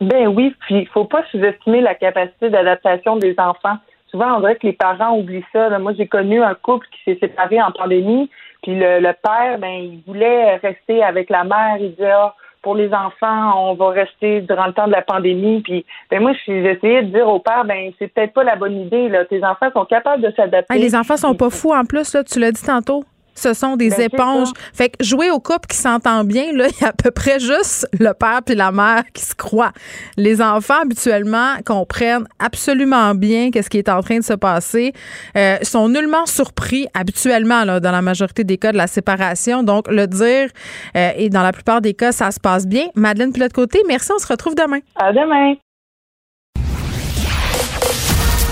Ben 0.01 0.27
oui, 0.27 0.55
puis 0.61 0.81
il 0.81 0.89
faut 0.89 1.05
pas 1.05 1.23
sous-estimer 1.31 1.81
la 1.81 1.95
capacité 1.95 2.51
d'adaptation 2.51 3.16
des 3.16 3.35
enfants. 3.39 3.77
Souvent, 4.11 4.37
on 4.37 4.41
dirait 4.41 4.57
que 4.57 4.66
les 4.66 4.73
parents 4.73 5.16
oublient 5.16 5.45
ça. 5.53 5.79
Moi, 5.79 5.93
j'ai 5.97 6.09
connu 6.09 6.43
un 6.43 6.55
couple 6.55 6.87
qui 6.91 7.12
s'est 7.12 7.19
séparé 7.20 7.62
en 7.62 7.70
pandémie, 7.70 8.29
puis 8.62 8.74
le, 8.74 9.01
père, 9.12 9.59
ben, 9.59 9.69
il 9.69 10.03
voulait 10.07 10.57
rester 10.57 11.03
avec 11.03 11.31
la 11.31 11.45
mère. 11.45 11.77
Il 11.79 11.91
disait, 11.93 12.11
ah, 12.11 12.35
pour 12.62 12.77
les 12.77 12.93
enfants, 12.95 13.70
on 13.70 13.74
va 13.74 13.91
rester 13.91 14.41
durant 14.43 14.66
le 14.66 14.73
temps 14.73 14.87
de 14.87 14.93
la 14.93 15.03
pandémie. 15.03 15.61
Puis, 15.62 15.85
ben 16.11 16.20
moi, 16.20 16.33
j'ai 16.47 16.65
essayé 16.65 17.03
de 17.03 17.16
dire 17.16 17.29
au 17.29 17.41
père, 17.41 17.65
ben 17.65 17.93
c'est 17.99 18.09
peut-être 18.09 18.33
pas 18.33 18.45
la 18.45 18.57
bonne 18.57 18.77
idée. 18.77 19.09
Là. 19.09 19.24
Tes 19.24 19.45
enfants 19.45 19.70
sont 19.73 19.85
capables 19.85 20.23
de 20.23 20.33
s'adapter. 20.35 20.79
les 20.79 20.95
enfants 20.95 21.16
sont 21.16 21.35
pas 21.35 21.51
fous 21.51 21.73
en 21.73 21.85
plus. 21.85 22.15
Là, 22.15 22.23
tu 22.23 22.39
l'as 22.39 22.53
dit 22.53 22.65
tantôt. 22.65 23.05
Ce 23.43 23.55
sont 23.55 23.77
des 23.77 23.90
ben, 23.90 24.02
éponges. 24.02 24.51
Fait 24.73 24.90
que 24.90 25.05
jouer 25.05 25.31
au 25.31 25.40
couple 25.40 25.66
qui 25.69 25.77
s'entend 25.77 26.23
bien, 26.23 26.52
là, 26.52 26.69
il 26.70 26.81
y 26.81 26.85
a 26.85 26.90
à 26.90 26.93
peu 26.93 27.10
près 27.10 27.40
juste 27.40 27.89
le 27.98 28.12
père 28.12 28.40
puis 28.47 28.55
la 28.55 28.70
mère 28.70 29.02
qui 29.12 29.24
se 29.24 29.35
croient. 29.35 29.73
Les 30.16 30.40
enfants, 30.40 30.82
habituellement, 30.82 31.55
comprennent 31.66 32.28
absolument 32.39 33.16
bien 33.16 33.51
qu'est-ce 33.51 33.69
qui 33.69 33.78
est 33.78 33.89
en 33.89 34.01
train 34.01 34.19
de 34.19 34.24
se 34.24 34.35
passer, 34.35 34.93
euh, 35.36 35.56
sont 35.62 35.89
nullement 35.89 36.27
surpris, 36.27 36.86
habituellement, 36.94 37.64
là, 37.64 37.81
dans 37.81 37.90
la 37.90 38.02
majorité 38.02 38.44
des 38.44 38.59
cas 38.59 38.70
de 38.70 38.77
la 38.77 38.86
séparation. 38.86 39.64
Donc, 39.64 39.89
le 39.89 40.06
dire, 40.06 40.48
euh, 40.97 41.10
et 41.16 41.28
dans 41.28 41.43
la 41.43 41.52
plupart 41.52 41.81
des 41.81 41.94
cas, 41.94 42.12
ça 42.12 42.31
se 42.31 42.39
passe 42.39 42.66
bien. 42.66 42.86
Madeleine 42.94 43.32
Pilote-Côté, 43.32 43.82
merci, 43.89 44.12
on 44.14 44.19
se 44.20 44.27
retrouve 44.27 44.55
demain. 44.55 44.78
À 44.94 45.12
demain. 45.12 45.55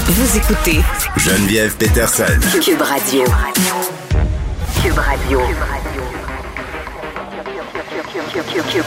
Vous 0.09 0.37
écoutez 0.37 0.81
Geneviève 1.17 1.77
Peterson. 1.77 2.25
Cube 2.61 2.83
Radio. 2.83 3.23
Cube 4.83 4.97
Radio. 4.97 5.41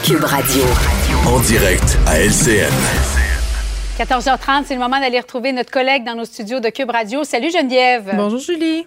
Cube 0.02 0.24
Radio. 0.24 0.64
En 1.24 1.38
direct 1.40 1.98
à 2.08 2.18
LCN. 2.18 2.72
14h30, 3.98 4.64
c'est 4.64 4.74
le 4.74 4.80
moment 4.80 4.98
d'aller 4.98 5.20
retrouver 5.20 5.52
notre 5.52 5.70
collègue 5.70 6.02
dans 6.04 6.16
nos 6.16 6.24
studios 6.24 6.58
de 6.58 6.68
Cube 6.70 6.90
Radio. 6.90 7.22
Salut 7.22 7.52
Geneviève. 7.52 8.10
Bonjour 8.16 8.40
Julie. 8.40 8.84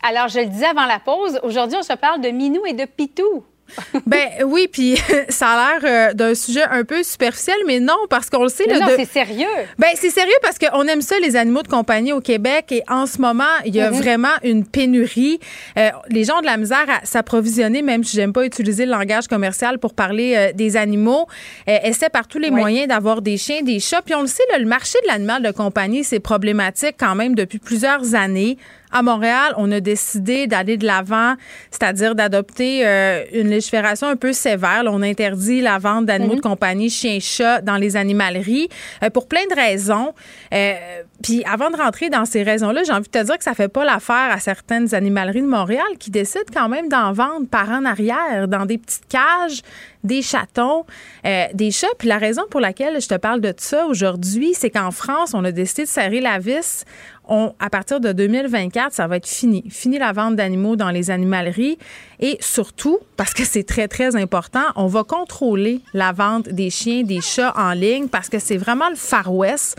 Alors, 0.00 0.28
je 0.28 0.38
le 0.38 0.46
disais 0.46 0.66
avant 0.66 0.86
la 0.86 1.00
pause, 1.00 1.40
aujourd'hui, 1.42 1.76
on 1.80 1.82
se 1.82 1.94
parle 1.94 2.20
de 2.20 2.28
Minou 2.28 2.64
et 2.64 2.74
de 2.74 2.84
Pitou. 2.84 3.44
ben 4.06 4.28
oui, 4.46 4.68
puis 4.70 4.96
ça 5.28 5.48
a 5.50 5.78
l'air 5.78 6.10
euh, 6.10 6.14
d'un 6.14 6.34
sujet 6.34 6.64
un 6.64 6.84
peu 6.84 7.02
superficiel, 7.02 7.56
mais 7.66 7.80
non, 7.80 7.96
parce 8.08 8.30
qu'on 8.30 8.42
le 8.42 8.48
sait. 8.48 8.64
non, 8.66 8.86
c'est 8.96 9.04
sérieux. 9.04 9.46
Ben 9.78 9.88
c'est 9.94 10.10
sérieux 10.10 10.34
parce 10.42 10.58
qu'on 10.58 10.86
aime 10.86 11.02
ça, 11.02 11.16
les 11.20 11.36
animaux 11.36 11.62
de 11.62 11.68
compagnie 11.68 12.12
au 12.12 12.20
Québec, 12.20 12.66
et 12.70 12.82
en 12.88 13.06
ce 13.06 13.20
moment, 13.20 13.44
il 13.64 13.74
y 13.74 13.80
a 13.80 13.90
mm-hmm. 13.90 13.94
vraiment 13.94 14.34
une 14.42 14.64
pénurie. 14.64 15.40
Euh, 15.76 15.90
les 16.08 16.24
gens 16.24 16.38
ont 16.38 16.40
de 16.40 16.46
la 16.46 16.56
misère 16.56 16.86
à 16.88 17.04
s'approvisionner, 17.04 17.82
même 17.82 18.04
si 18.04 18.16
j'aime 18.16 18.32
pas 18.32 18.44
utiliser 18.44 18.86
le 18.86 18.92
langage 18.92 19.28
commercial 19.28 19.78
pour 19.78 19.94
parler 19.94 20.34
euh, 20.36 20.52
des 20.52 20.76
animaux, 20.76 21.26
essaient 21.66 22.08
par 22.08 22.26
tous 22.26 22.38
les 22.38 22.50
moyens 22.50 22.88
d'avoir 22.88 23.22
des 23.22 23.36
chiens, 23.36 23.62
des 23.62 23.80
chats. 23.80 24.02
Puis 24.02 24.14
on 24.14 24.22
le 24.22 24.26
sait, 24.26 24.42
le 24.58 24.64
marché 24.64 24.98
de 25.02 25.08
l'animal 25.08 25.42
de 25.42 25.50
compagnie, 25.50 26.04
c'est 26.04 26.20
problématique 26.20 26.96
quand 26.98 27.14
même 27.14 27.34
depuis 27.34 27.58
plusieurs 27.58 28.14
années. 28.14 28.58
À 28.90 29.02
Montréal, 29.02 29.52
on 29.58 29.70
a 29.70 29.80
décidé 29.80 30.46
d'aller 30.46 30.78
de 30.78 30.86
l'avant, 30.86 31.34
c'est-à-dire 31.70 32.14
d'adopter 32.14 32.86
euh, 32.86 33.22
une 33.32 33.48
légifération 33.48 34.06
un 34.08 34.16
peu 34.16 34.32
sévère. 34.32 34.82
on 34.86 35.02
interdit 35.02 35.60
la 35.60 35.78
vente 35.78 36.06
d'animaux 36.06 36.32
de 36.32 36.36
mhm. 36.36 36.42
compagnie, 36.42 36.88
chiens, 36.88 37.18
chats, 37.20 37.60
dans 37.60 37.76
les 37.76 37.96
animaleries 37.96 38.68
euh, 39.02 39.10
pour 39.10 39.28
plein 39.28 39.44
de 39.50 39.54
raisons. 39.54 40.14
Euh, 40.54 40.74
puis 41.22 41.42
avant 41.44 41.70
de 41.70 41.76
rentrer 41.76 42.08
dans 42.08 42.24
ces 42.24 42.42
raisons-là, 42.42 42.82
j'ai 42.84 42.92
envie 42.92 43.08
de 43.12 43.18
te 43.18 43.22
dire 43.22 43.36
que 43.36 43.44
ça 43.44 43.54
fait 43.54 43.68
pas 43.68 43.84
l'affaire 43.84 44.30
à 44.30 44.38
certaines 44.38 44.94
animaleries 44.94 45.42
de 45.42 45.48
Montréal 45.48 45.86
qui 45.98 46.10
décident 46.10 46.44
quand 46.52 46.68
même 46.68 46.88
d'en 46.88 47.12
vendre 47.12 47.46
par 47.46 47.68
en 47.68 47.84
arrière 47.84 48.48
dans 48.48 48.64
des 48.64 48.78
petites 48.78 49.08
cages 49.08 49.62
des 50.04 50.22
chatons, 50.22 50.86
des 51.24 51.70
chats. 51.72 51.88
Puis 51.98 52.06
la 52.06 52.18
raison 52.18 52.42
pour 52.50 52.60
laquelle 52.60 53.00
je 53.00 53.08
te 53.08 53.16
parle 53.16 53.40
de 53.40 53.52
ça 53.56 53.84
aujourd'hui, 53.86 54.54
c'est 54.54 54.70
qu'en 54.70 54.92
France, 54.92 55.34
on 55.34 55.44
a 55.44 55.50
décidé 55.50 55.82
de 55.82 55.88
serrer 55.88 56.20
la 56.20 56.38
vis 56.38 56.84
à 57.28 57.70
partir 57.70 58.00
de 58.00 58.12
2024, 58.12 58.92
ça 58.92 59.06
va 59.06 59.16
être 59.16 59.28
fini. 59.28 59.64
Fini 59.70 59.98
la 59.98 60.12
vente 60.12 60.36
d'animaux 60.36 60.76
dans 60.76 60.90
les 60.90 61.10
animaleries. 61.10 61.78
Et 62.20 62.38
surtout, 62.40 62.98
parce 63.16 63.34
que 63.34 63.44
c'est 63.44 63.64
très, 63.64 63.88
très 63.88 64.16
important, 64.16 64.64
on 64.76 64.86
va 64.86 65.04
contrôler 65.04 65.80
la 65.94 66.12
vente 66.12 66.48
des 66.48 66.70
chiens, 66.70 67.02
des 67.02 67.20
chats 67.20 67.52
en 67.56 67.72
ligne 67.72 68.08
parce 68.08 68.28
que 68.28 68.38
c'est 68.38 68.56
vraiment 68.56 68.88
le 68.88 68.96
Far 68.96 69.32
West. 69.34 69.78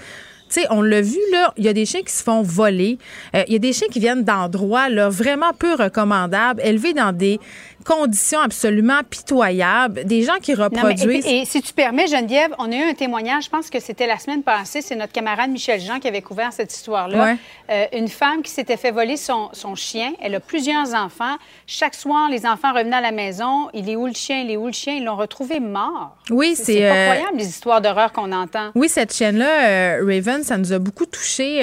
Sais, 0.49 0.65
on 0.69 0.81
l'a 0.81 1.01
vu, 1.01 1.19
là, 1.31 1.53
il 1.57 1.65
y 1.65 1.67
a 1.67 1.73
des 1.73 1.85
chiens 1.85 2.01
qui 2.01 2.13
se 2.13 2.23
font 2.23 2.41
voler. 2.41 2.97
Euh, 3.35 3.43
il 3.47 3.53
y 3.53 3.55
a 3.55 3.59
des 3.59 3.73
chiens 3.73 3.87
qui 3.91 3.99
viennent 3.99 4.23
d'endroits, 4.23 4.89
là, 4.89 5.09
vraiment 5.09 5.53
peu 5.57 5.75
recommandables, 5.75 6.61
élevés 6.63 6.93
dans 6.93 7.11
des 7.11 7.39
conditions 7.85 8.39
absolument 8.39 9.01
pitoyables, 9.09 10.03
des 10.03 10.23
gens 10.23 10.37
qui 10.41 10.53
reproduisent. 10.53 11.25
et, 11.25 11.45
si 11.45 11.61
tu 11.61 11.73
permets, 11.73 12.07
Geneviève, 12.07 12.53
on 12.57 12.71
a 12.71 12.75
eu 12.75 12.83
un 12.83 12.93
témoignage, 12.93 13.45
je 13.45 13.49
pense 13.49 13.69
que 13.69 13.79
c'était 13.79 14.07
la 14.07 14.19
semaine 14.19 14.43
passée, 14.43 14.81
c'est 14.81 14.95
notre 14.95 15.11
camarade 15.11 15.49
Michel 15.49 15.79
Jean 15.79 15.99
qui 15.99 16.07
avait 16.07 16.21
couvert 16.21 16.51
cette 16.53 16.73
histoire-là. 16.73 17.35
Euh, 17.69 17.85
une 17.93 18.07
femme 18.07 18.41
qui 18.41 18.51
s'était 18.51 18.77
fait 18.77 18.91
voler 18.91 19.17
son, 19.17 19.49
son, 19.53 19.75
chien. 19.75 20.13
Elle 20.21 20.35
a 20.35 20.39
plusieurs 20.39 20.93
enfants. 20.93 21.35
Chaque 21.67 21.95
soir, 21.95 22.29
les 22.29 22.45
enfants 22.45 22.73
revenaient 22.73 22.97
à 22.97 23.01
la 23.01 23.11
maison. 23.11 23.69
Il 23.73 23.89
est 23.89 23.95
où 23.95 24.07
le 24.07 24.13
chien? 24.13 24.41
Il 24.41 24.51
est 24.51 24.57
où 24.57 24.65
le 24.65 24.73
chien? 24.73 24.93
Ils 24.93 25.05
l'ont 25.05 25.15
retrouvé 25.15 25.59
mort. 25.59 26.15
Oui, 26.29 26.55
c'est. 26.55 26.69
C'est 26.69 26.85
euh, 26.85 27.11
incroyable, 27.11 27.37
les 27.37 27.47
histoires 27.47 27.81
d'horreur 27.81 28.11
qu'on 28.11 28.31
entend. 28.31 28.71
Oui, 28.75 28.89
cette 28.89 29.13
chienne-là, 29.13 29.99
euh, 29.99 30.05
Raven, 30.05 30.38
ça 30.43 30.57
nous 30.57 30.73
a 30.73 30.79
beaucoup 30.79 31.05
touchés. 31.05 31.59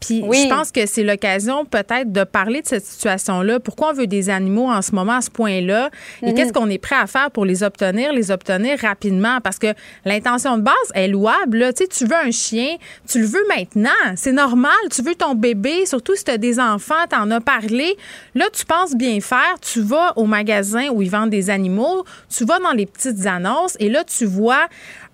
Puis 0.00 0.22
je 0.22 0.48
pense 0.48 0.70
que 0.70 0.86
c'est 0.86 1.04
l'occasion 1.04 1.64
peut-être 1.64 2.12
de 2.12 2.24
parler 2.24 2.62
de 2.62 2.66
cette 2.66 2.84
situation-là. 2.84 3.60
Pourquoi 3.60 3.90
on 3.90 3.92
veut 3.92 4.06
des 4.06 4.30
animaux 4.30 4.68
en 4.70 4.82
ce 4.82 4.94
moment 4.94 5.16
à 5.16 5.20
ce 5.20 5.30
point 5.30 5.60
là 5.60 5.90
et 6.22 6.34
qu'est-ce 6.34 6.48
mhm. 6.48 6.52
qu'on 6.52 6.70
est 6.70 6.78
prêt 6.78 6.96
à 6.96 7.06
faire 7.06 7.30
pour 7.30 7.44
les 7.44 7.62
obtenir, 7.62 8.12
les 8.12 8.30
obtenir 8.30 8.78
rapidement? 8.80 9.40
Parce 9.42 9.58
que 9.58 9.68
l'intention 10.04 10.58
de 10.58 10.62
base 10.62 10.74
est 10.94 11.08
louable. 11.08 11.58
Là. 11.58 11.72
Tu, 11.72 11.84
sais, 11.84 11.88
tu 11.88 12.04
veux 12.04 12.16
un 12.16 12.30
chien, 12.30 12.76
tu 13.08 13.20
le 13.20 13.26
veux 13.26 13.46
maintenant, 13.48 13.90
c'est 14.16 14.32
normal, 14.32 14.72
tu 14.90 15.02
veux 15.02 15.14
ton 15.14 15.34
bébé, 15.34 15.86
surtout 15.86 16.16
si 16.16 16.24
tu 16.24 16.30
as 16.30 16.38
des 16.38 16.58
enfants, 16.58 16.94
tu 17.10 17.16
en 17.16 17.30
as 17.30 17.40
parlé. 17.40 17.96
Là, 18.34 18.46
tu 18.52 18.64
penses 18.64 18.94
bien 18.94 19.20
faire, 19.20 19.54
tu 19.60 19.80
vas 19.80 20.12
au 20.16 20.24
magasin 20.24 20.88
où 20.90 21.02
ils 21.02 21.10
vendent 21.10 21.30
des 21.30 21.50
animaux, 21.50 22.04
tu 22.28 22.44
vas 22.44 22.58
dans 22.58 22.72
les 22.72 22.86
petites 22.86 23.26
annonces 23.26 23.76
et 23.80 23.88
là, 23.88 24.04
tu 24.04 24.24
vois 24.24 24.68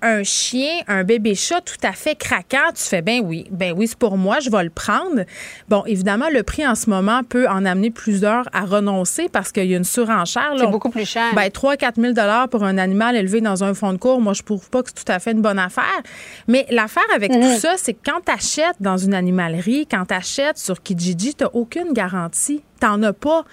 un 0.04 0.22
chien, 0.22 0.82
un 0.86 1.02
bébé 1.02 1.34
chat 1.34 1.62
tout 1.62 1.78
à 1.82 1.92
fait 1.92 2.14
craquant, 2.14 2.72
tu 2.74 2.82
fais 2.82 3.00
ben 3.00 3.22
oui, 3.24 3.46
ben 3.50 3.72
oui, 3.76 3.88
c'est 3.88 3.98
pour 3.98 4.18
moi, 4.18 4.38
je 4.38 4.50
vais 4.50 4.62
le 4.62 4.70
prendre. 4.70 5.24
Bon, 5.68 5.82
évidemment, 5.86 6.28
le 6.30 6.42
prix 6.42 6.66
en 6.66 6.74
ce 6.74 6.90
moment 6.90 7.22
peut 7.26 7.48
en 7.48 7.64
amener 7.64 7.90
plusieurs 7.90 8.44
à 8.52 8.66
renoncer 8.66 9.28
parce 9.32 9.50
qu'il 9.50 9.64
y 9.64 9.74
a 9.74 9.78
une 9.78 9.84
surenchère. 9.84 10.52
C'est 10.58 10.66
beaucoup 10.66 10.90
plus 10.90 11.06
cher. 11.06 11.34
Ben 11.34 11.50
3 11.50 11.76
4 11.76 12.00
000 12.00 12.12
dollars 12.12 12.48
pour 12.50 12.64
un 12.64 12.76
animal 12.76 13.16
élevé 13.16 13.40
dans 13.40 13.64
un 13.64 13.72
fond 13.72 13.92
de 13.92 13.98
cours, 13.98 14.20
moi 14.20 14.34
je 14.34 14.42
trouve 14.42 14.68
pas 14.68 14.82
que 14.82 14.90
c'est 14.94 15.04
tout 15.04 15.10
à 15.10 15.18
fait 15.18 15.32
une 15.32 15.42
bonne 15.42 15.58
affaire. 15.58 16.02
Mais 16.48 16.66
l'affaire 16.70 17.02
avec 17.14 17.32
tout 17.32 17.38
mhm. 17.38 17.56
ça, 17.56 17.74
c'est 17.78 17.94
que 17.94 18.04
quand 18.04 18.20
tu 18.26 18.32
achètes 18.32 18.76
dans 18.80 18.98
une 18.98 19.14
animalerie, 19.14 19.86
quand 19.90 20.04
tu 20.04 20.14
achètes 20.14 20.58
sur 20.58 20.82
Kijiji, 20.82 21.34
tu 21.34 21.44
aucune 21.54 21.92
garantie. 21.92 22.62
T'en 22.80 23.02
as 23.02 23.14
pas 23.14 23.44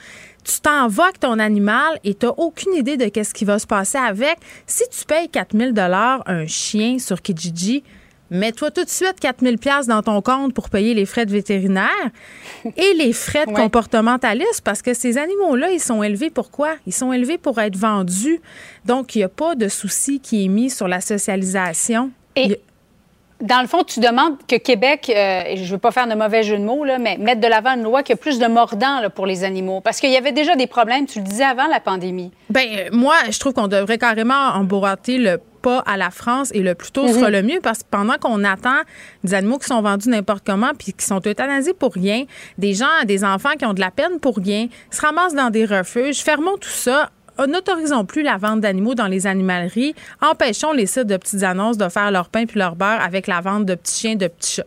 tu 0.44 0.60
t'en 0.62 0.88
vas 0.88 1.06
avec 1.06 1.20
ton 1.20 1.40
animal 1.40 2.00
et 2.04 2.14
tu 2.14 2.26
n'as 2.26 2.34
aucune 2.38 2.74
idée 2.74 2.98
de 2.98 3.06
qu'est-ce 3.06 3.34
qui 3.34 3.46
va 3.46 3.60
se 3.60 3.68
passer 3.68 3.98
avec. 3.98 4.38
Si 4.66 4.84
tu 4.90 5.06
payes 5.06 5.30
4000 5.30 5.74
dollars 5.74 6.24
un 6.26 6.48
chien 6.48 7.00
sur 7.00 7.22
Kijiji, 7.22 7.84
mets-toi 8.30 8.72
tout 8.72 8.84
de 8.84 8.90
suite 8.90 9.20
4000 9.20 9.58
pièces 9.58 9.88
dans 9.88 10.02
ton 10.02 10.22
compte 10.22 10.54
pour 10.54 10.70
payer 10.70 10.94
les 10.94 11.06
frais 11.06 11.26
de 11.26 11.32
vétérinaire 11.32 11.90
et 12.78 12.94
les 12.96 13.14
frais 13.14 13.46
de 13.46 13.52
comportementaliste 13.52 14.62
parce 14.64 14.82
que 14.82 14.94
ces 14.94 15.18
animaux-là, 15.18 15.72
ils 15.72 15.80
sont 15.80 16.02
élevés 16.02 16.30
pour 16.30 16.50
quoi? 16.50 16.76
Ils 16.88 16.94
sont 16.94 17.14
élevés 17.14 17.38
pour 17.38 17.60
être 17.60 17.76
vendus. 17.76 18.42
Donc, 18.86 19.16
il 19.16 19.20
n'y 19.20 19.24
a 19.26 19.30
pas 19.30 19.56
de 19.56 19.68
souci 19.68 20.20
qui 20.20 20.46
est 20.46 20.48
mis 20.48 20.70
sur 20.70 20.88
la 20.88 21.02
socialisation. 21.02 22.12
Et 22.36 22.62
dans 23.42 23.62
le 23.62 23.68
fond, 23.68 23.84
tu 23.84 24.00
demandes 24.00 24.36
que 24.48 24.56
Québec, 24.56 25.12
euh, 25.14 25.56
je 25.56 25.62
ne 25.62 25.68
veux 25.68 25.78
pas 25.78 25.92
faire 25.92 26.08
de 26.08 26.16
mauvais 26.16 26.44
jeu 26.44 26.58
de 26.58 26.64
mots, 26.64 26.84
là, 26.84 26.98
mais 26.98 27.18
mettre 27.18 27.42
de 27.42 27.48
l'avant 27.48 27.72
une 27.72 27.84
loi 27.84 28.04
qui 28.04 28.14
a 28.14 28.16
plus 28.16 28.40
de 28.40 28.48
mordants 28.48 29.02
pour 29.14 29.26
les 29.26 29.44
animaux. 29.44 29.82
Parce 29.82 30.00
qu'il 30.00 30.12
y 30.12 30.18
avait 30.18 30.32
déjà 30.32 30.56
des 30.56 30.68
problèmes, 30.68 31.06
tu 31.06 31.20
le 31.20 31.26
disais 31.26 31.44
avant 31.44 31.68
la 31.68 31.80
pandémie. 31.80 32.32
Bien, 32.50 32.64
moi, 32.92 33.16
je 33.30 33.40
trouve 33.40 33.54
qu'on 33.54 33.68
devrait 33.68 33.98
carrément 33.98 34.50
emboîter 34.54 35.18
le 35.18 35.40
pas 35.62 35.84
à 35.86 35.96
la 35.96 36.10
France 36.10 36.50
et 36.54 36.62
le 36.62 36.76
plus 36.76 36.92
tôt 36.92 37.08
sera 37.08 37.28
mhm. 37.28 37.34
le 37.34 37.44
mieux 37.44 37.60
parce 37.62 37.80
que 37.80 37.88
pendant 37.90 38.18
qu'on 38.18 38.44
attend 38.44 38.80
des 39.24 39.34
animaux 39.34 39.60
qui 39.60 39.68
sont 39.68 39.82
vendus 39.82 40.10
n'importe 40.10 40.44
comment 40.46 40.72
puis 40.78 40.94
qui 40.94 41.06
sont 41.06 41.22
euthanasiés 41.26 41.74
pour 41.74 41.94
rien, 41.94 42.26
des 42.58 42.74
gens, 42.74 42.86
des 43.06 43.24
enfants 43.24 43.52
qui 43.58 43.66
ont 43.66 43.74
de 43.74 43.80
la 43.80 43.92
peine 43.92 44.20
pour 44.20 44.38
rien, 44.38 44.68
se 44.90 45.02
ramassent 45.02 45.36
dans 45.36 45.50
des 45.50 45.66
refuges, 45.66 46.22
fermons 46.24 46.58
tout 46.58 46.70
ça, 46.70 47.12
n'autorisons 47.48 48.06
plus 48.06 48.22
la 48.24 48.38
vente 48.38 48.62
d'animaux 48.62 48.96
dans 48.96 49.08
les 49.08 49.28
animaleries. 49.28 49.96
Empêchons 50.22 50.72
les 50.72 50.86
sites 50.86 51.08
de 51.08 51.18
petites 51.18 51.44
annonces 51.44 51.78
de 51.78 51.90
faire 51.90 52.12
leur 52.12 52.30
pain 52.30 52.46
puis 52.46 52.60
leur 52.60 52.76
beurre 52.76 53.02
avec 53.02 53.28
la 53.28 53.42
vente 53.42 53.66
de 53.66 53.76
petits 53.76 54.00
chiens, 54.00 54.16
de 54.16 54.28
petits 54.28 54.56
chats. 54.56 54.66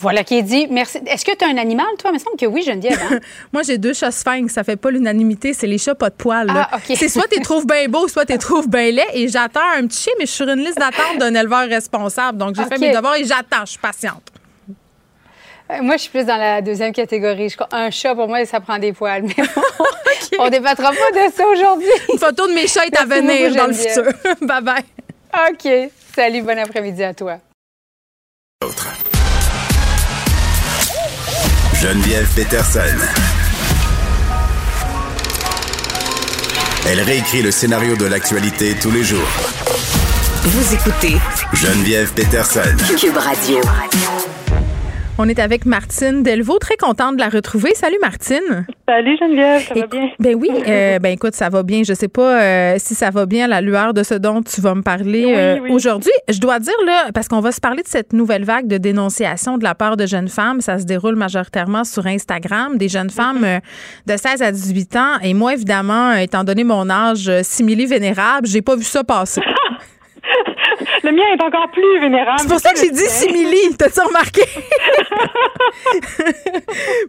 Voilà 0.00 0.22
qui 0.22 0.36
est 0.38 0.42
dit. 0.42 0.68
Merci. 0.70 0.98
Est-ce 1.06 1.24
que 1.24 1.36
tu 1.36 1.44
as 1.44 1.48
un 1.48 1.56
animal, 1.56 1.86
toi? 1.98 2.10
Il 2.10 2.14
me 2.14 2.18
semble 2.20 2.36
que 2.36 2.46
oui, 2.46 2.62
Geneviève. 2.62 3.00
Hein? 3.10 3.18
Moi, 3.52 3.62
j'ai 3.64 3.78
deux 3.78 3.92
chats 3.92 4.12
sphinx. 4.12 4.52
Ça 4.52 4.62
fait 4.62 4.76
pas 4.76 4.92
l'unanimité. 4.92 5.52
C'est 5.52 5.66
les 5.66 5.78
chats 5.78 5.96
pas 5.96 6.08
de 6.08 6.14
poils. 6.14 6.46
Ah, 6.50 6.78
C'est 6.84 7.08
soit 7.08 7.26
tu 7.28 7.40
trouves 7.40 7.66
bien 7.66 7.88
beau, 7.88 8.06
soit 8.06 8.24
tu 8.24 8.38
trouves 8.38 8.68
bien 8.68 8.92
laid. 8.92 9.02
Et 9.14 9.26
j'attends 9.26 9.60
un 9.76 9.86
petit 9.88 10.02
chien, 10.04 10.12
mais 10.18 10.26
je 10.26 10.30
suis 10.30 10.44
sur 10.44 10.48
une 10.48 10.60
liste 10.60 10.78
d'attente 10.78 11.18
d'un 11.18 11.34
éleveur 11.34 11.68
responsable. 11.68 12.38
Donc, 12.38 12.54
j'ai 12.54 12.64
fait 12.64 12.78
mes 12.78 12.92
devoirs 12.94 13.16
et 13.16 13.24
j'attends. 13.24 13.64
Je 13.64 13.70
suis 13.72 13.78
patiente. 13.80 14.22
Euh, 15.70 15.82
moi, 15.82 15.96
je 15.96 16.02
suis 16.02 16.10
plus 16.10 16.24
dans 16.24 16.36
la 16.36 16.62
deuxième 16.62 16.92
catégorie. 16.92 17.54
un 17.72 17.90
chat, 17.90 18.14
pour 18.14 18.28
moi, 18.28 18.44
ça 18.46 18.60
prend 18.60 18.78
des 18.78 18.92
poils. 18.92 19.22
Mais 19.22 19.34
on 20.38 20.46
ne 20.46 20.50
débattra 20.50 20.90
pas 20.90 21.10
de 21.12 21.32
ça 21.32 21.46
aujourd'hui. 21.46 21.88
Une 22.12 22.18
photo 22.18 22.46
de 22.48 22.54
mes 22.54 22.66
chats 22.66 22.86
est 22.86 22.96
à 22.96 23.04
venir 23.04 23.54
dans 23.54 23.66
le 23.66 23.74
futur. 23.74 24.04
bye 24.40 24.62
bye. 24.62 24.84
OK. 25.50 25.90
Salut, 26.14 26.42
bon 26.42 26.58
après-midi 26.58 27.04
à 27.04 27.12
toi. 27.12 27.38
Geneviève 31.74 32.26
Peterson. 32.34 32.80
Elle 36.88 37.00
réécrit 37.02 37.42
le 37.42 37.50
scénario 37.50 37.94
de 37.96 38.06
l'actualité 38.06 38.74
tous 38.80 38.90
les 38.90 39.04
jours. 39.04 39.28
Vous 40.42 40.74
écoutez 40.74 41.18
Geneviève 41.52 42.12
Peterson. 42.14 42.74
Cube 42.98 43.16
Radio. 43.18 43.60
On 45.20 45.28
est 45.28 45.40
avec 45.40 45.66
Martine 45.66 46.22
Delvaux, 46.22 46.60
très 46.60 46.76
contente 46.76 47.16
de 47.16 47.20
la 47.20 47.28
retrouver. 47.28 47.74
Salut 47.74 47.98
Martine. 48.00 48.66
Salut 48.86 49.18
Geneviève, 49.18 49.62
ça 49.62 49.74
va 49.74 49.86
bien? 49.88 50.10
Ben 50.20 50.36
oui, 50.36 50.48
euh, 50.68 51.00
ben 51.00 51.10
écoute, 51.10 51.34
ça 51.34 51.48
va 51.48 51.64
bien. 51.64 51.82
Je 51.82 51.92
sais 51.92 52.06
pas 52.06 52.40
euh, 52.40 52.76
si 52.78 52.94
ça 52.94 53.10
va 53.10 53.26
bien 53.26 53.46
à 53.46 53.48
la 53.48 53.60
lueur 53.60 53.94
de 53.94 54.04
ce 54.04 54.14
dont 54.14 54.42
tu 54.42 54.60
vas 54.60 54.76
me 54.76 54.82
parler 54.82 55.34
euh, 55.36 55.58
aujourd'hui. 55.70 56.12
Je 56.28 56.38
dois 56.38 56.60
dire 56.60 56.72
là, 56.86 57.06
parce 57.12 57.26
qu'on 57.26 57.40
va 57.40 57.50
se 57.50 57.60
parler 57.60 57.82
de 57.82 57.88
cette 57.88 58.12
nouvelle 58.12 58.44
vague 58.44 58.68
de 58.68 58.78
dénonciation 58.78 59.58
de 59.58 59.64
la 59.64 59.74
part 59.74 59.96
de 59.96 60.06
jeunes 60.06 60.28
femmes. 60.28 60.60
Ça 60.60 60.78
se 60.78 60.84
déroule 60.84 61.16
majoritairement 61.16 61.82
sur 61.82 62.06
Instagram, 62.06 62.78
des 62.78 62.88
jeunes 62.88 63.10
femmes 63.10 63.44
de 64.06 64.16
16 64.16 64.40
à 64.40 64.52
18 64.52 64.94
ans. 64.94 65.18
Et 65.24 65.34
moi, 65.34 65.54
évidemment, 65.54 66.12
étant 66.12 66.44
donné 66.44 66.62
mon 66.62 66.88
âge 66.88 67.28
simili 67.42 67.86
vénérable, 67.86 68.46
j'ai 68.46 68.62
pas 68.62 68.76
vu 68.76 68.84
ça 68.84 69.02
passer. 69.02 69.40
Le 71.02 71.12
mien 71.12 71.24
est 71.36 71.42
encore 71.42 71.70
plus 71.70 72.00
vénérable. 72.00 72.40
C'est 72.40 72.48
pour 72.48 72.60
ça 72.60 72.72
que 72.72 72.78
j'ai 72.78 72.90
dit 72.90 73.08
simili. 73.08 73.76
T'as-tu 73.76 74.00
remarqué? 74.00 74.42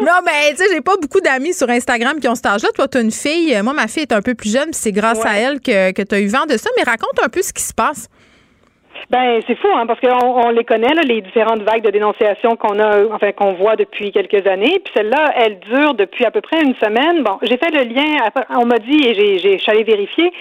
non, 0.02 0.20
mais 0.26 0.52
tu 0.52 0.58
sais, 0.58 0.66
j'ai 0.72 0.82
pas 0.82 0.98
beaucoup 0.98 1.22
d'amis 1.22 1.54
sur 1.54 1.70
Instagram 1.70 2.20
qui 2.20 2.28
ont 2.28 2.36
cet 2.36 2.48
âge-là. 2.48 2.70
Toi, 2.76 2.88
t'as 2.88 3.02
une 3.02 3.12
fille. 3.12 3.60
Moi, 3.62 3.74
ma 3.74 3.88
fille 3.88 4.04
est 4.04 4.14
un 4.14 4.22
peu 4.22 4.36
plus 4.36 4.52
jeune, 4.52 4.74
c'est 4.74 4.92
grâce 4.92 5.24
à 5.26 5.38
elle 5.38 5.60
que, 5.60 5.92
que 5.92 6.02
tu 6.02 6.16
as 6.16 6.20
eu 6.20 6.28
vent 6.28 6.46
de 6.46 6.58
ça. 6.58 6.70
Mais 6.78 6.84
raconte 6.84 7.20
un 7.24 7.30
peu 7.30 7.42
ce 7.42 7.54
qui 7.54 7.64
se 7.64 7.74
passe. 7.74 8.08
Ben 9.10 9.42
c'est 9.48 9.56
fou, 9.56 9.68
hein, 9.76 9.86
parce 9.86 10.00
qu'on 10.00 10.46
on 10.46 10.50
les 10.50 10.64
connaît 10.64 10.94
là, 10.94 11.02
les 11.04 11.22
différentes 11.22 11.62
vagues 11.62 11.84
de 11.84 11.90
dénonciation 11.90 12.56
qu'on 12.56 12.80
a, 12.80 13.06
enfin 13.14 13.32
qu'on 13.32 13.54
voit 13.54 13.76
depuis 13.76 14.12
quelques 14.12 14.46
années. 14.48 14.80
Puis 14.84 14.94
celle-là, 14.96 15.34
elle 15.36 15.60
dure 15.60 15.94
depuis 15.94 16.26
à 16.26 16.32
peu 16.32 16.42
près 16.42 16.62
une 16.62 16.76
semaine. 16.76 17.24
Bon, 17.24 17.38
j'ai 17.42 17.58
fait 17.58 17.72
le 17.72 17.84
lien. 17.94 18.18
On 18.56 18.66
m'a 18.66 18.80
dit 18.80 19.08
et 19.08 19.14
j'ai, 19.14 19.40
j'ai, 19.40 19.60
allée 19.68 19.84
vérifier. 19.84 20.32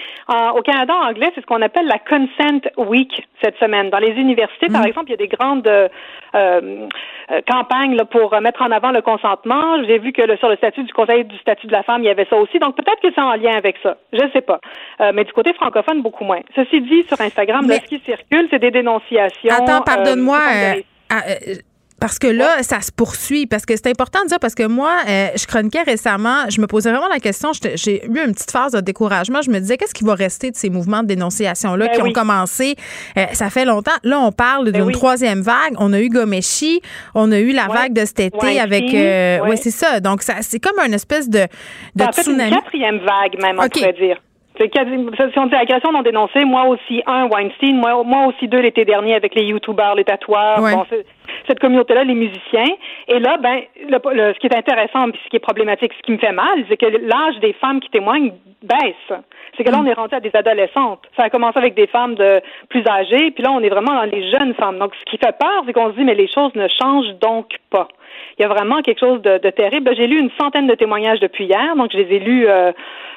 au 0.55 0.61
Canada 0.61 0.93
anglais, 1.07 1.31
c'est 1.35 1.41
ce 1.41 1.45
qu'on 1.45 1.61
appelle 1.61 1.87
la 1.87 1.99
Consent 1.99 2.69
Week 2.77 3.27
cette 3.41 3.57
semaine. 3.57 3.89
Dans 3.89 3.99
les 3.99 4.11
universités, 4.11 4.67
par 4.67 4.81
mm. 4.81 4.87
exemple, 4.87 5.07
il 5.07 5.11
y 5.11 5.13
a 5.13 5.17
des 5.17 5.27
grandes 5.27 5.89
euh, 6.35 6.87
euh, 7.31 7.41
campagnes 7.47 7.95
là, 7.95 8.05
pour 8.05 8.39
mettre 8.41 8.61
en 8.61 8.71
avant 8.71 8.91
le 8.91 9.01
consentement. 9.01 9.83
J'ai 9.85 9.99
vu 9.99 10.11
que 10.11 10.21
le, 10.21 10.37
sur 10.37 10.49
le 10.49 10.55
statut 10.55 10.83
du 10.83 10.93
Conseil 10.93 11.25
du 11.25 11.37
statut 11.37 11.67
de 11.67 11.71
la 11.71 11.83
femme, 11.83 12.01
il 12.03 12.07
y 12.07 12.09
avait 12.09 12.27
ça 12.29 12.35
aussi. 12.37 12.59
Donc 12.59 12.75
peut-être 12.75 13.01
que 13.01 13.13
c'est 13.13 13.21
en 13.21 13.33
lien 13.35 13.55
avec 13.55 13.77
ça. 13.83 13.97
Je 14.13 14.23
ne 14.23 14.31
sais 14.31 14.41
pas. 14.41 14.59
Euh, 15.01 15.11
mais 15.13 15.23
du 15.23 15.33
côté 15.33 15.53
francophone, 15.53 16.01
beaucoup 16.01 16.23
moins. 16.23 16.41
Ceci 16.55 16.81
dit, 16.81 17.03
sur 17.03 17.19
Instagram, 17.21 17.65
ce 17.67 17.79
qui 17.81 17.99
circule, 17.99 18.47
c'est 18.49 18.59
des 18.59 18.71
dénonciations. 18.71 19.53
Attends, 19.53 19.81
pardonne-moi. 19.81 20.39
Euh, 21.11 21.55
parce 21.99 22.19
que 22.19 22.27
là, 22.27 22.61
ça 22.63 22.81
se 22.81 22.91
poursuit. 22.91 23.45
Parce 23.45 23.65
que 23.65 23.75
c'est 23.75 23.87
important 23.87 24.19
de 24.23 24.29
dire, 24.29 24.39
parce 24.39 24.55
que 24.55 24.67
moi, 24.67 24.91
euh, 25.07 25.27
je 25.35 25.45
chroniquais 25.45 25.83
récemment, 25.83 26.49
je 26.49 26.61
me 26.61 26.67
posais 26.67 26.91
vraiment 26.91 27.07
la 27.07 27.19
question, 27.19 27.51
j'ai 27.53 28.05
eu 28.05 28.19
une 28.25 28.33
petite 28.33 28.51
phase 28.51 28.71
de 28.73 28.81
découragement. 28.81 29.41
Je 29.41 29.51
me 29.51 29.59
disais, 29.59 29.77
qu'est-ce 29.77 29.93
qui 29.93 30.03
va 30.03 30.15
rester 30.15 30.51
de 30.51 30.55
ces 30.55 30.69
mouvements 30.69 31.01
de 31.01 31.07
dénonciation-là 31.07 31.87
ben 31.87 31.95
qui 31.95 32.01
ont 32.01 32.11
commencé? 32.11 32.75
Euh, 33.17 33.25
ça 33.33 33.49
fait 33.49 33.65
longtemps? 33.65 33.97
Là, 34.03 34.19
on 34.19 34.31
parle 34.31 34.71
ben 34.71 34.83
d'une 34.83 34.91
troisième 34.91 35.41
vague. 35.41 35.75
On 35.77 35.93
a 35.93 35.99
eu 35.99 36.09
Gomeshi, 36.09 36.81
on 37.15 37.31
a 37.31 37.39
eu 37.39 37.51
la 37.51 37.67
vague 37.67 37.93
de 37.93 38.05
cet 38.05 38.19
été 38.19 38.59
avec. 38.59 38.93
Euh, 38.93 39.39
oui, 39.47 39.57
c'est 39.57 39.71
ça. 39.71 39.99
Donc, 39.99 40.21
ça, 40.21 40.35
c'est 40.41 40.59
comme 40.59 40.79
une 40.85 40.93
espèce 40.93 41.29
de, 41.29 41.45
de 41.95 42.03
en 42.03 42.11
tsunami. 42.11 42.49
Fait 42.49 42.55
une 42.55 42.61
quatrième 42.61 42.97
vague, 42.99 43.41
même, 43.41 43.59
on 43.59 43.67
pourrait 43.67 43.93
dire. 43.93 44.17
Si 44.59 45.39
on 45.39 45.45
dit 45.45 45.55
agression 45.55 45.91
non 45.93 46.01
dénoncée, 46.01 46.43
moi 46.43 46.65
aussi, 46.65 47.01
un, 47.07 47.27
Weinstein, 47.27 47.77
moi, 47.77 48.03
moi 48.03 48.27
aussi 48.27 48.47
deux 48.47 48.59
l'été 48.59 48.83
dernier 48.83 49.15
avec 49.15 49.33
les 49.33 49.45
YouTubers, 49.45 49.95
les 49.95 50.03
tatoueurs. 50.03 50.59
Bon, 50.59 50.85
cette 51.47 51.59
communauté-là, 51.59 52.03
les 52.03 52.15
musiciens. 52.15 52.75
Et 53.07 53.19
là, 53.19 53.37
ben, 53.37 53.61
le, 53.87 54.33
ce 54.33 54.39
qui 54.39 54.47
est 54.47 54.55
intéressant, 54.55 55.09
puis 55.09 55.19
ce 55.23 55.29
qui 55.29 55.35
est 55.35 55.39
problématique, 55.39 55.91
ce 55.93 56.01
qui 56.03 56.11
me 56.11 56.17
fait 56.17 56.31
mal, 56.31 56.65
c'est 56.67 56.77
que 56.77 56.85
l'âge 56.85 57.39
des 57.41 57.53
femmes 57.53 57.79
qui 57.79 57.89
témoignent 57.89 58.33
baisse. 58.61 59.19
C'est 59.55 59.63
que 59.63 59.71
là, 59.71 59.79
on 59.79 59.85
est 59.85 59.93
rendu 59.93 60.15
à 60.15 60.19
des 60.19 60.31
adolescentes. 60.33 61.01
Ça 61.17 61.23
a 61.23 61.29
commencé 61.29 61.57
avec 61.57 61.75
des 61.75 61.87
femmes 61.87 62.15
de 62.15 62.41
plus 62.69 62.85
âgées, 62.87 63.31
puis 63.31 63.43
là, 63.43 63.51
on 63.51 63.61
est 63.61 63.69
vraiment 63.69 63.93
dans 63.93 64.09
les 64.09 64.29
jeunes 64.31 64.53
femmes. 64.55 64.79
Donc, 64.79 64.93
ce 64.95 65.11
qui 65.11 65.17
fait 65.17 65.35
peur, 65.37 65.63
c'est 65.65 65.73
qu'on 65.73 65.91
se 65.91 65.97
dit, 65.97 66.03
mais 66.03 66.15
les 66.15 66.27
choses 66.27 66.53
ne 66.55 66.67
changent 66.67 67.13
donc 67.21 67.55
pas. 67.69 67.87
Il 68.37 68.43
y 68.43 68.45
a 68.45 68.47
vraiment 68.47 68.81
quelque 68.81 68.99
chose 68.99 69.21
de, 69.21 69.37
terrible. 69.49 69.93
J'ai 69.95 70.07
lu 70.07 70.19
une 70.19 70.31
centaine 70.39 70.67
de 70.67 70.75
témoignages 70.75 71.19
depuis 71.19 71.45
hier, 71.45 71.75
donc 71.75 71.91
je 71.91 71.97
les 71.97 72.15
ai 72.15 72.19
lus 72.19 72.47
euh, 72.47 72.71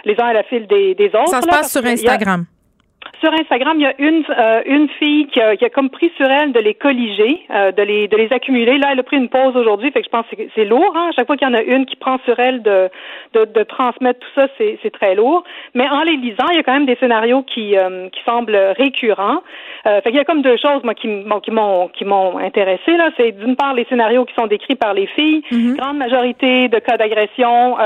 les 0.04 0.20
uns 0.20 0.26
à 0.26 0.32
la 0.32 0.42
file 0.44 0.66
des, 0.66 1.10
autres. 1.14 1.28
Ça 1.28 1.42
se 1.42 1.48
passe 1.48 1.72
sur 1.72 1.84
Instagram 1.84 2.46
sur 3.22 3.32
Instagram, 3.32 3.76
il 3.78 3.82
y 3.82 3.86
a 3.86 3.94
une 3.98 4.24
euh, 4.36 4.62
une 4.66 4.88
fille 4.98 5.26
qui 5.28 5.40
a, 5.40 5.56
qui 5.56 5.64
a, 5.64 5.70
comme 5.70 5.90
pris 5.90 6.10
sur 6.16 6.26
elle 6.26 6.52
de 6.52 6.58
les 6.58 6.74
colliger, 6.74 7.46
euh, 7.50 7.70
de 7.70 7.82
les 7.82 8.08
de 8.08 8.16
les 8.16 8.32
accumuler. 8.32 8.78
Là, 8.78 8.88
elle 8.92 8.98
a 8.98 9.02
pris 9.04 9.16
une 9.16 9.28
pause 9.28 9.56
aujourd'hui, 9.56 9.92
fait 9.92 10.00
que 10.00 10.06
je 10.06 10.10
pense 10.10 10.26
que 10.26 10.42
c'est 10.56 10.64
lourd. 10.64 10.92
Hein? 10.96 11.10
À 11.10 11.12
chaque 11.12 11.26
fois 11.26 11.36
qu'il 11.36 11.46
y 11.46 11.50
en 11.50 11.54
a 11.54 11.62
une 11.62 11.86
qui 11.86 11.94
prend 11.96 12.18
sur 12.24 12.38
elle 12.40 12.62
de 12.62 12.90
de, 13.34 13.44
de 13.44 13.62
transmettre 13.62 14.18
tout 14.18 14.40
ça, 14.40 14.48
c'est 14.58 14.78
c'est 14.82 14.90
très 14.90 15.14
lourd. 15.14 15.44
Mais 15.74 15.88
en 15.88 16.02
les 16.02 16.16
lisant, 16.16 16.48
il 16.50 16.56
y 16.56 16.58
a 16.58 16.64
quand 16.64 16.72
même 16.72 16.86
des 16.86 16.96
scénarios 16.96 17.42
qui 17.42 17.78
euh, 17.78 18.08
qui 18.08 18.20
semblent 18.24 18.58
récurrents. 18.76 19.42
Euh, 19.86 20.00
fait 20.00 20.10
qu'il 20.10 20.16
y 20.16 20.20
a 20.20 20.24
comme 20.24 20.42
deux 20.42 20.56
choses 20.56 20.82
moi 20.82 20.94
qui 20.94 21.06
m'ont 21.06 21.40
qui 21.40 21.52
m'ont 21.52 21.88
qui 21.88 22.04
m'ont 22.04 22.38
intéressé 22.38 22.96
là. 22.96 23.10
C'est 23.16 23.32
d'une 23.32 23.54
part 23.54 23.74
les 23.74 23.84
scénarios 23.84 24.24
qui 24.24 24.34
sont 24.34 24.48
décrits 24.48 24.74
par 24.74 24.94
les 24.94 25.06
filles, 25.06 25.42
mm-hmm. 25.52 25.76
grande 25.76 25.98
majorité 25.98 26.68
de 26.68 26.78
cas 26.80 26.96
d'agression, 26.96 27.76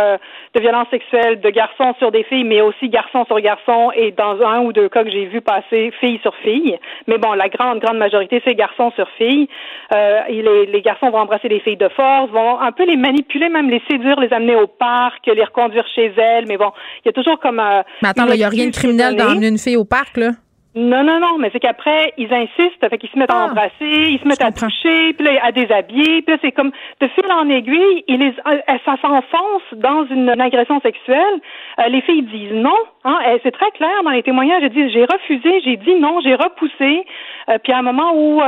de 0.55 0.61
violence 0.61 0.89
sexuelle 0.91 1.41
de 1.41 1.51
garçons 1.51 1.95
sur 1.99 2.11
des 2.11 2.23
filles, 2.25 2.45
mais 2.45 2.63
aussi 2.63 2.89
garçons 2.89 3.25
sur 3.27 3.39
garçons 3.41 3.91
et 3.95 4.13
dans 4.13 4.41
un 4.43 4.61
ou 4.61 4.73
deux 4.73 4.89
cas 4.89 5.05
que 5.05 5.11
j'ai 5.11 5.26
vu 5.27 5.41
passer 5.41 5.93
fille 6.01 6.19
sur 6.23 6.35
fille. 6.37 6.79
Mais 7.07 7.19
bon, 7.19 7.33
la 7.33 7.49
grande, 7.49 7.81
grande 7.81 7.99
majorité, 7.99 8.41
c'est 8.45 8.55
garçon 8.55 8.91
sur 8.97 9.09
fille. 9.19 9.49
Euh, 9.95 10.21
les, 10.29 10.67
les, 10.67 10.83
garçons 10.83 11.11
vont 11.11 11.19
embrasser 11.19 11.49
les 11.49 11.61
filles 11.61 11.77
de 11.77 11.89
force, 11.89 12.31
vont 12.31 12.61
un 12.61 12.73
peu 12.73 12.85
les 12.85 12.97
manipuler, 12.97 13.49
même 13.49 13.71
les 13.71 13.83
séduire, 13.91 14.19
les 14.21 14.33
amener 14.33 14.57
au 14.57 14.67
parc, 14.67 15.27
les 15.27 15.45
reconduire 15.45 15.87
chez 15.95 16.13
elles. 16.17 16.47
Mais 16.47 16.57
bon, 16.57 16.71
il 17.05 17.09
y 17.09 17.11
a 17.11 17.13
toujours 17.13 17.39
comme... 17.39 17.61
Euh, 17.61 17.83
mais 18.03 18.09
attends, 18.09 18.27
il 18.27 18.37
n'y 18.37 18.45
a 18.45 18.49
rien 18.49 18.67
de 18.67 18.75
criminel 18.75 19.17
d'emmener 19.17 19.49
une 19.49 19.59
fille 19.59 19.77
au 19.77 19.85
parc, 19.85 20.17
là? 20.17 20.31
Non, 20.77 21.03
non, 21.05 21.21
non, 21.21 21.39
mais 21.39 21.49
c'est 21.55 21.59
qu'après, 21.59 22.13
ils 22.19 22.31
insistent, 22.35 22.87
fait 22.91 22.99
qu'ils 22.99 23.09
se 23.09 23.19
mettent 23.19 23.31
à 23.31 23.45
ah. 23.45 23.51
embrasser, 23.51 23.73
ils 23.81 24.21
se 24.21 24.29
mettent 24.29 24.43
à 24.43 24.53
toucher, 24.53 25.15
puis 25.15 25.25
là, 25.27 25.41
à 25.43 25.51
déshabiller, 25.51 26.21
puis 26.21 26.35
là, 26.35 26.37
c'est 26.43 26.53
comme 26.53 26.71
de 27.01 27.09
fil 27.09 27.33
en 27.33 27.49
aiguille, 27.49 28.05
ils 28.09 28.19
les, 28.19 28.35
euh, 28.47 28.59
ça 28.85 28.97
s'enfonce 29.01 29.63
dans 29.73 30.05
une, 30.05 30.29
agression 30.39 30.79
sexuelle. 30.81 31.41
Euh, 31.79 31.89
les 31.89 32.03
filles 32.03 32.25
disent 32.25 32.53
non, 32.53 32.77
hein, 33.05 33.19
c'est 33.43 33.53
très 33.53 33.71
clair 33.71 34.03
dans 34.05 34.11
les 34.11 34.23
témoignages, 34.23 34.63
elles 34.63 34.69
disent 34.69 34.93
j'ai 34.93 35.07
refusé, 35.07 35.63
j'ai 35.65 35.79
dit 35.79 35.95
non, 35.95 36.21
j'ai 36.21 36.35
repoussé, 36.35 37.07
euh, 37.49 37.57
puis 37.65 37.73
à 37.73 37.79
un 37.79 37.83
moment 37.83 38.13
où 38.15 38.43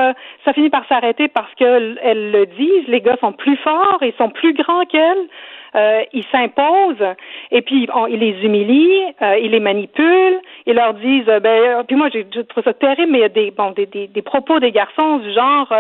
ça 0.45 0.53
finit 0.53 0.69
par 0.69 0.87
s'arrêter 0.87 1.29
parce 1.29 1.53
qu'elles 1.55 1.99
le 2.05 2.45
disent, 2.45 2.89
les 2.89 3.01
gars 3.01 3.17
sont 3.23 3.33
plus 3.33 3.57
forts, 3.57 4.01
ils 4.03 4.13
sont 4.19 4.29
plus 4.29 4.53
grands 4.53 4.85
qu'elles. 4.85 5.29
Euh, 5.75 6.03
ils 6.13 6.25
s'imposent 6.33 7.15
et 7.51 7.63
puis 7.63 7.89
ils 8.09 8.19
les 8.19 8.37
humilient, 8.43 9.15
euh, 9.21 9.39
ils 9.39 9.51
les 9.51 9.61
manipulent, 9.61 10.41
ils 10.67 10.75
leur 10.75 10.95
disent 10.95 11.29
euh, 11.29 11.41
ben 11.41 11.63
euh, 11.63 11.83
puis 11.83 11.97
moi 11.97 12.09
j'ai 12.11 12.25
trouvé 12.25 12.65
ça 12.65 12.73
terrible 12.73 13.13
mais 13.13 13.19
il 13.19 13.23
y 13.23 13.25
a 13.25 13.29
des 13.29 13.51
bon 13.51 13.73
des, 13.73 13.87
des, 13.87 14.07
des 14.07 14.23
propos 14.23 14.61
des 14.61 14.73
garçons 14.73 15.19
du 15.19 15.33
genre 15.33 15.73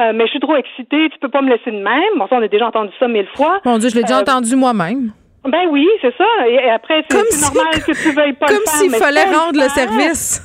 mais 0.00 0.26
je 0.26 0.30
suis 0.30 0.40
trop 0.40 0.56
excitée, 0.56 1.08
tu 1.10 1.18
peux 1.20 1.28
pas 1.28 1.42
me 1.42 1.50
laisser 1.50 1.70
de 1.70 1.82
même. 1.82 2.18
Bon 2.18 2.26
ça 2.26 2.36
on 2.36 2.42
a 2.42 2.48
déjà 2.48 2.66
entendu 2.66 2.92
ça 2.98 3.08
mille 3.08 3.28
fois. 3.34 3.60
Mon 3.64 3.78
Dieu, 3.78 3.88
je 3.88 3.96
l'ai 3.96 4.02
déjà 4.02 4.20
entendu 4.20 4.56
moi-même. 4.56 5.12
Ben 5.44 5.68
oui, 5.70 5.86
c'est 6.00 6.14
ça. 6.16 6.24
Et, 6.48 6.68
après, 6.70 7.04
c'est 7.08 7.16
normal 7.40 7.82
que 7.86 7.92
tu 7.92 8.10
veuilles 8.10 8.32
pas 8.32 8.46
Comme 8.46 8.66
s'il 8.66 8.90
fallait 8.90 9.24
rendre 9.24 9.60
le 9.60 9.68
service. 9.68 10.42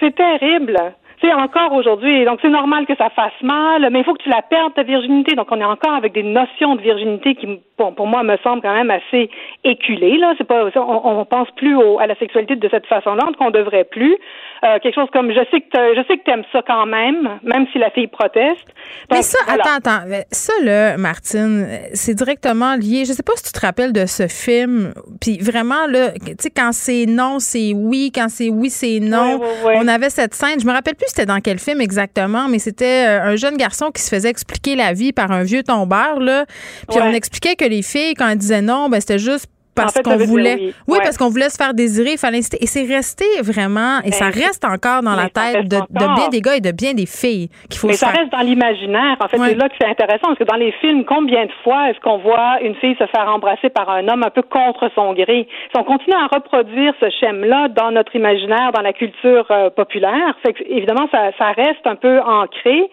C'est 0.00 0.14
terrible 0.14 0.76
c'est 1.20 1.32
encore 1.32 1.72
aujourd'hui. 1.72 2.24
Donc, 2.24 2.38
c'est 2.42 2.48
normal 2.48 2.86
que 2.86 2.96
ça 2.96 3.10
fasse 3.10 3.40
mal, 3.42 3.88
mais 3.90 4.00
il 4.00 4.04
faut 4.04 4.14
que 4.14 4.22
tu 4.22 4.28
la 4.28 4.42
perdes, 4.42 4.74
ta 4.74 4.82
virginité. 4.82 5.34
Donc, 5.34 5.48
on 5.50 5.60
est 5.60 5.64
encore 5.64 5.94
avec 5.94 6.12
des 6.12 6.22
notions 6.22 6.76
de 6.76 6.80
virginité 6.80 7.34
qui 7.34 7.60
pour, 7.80 7.94
pour 7.94 8.06
moi, 8.06 8.22
me 8.22 8.36
semble 8.42 8.60
quand 8.60 8.74
même 8.74 8.90
assez 8.90 9.30
éculé. 9.64 10.18
Là, 10.18 10.34
c'est 10.36 10.46
pas, 10.46 10.66
on, 10.76 11.20
on 11.20 11.24
pense 11.24 11.48
plus 11.56 11.74
au, 11.74 11.98
à 11.98 12.06
la 12.06 12.14
sexualité 12.16 12.56
de 12.56 12.68
cette 12.68 12.86
façon-là, 12.86 13.24
qu'on 13.38 13.50
devrait 13.50 13.84
plus. 13.84 14.18
Euh, 14.62 14.78
quelque 14.82 14.94
chose 14.94 15.08
comme 15.14 15.32
je 15.32 15.40
sais 15.50 15.62
que 15.62 15.94
je 15.96 16.02
sais 16.06 16.18
que 16.18 16.24
t'aimes 16.24 16.44
ça 16.52 16.60
quand 16.66 16.84
même, 16.84 17.40
même 17.42 17.66
si 17.72 17.78
la 17.78 17.90
fille 17.90 18.08
proteste. 18.08 18.66
Mais 19.10 19.22
ça, 19.22 19.38
attends, 19.48 19.76
attends, 19.78 20.06
ça 20.30 20.52
là, 20.62 20.98
Martine, 20.98 21.66
c'est 21.94 22.14
directement 22.14 22.74
lié. 22.74 23.06
Je 23.06 23.12
sais 23.12 23.22
pas 23.22 23.32
si 23.36 23.44
tu 23.44 23.52
te 23.58 23.64
rappelles 23.64 23.94
de 23.94 24.04
ce 24.04 24.28
film, 24.28 24.92
puis 25.18 25.38
vraiment 25.38 25.86
là, 25.88 26.10
tu 26.12 26.34
sais 26.38 26.50
quand 26.50 26.72
c'est 26.72 27.06
non, 27.06 27.38
c'est 27.38 27.72
oui, 27.74 28.12
quand 28.14 28.28
c'est 28.28 28.50
oui, 28.50 28.68
c'est 28.68 29.00
non. 29.00 29.40
On 29.64 29.88
avait 29.88 30.10
cette 30.10 30.34
scène, 30.34 30.60
je 30.60 30.66
me 30.66 30.72
rappelle 30.72 30.96
plus 30.96 31.09
c'était 31.10 31.26
dans 31.26 31.40
quel 31.40 31.58
film 31.58 31.80
exactement, 31.80 32.48
mais 32.48 32.58
c'était 32.58 33.06
euh, 33.06 33.22
un 33.22 33.36
jeune 33.36 33.56
garçon 33.56 33.90
qui 33.90 34.02
se 34.02 34.08
faisait 34.08 34.30
expliquer 34.30 34.76
la 34.76 34.92
vie 34.92 35.12
par 35.12 35.30
un 35.32 35.42
vieux 35.42 35.62
tombeur 35.62 36.20
là, 36.20 36.46
puis 36.88 36.98
on 37.00 37.12
expliquait 37.12 37.56
que 37.56 37.64
les 37.64 37.82
filles 37.82 38.14
quand 38.14 38.28
elles 38.28 38.38
disaient 38.38 38.62
non, 38.62 38.88
ben 38.88 39.00
c'était 39.00 39.18
juste 39.18 39.46
parce 39.74 40.00
qu'on 40.02 40.16
voulait. 40.16 40.72
Oui, 40.86 40.98
parce 41.02 41.16
qu'on 41.16 41.28
voulait 41.28 41.48
se 41.48 41.56
faire 41.56 41.74
désirer, 41.74 42.12
il 42.12 42.18
fallait 42.18 42.38
inciter. 42.38 42.58
Et 42.60 42.66
c'est 42.66 42.84
resté 42.84 43.24
vraiment, 43.42 44.00
et 44.04 44.12
ça 44.12 44.30
ben, 44.30 44.42
reste 44.42 44.64
encore 44.64 45.02
dans 45.02 45.14
la 45.14 45.28
tête 45.28 45.68
de, 45.68 45.78
bien 45.90 46.28
des 46.30 46.40
gars 46.40 46.56
et 46.56 46.60
de 46.60 46.72
bien 46.72 46.94
des 46.94 47.06
filles 47.06 47.48
qu'il 47.68 47.78
faut 47.78 47.88
Mais 47.88 47.94
ça 47.94 48.08
reste 48.08 48.32
dans 48.32 48.40
l'imaginaire. 48.40 49.16
En 49.20 49.28
fait, 49.28 49.38
c'est 49.38 49.54
là 49.54 49.68
que 49.68 49.74
c'est 49.80 49.88
intéressant, 49.88 50.28
parce 50.28 50.38
que 50.38 50.44
dans 50.44 50.56
les 50.56 50.72
films, 50.80 51.04
combien 51.04 51.46
de 51.46 51.52
fois 51.62 51.90
est-ce 51.90 52.00
qu'on 52.00 52.18
voit 52.18 52.60
une 52.62 52.74
fille 52.76 52.96
se 52.98 53.06
faire 53.06 53.28
embrasser 53.28 53.70
par 53.70 53.88
un 53.90 54.08
homme 54.08 54.22
un 54.22 54.30
peu 54.30 54.42
contre 54.42 54.90
son 54.94 55.12
gré? 55.14 55.48
Si 55.72 55.80
on 55.80 55.84
continue 55.84 56.16
à 56.16 56.26
reproduire 56.26 56.92
ce 57.00 57.08
schème-là 57.10 57.68
dans 57.68 57.90
notre 57.90 58.14
imaginaire, 58.16 58.72
dans 58.72 58.82
la 58.82 58.92
culture 58.92 59.46
euh, 59.50 59.70
populaire, 59.70 60.36
fait 60.42 60.52
que, 60.52 60.62
évidemment, 60.68 61.08
ça, 61.10 61.30
ça 61.38 61.52
reste 61.52 61.86
un 61.86 61.96
peu 61.96 62.20
ancré. 62.20 62.90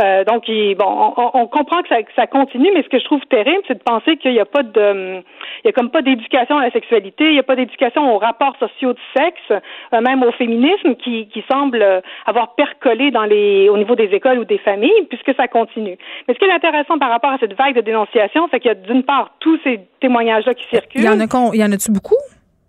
Euh, 0.00 0.24
donc, 0.24 0.44
bon, 0.46 1.14
on, 1.34 1.46
comprend 1.46 1.82
que 1.82 1.88
ça, 1.88 1.96
ça, 2.14 2.26
continue, 2.26 2.70
mais 2.72 2.82
ce 2.82 2.88
que 2.88 2.98
je 2.98 3.04
trouve 3.04 3.20
terrible, 3.28 3.62
c'est 3.66 3.78
de 3.78 3.82
penser 3.82 4.16
qu'il 4.16 4.32
n'y 4.32 4.40
a 4.40 4.44
pas 4.44 4.62
de, 4.62 5.22
il 5.64 5.66
y 5.66 5.68
a 5.68 5.72
comme 5.72 5.90
pas 5.90 6.02
d'éducation 6.02 6.56
à 6.56 6.62
la 6.62 6.70
sexualité, 6.70 7.24
il 7.24 7.32
n'y 7.32 7.38
a 7.38 7.42
pas 7.42 7.56
d'éducation 7.56 8.14
aux 8.14 8.18
rapports 8.18 8.56
sociaux 8.60 8.92
de 8.92 8.98
sexe, 9.16 9.62
euh, 9.92 10.00
même 10.00 10.22
au 10.22 10.30
féminisme, 10.32 10.94
qui, 10.96 11.26
qui 11.28 11.44
semble 11.50 11.84
avoir 12.26 12.54
percolé 12.54 13.10
dans 13.10 13.24
les, 13.24 13.68
au 13.68 13.76
niveau 13.76 13.96
des 13.96 14.10
écoles 14.12 14.38
ou 14.38 14.44
des 14.44 14.58
familles, 14.58 15.06
puisque 15.08 15.34
ça 15.36 15.48
continue. 15.48 15.96
Mais 16.26 16.34
ce 16.34 16.38
qui 16.38 16.44
est 16.44 16.52
intéressant 16.52 16.98
par 16.98 17.10
rapport 17.10 17.30
à 17.30 17.38
cette 17.38 17.56
vague 17.56 17.74
de 17.74 17.80
dénonciation, 17.80 18.48
c'est 18.50 18.60
qu'il 18.60 18.68
y 18.68 18.72
a 18.72 18.74
d'une 18.74 19.02
part 19.02 19.32
tous 19.40 19.58
ces 19.64 19.80
témoignages-là 20.00 20.54
qui 20.54 20.64
circulent. 20.68 21.00
Il 21.00 21.04
y 21.04 21.08
en 21.08 21.20
a, 21.20 21.50
il 21.54 21.60
y 21.60 21.64
en 21.64 21.72
a-tu 21.72 21.90
beaucoup? 21.90 22.16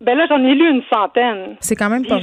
Ben 0.01 0.17
là, 0.17 0.25
j'en 0.29 0.43
ai 0.43 0.55
lu 0.55 0.69
une 0.69 0.83
centaine. 0.91 1.57
C'est 1.59 1.75
quand 1.75 1.89
même 1.89 2.05
pas. 2.05 2.19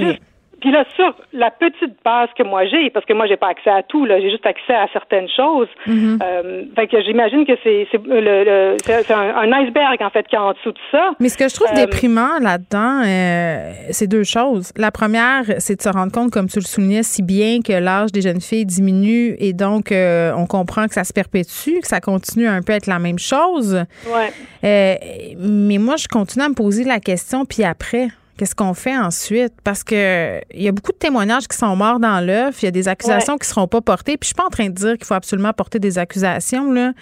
Puis 0.67 0.75
là, 0.75 0.85
sur 0.97 1.15
la 1.33 1.53
petite 1.53 1.95
base 2.05 2.29
que 2.37 2.43
moi 2.43 2.67
j'ai, 2.67 2.91
parce 2.91 3.07
que 3.07 3.13
moi 3.13 3.29
j'ai 3.29 3.37
pas 3.37 3.51
accès 3.51 3.71
à 3.71 3.85
tout, 3.85 4.05
là, 4.05 4.21
j'ai 4.21 4.33
juste 4.33 4.47
accès 4.47 4.75
à 4.75 4.89
certaines 4.93 5.29
choses. 5.29 5.69
Mm-hmm. 5.87 6.19
euh, 6.21 6.65
fait 6.75 6.89
que 6.89 7.01
j'imagine 7.03 7.47
que 7.47 7.53
c'est 7.63 7.87
c'est 7.93 8.01
le, 8.05 8.75
c'est 8.85 9.13
un, 9.13 9.53
iceberg 9.53 10.03
en 10.03 10.11
fait 10.11 10.27
qui 10.27 10.35
est 10.35 10.41
en 10.41 10.55
dessous 10.55 10.73
de 10.73 10.79
ça. 10.91 11.13
Mais 11.21 11.29
ce 11.29 11.39
que 11.39 11.49
je 11.49 11.55
trouve 11.55 11.69
euh, 11.71 11.77
déprimant 11.77 12.41
là-dedans, 12.41 13.03
euh, 13.07 13.71
c'est 13.91 14.09
deux 14.09 14.25
choses. 14.25 14.73
La 14.77 14.91
première, 14.91 15.45
c'est 15.59 15.77
de 15.77 15.83
se 15.83 15.89
rendre 15.89 16.11
compte, 16.11 16.33
comme 16.33 16.49
tu 16.49 16.59
le 16.59 16.65
soulignais 16.65 17.05
si 17.05 17.23
bien, 17.23 17.61
que 17.65 17.73
l'âge 17.73 18.11
des 18.11 18.23
jeunes 18.23 18.41
filles 18.41 18.67
diminue 18.67 19.37
et 19.39 19.53
donc 19.53 19.93
on 19.93 20.47
comprend 20.47 20.89
que 20.89 20.95
ça 20.95 21.05
se 21.05 21.13
perpétue, 21.13 21.79
que 21.81 21.87
ça 21.87 22.01
continue 22.01 22.49
un 22.49 22.63
peu 22.63 22.73
à 22.73 22.77
être 22.77 22.89
la 22.89 22.99
même 22.99 23.21
chose. 23.21 23.85
Ouais. 24.09 24.99
mais 25.39 25.79
moi, 25.79 25.95
je 25.95 26.09
continue 26.09 26.45
à 26.45 26.49
me 26.49 26.55
poser 26.55 26.83
la 26.83 26.99
question, 26.99 27.45
puis 27.45 27.63
après. 27.63 28.09
Qu'est-ce 28.37 28.55
qu'on 28.55 28.75
fait 28.75 28.97
ensuite? 28.97 29.53
Parce 29.65 29.83
que 29.83 30.41
il 30.53 30.63
y 30.63 30.69
a 30.69 30.73
beaucoup 30.73 30.93
de 30.93 30.99
témoignages 30.99 31.49
qui 31.49 31.57
sont 31.57 31.75
morts 31.75 31.99
dans 31.99 32.25
l'œuf. 32.25 32.63
Il 32.63 32.67
y 32.67 32.69
a 32.69 32.71
des 32.71 32.89
accusations 32.89 33.35
qui 33.35 33.47
qui 33.47 33.49
seront 33.49 33.69
pas 33.69 33.81
portées. 33.81 34.17
Puis 34.17 34.25
je 34.25 34.27
suis 34.29 34.35
pas 34.35 34.45
en 34.45 34.51
train 34.51 34.67
de 34.67 34.75
dire 34.75 34.97
qu'il 34.97 35.05
faut 35.05 35.15
absolument 35.15 35.53
porter 35.53 35.79
des 35.79 35.99
accusations, 35.99 36.73
là. 36.73 36.93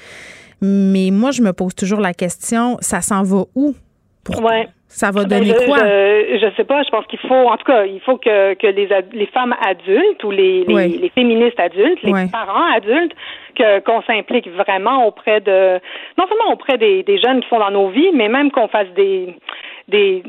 Mais 0.61 1.11
moi, 1.11 1.31
je 1.31 1.43
me 1.43 1.53
pose 1.53 1.75
toujours 1.75 2.01
la 2.01 2.15
question, 2.15 2.77
ça 2.81 3.01
s'en 3.01 3.23
va 3.23 3.45
où? 3.55 3.75
Ouais. 4.41 4.69
Ça 4.89 5.11
va 5.11 5.25
ben, 5.25 5.41
donner 5.41 5.55
quoi? 5.67 5.79
Je, 5.79 6.39
je, 6.41 6.57
sais 6.57 6.65
pas. 6.65 6.83
Je 6.85 6.91
pense 6.91 7.05
qu'il 7.07 7.19
faut, 7.19 7.35
en 7.35 7.57
tout 7.57 7.65
cas, 7.65 7.85
il 7.85 8.01
faut 8.01 8.17
que, 8.17 8.55
que 8.55 8.67
les, 8.69 8.89
les 9.13 9.27
femmes 9.27 9.55
adultes 9.67 10.23
ou 10.23 10.31
les, 10.31 10.65
les, 10.65 11.11
féministes 11.15 11.59
adultes, 11.59 12.01
les 12.05 12.29
parents 12.31 12.73
adultes, 12.77 13.13
que, 13.57 13.81
qu'on 13.81 14.03
s'implique 14.03 14.49
vraiment 14.51 15.07
auprès 15.07 15.41
de, 15.41 15.81
non 16.17 16.27
seulement 16.29 16.53
auprès 16.53 16.79
des, 16.79 17.03
des 17.03 17.19
jeunes 17.19 17.41
qui 17.41 17.49
sont 17.49 17.59
dans 17.59 17.73
nos 17.73 17.89
vies, 17.89 18.13
mais 18.15 18.29
même 18.29 18.53
qu'on 18.53 18.69
fasse 18.69 18.89
des, 18.95 19.35
des, 19.89 20.23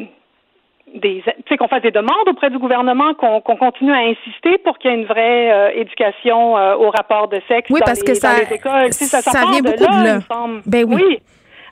des, 0.96 1.24
qu'on 1.58 1.68
fasse 1.68 1.82
des 1.82 1.92
demandes 1.92 2.28
auprès 2.28 2.50
du 2.50 2.58
gouvernement, 2.58 3.14
qu'on 3.14 3.42
continue 3.42 3.94
à 3.94 4.00
insister 4.00 4.58
pour 4.60 4.78
qu'il 4.78 4.92
y 4.92 4.94
ait 4.94 4.98
une 4.98 5.06
vraie 5.06 5.52
euh, 5.52 5.82
éducation 5.82 6.58
euh, 6.58 6.76
au 6.76 6.90
rapport 6.90 7.28
de 7.28 7.42
sexe 7.48 7.70
oui, 7.70 7.80
dans, 7.80 7.86
parce 7.86 8.02
les, 8.02 8.08
que 8.08 8.14
ça, 8.14 8.42
écoles. 8.42 8.94
Ça, 8.94 9.22
ça, 9.22 9.46
vient 9.52 9.62
beaucoup 9.62 9.86
de 9.86 10.04
là. 10.04 10.20
Ben 10.66 10.86
oui. 10.88 11.04
oui. 11.08 11.20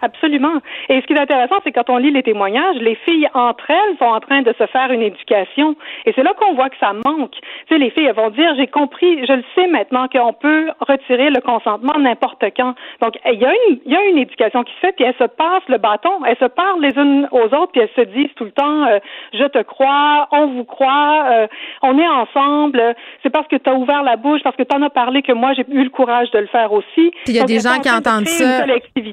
Absolument. 0.03 0.59
Et 0.89 0.99
ce 0.99 1.07
qui 1.07 1.13
est 1.13 1.19
intéressant, 1.19 1.55
c'est 1.63 1.71
quand 1.71 1.89
on 1.89 1.95
lit 1.95 2.11
les 2.11 2.23
témoignages, 2.23 2.75
les 2.81 2.95
filles 3.05 3.29
entre 3.33 3.69
elles 3.69 3.97
sont 3.97 4.05
en 4.05 4.19
train 4.19 4.41
de 4.41 4.53
se 4.57 4.65
faire 4.67 4.91
une 4.91 5.01
éducation. 5.01 5.77
Et 6.05 6.11
c'est 6.13 6.23
là 6.23 6.33
qu'on 6.33 6.55
voit 6.55 6.69
que 6.69 6.75
ça 6.77 6.91
manque. 6.91 7.31
Tu 7.31 7.39
sais, 7.69 7.77
les 7.77 7.89
filles, 7.89 8.07
elles 8.07 8.15
vont 8.15 8.29
dire, 8.29 8.53
j'ai 8.57 8.67
compris, 8.67 9.25
je 9.25 9.31
le 9.31 9.43
sais 9.55 9.67
maintenant 9.67 10.09
qu'on 10.09 10.33
peut 10.33 10.71
retirer 10.81 11.29
le 11.29 11.39
consentement 11.39 11.97
n'importe 11.97 12.43
quand. 12.57 12.75
Donc, 13.01 13.17
il 13.31 13.39
y 13.39 13.45
a 13.45 13.53
une, 13.69 13.79
il 13.85 13.93
y 13.93 13.95
a 13.95 14.03
une 14.03 14.17
éducation 14.17 14.63
qui 14.63 14.73
se 14.73 14.79
fait, 14.79 14.91
puis 14.91 15.05
elles 15.05 15.15
se 15.17 15.23
passent 15.23 15.69
le 15.69 15.77
bâton, 15.77 16.25
elles 16.25 16.37
se 16.37 16.51
parlent 16.51 16.81
les 16.81 16.95
unes 16.97 17.29
aux 17.31 17.45
autres, 17.45 17.71
puis 17.71 17.81
elles 17.81 17.95
se 17.95 18.09
disent 18.11 18.33
tout 18.35 18.43
le 18.43 18.51
temps, 18.51 18.85
euh, 18.87 18.99
je 19.33 19.45
te 19.45 19.61
crois, 19.63 20.27
on 20.31 20.47
vous 20.47 20.65
croit, 20.65 21.23
euh, 21.31 21.47
on 21.81 21.97
est 21.97 22.07
ensemble, 22.07 22.93
c'est 23.23 23.29
parce 23.29 23.47
que 23.47 23.55
tu 23.55 23.69
as 23.69 23.73
ouvert 23.73 24.03
la 24.03 24.17
bouche, 24.17 24.41
parce 24.43 24.57
que 24.57 24.63
tu 24.63 24.75
en 24.75 24.81
as 24.81 24.89
parlé 24.89 25.21
que 25.21 25.31
moi, 25.31 25.53
j'ai 25.53 25.65
eu 25.69 25.83
le 25.83 25.89
courage 25.89 26.29
de 26.31 26.39
le 26.39 26.47
faire 26.47 26.73
aussi. 26.73 27.11
Puis 27.23 27.33
il 27.33 27.35
y 27.35 27.39
a 27.39 27.45
des 27.45 27.59
gens 27.59 27.79
qui 27.79 27.89
entendent 27.89 28.27
ça. 28.27 28.65
Puis 28.93 29.03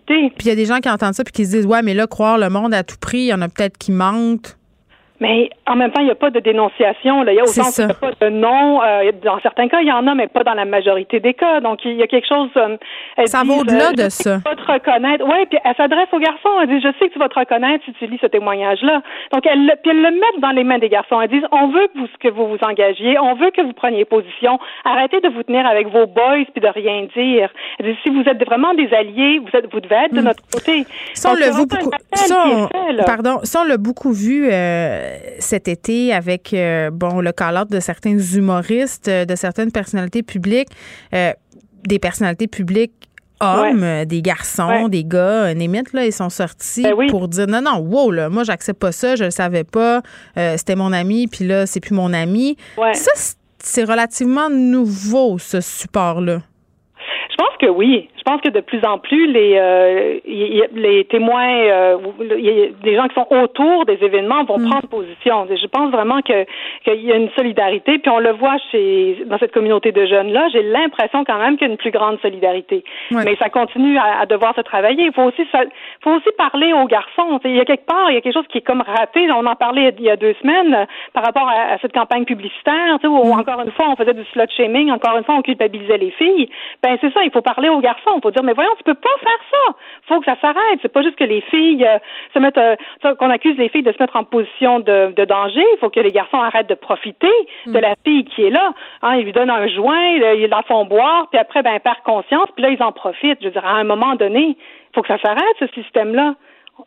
il 0.40 0.48
y 0.48 0.50
a 0.50 0.56
des 0.56 0.64
gens 0.64 0.79
qui 0.80 0.90
entendent 0.90 1.14
ça 1.14 1.24
puis 1.24 1.32
qui 1.32 1.46
se 1.46 1.50
disent 1.50 1.66
ouais 1.66 1.82
mais 1.82 1.94
là 1.94 2.06
croire 2.06 2.38
le 2.38 2.48
monde 2.48 2.74
à 2.74 2.82
tout 2.82 2.96
prix, 3.00 3.20
il 3.20 3.26
y 3.26 3.34
en 3.34 3.42
a 3.42 3.48
peut-être 3.48 3.78
qui 3.78 3.92
mentent. 3.92 4.56
Mais 5.20 5.50
en 5.66 5.76
même 5.76 5.92
temps, 5.92 6.00
il 6.00 6.06
n'y 6.06 6.10
a 6.10 6.14
pas 6.14 6.30
de 6.30 6.40
dénonciation. 6.40 7.22
Là. 7.22 7.32
Il 7.32 7.36
y 7.36 7.40
a 7.40 7.44
autant 7.44 7.70
qu'il 7.70 7.84
n'y 7.84 7.90
a 7.90 7.94
pas 7.94 8.12
de 8.20 8.30
nom. 8.30 8.82
Euh, 8.82 9.12
dans 9.22 9.38
certains 9.40 9.68
cas, 9.68 9.80
il 9.80 9.88
y 9.88 9.92
en 9.92 10.06
a, 10.06 10.14
mais 10.14 10.28
pas 10.28 10.44
dans 10.44 10.54
la 10.54 10.64
majorité 10.64 11.20
des 11.20 11.34
cas. 11.34 11.60
Donc, 11.60 11.84
il 11.84 11.96
y 11.96 12.02
a 12.02 12.06
quelque 12.06 12.26
chose. 12.26 12.48
Euh, 12.56 12.76
ça 13.26 13.42
va 13.44 13.54
au-delà 13.54 13.92
de 13.92 14.08
ça. 14.08 14.38
Pas 14.42 14.56
te 14.56 14.72
reconnaître. 14.72 15.24
Oui, 15.26 15.44
puis 15.50 15.58
elle 15.62 15.76
s'adresse 15.76 16.08
aux 16.12 16.18
garçons. 16.18 16.48
Elle 16.62 16.68
dit 16.68 16.80
Je 16.80 16.88
sais 16.98 17.08
que 17.08 17.12
tu 17.12 17.18
vas 17.18 17.28
te 17.28 17.38
reconnaître 17.38 17.84
si 17.84 17.92
tu 17.92 18.06
lis 18.06 18.18
ce 18.20 18.26
témoignage-là. 18.26 19.02
Donc, 19.32 19.44
elle, 19.44 19.76
puis 19.82 19.90
elle 19.90 20.02
le 20.02 20.10
met 20.10 20.40
dans 20.40 20.52
les 20.52 20.64
mains 20.64 20.78
des 20.78 20.88
garçons. 20.88 21.20
Elle 21.20 21.28
dit 21.28 21.42
On 21.52 21.68
veut 21.68 21.88
que 21.92 21.98
vous, 21.98 22.08
que 22.18 22.28
vous 22.28 22.48
vous 22.48 22.58
engagiez. 22.62 23.18
On 23.18 23.34
veut 23.34 23.50
que 23.50 23.60
vous 23.60 23.74
preniez 23.74 24.06
position. 24.06 24.58
Arrêtez 24.86 25.20
de 25.20 25.28
vous 25.28 25.42
tenir 25.42 25.66
avec 25.66 25.88
vos 25.88 26.06
boys 26.06 26.46
puis 26.52 26.62
de 26.62 26.68
rien 26.68 27.06
dire. 27.14 27.50
Elle 27.78 27.92
dit 27.92 27.98
Si 28.02 28.08
vous 28.08 28.22
êtes 28.22 28.42
vraiment 28.46 28.72
des 28.72 28.88
alliés, 28.94 29.38
vous, 29.38 29.54
êtes, 29.54 29.70
vous 29.70 29.80
devez 29.80 29.96
être 30.06 30.14
de 30.14 30.22
hmm. 30.22 30.24
notre 30.24 30.42
côté. 30.50 30.86
Ça, 31.12 31.32
on 31.32 31.34
l'a 31.34 31.50
beaucoup. 31.50 31.90
pardon, 33.04 33.40
ça, 33.42 33.60
on 33.60 33.64
l'a 33.64 33.76
beaucoup 33.76 34.12
vu. 34.12 34.48
Euh, 34.50 35.09
cet 35.38 35.68
été 35.68 36.12
avec 36.12 36.52
euh, 36.52 36.90
bon 36.90 37.20
le 37.20 37.32
call 37.32 37.64
de 37.68 37.80
certains 37.80 38.18
humoristes, 38.18 39.08
euh, 39.08 39.24
de 39.24 39.34
certaines 39.34 39.72
personnalités 39.72 40.22
publiques, 40.22 40.68
euh, 41.14 41.32
des 41.84 41.98
personnalités 41.98 42.48
publiques 42.48 42.92
hommes, 43.42 44.04
des 44.04 44.20
garçons, 44.20 44.88
des 44.88 45.02
gars, 45.02 45.54
Némite, 45.54 45.94
là, 45.94 46.04
ils 46.04 46.12
sont 46.12 46.28
sortis 46.28 46.82
ben 46.82 47.06
pour 47.08 47.26
dire 47.26 47.46
non, 47.46 47.62
non, 47.62 47.78
wow, 47.78 48.10
là, 48.10 48.28
moi, 48.28 48.44
j'accepte 48.44 48.78
pas 48.78 48.92
ça, 48.92 49.16
je 49.16 49.24
le 49.24 49.30
savais 49.30 49.64
pas, 49.64 50.02
c'était 50.36 50.76
mon 50.76 50.92
ami, 50.92 51.26
puis 51.26 51.46
là, 51.46 51.64
c'est 51.64 51.80
plus 51.80 51.94
mon 51.94 52.12
ami. 52.12 52.58
Ça, 52.92 53.12
c'est 53.58 53.84
relativement 53.84 54.50
nouveau, 54.50 55.38
ce 55.38 55.62
support-là. 55.62 56.40
Je 57.30 57.36
pense 57.36 57.56
que 57.58 57.70
oui. 57.70 58.10
Je 58.20 58.24
pense 58.30 58.42
que 58.42 58.50
de 58.50 58.60
plus 58.60 58.84
en 58.84 58.98
plus, 58.98 59.26
les, 59.28 59.56
euh, 59.56 60.18
les 60.26 61.04
témoins, 61.06 61.54
euh, 61.54 61.96
les 62.20 62.94
gens 62.94 63.08
qui 63.08 63.14
sont 63.14 63.26
autour 63.30 63.86
des 63.86 63.98
événements 64.02 64.44
vont 64.44 64.58
mm. 64.58 64.68
prendre 64.68 64.88
position. 64.88 65.46
Je 65.50 65.66
pense 65.68 65.90
vraiment 65.90 66.20
que 66.20 66.44
qu'il 66.84 67.00
y 67.00 67.12
a 67.12 67.16
une 67.16 67.30
solidarité, 67.30 67.98
puis 67.98 68.10
on 68.10 68.18
le 68.18 68.32
voit 68.32 68.58
chez 68.70 69.24
dans 69.24 69.38
cette 69.38 69.52
communauté 69.52 69.90
de 69.92 70.04
jeunes 70.04 70.32
là. 70.32 70.48
J'ai 70.52 70.62
l'impression 70.62 71.24
quand 71.24 71.38
même 71.38 71.56
qu'il 71.56 71.66
y 71.66 71.70
a 71.70 71.72
une 71.72 71.78
plus 71.78 71.90
grande 71.90 72.20
solidarité. 72.20 72.84
Mais 73.10 73.36
ça 73.36 73.48
continue 73.48 73.98
à, 73.98 74.26
devoir 74.26 74.54
se 74.54 74.60
travailler. 74.60 75.06
Il 75.06 75.12
faut 75.12 75.22
aussi, 75.22 75.46
faut 76.02 76.10
aussi 76.10 76.28
parler 76.36 76.74
aux 76.74 76.86
garçons. 76.86 77.40
il 77.44 77.56
y 77.56 77.60
a 77.60 77.64
quelque 77.64 77.86
part, 77.86 78.10
il 78.10 78.14
y 78.14 78.18
a 78.18 78.20
quelque 78.20 78.34
chose 78.34 78.48
qui 78.48 78.58
est 78.58 78.66
comme 78.66 78.82
raté. 78.82 79.30
On 79.32 79.46
en 79.46 79.56
parlait 79.56 79.94
il 79.98 80.04
y 80.04 80.10
a 80.10 80.16
deux 80.16 80.34
semaines 80.42 80.74
euh, 80.74 80.84
par 81.14 81.24
rapport 81.24 81.48
à, 81.48 81.78
cette 81.80 81.92
campagne 81.92 82.26
publicitaire, 82.26 82.98
où 83.04 83.24
mm. 83.24 83.40
encore 83.40 83.62
une 83.62 83.72
fois 83.72 83.86
on 83.88 83.96
faisait 83.96 84.14
du 84.14 84.24
slut 84.26 84.50
shaming, 84.54 84.90
encore 84.90 85.16
une 85.16 85.24
fois 85.24 85.36
on 85.36 85.42
culpabilisait 85.42 85.98
les 85.98 86.10
filles. 86.10 86.50
Ben 86.82 86.98
c'est 87.00 87.12
ça. 87.14 87.22
Il 87.24 87.30
faut 87.30 87.40
parler 87.40 87.70
aux 87.70 87.80
garçons. 87.80 88.09
On 88.14 88.20
peut 88.20 88.32
dire, 88.32 88.42
mais 88.42 88.52
voyons, 88.52 88.70
tu 88.76 88.84
peux 88.84 88.94
pas 88.94 89.16
faire 89.20 89.40
ça. 89.50 89.72
Faut 90.08 90.20
que 90.20 90.26
ça 90.26 90.36
s'arrête. 90.40 90.78
C'est 90.82 90.92
pas 90.92 91.02
juste 91.02 91.16
que 91.16 91.24
les 91.24 91.40
filles 91.42 91.84
euh, 91.84 91.98
se 92.34 92.38
mettent, 92.38 92.58
euh, 92.58 92.76
qu'on 93.18 93.30
accuse 93.30 93.56
les 93.56 93.68
filles 93.68 93.82
de 93.82 93.92
se 93.92 93.98
mettre 94.00 94.16
en 94.16 94.24
position 94.24 94.80
de, 94.80 95.12
de 95.12 95.24
danger. 95.24 95.64
Il 95.74 95.78
faut 95.80 95.90
que 95.90 96.00
les 96.00 96.12
garçons 96.12 96.38
arrêtent 96.38 96.68
de 96.68 96.74
profiter 96.74 97.32
de 97.66 97.72
mm. 97.72 97.80
la 97.80 97.94
fille 98.04 98.24
qui 98.24 98.44
est 98.44 98.50
là. 98.50 98.72
Hein, 99.02 99.16
ils 99.16 99.24
lui 99.24 99.32
donnent 99.32 99.50
un 99.50 99.68
joint, 99.68 100.10
ils 100.34 100.48
la 100.48 100.62
font 100.62 100.84
boire, 100.84 101.28
puis 101.30 101.38
après, 101.38 101.62
ben, 101.62 101.78
perd 101.80 102.00
conscience, 102.04 102.48
puis 102.54 102.62
là, 102.62 102.70
ils 102.70 102.82
en 102.82 102.92
profitent. 102.92 103.38
Je 103.40 103.46
veux 103.46 103.52
dire, 103.52 103.66
à 103.66 103.74
un 103.74 103.84
moment 103.84 104.14
donné, 104.14 104.56
il 104.56 104.94
faut 104.94 105.02
que 105.02 105.08
ça 105.08 105.18
s'arrête, 105.18 105.56
ce 105.58 105.66
système-là. 105.68 106.34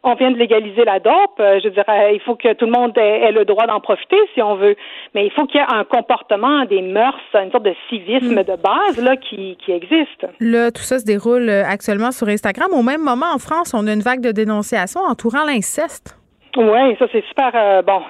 On 0.04 0.16
vient 0.16 0.32
de 0.32 0.38
légaliser 0.38 0.84
la 0.86 1.00
dope. 1.00 1.40
Euh, 1.40 1.60
je 1.64 1.70
dirais, 1.70 2.16
il 2.16 2.22
faut 2.22 2.36
que 2.36 2.54
tout 2.54 2.66
le 2.66 2.72
monde 2.72 2.98
ait, 2.98 3.32
le 3.32 3.46
droit 3.46 3.68
d'en 3.68 3.80
profiter 3.80 4.18
si 4.34 4.42
on 4.42 4.56
veut. 4.56 4.76
Mais 5.14 5.26
il 5.26 5.32
faut 5.32 5.46
qu'il 5.46 5.60
y 5.60 5.64
ait 5.64 5.74
un 5.74 5.84
comportement, 5.84 6.66
des 6.66 6.82
mœurs, 6.82 7.20
une 7.34 7.52
sorte 7.52 7.64
de 7.64 7.76
civisme 7.90 8.42
mm. 8.42 8.44
de 8.44 8.56
base 8.56 9.04
là 9.04 9.16
qui, 9.18 9.58
qui 9.64 9.72
existe. 9.72 10.28
Là, 10.40 10.72
tout 10.72 10.82
ça 10.82 11.00
se 11.00 11.06
déroule 11.06 11.50
euh, 11.50 11.64
actuellement 11.66 12.12
sur 12.12 12.28
Instagram. 12.28 12.72
Au 12.74 12.84
même 12.84 13.02
moment, 13.02 13.28
en 13.34 13.40
France, 13.40 13.74
on 13.74 13.88
a 13.88 13.94
une 13.94 14.02
vague 14.02 14.22
de 14.22 14.32
dénonciations 14.32 15.02
entourant 15.02 15.46
l'inceste. 15.46 16.18
Oui, 16.56 16.96
ça 17.00 17.08
c'est 17.12 17.26
super 17.26 17.52
euh, 17.56 17.82
bon, 17.82 18.04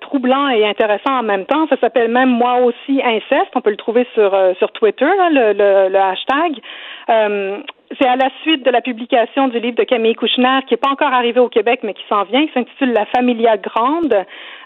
troublant 0.00 0.48
et 0.48 0.66
intéressant 0.66 1.18
en 1.18 1.22
même 1.22 1.44
temps. 1.44 1.66
Ça 1.68 1.76
s'appelle 1.78 2.10
même 2.10 2.30
moi 2.30 2.56
aussi 2.62 3.02
inceste. 3.04 3.50
On 3.54 3.60
peut 3.60 3.70
le 3.70 3.76
trouver 3.76 4.06
sur 4.14 4.34
sur 4.56 4.72
Twitter, 4.72 5.04
le, 5.30 5.52
le, 5.52 5.98
hashtag 5.98 6.62
c'est 7.98 8.06
à 8.06 8.16
la 8.16 8.30
suite 8.42 8.64
de 8.64 8.70
la 8.70 8.80
publication 8.80 9.48
du 9.48 9.58
livre 9.58 9.76
de 9.76 9.84
Camille 9.84 10.14
Kouchner, 10.14 10.60
qui 10.66 10.74
n'est 10.74 10.78
pas 10.78 10.90
encore 10.90 11.12
arrivé 11.12 11.40
au 11.40 11.48
Québec, 11.48 11.80
mais 11.82 11.94
qui 11.94 12.04
s'en 12.08 12.24
vient, 12.24 12.46
qui 12.46 12.52
s'intitule 12.52 12.92
La 12.92 13.06
Familia 13.06 13.56
Grande. 13.56 14.14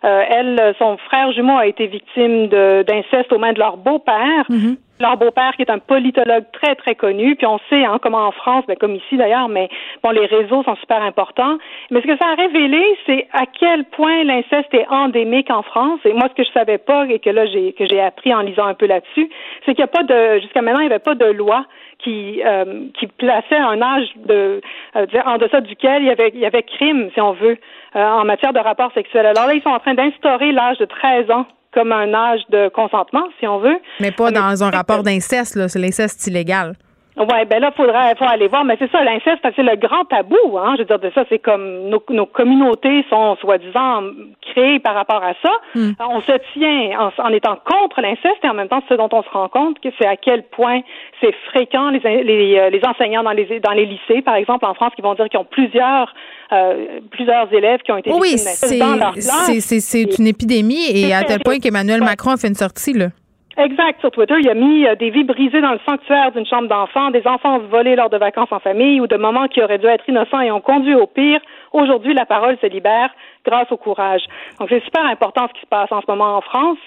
Euh, 0.05 0.23
elle, 0.29 0.75
son 0.79 0.99
frère 0.99 1.33
jumeau 1.33 1.57
a 1.57 1.67
été 1.67 1.87
victime 1.87 2.49
d'inceste 2.49 3.33
aux 3.33 3.39
mains 3.39 3.53
de 3.53 3.59
leur 3.59 3.79
beau-père. 3.79 4.45
Mm-hmm. 4.51 4.77
Leur 5.01 5.17
beau-père, 5.17 5.53
qui 5.57 5.63
est 5.63 5.71
un 5.71 5.81
politologue 5.81 6.45
très, 6.53 6.77
très 6.77 6.95
connu, 6.95 7.35
puis 7.35 7.47
on 7.47 7.59
sait 7.69 7.85
hein, 7.85 7.99
comment 8.01 8.27
en 8.27 8.31
France, 8.31 8.65
ben, 8.69 8.77
comme 8.77 8.95
ici 8.95 9.17
d'ailleurs, 9.17 9.49
mais 9.49 9.69
bon, 10.03 10.11
les 10.11 10.27
réseaux 10.27 10.63
sont 10.63 10.77
super 10.77 11.03
importants. 11.03 11.59
Mais 11.91 12.01
ce 12.01 12.07
que 12.07 12.17
ça 12.17 12.29
a 12.29 12.35
révélé, 12.35 12.83
c'est 13.07 13.27
à 13.33 13.47
quel 13.47 13.85
point 13.87 14.23
l'inceste 14.23 14.73
est 14.73 14.87
endémique 14.89 15.51
en 15.51 15.63
France. 15.63 15.99
Et 16.05 16.13
moi, 16.13 16.29
ce 16.29 16.35
que 16.35 16.47
je 16.47 16.53
savais 16.53 16.79
pas 16.79 17.07
et 17.09 17.19
que 17.19 17.31
là, 17.31 17.47
j'ai 17.47 17.73
que 17.73 17.87
j'ai 17.87 18.01
appris 18.01 18.33
en 18.33 18.41
lisant 18.41 18.67
un 18.67 18.75
peu 18.75 18.87
là-dessus, 18.87 19.29
c'est 19.65 19.75
qu'il 19.75 19.85
n'y 19.85 19.85
a 19.85 19.89
pas 19.89 20.05
de, 20.05 20.41
jusqu'à 20.41 20.63
maintenant, 20.63 20.81
il 20.81 20.87
n'y 20.87 20.93
avait 20.93 21.01
pas 21.01 21.17
de 21.17 21.27
loi 21.27 21.67
qui, 21.99 22.43
euh, 22.45 22.87
qui 22.99 23.07
plaçait 23.07 23.57
un 23.57 23.81
âge 23.81 24.09
de, 24.17 24.61
euh, 24.97 25.07
en 25.25 25.39
deçà 25.39 25.61
duquel 25.61 26.03
il 26.03 26.09
y 26.09 26.11
avait, 26.11 26.31
il 26.35 26.41
y 26.41 26.47
avait 26.47 26.63
crime, 26.63 27.11
si 27.15 27.21
on 27.21 27.33
veut, 27.33 27.59
en 27.95 28.25
matière 28.25 28.53
de 28.53 28.59
rapport 28.59 28.93
sexuel. 28.93 29.27
Alors 29.27 29.47
là, 29.47 29.55
ils 29.55 29.63
sont 29.63 29.71
en 29.71 29.79
train 29.79 29.95
d'instaurer 29.95 30.53
l'âge 30.53 30.79
de 30.79 30.85
13 30.85 31.31
ans 31.31 31.47
comme 31.73 31.93
un 31.93 32.15
âge 32.15 32.41
de 32.51 32.69
consentement, 32.69 33.25
si 33.41 33.47
on 33.47 33.59
veut. 33.59 33.79
Mais 34.01 34.13
pas 34.13 34.31
dans 34.31 34.63
un 34.63 34.71
rapport 34.71 35.03
d'inceste, 35.03 35.57
là. 35.57 35.69
C'est 35.69 35.81
l'inceste 35.81 36.27
illégal. 36.27 36.75
Ouais, 37.17 37.45
ben 37.45 37.61
là, 37.61 37.71
faudrait, 37.77 38.17
faut 38.17 38.25
aller 38.25 38.49
voir, 38.49 38.65
mais 38.65 38.75
c'est 38.77 38.91
ça, 38.91 39.05
l'inceste, 39.05 39.41
c'est 39.55 39.63
le 39.63 39.77
grand 39.77 40.05
tabou, 40.05 40.59
hein. 40.59 40.75
Je 40.75 40.83
veux 40.83 40.85
dire, 40.85 40.99
de 40.99 41.13
ça, 41.15 41.25
c'est 41.29 41.39
comme 41.39 41.89
nos, 41.89 42.03
nos 42.11 42.27
communautés 42.27 43.05
sont 43.09 43.37
soi-disant 43.37 44.03
créées 44.41 44.81
par 44.81 44.95
rapport 44.95 45.23
à 45.23 45.35
ça. 45.41 45.53
Hmm. 45.77 45.93
On 46.01 46.21
se 46.23 46.33
tient 46.53 46.99
en, 46.99 47.13
en 47.23 47.29
étant 47.29 47.57
contre 47.65 48.01
l'inceste 48.01 48.43
et 48.43 48.49
en 48.49 48.55
même 48.55 48.67
temps, 48.67 48.83
ce 48.89 48.95
dont 48.95 49.09
on 49.13 49.23
se 49.23 49.31
rend 49.31 49.49
compte, 49.49 49.79
que 49.81 49.91
c'est 49.97 50.07
à 50.07 50.17
quel 50.17 50.43
point 50.43 50.81
c'est 51.21 51.33
fréquent 51.51 51.91
les, 51.91 52.01
les, 52.25 52.59
euh, 52.59 52.71
les, 52.71 52.81
enseignants 52.85 53.23
dans 53.23 53.31
les 53.31 53.61
dans 53.61 53.73
les 53.73 53.87
lycées, 53.87 54.23
par 54.23 54.35
exemple, 54.35 54.67
en 54.67 54.75
France, 54.75 54.93
qui 54.97 55.03
vont 55.03 55.15
dire 55.15 55.29
qu'ils 55.29 55.39
ont 55.39 55.45
plusieurs 55.45 56.13
euh, 56.53 57.01
plusieurs 57.13 57.53
élèves 57.53 57.81
qui 57.83 57.93
ont 57.93 57.99
été 57.99 58.11
oui, 58.13 58.31
victimes 58.31 58.99
d'inceste 58.99 59.49
Oui, 59.49 59.61
c'est 59.61 60.19
une 60.19 60.27
épidémie 60.27 60.91
et 60.93 61.15
à 61.15 61.23
tel 61.23 61.39
point 61.41 61.59
qu'Emmanuel 61.59 62.01
Macron 62.01 62.33
a 62.33 62.37
fait 62.37 62.49
une 62.49 62.55
sortie 62.55 62.93
là. 62.93 63.07
Exact. 63.57 64.01
Sur 64.01 64.11
Twitter, 64.11 64.35
il 64.41 64.49
a 64.49 64.55
mis 64.55 64.87
euh, 64.87 64.97
des 64.97 65.11
vies 65.11 65.23
brisées 65.23 65.61
dans 65.61 65.73
le 65.73 65.79
sanctuaire 65.87 66.33
d'une 66.33 66.47
chambre 66.47 66.69
d'enfant, 66.69 67.11
des 67.11 67.25
enfants 67.27 67.61
volés 67.61 67.95
lors 67.95 68.11
de 68.11 68.17
vacances 68.17 68.51
en 68.51 68.59
famille 68.59 69.01
ou 69.01 69.07
de 69.07 69.17
moments 69.17 69.47
qui 69.47 69.63
auraient 69.63 69.79
dû 69.79 69.87
être 69.87 70.09
innocents 70.09 70.41
et 70.41 70.51
ont 70.51 70.61
conduit 70.61 70.95
au 70.95 71.07
pire. 71.07 71.41
Aujourd'hui, 71.75 72.15
la 72.15 72.25
parole 72.25 72.57
se 72.63 72.67
libère 72.67 73.11
grâce 73.45 73.71
au 73.71 73.77
courage. 73.77 74.23
Donc, 74.59 74.69
c'est 74.71 74.83
super 74.85 75.05
important 75.05 75.47
ce 75.49 75.55
qui 75.55 75.61
se 75.61 75.67
passe 75.67 75.93
en 75.93 76.01
ce 76.01 76.07
moment 76.09 76.37
en 76.37 76.41
France. 76.41 76.79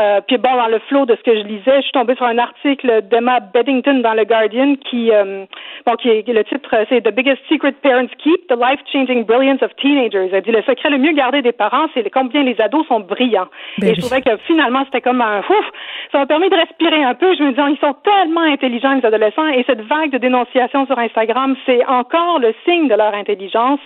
Euh, 0.00 0.20
puis 0.26 0.38
bon, 0.38 0.56
dans 0.56 0.68
le 0.68 0.78
flot 0.88 1.04
de 1.04 1.16
ce 1.16 1.22
que 1.22 1.36
je 1.36 1.42
lisais, 1.42 1.76
je 1.76 1.82
suis 1.82 1.92
tombée 1.92 2.14
sur 2.14 2.24
un 2.24 2.38
article 2.38 3.02
d'Emma 3.10 3.40
Beddington 3.40 4.00
dans 4.00 4.14
le 4.14 4.24
Guardian 4.24 4.76
qui, 4.88 5.12
euh, 5.12 5.44
bon, 5.86 5.94
qui 5.96 6.08
est, 6.08 6.26
le 6.26 6.44
titre, 6.44 6.70
c'est 6.88 7.02
The 7.02 7.12
Biggest 7.12 7.42
Secret 7.50 7.72
Parents 7.82 8.14
Keep: 8.18 8.46
The 8.48 8.56
Life-Changing 8.56 9.24
Brilliance 9.24 9.62
of 9.62 9.74
Teenagers. 9.76 10.30
Elle 10.32 10.42
dit 10.42 10.52
le 10.52 10.62
secret 10.62 10.88
le 10.88 10.98
mieux 10.98 11.12
gardé 11.12 11.42
des 11.42 11.52
parents, 11.52 11.86
c'est 11.92 12.08
combien 12.10 12.42
les 12.42 12.58
ados 12.60 12.86
sont 12.86 13.00
brillants. 13.00 13.48
Ben 13.78 13.90
et 13.90 13.94
je 13.94 14.00
trouvais 14.00 14.22
que 14.22 14.36
finalement, 14.46 14.84
c'était 14.86 15.02
comme 15.02 15.20
un 15.20 15.40
ouf. 15.40 15.66
Ça 16.12 16.18
m'a 16.18 16.26
permis 16.26 16.48
de 16.48 16.56
respirer 16.56 17.02
un 17.02 17.14
peu. 17.14 17.34
Je 17.36 17.42
me 17.42 17.50
disais, 17.50 17.62
ils 17.70 17.78
sont 17.78 17.94
tellement 18.04 18.42
intelligents 18.42 18.94
les 18.94 19.04
adolescents 19.04 19.48
et 19.48 19.64
cette 19.66 19.82
vague 19.82 20.10
de 20.10 20.18
dénonciation 20.18 20.86
sur 20.86 20.98
Instagram, 20.98 21.56
c'est 21.66 21.84
encore 21.86 22.38
le 22.38 22.54
signe 22.64 22.88
de 22.88 22.94
leur 22.94 23.14
intelligence, 23.14 23.80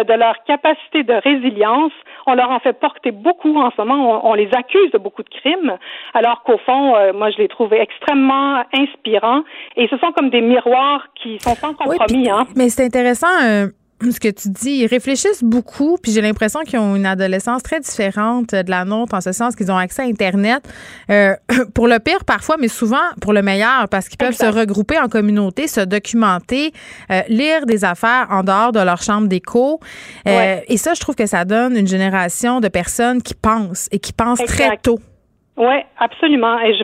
de 0.00 0.14
leur 0.14 0.34
capacité 0.44 1.02
de 1.02 1.14
résilience. 1.14 1.92
On 2.26 2.34
leur 2.34 2.50
en 2.50 2.60
fait 2.60 2.72
porter 2.74 3.10
beaucoup 3.10 3.56
en 3.56 3.70
ce 3.70 3.82
moment. 3.82 4.26
On, 4.28 4.34
les 4.34 4.48
accuse 4.54 4.90
de 4.92 4.98
beaucoup 4.98 5.22
de 5.22 5.28
crimes, 5.28 5.76
alors 6.14 6.42
qu'au 6.42 6.58
fond, 6.58 6.96
euh, 6.96 7.12
moi, 7.12 7.30
je 7.30 7.38
les 7.38 7.48
trouvais 7.48 7.80
extrêmement 7.80 8.62
inspirants. 8.72 9.42
Et 9.76 9.88
ce 9.88 9.96
sont 9.98 10.12
comme 10.12 10.30
des 10.30 10.40
miroirs 10.40 11.06
qui 11.14 11.38
sont 11.40 11.54
sans 11.54 11.74
compromis. 11.74 12.30
hein. 12.30 12.46
Mais 12.56 12.68
c'est 12.68 12.86
intéressant. 12.86 13.26
Euh, 13.44 13.66
ce 14.10 14.18
que 14.18 14.28
tu 14.28 14.48
dis, 14.48 14.78
ils 14.78 14.86
réfléchissent 14.86 15.44
beaucoup, 15.44 15.96
puis 16.02 16.12
j'ai 16.12 16.20
l'impression 16.20 16.60
qu'ils 16.60 16.78
ont 16.78 16.96
une 16.96 17.06
adolescence 17.06 17.62
très 17.62 17.80
différente 17.80 18.54
de 18.54 18.70
la 18.70 18.84
nôtre, 18.84 19.14
en 19.14 19.20
ce 19.20 19.32
sens 19.32 19.54
qu'ils 19.54 19.70
ont 19.70 19.76
accès 19.76 20.02
à 20.02 20.06
Internet, 20.06 20.62
euh, 21.10 21.36
pour 21.74 21.86
le 21.86 21.98
pire 21.98 22.24
parfois, 22.24 22.56
mais 22.58 22.68
souvent 22.68 22.96
pour 23.20 23.32
le 23.32 23.42
meilleur, 23.42 23.88
parce 23.88 24.08
qu'ils 24.08 24.18
peuvent 24.18 24.36
se 24.36 24.46
regrouper 24.46 24.98
en 24.98 25.08
communauté, 25.08 25.68
se 25.68 25.80
documenter, 25.80 26.72
euh, 27.10 27.20
lire 27.28 27.66
des 27.66 27.84
affaires 27.84 28.26
en 28.30 28.42
dehors 28.42 28.72
de 28.72 28.80
leur 28.80 29.02
chambre 29.02 29.28
d'écho. 29.28 29.80
Euh, 30.26 30.58
et 30.66 30.76
ça, 30.76 30.94
je 30.94 31.00
trouve 31.00 31.14
que 31.14 31.26
ça 31.26 31.44
donne 31.44 31.76
une 31.76 31.86
génération 31.86 32.60
de 32.60 32.68
personnes 32.68 33.22
qui 33.22 33.34
pensent 33.34 33.88
et 33.92 33.98
qui 33.98 34.12
pensent 34.12 34.44
très 34.46 34.76
tôt. 34.78 34.98
Oui, 35.58 35.74
absolument. 35.98 36.58
Et 36.60 36.74
je, 36.74 36.82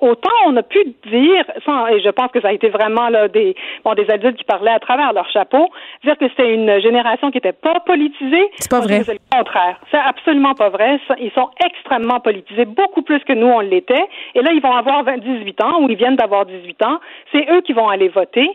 autant 0.00 0.30
on 0.46 0.56
a 0.56 0.62
pu 0.64 0.78
dire, 1.06 1.44
sans, 1.64 1.86
et 1.86 2.00
je 2.00 2.08
pense 2.10 2.32
que 2.32 2.40
ça 2.40 2.48
a 2.48 2.52
été 2.52 2.68
vraiment 2.68 3.08
là, 3.08 3.28
des, 3.28 3.54
bon, 3.84 3.94
des 3.94 4.10
adultes 4.10 4.36
qui 4.36 4.44
parlaient 4.44 4.72
à 4.72 4.80
travers 4.80 5.12
leur 5.12 5.30
chapeau, 5.30 5.68
dire 6.04 6.18
que 6.18 6.28
c'était 6.30 6.52
une 6.52 6.80
génération 6.80 7.30
qui 7.30 7.36
n'était 7.36 7.52
pas 7.52 7.78
politisée. 7.86 8.50
C'est 8.56 8.70
pas 8.70 8.80
vrai. 8.80 9.04
C'est 9.04 9.12
le 9.12 9.20
contraire. 9.30 9.78
C'est 9.92 9.98
absolument 9.98 10.54
pas 10.54 10.68
vrai. 10.68 10.98
Ils 11.20 11.30
sont 11.30 11.48
extrêmement 11.64 12.18
politisés, 12.18 12.64
beaucoup 12.64 13.02
plus 13.02 13.20
que 13.20 13.32
nous 13.32 13.46
on 13.46 13.60
l'était. 13.60 14.04
Et 14.34 14.42
là, 14.42 14.50
ils 14.52 14.62
vont 14.62 14.74
avoir 14.74 15.04
18 15.04 15.62
ans 15.62 15.80
ou 15.82 15.88
ils 15.88 15.96
viennent 15.96 16.16
d'avoir 16.16 16.44
18 16.44 16.82
ans. 16.82 16.98
C'est 17.30 17.46
eux 17.52 17.60
qui 17.60 17.72
vont 17.72 17.88
aller 17.88 18.08
voter. 18.08 18.50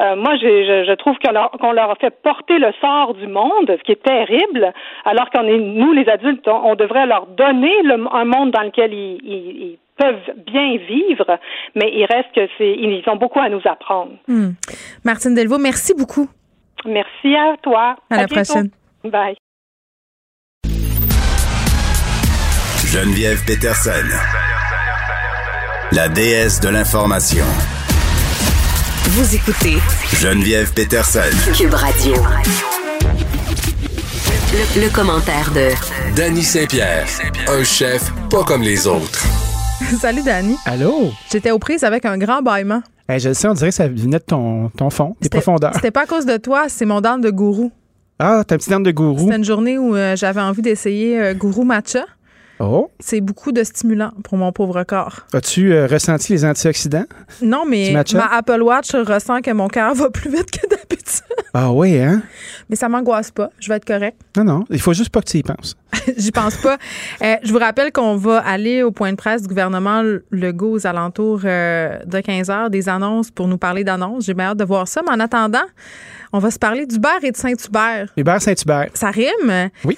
Euh, 0.00 0.14
moi, 0.14 0.36
je, 0.36 0.84
je, 0.86 0.94
trouve 0.94 1.16
qu'on 1.18 1.32
leur, 1.32 1.50
qu'on 1.50 1.72
leur 1.72 1.90
a 1.90 1.94
fait 1.96 2.14
porter 2.22 2.58
le 2.58 2.72
sort 2.80 3.14
du 3.14 3.26
monde, 3.26 3.66
ce 3.66 3.82
qui 3.82 3.92
est 3.92 4.02
terrible, 4.02 4.72
alors 5.04 5.28
qu'on 5.30 5.46
est, 5.48 5.58
nous, 5.58 5.92
les 5.92 6.08
adultes, 6.08 6.46
on, 6.46 6.76
devrait 6.76 7.06
leur 7.06 7.26
donner 7.26 7.82
le, 7.82 8.06
un 8.12 8.24
monde 8.24 8.52
dans 8.52 8.62
lequel 8.62 8.92
ils, 8.92 9.18
ils, 9.24 9.78
peuvent 9.98 10.36
bien 10.46 10.76
vivre, 10.76 11.40
mais 11.74 11.90
il 11.92 12.04
reste 12.04 12.28
que 12.32 12.48
c'est, 12.56 12.70
ils 12.70 13.02
ont 13.08 13.16
beaucoup 13.16 13.40
à 13.40 13.48
nous 13.48 13.60
apprendre. 13.64 14.12
Hmm. 14.28 14.50
Martine 15.04 15.34
Delvaux, 15.34 15.58
merci 15.58 15.92
beaucoup. 15.92 16.28
Merci 16.84 17.34
à 17.34 17.56
toi. 17.60 17.96
À, 18.08 18.18
la 18.18 18.28
prochaine. 18.28 18.70
Bye. 19.02 19.36
Geneviève 22.86 23.44
Peterson, 23.44 24.06
la 25.92 26.08
déesse 26.08 26.60
de 26.60 26.68
l'information. 26.68 27.44
Vous 29.10 29.34
écoutez 29.34 29.78
Geneviève 30.12 30.70
Peterson. 30.74 31.20
Cube 31.56 31.72
Radio. 31.72 32.12
Le, 34.76 34.92
commentaire 34.94 35.50
de 35.54 35.70
Danny 36.14 36.42
Saint-Pierre, 36.42 37.06
un 37.48 37.64
chef 37.64 38.12
pas 38.28 38.44
comme 38.44 38.60
les 38.60 38.86
autres. 38.86 39.24
Salut 39.98 40.22
Danny. 40.22 40.56
Allô? 40.66 41.10
J'étais 41.32 41.52
aux 41.52 41.58
prises 41.58 41.84
avec 41.84 42.04
un 42.04 42.18
grand 42.18 42.42
bâillement. 42.42 42.82
je 43.08 43.28
le 43.28 43.34
sais, 43.34 43.48
on 43.48 43.54
dirait 43.54 43.70
que 43.70 43.76
ça 43.76 43.88
venait 43.88 44.18
de 44.18 44.24
ton, 44.24 44.68
ton 44.76 44.90
fond, 44.90 45.16
tes 45.22 45.30
profondeurs. 45.30 45.72
C'était 45.74 45.90
pas 45.90 46.02
à 46.02 46.06
cause 46.06 46.26
de 46.26 46.36
toi, 46.36 46.66
c'est 46.68 46.84
mon 46.84 47.00
dent 47.00 47.16
de 47.16 47.30
gourou. 47.30 47.72
Ah, 48.18 48.42
t'as 48.46 48.56
un 48.56 48.58
petit 48.58 48.68
dent 48.68 48.80
de 48.80 48.90
gourou. 48.90 49.20
C'était 49.20 49.36
une 49.36 49.44
journée 49.44 49.78
où 49.78 49.96
euh, 49.96 50.16
j'avais 50.16 50.42
envie 50.42 50.60
d'essayer 50.60 51.18
euh, 51.18 51.32
gourou 51.32 51.64
matcha. 51.64 52.04
Oh. 52.60 52.90
C'est 52.98 53.20
beaucoup 53.20 53.52
de 53.52 53.62
stimulants 53.62 54.12
pour 54.24 54.36
mon 54.36 54.52
pauvre 54.52 54.82
corps. 54.82 55.20
As-tu 55.32 55.72
euh, 55.72 55.86
ressenti 55.86 56.32
les 56.32 56.44
antioxydants? 56.44 57.04
Non, 57.40 57.64
mais 57.66 57.92
ma 57.92 58.26
Apple 58.32 58.62
Watch 58.62 58.94
ressent 58.94 59.40
que 59.40 59.52
mon 59.52 59.68
cœur 59.68 59.94
va 59.96 60.10
plus 60.10 60.30
vite 60.30 60.50
que 60.50 60.66
d'habitude. 60.68 61.22
Ah 61.54 61.72
oui, 61.72 61.98
hein? 61.98 62.22
Mais 62.68 62.76
ça 62.76 62.88
m'angoisse 62.88 63.30
pas. 63.30 63.50
Je 63.60 63.68
vais 63.68 63.76
être 63.76 63.84
correct. 63.84 64.20
Non, 64.36 64.44
non. 64.44 64.64
Il 64.70 64.80
faut 64.80 64.92
juste 64.92 65.10
pas 65.10 65.20
que 65.20 65.28
tu 65.28 65.38
y 65.38 65.42
penses. 65.42 65.76
J'y 66.16 66.32
pense 66.32 66.56
pas. 66.56 66.78
Euh, 67.22 67.36
je 67.42 67.52
vous 67.52 67.58
rappelle 67.58 67.92
qu'on 67.92 68.16
va 68.16 68.38
aller 68.38 68.82
au 68.82 68.90
point 68.90 69.10
de 69.10 69.16
presse 69.16 69.42
du 69.42 69.48
gouvernement 69.48 70.02
Legault 70.30 70.72
aux 70.72 70.86
alentours 70.86 71.40
euh, 71.44 71.98
de 72.04 72.20
15 72.20 72.50
heures, 72.50 72.70
des 72.70 72.88
annonces 72.88 73.30
pour 73.30 73.46
nous 73.46 73.58
parler 73.58 73.84
d'annonces. 73.84 74.24
J'ai 74.24 74.34
bien 74.34 74.46
hâte 74.46 74.58
de 74.58 74.64
voir 74.64 74.88
ça. 74.88 75.00
Mais 75.02 75.12
en 75.12 75.20
attendant, 75.20 75.64
on 76.32 76.40
va 76.40 76.50
se 76.50 76.58
parler 76.58 76.86
d'Hubert 76.86 77.22
et 77.22 77.30
de 77.30 77.36
Saint-Hubert. 77.36 78.08
Hubert 78.16 78.42
Saint-Hubert. 78.42 78.88
Ça 78.94 79.10
rime? 79.10 79.70
Oui. 79.84 79.96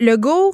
Legault 0.00 0.52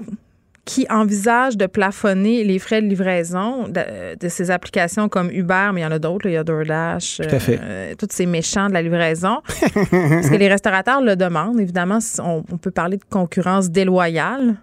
qui 0.66 0.84
envisage 0.90 1.56
de 1.56 1.66
plafonner 1.66 2.43
les 2.43 2.59
frais 2.59 2.82
de 2.82 2.88
livraison 2.88 3.68
de, 3.68 4.28
ces 4.28 4.51
applications 4.51 5.09
comme 5.09 5.30
Uber, 5.30 5.70
mais 5.72 5.80
il 5.80 5.84
y 5.84 5.86
en 5.86 5.93
a 5.93 6.01
d'autres, 6.01 6.26
il 6.26 6.32
y 6.32 6.36
a 6.36 6.43
DoorDash, 6.43 7.18
Tout 7.18 7.34
à 7.34 7.38
fait. 7.38 7.60
Euh, 7.62 7.94
tous 7.97 8.09
ces 8.10 8.26
méchants 8.26 8.68
de 8.68 8.74
la 8.74 8.82
livraison. 8.82 9.38
Parce 9.47 10.28
que 10.28 10.36
les 10.36 10.48
restaurateurs 10.48 11.01
le 11.01 11.14
demandent, 11.14 11.60
évidemment, 11.60 12.01
on, 12.18 12.43
peut 12.43 12.72
parler 12.72 12.97
de 12.97 13.05
concurrence 13.09 13.70
déloyale. 13.70 14.56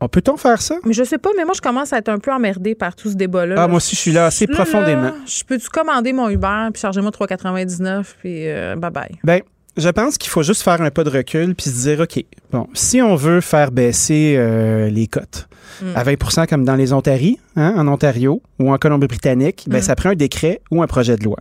On 0.00 0.08
peut-on 0.08 0.36
faire 0.36 0.62
ça? 0.62 0.76
Mais 0.84 0.92
je 0.92 1.02
sais 1.02 1.18
pas, 1.18 1.30
mais 1.36 1.44
moi, 1.44 1.52
je 1.54 1.60
commence 1.60 1.92
à 1.92 1.98
être 1.98 2.08
un 2.08 2.18
peu 2.18 2.32
emmerdée 2.32 2.76
par 2.76 2.94
tout 2.94 3.10
ce 3.10 3.16
débat-là. 3.16 3.56
Ah, 3.58 3.66
moi 3.66 3.78
aussi, 3.78 3.96
je 3.96 4.00
suis 4.00 4.12
là 4.12 4.26
assez 4.26 4.46
profondément. 4.46 5.10
je 5.26 5.42
peux-tu 5.44 5.68
commander 5.68 6.12
mon 6.12 6.28
Uber, 6.28 6.68
puis 6.72 6.80
charger 6.80 7.02
moi 7.02 7.10
3,99, 7.10 8.04
puis 8.20 8.48
euh, 8.48 8.76
bye-bye? 8.76 9.16
Ben, 9.24 9.42
je 9.80 9.88
pense 9.88 10.18
qu'il 10.18 10.30
faut 10.30 10.42
juste 10.42 10.62
faire 10.62 10.80
un 10.80 10.90
pas 10.90 11.04
de 11.04 11.10
recul 11.10 11.54
puis 11.54 11.70
se 11.70 11.88
dire, 11.88 12.00
OK, 12.00 12.24
bon, 12.52 12.66
si 12.74 13.00
on 13.02 13.14
veut 13.16 13.40
faire 13.40 13.70
baisser 13.72 14.34
euh, 14.36 14.88
les 14.90 15.06
cotes 15.06 15.46
Mm. 15.82 15.92
à 15.96 16.02
20% 16.04 16.46
comme 16.46 16.64
dans 16.64 16.74
les 16.74 16.92
Ontaries, 16.92 17.38
hein, 17.56 17.72
en 17.78 17.88
Ontario 17.88 18.42
ou 18.58 18.70
en 18.70 18.76
Colombie-Britannique, 18.76 19.64
ben, 19.66 19.78
Mm. 19.78 19.82
ça 19.82 19.96
prend 19.96 20.10
un 20.10 20.14
décret 20.14 20.60
ou 20.70 20.82
un 20.82 20.86
projet 20.86 21.16
de 21.16 21.24
loi 21.24 21.36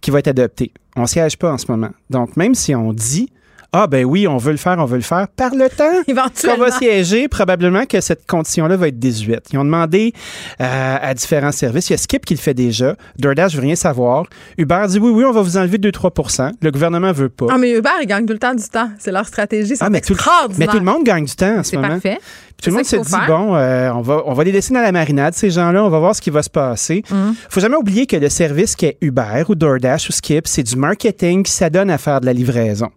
qui 0.00 0.12
va 0.12 0.20
être 0.20 0.28
adopté. 0.28 0.70
On 0.94 1.06
siège 1.06 1.36
pas 1.38 1.50
en 1.50 1.58
ce 1.58 1.66
moment. 1.68 1.90
Donc, 2.08 2.36
même 2.36 2.54
si 2.54 2.72
on 2.74 2.92
dit, 2.92 3.30
ah 3.76 3.86
ben 3.88 4.04
oui, 4.04 4.26
on 4.28 4.36
veut 4.36 4.52
le 4.52 4.56
faire, 4.56 4.76
on 4.78 4.84
veut 4.84 4.96
le 4.96 5.02
faire, 5.02 5.26
par 5.36 5.52
le 5.54 5.68
temps 5.68 5.84
qu'on 6.44 6.56
va 6.60 6.70
siéger, 6.70 7.26
probablement 7.28 7.86
que 7.86 8.00
cette 8.00 8.24
condition-là 8.26 8.76
va 8.76 8.86
être 8.88 8.98
désuète. 9.00 9.46
Ils 9.52 9.58
ont 9.58 9.64
demandé 9.64 10.12
euh, 10.60 10.96
à 11.00 11.12
différents 11.14 11.50
services. 11.52 11.90
Il 11.90 11.92
y 11.92 11.94
a 11.94 11.98
Skip 11.98 12.24
qui 12.24 12.34
le 12.34 12.38
fait 12.40 12.54
déjà. 12.54 12.94
DoorDash 13.18 13.54
veut 13.56 13.62
rien 13.62 13.74
savoir. 13.74 14.24
Uber 14.58 14.84
dit 14.88 14.98
oui, 15.00 15.10
oui, 15.10 15.24
on 15.24 15.32
va 15.32 15.42
vous 15.42 15.56
enlever 15.56 15.78
2-3% 15.78 16.52
Le 16.62 16.70
gouvernement 16.70 17.10
veut 17.12 17.28
pas. 17.28 17.46
Ah, 17.50 17.58
mais 17.58 17.72
Uber, 17.72 17.90
ils 18.00 18.06
gagnent 18.06 18.26
tout 18.26 18.32
le 18.32 18.38
temps 18.38 18.54
du 18.54 18.64
temps. 18.68 18.90
C'est 18.98 19.10
leur 19.12 19.26
stratégie. 19.26 19.74
Ah, 19.80 19.90
mais 19.90 20.00
tout, 20.00 20.14
le- 20.14 20.54
mais 20.58 20.66
tout 20.66 20.78
le 20.78 20.84
monde 20.84 21.02
gagne 21.04 21.24
du 21.24 21.34
temps 21.34 21.58
en 21.58 21.62
ce 21.64 21.70
C'est 21.70 21.76
moment. 21.76 21.88
parfait. 21.88 22.18
Puis 22.56 22.66
tout 22.66 22.70
le 22.70 22.76
monde 22.76 22.84
se 22.84 22.96
dit, 22.96 23.10
faire. 23.10 23.26
bon, 23.26 23.56
euh, 23.56 23.90
on, 23.92 24.00
va, 24.02 24.22
on 24.26 24.32
va 24.32 24.44
les 24.44 24.52
laisser 24.52 24.72
dans 24.72 24.80
la 24.80 24.92
marinade, 24.92 25.34
ces 25.34 25.50
gens-là, 25.50 25.84
on 25.84 25.88
va 25.88 25.98
voir 25.98 26.14
ce 26.14 26.20
qui 26.20 26.30
va 26.30 26.40
se 26.42 26.50
passer. 26.50 27.02
Mm. 27.10 27.32
faut 27.50 27.58
jamais 27.60 27.74
oublier 27.76 28.06
que 28.06 28.14
le 28.16 28.28
service 28.28 28.76
qui 28.76 28.86
est 28.86 28.98
Uber 29.00 29.42
ou 29.48 29.56
DoorDash 29.56 30.08
ou 30.08 30.12
Skip, 30.12 30.46
c'est 30.46 30.62
du 30.62 30.76
marketing 30.76 31.42
qui 31.42 31.50
s'adonne 31.50 31.90
à 31.90 31.98
faire 31.98 32.20
de 32.20 32.26
la 32.26 32.32
livraison. 32.32 32.90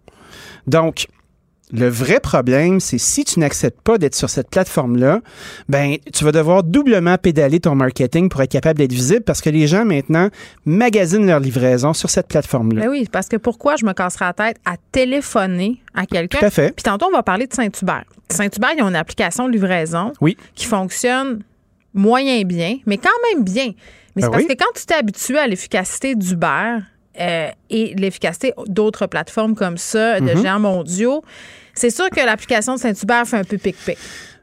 Donc, 0.68 1.06
le 1.70 1.86
vrai 1.88 2.18
problème, 2.20 2.80
c'est 2.80 2.96
si 2.96 3.24
tu 3.24 3.40
n'acceptes 3.40 3.82
pas 3.82 3.98
d'être 3.98 4.14
sur 4.14 4.30
cette 4.30 4.48
plateforme-là, 4.48 5.20
ben, 5.68 5.96
tu 6.14 6.24
vas 6.24 6.32
devoir 6.32 6.62
doublement 6.62 7.18
pédaler 7.18 7.60
ton 7.60 7.74
marketing 7.74 8.30
pour 8.30 8.40
être 8.40 8.50
capable 8.52 8.78
d'être 8.78 8.92
visible 8.92 9.20
parce 9.22 9.42
que 9.42 9.50
les 9.50 9.66
gens 9.66 9.84
maintenant 9.84 10.30
magasinent 10.64 11.26
leur 11.26 11.40
livraison 11.40 11.92
sur 11.92 12.08
cette 12.08 12.26
plateforme-là. 12.28 12.80
Ben 12.82 12.88
oui, 12.88 13.06
parce 13.12 13.28
que 13.28 13.36
pourquoi 13.36 13.76
je 13.76 13.84
me 13.84 13.92
casserais 13.92 14.24
la 14.24 14.32
tête 14.32 14.56
à 14.64 14.76
téléphoner 14.92 15.82
à 15.94 16.06
quelqu'un? 16.06 16.38
Tout 16.38 16.44
à 16.46 16.50
fait. 16.50 16.72
Puis 16.74 16.84
tantôt, 16.84 17.06
on 17.08 17.12
va 17.14 17.22
parler 17.22 17.46
de 17.46 17.52
Saint-Hubert. 17.52 18.04
Saint-Hubert, 18.30 18.70
ils 18.78 18.82
ont 18.82 18.88
une 18.88 18.96
application 18.96 19.46
de 19.46 19.52
livraison 19.52 20.12
Oui. 20.22 20.38
qui 20.54 20.64
fonctionne 20.64 21.42
moyen 21.92 22.44
bien, 22.44 22.78
mais 22.86 22.96
quand 22.96 23.10
même 23.34 23.44
bien. 23.44 23.72
Mais 24.16 24.22
c'est 24.22 24.28
Ben 24.28 24.30
parce 24.30 24.44
oui. 24.44 24.48
que 24.48 24.54
quand 24.54 24.72
tu 24.74 24.86
t'es 24.86 24.94
habitué 24.94 25.36
à 25.38 25.46
l'efficacité 25.46 26.14
d'Uber 26.14 26.78
euh, 27.20 27.48
et 27.70 27.94
l'efficacité 27.96 28.52
d'autres 28.66 29.06
plateformes 29.06 29.54
comme 29.54 29.76
ça, 29.78 30.20
de 30.20 30.32
Mhm. 30.34 30.42
géants 30.42 30.60
mondiaux, 30.60 31.22
c'est 31.74 31.90
sûr 31.90 32.10
que 32.10 32.20
l'application 32.24 32.74
de 32.74 32.80
Saint-Hubert 32.80 33.26
fait 33.26 33.38
un 33.38 33.44
peu 33.44 33.58
pic-pic. 33.58 33.96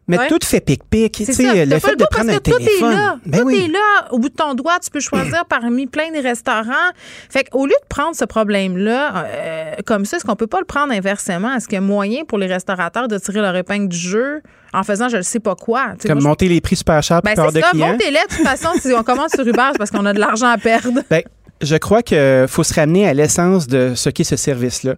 Mais 0.08 0.20
Ouais. 0.20 0.28
tout 0.28 0.38
fait 0.44 0.60
pic-pic. 0.60 1.18
Le 1.18 1.26
fait 1.34 1.42
le 1.44 1.96
de 1.96 2.06
prendre 2.12 2.30
un 2.30 2.34
que 2.38 2.52
tout 2.52 2.58
téléphone. 2.60 2.92
est 2.92 2.96
là. 2.96 3.16
Ben 3.26 3.40
tout 3.40 3.46
oui. 3.48 3.64
est 3.66 3.68
là. 3.72 4.08
Au 4.12 4.20
bout 4.20 4.30
de 4.30 4.36
ton 4.36 4.54
doigt, 4.54 4.78
tu 4.80 4.92
peux 4.92 5.00
choisir 5.40 5.46
parmi 5.46 5.88
plein 5.88 6.12
de 6.12 6.22
restaurants. 6.22 6.92
Fait 7.28 7.44
qu'au 7.46 7.66
lieu 7.66 7.72
de 7.82 7.88
prendre 7.90 8.16
ce 8.16 8.24
problème-là 8.24 9.26
euh, 9.26 9.72
comme 9.88 10.06
ça, 10.06 10.18
est-ce 10.18 10.26
qu'on 10.26 10.36
peut 10.36 10.46
pas 10.46 10.60
le 10.60 10.66
prendre 10.66 10.94
inversement? 10.94 11.56
Est-ce 11.56 11.66
qu'il 11.68 11.74
y 11.74 11.78
a 11.80 11.82
moyen 11.82 12.24
pour 12.24 12.38
les 12.38 12.46
restaurateurs 12.46 13.08
de 13.08 13.18
tirer 13.18 13.42
leur 13.42 13.56
épingle 13.56 13.88
du 13.88 13.98
jeu 13.98 14.42
en 14.74 14.84
faisant 14.84 15.10
je 15.10 15.18
ne 15.18 15.22
sais 15.24 15.40
pas 15.40 15.56
quoi? 15.56 15.94
Comme 16.06 16.12
moi, 16.14 16.22
je- 16.22 16.28
monter 16.28 16.50
les 16.50 16.62
prix 16.62 16.76
super 16.76 17.02
chers 17.02 17.24
pour 17.24 17.32
Ben, 17.32 17.36
peur 17.36 17.52
de 17.52 17.62
clients. 17.62 17.88
Montez-les. 17.94 18.12
De 18.30 18.36
toute 18.36 18.46
façon, 18.48 18.70
si 18.80 18.94
on 18.94 19.02
commence 19.04 19.32
sur 19.32 19.48
Uber, 19.48 19.70
c'est 19.72 19.78
parce 19.80 19.90
qu'on 19.90 20.06
a 20.06 20.14
de 20.14 20.20
l'argent 20.20 20.50
à 20.50 20.60
perdre. 20.60 21.02
Ben, 21.10 21.24
je 21.62 21.76
crois 21.76 22.04
qu'il 22.04 22.46
faut 22.48 22.64
se 22.64 22.74
ramener 22.74 23.08
à 23.08 23.14
l'essence 23.14 23.68
de 23.68 23.94
ce 23.96 24.10
qu'est 24.10 24.24
ce 24.24 24.36
service-là. 24.36 24.96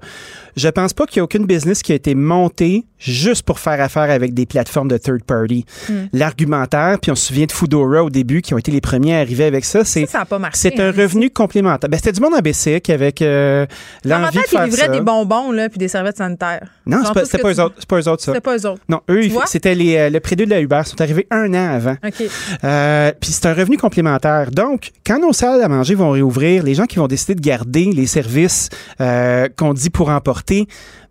Je 0.57 0.67
pense 0.67 0.91
pas 0.91 1.05
qu'il 1.05 1.17
y 1.17 1.19
a 1.21 1.23
aucune 1.23 1.45
business 1.45 1.81
qui 1.81 1.91
a 1.93 1.95
été 1.95 2.15
montée 2.15 2.84
juste 2.99 3.43
pour 3.43 3.59
faire 3.59 3.79
affaire 3.79 4.09
avec 4.09 4.34
des 4.34 4.45
plateformes 4.47 4.88
de 4.88 4.97
third 4.97 5.23
party. 5.23 5.65
Hmm. 5.88 5.93
L'argumentaire, 6.13 6.97
puis 6.99 7.11
on 7.11 7.15
se 7.15 7.27
souvient 7.27 7.45
de 7.45 7.51
Foodora 7.51 8.03
au 8.03 8.09
début 8.09 8.41
qui 8.41 8.53
ont 8.55 8.57
été 8.57 8.71
les 8.71 8.81
premiers 8.81 9.15
à 9.15 9.19
arriver 9.19 9.43
avec 9.45 9.63
ça, 9.65 9.85
c'est 9.85 10.07
Ça 10.07 10.19
n'a 10.19 10.25
pas 10.25 10.39
marché. 10.39 10.57
c'est 10.57 10.79
un 10.79 10.89
hein. 10.89 10.93
revenu 10.97 11.29
complémentaire. 11.29 11.89
Ben, 11.89 11.97
c'était 11.97 12.11
du 12.11 12.21
monde 12.21 12.34
en 12.34 12.41
avec 12.89 13.21
euh, 13.21 13.65
l'envie 14.03 14.38
de 14.38 14.43
ils 14.45 14.49
faire 14.49 14.65
livraient 14.65 14.85
ça. 14.85 14.88
des 14.88 15.01
bonbons 15.01 15.51
là, 15.51 15.69
puis 15.69 15.77
des 15.77 15.88
serviettes 15.88 16.17
sanitaires. 16.17 16.67
Non, 16.88 16.99
c'est 17.05 17.13
pas, 17.13 17.21
pas 17.43 17.53
tu- 17.53 17.61
autres. 17.61 17.75
C'est 17.77 17.88
pas 17.88 17.99
eux 17.99 18.07
autres, 18.09 18.23
ça. 18.23 18.31
C'était 18.31 18.41
pas 18.41 18.57
eux 18.57 18.65
autres. 18.65 18.81
Non, 18.89 19.01
eux, 19.11 19.23
ils- 19.25 19.34
c'était 19.45 19.75
les, 19.75 19.95
euh, 19.97 20.09
le 20.09 20.19
de 20.45 20.49
la 20.49 20.59
Uber. 20.61 20.81
Ils 20.85 20.89
sont 20.89 21.01
arrivés 21.01 21.27
un 21.29 21.53
an 21.53 21.75
avant. 21.75 21.95
OK. 22.03 22.23
Euh, 22.63 23.11
Puis 23.19 23.31
c'est 23.31 23.45
un 23.45 23.53
revenu 23.53 23.77
complémentaire. 23.77 24.49
Donc, 24.51 24.91
quand 25.05 25.19
nos 25.19 25.34
salles 25.34 25.61
à 25.61 25.67
manger 25.67 25.93
vont 25.95 26.09
réouvrir, 26.11 26.63
les 26.63 26.73
gens 26.73 26.85
qui 26.85 26.97
vont 26.97 27.07
décider 27.07 27.35
de 27.35 27.41
garder 27.41 27.91
les 27.93 28.07
services 28.07 28.69
euh, 29.01 29.47
qu'on 29.55 29.73
dit 29.73 29.89
pour 29.89 30.09
emporter, 30.09 30.47
אותי 30.48 30.65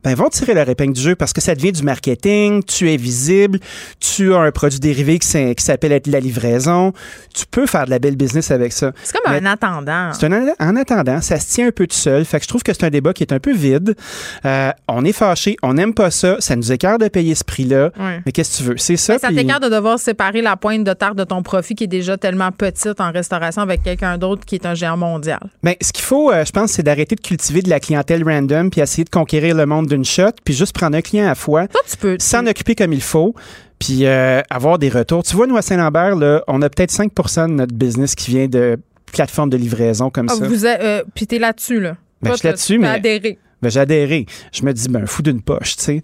ben 0.07 0.15
vont 0.15 0.28
tirer 0.28 0.55
leur 0.55 0.69
épingle 0.69 0.93
du 0.93 1.01
jeu 1.01 1.16
parce 1.16 1.33
que 1.33 1.41
ça 1.41 1.57
devient 1.57 1.73
du 1.73 1.83
marketing, 1.83 2.62
tu 2.62 2.89
es 2.93 2.97
visible, 2.97 3.59
tu 3.99 4.33
as 4.33 4.39
un 4.39 4.53
produit 4.53 4.78
dérivé 4.78 5.19
qui 5.19 5.27
s'appelle 5.59 5.91
être 5.91 6.07
la 6.07 6.20
livraison, 6.20 6.93
tu 7.35 7.45
peux 7.51 7.66
faire 7.66 7.87
de 7.87 7.91
la 7.91 7.99
belle 7.99 8.15
business 8.15 8.53
avec 8.53 8.73
ça. 8.73 8.93
C'est 9.03 9.16
comme 9.19 9.33
Mais- 9.33 9.41
un 9.41 9.51
attendant. 9.51 10.12
C'est 10.12 10.27
un 10.27 10.33
en- 10.33 10.55
en 10.61 10.77
attendant, 10.77 11.20
ça 11.20 11.41
se 11.41 11.53
tient 11.53 11.66
un 11.66 11.73
peu 11.73 11.89
tout 11.89 11.97
seul. 11.97 12.24
Fait 12.24 12.39
que 12.39 12.45
je 12.45 12.49
trouve 12.49 12.62
que 12.62 12.73
c'est 12.73 12.85
un 12.85 12.91
débat 12.91 13.12
qui 13.12 13.24
est 13.24 13.33
un 13.33 13.41
peu 13.41 13.53
vide. 13.53 13.97
Euh, 14.45 14.70
on 14.87 15.05
est 15.05 15.12
fâché, 15.12 15.57
on 15.65 15.74
n'aime 15.74 15.93
pas 15.93 16.12
ça, 16.12 16.37
ça 16.39 16.55
nous 16.55 16.70
écarte 16.70 17.01
de 17.01 17.09
payer 17.09 17.35
ce 17.35 17.43
prix-là. 17.43 17.91
Ouais. 17.99 18.20
Mais 18.24 18.31
qu'est-ce 18.31 18.59
que 18.59 18.62
tu 18.62 18.69
veux? 18.70 18.77
C'est 18.78 18.97
ça. 18.97 19.15
Ben, 19.15 19.19
ça 19.19 19.28
t'écarte 19.35 19.65
de 19.65 19.69
devoir 19.69 19.99
séparer 19.99 20.41
la 20.41 20.57
pointe 20.57 20.85
de 20.85 20.93
tarte 20.93 21.16
de 21.16 21.24
ton 21.24 21.43
profit 21.43 21.74
qui 21.74 21.85
est 21.85 21.89
déjà 21.89 22.16
tellement 22.16 22.53
petite 22.53 23.01
en 23.01 23.11
restauration 23.11 23.62
avec 23.62 23.83
quelqu'un 23.83 24.19
d'autre 24.19 24.45
qui 24.45 24.55
est 24.55 24.66
un 24.66 24.74
géant 24.74 24.97
mondial. 24.97 25.41
Ben, 25.65 25.74
ce 25.81 25.93
qu'il 25.93 26.05
faut, 26.05 26.31
euh, 26.31 26.45
je 26.45 26.53
pense, 26.53 26.70
c'est 26.70 26.85
d'arrêter 26.85 27.16
de 27.16 27.20
cultiver 27.20 27.61
de 27.62 27.70
la 27.70 27.81
clientèle 27.81 28.23
random 28.23 28.70
puis 28.70 28.81
essayer 28.81 29.03
de 29.05 29.11
conquérir 29.11 29.57
le 29.57 29.66
monde 29.66 29.87
d'une 29.97 30.05
shot, 30.05 30.31
puis 30.44 30.55
juste 30.55 30.73
prendre 30.74 30.97
un 30.97 31.02
client 31.02 31.28
à 31.28 31.35
fois, 31.35 31.66
Toi, 31.68 31.81
tu 31.90 31.97
peux. 31.97 32.16
s'en 32.20 32.47
occuper 32.47 32.74
comme 32.74 32.93
il 32.93 33.02
faut, 33.02 33.35
puis 33.78 34.06
euh, 34.06 34.40
avoir 34.51 34.78
des 34.78 34.89
retours. 34.89 35.23
Tu 35.23 35.35
vois, 35.36 35.47
nous, 35.47 35.56
à 35.56 35.62
Saint-Lambert, 35.62 36.16
là, 36.16 36.43
on 36.48 36.62
a 36.62 36.68
peut-être 36.70 36.93
5% 36.93 37.48
de 37.48 37.52
notre 37.55 37.74
business 37.74 38.14
qui 38.14 38.31
vient 38.31 38.47
de 38.48 38.78
plateformes 39.12 39.51
de 39.51 39.56
livraison 39.56 40.10
comme 40.10 40.27
Ah, 40.31 40.35
ça. 40.35 40.47
vous 40.47 40.66
êtes, 40.66 40.81
euh, 40.81 41.02
puis 41.14 41.27
t'es 41.27 41.39
là-dessus, 41.39 41.81
là. 41.81 41.97
Ben, 42.23 42.31
Toi, 42.31 42.35
je 42.35 42.39
suis 42.39 42.48
là-dessus, 42.48 42.78
mais- 42.78 42.89
adhérer. 42.89 43.39
Ben, 43.62 43.70
j'ai 43.70 43.81
adhéré. 43.81 44.27
Je 44.53 44.65
me 44.65 44.73
dis, 44.73 44.89
ben, 44.89 45.07
fou 45.07 45.23
d'une 45.23 45.41
poche, 45.41 45.77
tu 45.77 45.83
sais. 45.85 46.03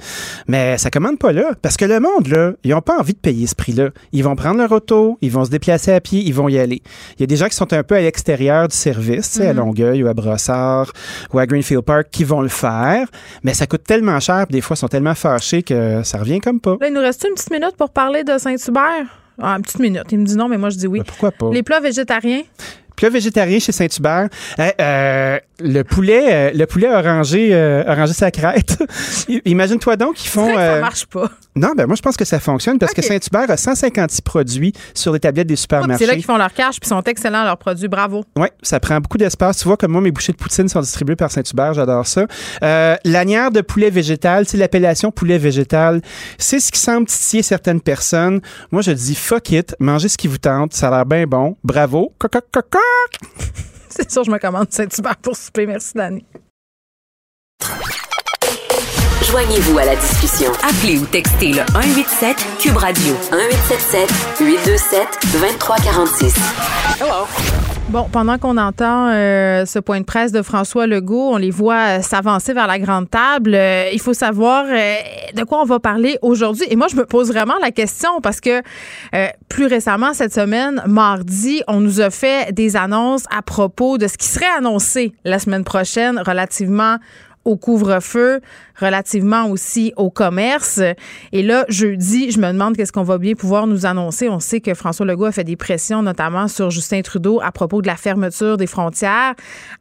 Mais 0.48 0.78
ça 0.78 0.90
commande 0.90 1.18
pas 1.18 1.32
là. 1.32 1.50
Parce 1.60 1.76
que 1.76 1.84
le 1.84 2.00
monde, 2.00 2.28
là, 2.28 2.52
ils 2.64 2.72
ont 2.74 2.80
pas 2.80 2.98
envie 2.98 3.12
de 3.12 3.18
payer 3.18 3.46
ce 3.46 3.54
prix-là. 3.54 3.90
Ils 4.12 4.24
vont 4.24 4.34
prendre 4.36 4.56
leur 4.58 4.72
auto, 4.72 5.18
ils 5.20 5.30
vont 5.30 5.44
se 5.44 5.50
déplacer 5.50 5.92
à 5.92 6.00
pied, 6.00 6.20
ils 6.20 6.32
vont 6.34 6.48
y 6.48 6.58
aller. 6.58 6.82
Il 7.18 7.20
y 7.20 7.24
a 7.24 7.26
des 7.26 7.36
gens 7.36 7.48
qui 7.48 7.56
sont 7.56 7.70
un 7.74 7.82
peu 7.82 7.94
à 7.94 8.00
l'extérieur 8.00 8.68
du 8.68 8.76
service, 8.76 9.32
tu 9.32 9.38
sais, 9.38 9.48
à 9.48 9.52
Mhm. 9.52 9.58
Longueuil 9.58 10.02
ou 10.02 10.08
à 10.08 10.14
Brossard 10.14 10.92
ou 11.32 11.38
à 11.38 11.46
Greenfield 11.46 11.82
Park, 11.82 12.08
qui 12.10 12.24
vont 12.24 12.40
le 12.40 12.48
faire. 12.48 13.06
Mais 13.42 13.52
ça 13.54 13.66
coûte 13.66 13.84
tellement 13.84 14.18
cher, 14.18 14.46
des 14.48 14.60
fois, 14.62 14.74
ils 14.74 14.78
sont 14.80 14.88
tellement 14.88 15.14
fâchés 15.14 15.62
que 15.62 16.02
ça 16.04 16.18
revient 16.18 16.40
comme 16.40 16.58
pas. 16.60 16.76
Là, 16.80 16.88
il 16.88 16.94
nous 16.94 17.00
reste 17.00 17.24
une 17.28 17.34
petite 17.34 17.50
minute 17.50 17.76
pour 17.76 17.90
parler 17.90 18.24
de 18.24 18.38
Saint-Hubert? 18.38 19.18
Ah, 19.40 19.54
une 19.56 19.62
petite 19.62 19.78
minute. 19.80 20.04
Il 20.10 20.18
me 20.20 20.24
dit 20.26 20.36
non, 20.36 20.46
mais 20.48 20.58
moi, 20.58 20.68
je 20.70 20.76
dis 20.76 20.86
oui. 20.86 20.98
Ben, 21.00 21.04
pourquoi 21.06 21.30
pas? 21.32 21.50
Les 21.52 21.62
plats 21.62 21.80
végétariens? 21.80 22.42
Là, 23.02 23.10
végétarien 23.10 23.58
chez 23.58 23.72
Saint-Hubert, 23.72 24.28
euh, 24.60 24.70
euh, 24.80 25.38
le 25.60 25.82
poulet, 25.82 26.26
euh, 26.30 26.50
le 26.54 26.66
poulet 26.66 26.88
orangé, 26.88 27.50
euh, 27.52 27.82
orangé 27.86 28.12
sa 28.12 28.30
crête. 28.30 28.78
Imagine-toi 29.44 29.96
donc 29.96 30.14
qu'ils 30.14 30.30
font. 30.30 30.54
ça 30.54 30.78
marche 30.80 31.06
pas. 31.06 31.30
Non, 31.54 31.72
ben 31.76 31.86
moi 31.86 31.96
je 31.96 32.02
pense 32.02 32.16
que 32.16 32.24
ça 32.24 32.40
fonctionne 32.40 32.78
parce 32.78 32.94
que 32.94 33.02
Saint-Hubert 33.02 33.50
a 33.50 33.56
156 33.56 34.22
produits 34.22 34.72
sur 34.94 35.12
les 35.12 35.20
tablettes 35.20 35.46
des 35.46 35.56
C'est 35.56 35.62
supermarchés. 35.62 36.06
là 36.06 36.14
qu'ils 36.14 36.24
font 36.24 36.38
leur 36.38 36.52
cash 36.52 36.80
puis 36.80 36.88
sont 36.88 37.02
excellents 37.02 37.44
leurs 37.44 37.58
produits. 37.58 37.88
Bravo. 37.88 38.24
Oui, 38.36 38.48
ça 38.62 38.80
prend 38.80 38.98
beaucoup 39.00 39.18
d'espace. 39.18 39.58
Tu 39.58 39.64
vois, 39.64 39.76
comme 39.76 39.92
moi, 39.92 40.00
mes 40.00 40.10
bouchées 40.10 40.32
de 40.32 40.38
poutine 40.38 40.68
sont 40.68 40.80
distribuées 40.80 41.16
par 41.16 41.30
Saint-Hubert, 41.30 41.74
j'adore 41.74 42.06
ça. 42.06 42.26
Euh, 42.62 42.96
Lanière 43.04 43.50
de 43.50 43.60
poulet 43.60 43.90
végétal, 43.90 44.46
c'est 44.46 44.56
l'appellation 44.56 45.10
poulet 45.10 45.36
végétal. 45.38 46.00
C'est 46.38 46.58
ce 46.60 46.72
qui 46.72 46.80
semble 46.80 47.06
titiller 47.06 47.42
certaines 47.42 47.80
personnes. 47.80 48.40
Moi, 48.70 48.80
je 48.82 48.92
dis 48.92 49.14
fuck 49.14 49.50
it, 49.52 49.76
mangez 49.78 50.08
ce 50.08 50.16
qui 50.16 50.28
vous 50.28 50.38
tente, 50.38 50.72
ça 50.72 50.88
a 50.88 50.90
l'air 50.90 51.06
bien 51.06 51.26
bon. 51.26 51.56
Bravo. 51.64 52.12
C'est 53.88 54.10
sûr, 54.10 54.24
je 54.24 54.30
me 54.30 54.38
commande 54.38 54.68
Saint-Hubert 54.70 55.16
pour 55.16 55.36
souper. 55.36 55.66
Merci, 55.66 55.92
Dani. 55.94 56.24
Joignez-vous 59.32 59.78
à 59.78 59.86
la 59.86 59.96
discussion. 59.96 60.52
Appelez 60.62 60.98
ou 60.98 61.06
textez 61.06 61.52
le 61.52 61.62
187 61.72 62.36
Cube 62.60 62.76
Radio 62.76 63.14
1877 63.32 64.36
827 64.40 65.08
2346. 65.32 66.34
Bon, 67.88 68.08
pendant 68.12 68.36
qu'on 68.36 68.58
entend 68.58 69.08
euh, 69.08 69.64
ce 69.64 69.78
point 69.78 70.00
de 70.00 70.04
presse 70.04 70.32
de 70.32 70.42
François 70.42 70.86
Legault, 70.86 71.30
on 71.32 71.38
les 71.38 71.50
voit 71.50 71.98
euh, 71.98 72.02
s'avancer 72.02 72.52
vers 72.52 72.66
la 72.66 72.78
grande 72.78 73.08
table. 73.08 73.54
Euh, 73.54 73.88
il 73.90 74.00
faut 74.02 74.12
savoir 74.12 74.66
euh, 74.68 74.94
de 75.34 75.44
quoi 75.44 75.62
on 75.62 75.64
va 75.64 75.80
parler 75.80 76.18
aujourd'hui. 76.20 76.66
Et 76.68 76.76
moi, 76.76 76.88
je 76.90 76.96
me 76.96 77.06
pose 77.06 77.28
vraiment 77.28 77.56
la 77.62 77.70
question 77.70 78.20
parce 78.20 78.40
que 78.42 78.60
euh, 79.14 79.28
plus 79.48 79.64
récemment, 79.64 80.12
cette 80.12 80.34
semaine, 80.34 80.82
mardi, 80.86 81.62
on 81.68 81.80
nous 81.80 82.02
a 82.02 82.10
fait 82.10 82.52
des 82.52 82.76
annonces 82.76 83.24
à 83.34 83.40
propos 83.40 83.96
de 83.96 84.08
ce 84.08 84.18
qui 84.18 84.28
serait 84.28 84.44
annoncé 84.58 85.14
la 85.24 85.38
semaine 85.38 85.64
prochaine 85.64 86.18
relativement 86.18 86.98
au 87.44 87.56
couvre-feu, 87.56 88.40
relativement 88.80 89.46
aussi 89.48 89.92
au 89.96 90.10
commerce. 90.10 90.80
Et 91.32 91.42
là, 91.42 91.64
jeudi, 91.68 92.30
je 92.30 92.38
me 92.38 92.48
demande 92.52 92.76
qu'est-ce 92.76 92.92
qu'on 92.92 93.02
va 93.02 93.18
bien 93.18 93.34
pouvoir 93.34 93.66
nous 93.66 93.86
annoncer. 93.86 94.28
On 94.28 94.40
sait 94.40 94.60
que 94.60 94.74
François 94.74 95.06
Legault 95.06 95.26
a 95.26 95.32
fait 95.32 95.44
des 95.44 95.56
pressions, 95.56 96.02
notamment 96.02 96.48
sur 96.48 96.70
Justin 96.70 97.02
Trudeau, 97.02 97.40
à 97.42 97.52
propos 97.52 97.82
de 97.82 97.86
la 97.86 97.96
fermeture 97.96 98.56
des 98.56 98.66
frontières, 98.66 99.34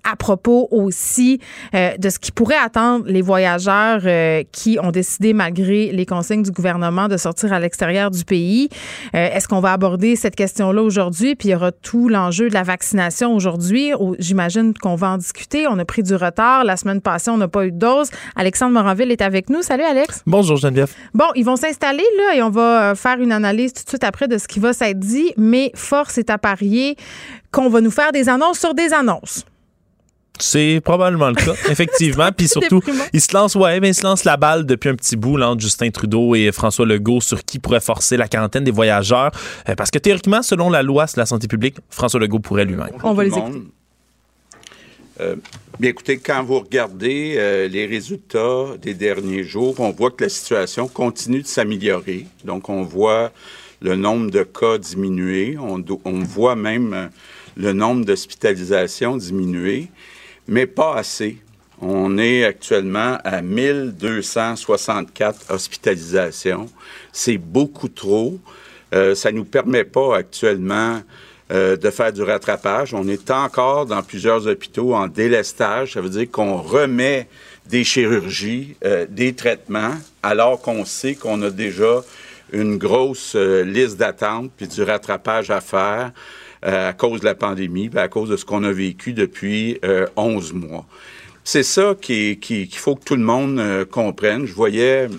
à 0.03 0.15
propos 0.15 0.67
aussi 0.71 1.39
euh, 1.75 1.97
de 1.97 2.09
ce 2.09 2.19
qui 2.19 2.31
pourrait 2.31 2.57
attendre 2.63 3.05
les 3.07 3.21
voyageurs 3.21 4.01
euh, 4.05 4.43
qui 4.51 4.77
ont 4.81 4.91
décidé, 4.91 5.33
malgré 5.33 5.91
les 5.91 6.05
consignes 6.05 6.43
du 6.43 6.51
gouvernement, 6.51 7.07
de 7.07 7.17
sortir 7.17 7.53
à 7.53 7.59
l'extérieur 7.59 8.11
du 8.11 8.23
pays. 8.25 8.69
Euh, 9.15 9.29
Est-ce 9.33 9.47
qu'on 9.47 9.59
va 9.59 9.73
aborder 9.73 10.15
cette 10.15 10.35
question-là 10.35 10.81
aujourd'hui? 10.81 11.35
Puis 11.35 11.49
il 11.49 11.51
y 11.51 11.55
aura 11.55 11.71
tout 11.71 12.09
l'enjeu 12.09 12.49
de 12.49 12.53
la 12.53 12.63
vaccination 12.63 13.33
aujourd'hui. 13.35 13.93
Au- 13.93 14.15
J'imagine 14.19 14.73
qu'on 14.73 14.95
va 14.95 15.11
en 15.11 15.17
discuter. 15.17 15.67
On 15.67 15.77
a 15.79 15.85
pris 15.85 16.03
du 16.03 16.15
retard. 16.15 16.63
La 16.63 16.77
semaine 16.77 17.01
passée, 17.01 17.31
on 17.31 17.39
a 17.41 17.47
pas 17.51 17.65
eu 17.65 17.71
de 17.71 17.77
dose. 17.77 18.09
Alexandre 18.35 18.73
Moranville 18.73 19.11
est 19.11 19.21
avec 19.21 19.49
nous. 19.49 19.61
Salut, 19.61 19.83
Alex. 19.83 20.23
Bonjour, 20.25 20.57
Geneviève. 20.57 20.91
Bon, 21.13 21.27
ils 21.35 21.45
vont 21.45 21.55
s'installer, 21.55 22.05
là, 22.17 22.35
et 22.35 22.41
on 22.41 22.49
va 22.49 22.95
faire 22.95 23.19
une 23.19 23.31
analyse 23.31 23.73
tout 23.73 23.83
de 23.83 23.89
suite 23.89 24.03
après 24.03 24.27
de 24.27 24.37
ce 24.37 24.47
qui 24.47 24.59
va 24.59 24.73
s'être 24.73 24.99
dit, 24.99 25.33
mais 25.37 25.71
force 25.75 26.17
est 26.17 26.29
à 26.29 26.37
parier 26.37 26.95
qu'on 27.51 27.69
va 27.69 27.81
nous 27.81 27.91
faire 27.91 28.11
des 28.11 28.29
annonces 28.29 28.59
sur 28.59 28.73
des 28.73 28.93
annonces. 28.93 29.45
C'est 30.39 30.81
probablement 30.83 31.29
le 31.29 31.35
cas, 31.35 31.53
effectivement. 31.69 32.29
Puis 32.35 32.47
surtout, 32.47 32.81
il 33.13 33.21
se 33.21 33.33
lance, 33.33 33.55
ouais, 33.55 33.79
mais 33.79 33.89
il 33.89 33.93
se 33.93 34.03
lance 34.03 34.23
la 34.23 34.37
balle 34.37 34.65
depuis 34.65 34.89
un 34.89 34.95
petit 34.95 35.15
bout 35.15 35.37
là, 35.37 35.49
entre 35.49 35.61
Justin 35.61 35.89
Trudeau 35.91 36.33
et 36.35 36.51
François 36.51 36.85
Legault 36.85 37.21
sur 37.21 37.43
qui 37.43 37.59
pourrait 37.59 37.79
forcer 37.79 38.17
la 38.17 38.27
quarantaine 38.27 38.63
des 38.63 38.71
voyageurs. 38.71 39.31
Euh, 39.69 39.75
parce 39.75 39.91
que 39.91 39.99
théoriquement, 39.99 40.41
selon 40.41 40.69
la 40.69 40.81
loi 40.81 41.07
sur 41.07 41.19
la 41.19 41.25
santé 41.25 41.47
publique, 41.47 41.77
François 41.89 42.19
Legault 42.19 42.39
pourrait 42.39 42.65
lui-même. 42.65 42.89
On 43.03 43.13
va 43.13 43.23
les 43.23 43.29
écouter. 43.29 43.61
Euh, 45.19 45.35
bien, 45.79 45.89
écoutez, 45.89 46.17
quand 46.17 46.43
vous 46.43 46.59
regardez 46.59 47.35
euh, 47.37 47.67
les 47.67 47.85
résultats 47.85 48.77
des 48.81 48.93
derniers 48.93 49.43
jours, 49.43 49.79
on 49.79 49.91
voit 49.91 50.11
que 50.11 50.23
la 50.23 50.29
situation 50.29 50.87
continue 50.87 51.41
de 51.41 51.47
s'améliorer. 51.47 52.27
Donc, 52.45 52.69
on 52.69 52.83
voit 52.83 53.31
le 53.81 53.95
nombre 53.95 54.31
de 54.31 54.43
cas 54.43 54.77
diminuer. 54.77 55.57
On, 55.57 55.83
voit 56.23 56.55
même 56.55 57.09
le 57.57 57.73
nombre 57.73 58.05
d'hospitalisations 58.05 59.17
diminuer 59.17 59.89
mais 60.47 60.67
pas 60.67 60.95
assez. 60.95 61.37
On 61.81 62.17
est 62.17 62.43
actuellement 62.43 63.17
à 63.23 63.41
1264 63.41 65.51
hospitalisations. 65.51 66.67
C'est 67.11 67.37
beaucoup 67.37 67.87
trop. 67.87 68.39
Euh, 68.93 69.15
ça 69.15 69.31
ne 69.31 69.37
nous 69.37 69.45
permet 69.45 69.85
pas 69.85 70.17
actuellement 70.17 71.01
euh, 71.51 71.75
de 71.75 71.89
faire 71.89 72.13
du 72.13 72.23
rattrapage. 72.23 72.93
On 72.93 73.07
est 73.07 73.29
encore 73.31 73.85
dans 73.85 74.01
plusieurs 74.03 74.47
hôpitaux 74.47 74.93
en 74.93 75.07
délestage. 75.07 75.93
Ça 75.93 76.01
veut 76.01 76.09
dire 76.09 76.29
qu'on 76.31 76.57
remet 76.57 77.27
des 77.67 77.83
chirurgies, 77.83 78.75
euh, 78.83 79.05
des 79.09 79.33
traitements, 79.33 79.95
alors 80.23 80.61
qu'on 80.61 80.85
sait 80.85 81.15
qu'on 81.15 81.41
a 81.41 81.49
déjà 81.49 82.01
une 82.53 82.77
grosse 82.77 83.35
liste 83.35 83.97
d'attente 83.97 84.51
puis 84.57 84.67
du 84.67 84.83
rattrapage 84.83 85.51
à 85.51 85.61
faire. 85.61 86.11
Euh, 86.63 86.89
à 86.89 86.93
cause 86.93 87.21
de 87.21 87.25
la 87.25 87.33
pandémie, 87.33 87.89
à 87.95 88.07
cause 88.07 88.29
de 88.29 88.37
ce 88.37 88.45
qu'on 88.45 88.63
a 88.63 88.71
vécu 88.71 89.13
depuis 89.13 89.79
11 90.15 90.51
euh, 90.53 90.55
mois. 90.55 90.85
C'est 91.43 91.63
ça 91.63 91.95
qu'il 91.99 92.39
qui, 92.39 92.67
faut 92.67 92.95
que 92.95 93.03
tout 93.03 93.15
le 93.15 93.23
monde 93.23 93.57
euh, 93.57 93.83
comprenne. 93.83 94.45
Je 94.45 94.53
voyais 94.53 95.09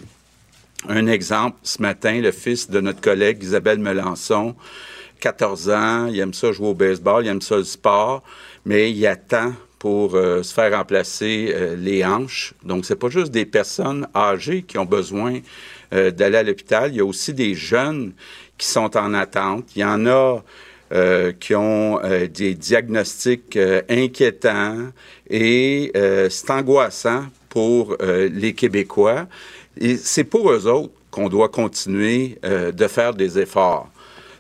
un 0.89 1.09
exemple 1.09 1.57
ce 1.65 1.83
matin, 1.83 2.21
le 2.21 2.31
fils 2.31 2.71
de 2.71 2.81
notre 2.81 3.01
collègue 3.01 3.43
Isabelle 3.43 3.81
Melançon, 3.81 4.55
14 5.23 5.71
ans, 5.71 6.07
il 6.07 6.19
aime 6.19 6.35
ça 6.35 6.53
jouer 6.53 6.69
au 6.69 6.75
baseball, 6.75 7.25
il 7.25 7.29
aime 7.29 7.41
ça 7.41 7.57
le 7.57 7.65
sport, 7.65 8.23
mais 8.67 8.91
il 8.91 9.07
attend 9.07 9.53
pour 9.79 10.13
se 10.13 10.55
faire 10.55 10.77
remplacer 10.77 11.75
les 11.77 12.05
hanches. 12.05 12.55
Donc, 12.63 12.85
c'est 12.85 12.95
pas 12.95 13.09
juste 13.09 13.33
des 13.33 13.45
personnes 13.45 14.07
âgées 14.15 14.63
qui 14.63 14.79
ont 14.79 14.85
besoin 14.85 15.41
d'aller 15.91 16.37
à 16.37 16.43
l'hôpital, 16.45 16.93
il 16.93 16.99
y 16.99 17.01
a 17.01 17.05
aussi 17.05 17.35
des 17.35 17.55
jeunes 17.55 18.13
qui 18.63 18.69
sont 18.69 18.97
en 18.97 19.13
attente. 19.13 19.65
Il 19.75 19.81
y 19.81 19.85
en 19.85 20.07
a 20.07 20.41
euh, 20.93 21.33
qui 21.33 21.55
ont 21.55 22.01
euh, 22.05 22.27
des 22.29 22.55
diagnostics 22.55 23.57
euh, 23.57 23.81
inquiétants 23.89 24.91
et 25.31 25.91
c'est 26.29 26.51
angoissant 26.51 27.25
pour 27.49 27.97
les 28.01 28.53
Québécois. 28.53 29.27
C'est 29.97 30.25
pour 30.25 30.53
eux 30.53 30.67
autres 30.67 30.93
qu'on 31.11 31.29
doit 31.29 31.49
continuer 31.49 32.39
de 32.43 32.87
faire 32.87 33.15
des 33.15 33.39
efforts. 33.39 33.91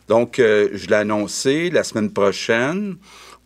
Donc, 0.09 0.35
je 0.39 0.87
l'ai 0.89 0.97
annoncé, 0.97 1.71
la 1.71 1.85
semaine 1.85 2.13
prochaine, 2.13 2.97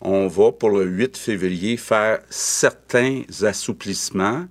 on 0.00 0.26
va 0.26 0.52
pour 0.52 0.70
le 0.70 0.84
8 0.84 1.16
février 1.16 1.76
faire 1.76 2.20
certains 2.28 3.22
assouplissements, 3.42 4.46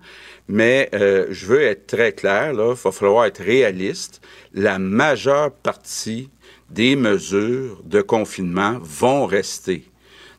mais 0.48 0.90
je 0.94 1.46
veux 1.46 1.62
être 1.62 1.88
très 1.88 2.14
clair, 2.14 2.52
il 2.54 2.58
va 2.58 2.76
falloir 2.76 3.26
être 3.26 3.44
réaliste. 3.44 4.22
La 4.54 4.80
majeure 4.80 5.52
partie 5.52 6.30
des 6.70 6.96
mesures 6.96 7.82
de 7.84 8.02
confinement 8.02 8.80
vont 8.82 9.26
rester. 9.26 9.86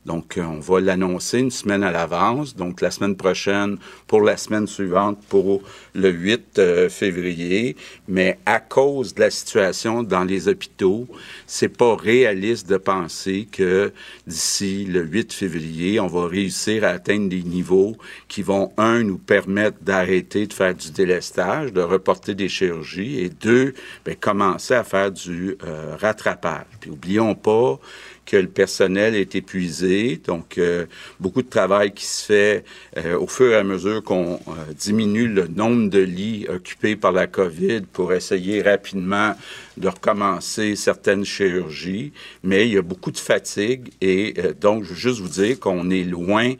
Donc, 0.07 0.39
euh, 0.39 0.43
on 0.43 0.61
va 0.61 0.81
l'annoncer 0.81 1.41
une 1.41 1.51
semaine 1.51 1.83
à 1.83 1.91
l'avance. 1.91 2.55
Donc, 2.55 2.81
la 2.81 2.93
semaine 2.93 3.17
prochaine 3.17 3.77
pour 4.07 4.23
la 4.23 4.37
semaine 4.37 4.69
suivante 4.69 5.19
pour 5.29 5.63
le 5.95 6.11
8 6.11 6.59
euh, 6.59 6.89
février. 6.89 7.77
Mais 8.07 8.39
à 8.47 8.61
cause 8.61 9.15
de 9.15 9.21
la 9.21 9.31
situation 9.31 10.05
dans 10.05 10.23
les 10.23 10.47
hôpitaux, 10.47 11.09
c'est 11.47 11.69
pas 11.69 11.97
réaliste 11.97 12.69
de 12.69 12.77
penser 12.77 13.49
que 13.51 13.93
d'ici 14.27 14.85
le 14.85 15.03
8 15.03 15.33
février, 15.33 15.99
on 15.99 16.07
va 16.07 16.29
réussir 16.29 16.85
à 16.85 16.89
atteindre 16.89 17.29
des 17.29 17.43
niveaux 17.43 17.97
qui 18.29 18.43
vont, 18.43 18.73
un, 18.77 19.03
nous 19.03 19.19
permettre 19.19 19.79
d'arrêter 19.83 20.47
de 20.47 20.53
faire 20.53 20.75
du 20.75 20.93
délestage, 20.93 21.73
de 21.73 21.81
reporter 21.81 22.35
des 22.35 22.49
chirurgies, 22.49 23.19
et 23.21 23.29
deux, 23.29 23.75
bien, 24.05 24.15
commencer 24.15 24.75
à 24.75 24.85
faire 24.85 25.11
du 25.11 25.57
euh, 25.65 25.97
rattrapage. 25.99 26.67
Puis, 26.81 26.91
oublions 26.91 27.35
pas 27.35 27.81
que 28.27 28.37
le 28.37 28.49
personnel 28.49 29.15
est 29.15 29.35
épuisé. 29.35 30.21
Donc, 30.27 30.59
euh, 30.59 30.87
beaucoup 31.21 31.43
de 31.43 31.49
travail 31.49 31.93
qui 31.93 32.05
se 32.05 32.25
fait 32.25 32.65
euh, 32.99 33.19
au 33.19 33.27
fur 33.27 33.53
et 33.53 33.57
à 33.57 33.63
mesure 33.63 34.03
qu'on 34.03 34.35
euh, 34.49 34.73
diminue 34.77 35.29
le 35.29 35.47
nombre 35.47 35.89
de 35.89 36.01
lits 36.01 36.47
occupés 36.49 36.97
par 36.97 37.13
la 37.13 37.29
COVID 37.29 37.83
pour 37.93 38.13
essayer 38.13 38.61
rapidement 38.61 39.35
de 39.77 39.89
recommencer 39.89 40.75
certaines 40.75 41.25
chirurgies. 41.25 42.13
Mais 42.43 42.67
il 42.67 42.75
y 42.75 42.79
a 42.79 42.83
beaucoup 42.83 43.13
de 43.13 43.19
fatigue 43.19 43.91
et 44.01 44.35
donc, 44.61 44.85
je 44.85 44.91
veux 44.91 44.95
juste 44.97 45.21
vous 45.21 45.29
dire 45.29 45.61
qu'on 45.61 45.91
est 45.91 46.03
loin 46.03 46.55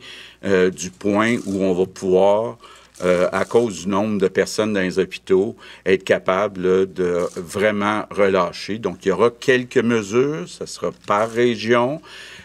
du 0.45 0.91
point 0.91 1.37
où 1.47 1.63
on 1.63 1.75
va 1.75 1.87
pouvoir 1.87 2.59
euh, 3.05 3.29
à 3.31 3.45
cause 3.45 3.83
du 3.83 3.89
nombre 3.89 4.19
de 4.19 4.27
personnes 4.27 4.73
dans 4.73 4.81
les 4.81 4.99
hôpitaux, 4.99 5.55
être 5.85 6.03
capable 6.03 6.91
de 6.91 7.27
vraiment 7.37 8.05
relâcher. 8.11 8.79
Donc, 8.79 9.05
il 9.05 9.09
y 9.09 9.13
aura 9.13 9.29
quelques 9.31 9.77
mesures, 9.77 10.49
ce 10.49 10.65
sera 10.65 10.93
par 11.07 11.31
région. 11.31 12.01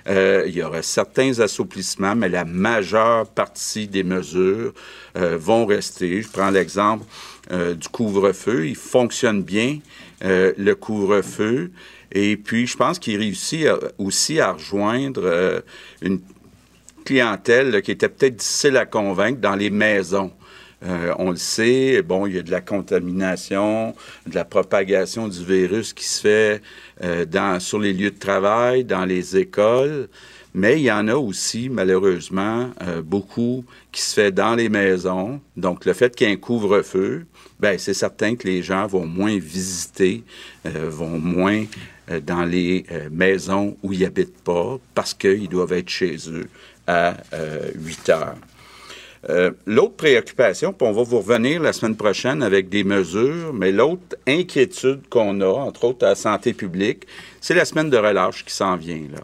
Euh, 0.10 0.44
il 0.48 0.54
y 0.54 0.62
aura 0.62 0.82
certains 0.82 1.40
assouplissements, 1.40 2.16
mais 2.16 2.28
la 2.28 2.44
majeure 2.44 3.28
partie 3.28 3.88
des 3.88 4.04
mesures 4.04 4.74
euh, 5.18 5.38
vont 5.40 5.66
rester. 5.66 6.22
Je 6.22 6.28
prends 6.28 6.50
l'exemple 6.50 7.06
du 7.50 7.88
couvre-feu. 7.90 8.68
Il 8.68 8.76
fonctionne 8.76 9.44
bien, 9.44 9.80
le 10.22 10.74
couvre-feu. 10.74 11.72
Et 12.12 12.38
puis, 12.38 12.68
je 12.68 12.78
pense 12.78 13.00
qu'il 13.00 13.18
réussit 13.18 13.68
aussi 13.98 14.40
à 14.40 14.54
rejoindre 14.54 15.64
une 16.02 16.22
clientèle 17.04 17.82
qui 17.82 17.92
était 17.92 18.08
peut-être 18.10 18.38
difficile 18.38 18.78
à 18.78 18.86
convaincre 18.86 19.42
dans 19.42 19.56
les 19.56 19.70
maisons. 19.70 20.32
Euh, 20.84 21.14
on 21.20 21.32
le 21.32 21.38
sait, 21.38 22.02
bon, 22.02 22.26
il 22.26 22.36
y 22.36 22.40
a 22.40 22.42
de 22.42 22.52
la 22.52 22.62
contamination, 22.62 23.94
de 24.26 24.34
la 24.34 24.46
propagation 24.46 25.28
du 25.28 25.44
virus 25.44 25.94
qui 25.94 26.06
se 26.06 26.22
fait 26.22 26.62
euh, 27.04 27.60
sur 27.60 27.80
les 27.80 27.94
lieux 27.94 28.12
de 28.12 28.18
travail, 28.18 28.84
dans 28.84 29.06
les 29.06 29.38
écoles, 29.38 30.10
mais 30.54 30.80
il 30.80 30.84
y 30.84 30.92
en 30.92 31.08
a 31.08 31.16
aussi, 31.16 31.70
malheureusement, 31.70 32.72
euh, 32.82 33.02
beaucoup 33.02 33.64
qui 33.92 34.02
se 34.02 34.14
fait 34.14 34.32
dans 34.32 34.56
les 34.56 34.70
maisons. 34.70 35.40
Donc, 35.56 35.86
le 35.86 35.94
fait 35.94 36.16
qu'il 36.16 36.28
y 36.28 36.32
ait 36.32 36.34
un 36.34 36.38
couvre-feu, 36.38 37.26
ben, 37.60 37.78
c'est 37.78 37.94
certain 37.94 38.36
que 38.36 38.48
les 38.48 38.64
gens 38.64 38.88
vont 38.88 39.06
moins 39.06 39.38
visiter, 39.38 40.24
vont 40.66 41.20
moins 41.20 41.66
dans 42.26 42.44
les 42.44 42.86
maisons 43.12 43.78
où 43.84 43.94
ils 43.94 44.04
habitent 44.04 44.42
pas 44.44 44.80
parce 44.96 45.14
qu'ils 45.14 45.48
doivent 45.48 45.74
être 45.74 45.90
chez 45.90 46.18
eux 46.28 46.48
à 46.88 47.18
8 47.76 48.10
heures. 48.10 48.36
Euh, 49.30 49.52
l'autre 49.68 49.94
préoccupation, 49.94 50.74
puis 50.74 50.88
on 50.88 50.94
va 50.94 51.04
vous 51.04 51.20
revenir 51.20 51.62
la 51.62 51.74
semaine 51.74 51.96
prochaine 51.96 52.42
avec 52.42 52.70
des 52.70 52.84
mesures, 52.84 53.54
mais 53.54 53.72
l'autre 53.72 54.18
inquiétude 54.28 55.02
qu'on 55.10 55.42
a, 55.42 55.48
entre 55.48 55.84
autres 55.84 56.06
à 56.06 56.10
la 56.10 56.16
santé 56.16 56.54
publique, 56.54 57.06
c'est 57.40 57.54
la 57.54 57.66
semaine 57.66 57.92
de 57.92 57.98
relâche 57.98 58.44
qui 58.44 58.54
s'en 58.54 58.76
vient. 58.78 59.04
Là. 59.14 59.22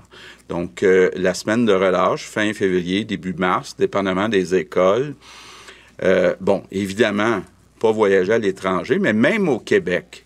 Donc, 0.49 0.83
euh, 0.83 1.09
la 1.15 1.33
semaine 1.33 1.65
de 1.65 1.73
relâche, 1.73 2.25
fin 2.25 2.53
février, 2.53 3.05
début 3.05 3.33
mars, 3.33 3.75
dépendamment 3.77 4.29
des 4.29 4.53
écoles. 4.53 5.15
Euh, 6.03 6.35
bon, 6.39 6.63
évidemment, 6.71 7.41
pas 7.79 7.91
voyager 7.91 8.33
à 8.33 8.37
l'étranger, 8.37 8.99
mais 8.99 9.13
même 9.13 9.49
au 9.49 9.59
Québec, 9.59 10.23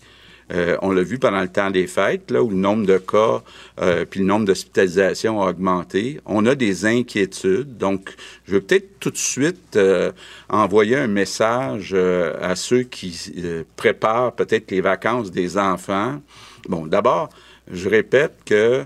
euh, 0.50 0.76
on 0.82 0.90
l'a 0.90 1.02
vu 1.02 1.18
pendant 1.18 1.40
le 1.40 1.48
temps 1.48 1.70
des 1.70 1.86
fêtes, 1.86 2.30
là, 2.30 2.42
où 2.42 2.50
le 2.50 2.56
nombre 2.56 2.86
de 2.86 2.98
cas 2.98 3.42
euh, 3.80 4.04
puis 4.04 4.20
le 4.20 4.26
nombre 4.26 4.46
d'hospitalisations 4.46 5.40
a 5.42 5.50
augmenté. 5.50 6.20
On 6.26 6.44
a 6.46 6.54
des 6.54 6.84
inquiétudes. 6.84 7.76
Donc, 7.78 8.14
je 8.46 8.52
vais 8.52 8.60
peut-être 8.60 8.98
tout 9.00 9.10
de 9.10 9.16
suite 9.16 9.76
euh, 9.76 10.12
envoyer 10.48 10.96
un 10.96 11.06
message 11.06 11.94
à 11.94 12.56
ceux 12.56 12.82
qui 12.82 13.32
préparent 13.76 14.32
peut-être 14.32 14.70
les 14.70 14.80
vacances 14.80 15.30
des 15.30 15.56
enfants. 15.58 16.20
Bon, 16.68 16.86
d'abord, 16.86 17.30
je 17.70 17.88
répète 17.88 18.34
que 18.44 18.84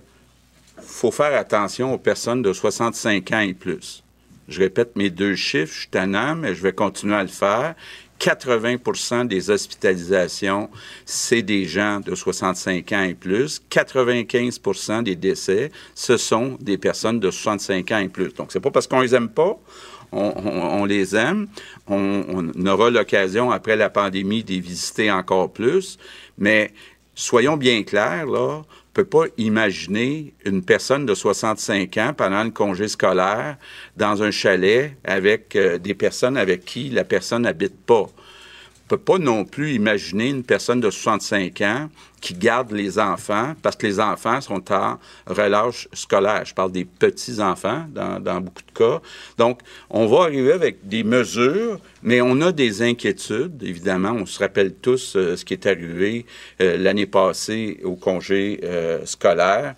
faut 0.79 1.11
faire 1.11 1.39
attention 1.39 1.93
aux 1.93 1.99
personnes 1.99 2.43
de 2.43 2.53
65 2.53 3.33
ans 3.33 3.41
et 3.41 3.55
plus. 3.55 4.03
Je 4.49 4.61
répète 4.61 4.95
mes 4.95 5.11
deux 5.11 5.35
chiffres, 5.35 5.73
je 5.73 5.81
suis 5.81 5.89
tannant, 5.89 6.37
mais 6.37 6.55
je 6.55 6.63
vais 6.63 6.73
continuer 6.73 7.17
à 7.17 7.23
le 7.23 7.29
faire. 7.29 7.75
80% 8.21 9.27
des 9.27 9.51
hospitalisations, 9.51 10.71
c'est 11.05 11.43
des 11.43 11.65
gens 11.65 12.01
de 12.01 12.15
65 12.15 12.93
ans 12.93 13.03
et 13.03 13.15
plus. 13.15 13.63
95% 13.71 15.03
des 15.03 15.17
décès, 15.17 15.71
ce 15.95 16.17
sont 16.17 16.57
des 16.61 16.79
personnes 16.79 17.21
de 17.21 17.31
65 17.31 17.91
ans 17.93 17.99
et 17.99 18.09
plus. 18.09 18.33
Donc, 18.35 18.53
c'est 18.53 18.61
pas 18.61 18.71
parce 18.71 18.87
qu'on 18.87 19.01
les 19.01 19.15
aime 19.15 19.29
pas, 19.29 19.59
on, 20.13 20.85
les 20.85 21.15
aime. 21.17 21.49
On, 21.89 22.67
aura 22.67 22.91
l'occasion, 22.91 23.51
après 23.51 23.77
la 23.77 23.91
pandémie, 23.91 24.45
d'y 24.45 24.61
visiter 24.61 25.11
encore 25.11 25.53
plus. 25.53 25.99
Mais 26.39 26.73
soyons 27.15 27.57
bien 27.57 27.83
clairs, 27.83 28.27
là, 28.27 28.63
peut 28.97 29.05
pas 29.05 29.25
imaginer 29.37 30.33
une 30.47 30.65
personne 30.65 31.05
de 31.05 31.15
65 31.15 31.95
ans 31.99 32.15
pendant 32.17 32.43
le 32.43 32.51
congé 32.51 32.89
scolaire 32.89 33.59
dans 33.95 34.23
un 34.23 34.31
chalet 34.31 34.97
avec 35.05 35.55
euh, 35.55 35.77
des 35.77 35.93
personnes 35.93 36.39
avec 36.39 36.65
qui 36.65 36.89
la 36.89 37.05
personne 37.05 37.43
n'habite 37.43 37.77
pas 37.85 38.07
peut 38.87 38.97
pas 38.97 39.19
non 39.19 39.45
plus 39.45 39.73
imaginer 39.73 40.29
une 40.29 40.45
personne 40.45 40.81
de 40.81 40.91
65 40.91 41.61
ans 41.63 41.89
qui 42.21 42.35
garde 42.35 42.73
les 42.73 42.99
enfants 42.99 43.55
parce 43.63 43.77
que 43.77 43.87
les 43.87 44.01
enfants 44.01 44.41
sont 44.41 44.73
en 44.73 44.99
relâche 45.27 45.89
scolaire. 45.93 46.45
Je 46.45 46.55
parle 46.55 46.73
des 46.73 46.85
petits-enfants 46.85 47.87
dans, 47.91 48.41
beaucoup 48.41 48.63
de 48.63 48.79
cas. 48.79 49.01
Donc, 49.39 49.61
on 49.91 50.07
va 50.07 50.25
arriver 50.25 50.53
avec 50.53 50.89
des 50.89 51.05
mesures, 51.05 51.79
mais 52.03 52.21
on 52.21 52.41
a 52.41 52.53
des 52.53 52.83
inquiétudes, 52.83 53.63
évidemment. 53.63 54.13
On 54.13 54.27
se 54.27 54.39
rappelle 54.39 54.75
tous 54.75 55.15
euh, 55.17 55.37
ce 55.37 55.45
qui 55.45 55.55
est 55.55 55.67
arrivé 55.67 56.27
euh, 56.61 56.77
l'année 56.77 57.07
passée 57.07 57.81
au 57.85 57.95
congé 57.95 58.61
euh, 58.65 59.05
scolaire. 59.05 59.75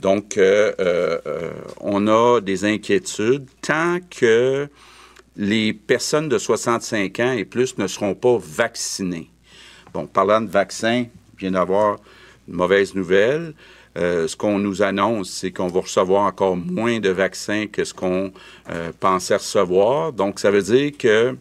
Donc, 0.00 0.36
on 1.80 2.08
a 2.08 2.40
des 2.40 2.64
inquiétudes 2.64 3.46
tant 3.60 3.98
que 4.10 4.68
les 5.36 5.72
personnes 5.72 6.28
de 6.28 6.38
65 6.38 7.20
ans 7.20 7.32
et 7.32 7.44
plus 7.44 7.78
ne 7.78 7.86
seront 7.86 8.14
pas 8.14 8.38
vaccinées. 8.38 9.30
Bon, 9.92 10.06
parlant 10.06 10.40
de 10.40 10.50
vaccins, 10.50 11.06
je 11.36 11.40
viens 11.40 11.52
d'avoir 11.52 11.98
une 12.48 12.54
mauvaise 12.54 12.94
nouvelle. 12.94 13.54
Euh, 13.98 14.26
ce 14.26 14.36
qu'on 14.36 14.58
nous 14.58 14.82
annonce, 14.82 15.30
c'est 15.30 15.50
qu'on 15.50 15.68
va 15.68 15.80
recevoir 15.80 16.22
encore 16.24 16.56
moins 16.56 16.98
de 16.98 17.10
vaccins 17.10 17.66
que 17.66 17.84
ce 17.84 17.92
qu'on 17.92 18.32
euh, 18.70 18.90
pensait 18.98 19.36
recevoir. 19.36 20.12
Donc, 20.12 20.38
ça 20.38 20.50
veut 20.50 20.62
dire 20.62 20.92
que 20.98 21.36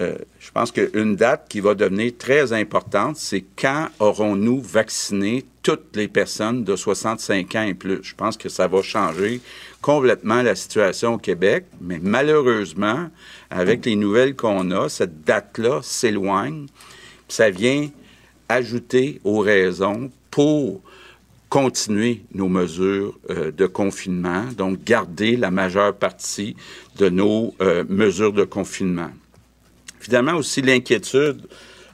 euh, 0.00 0.18
je 0.40 0.50
pense 0.50 0.72
qu'une 0.72 1.14
date 1.14 1.46
qui 1.48 1.60
va 1.60 1.74
devenir 1.74 2.12
très 2.18 2.52
importante, 2.52 3.16
c'est 3.16 3.44
quand 3.56 3.88
aurons-nous 4.00 4.60
vacciné 4.60 5.44
toutes 5.64 5.96
les 5.96 6.08
personnes 6.08 6.62
de 6.62 6.76
65 6.76 7.54
ans 7.56 7.62
et 7.62 7.74
plus. 7.74 7.98
Je 8.02 8.14
pense 8.14 8.36
que 8.36 8.48
ça 8.48 8.68
va 8.68 8.82
changer 8.82 9.40
complètement 9.80 10.42
la 10.42 10.54
situation 10.54 11.14
au 11.14 11.18
Québec, 11.18 11.64
mais 11.80 11.98
malheureusement, 12.00 13.08
avec 13.50 13.84
les 13.86 13.96
nouvelles 13.96 14.36
qu'on 14.36 14.70
a, 14.70 14.88
cette 14.88 15.24
date-là 15.24 15.80
s'éloigne. 15.82 16.66
Ça 17.28 17.50
vient 17.50 17.88
ajouter 18.48 19.20
aux 19.24 19.38
raisons 19.38 20.10
pour 20.30 20.82
continuer 21.48 22.22
nos 22.34 22.48
mesures 22.48 23.18
euh, 23.30 23.50
de 23.50 23.66
confinement, 23.66 24.44
donc 24.56 24.84
garder 24.84 25.36
la 25.36 25.50
majeure 25.50 25.94
partie 25.94 26.56
de 26.98 27.08
nos 27.08 27.54
euh, 27.62 27.84
mesures 27.88 28.32
de 28.32 28.44
confinement. 28.44 29.10
Finalement, 29.98 30.34
aussi 30.34 30.60
l'inquiétude, 30.60 31.40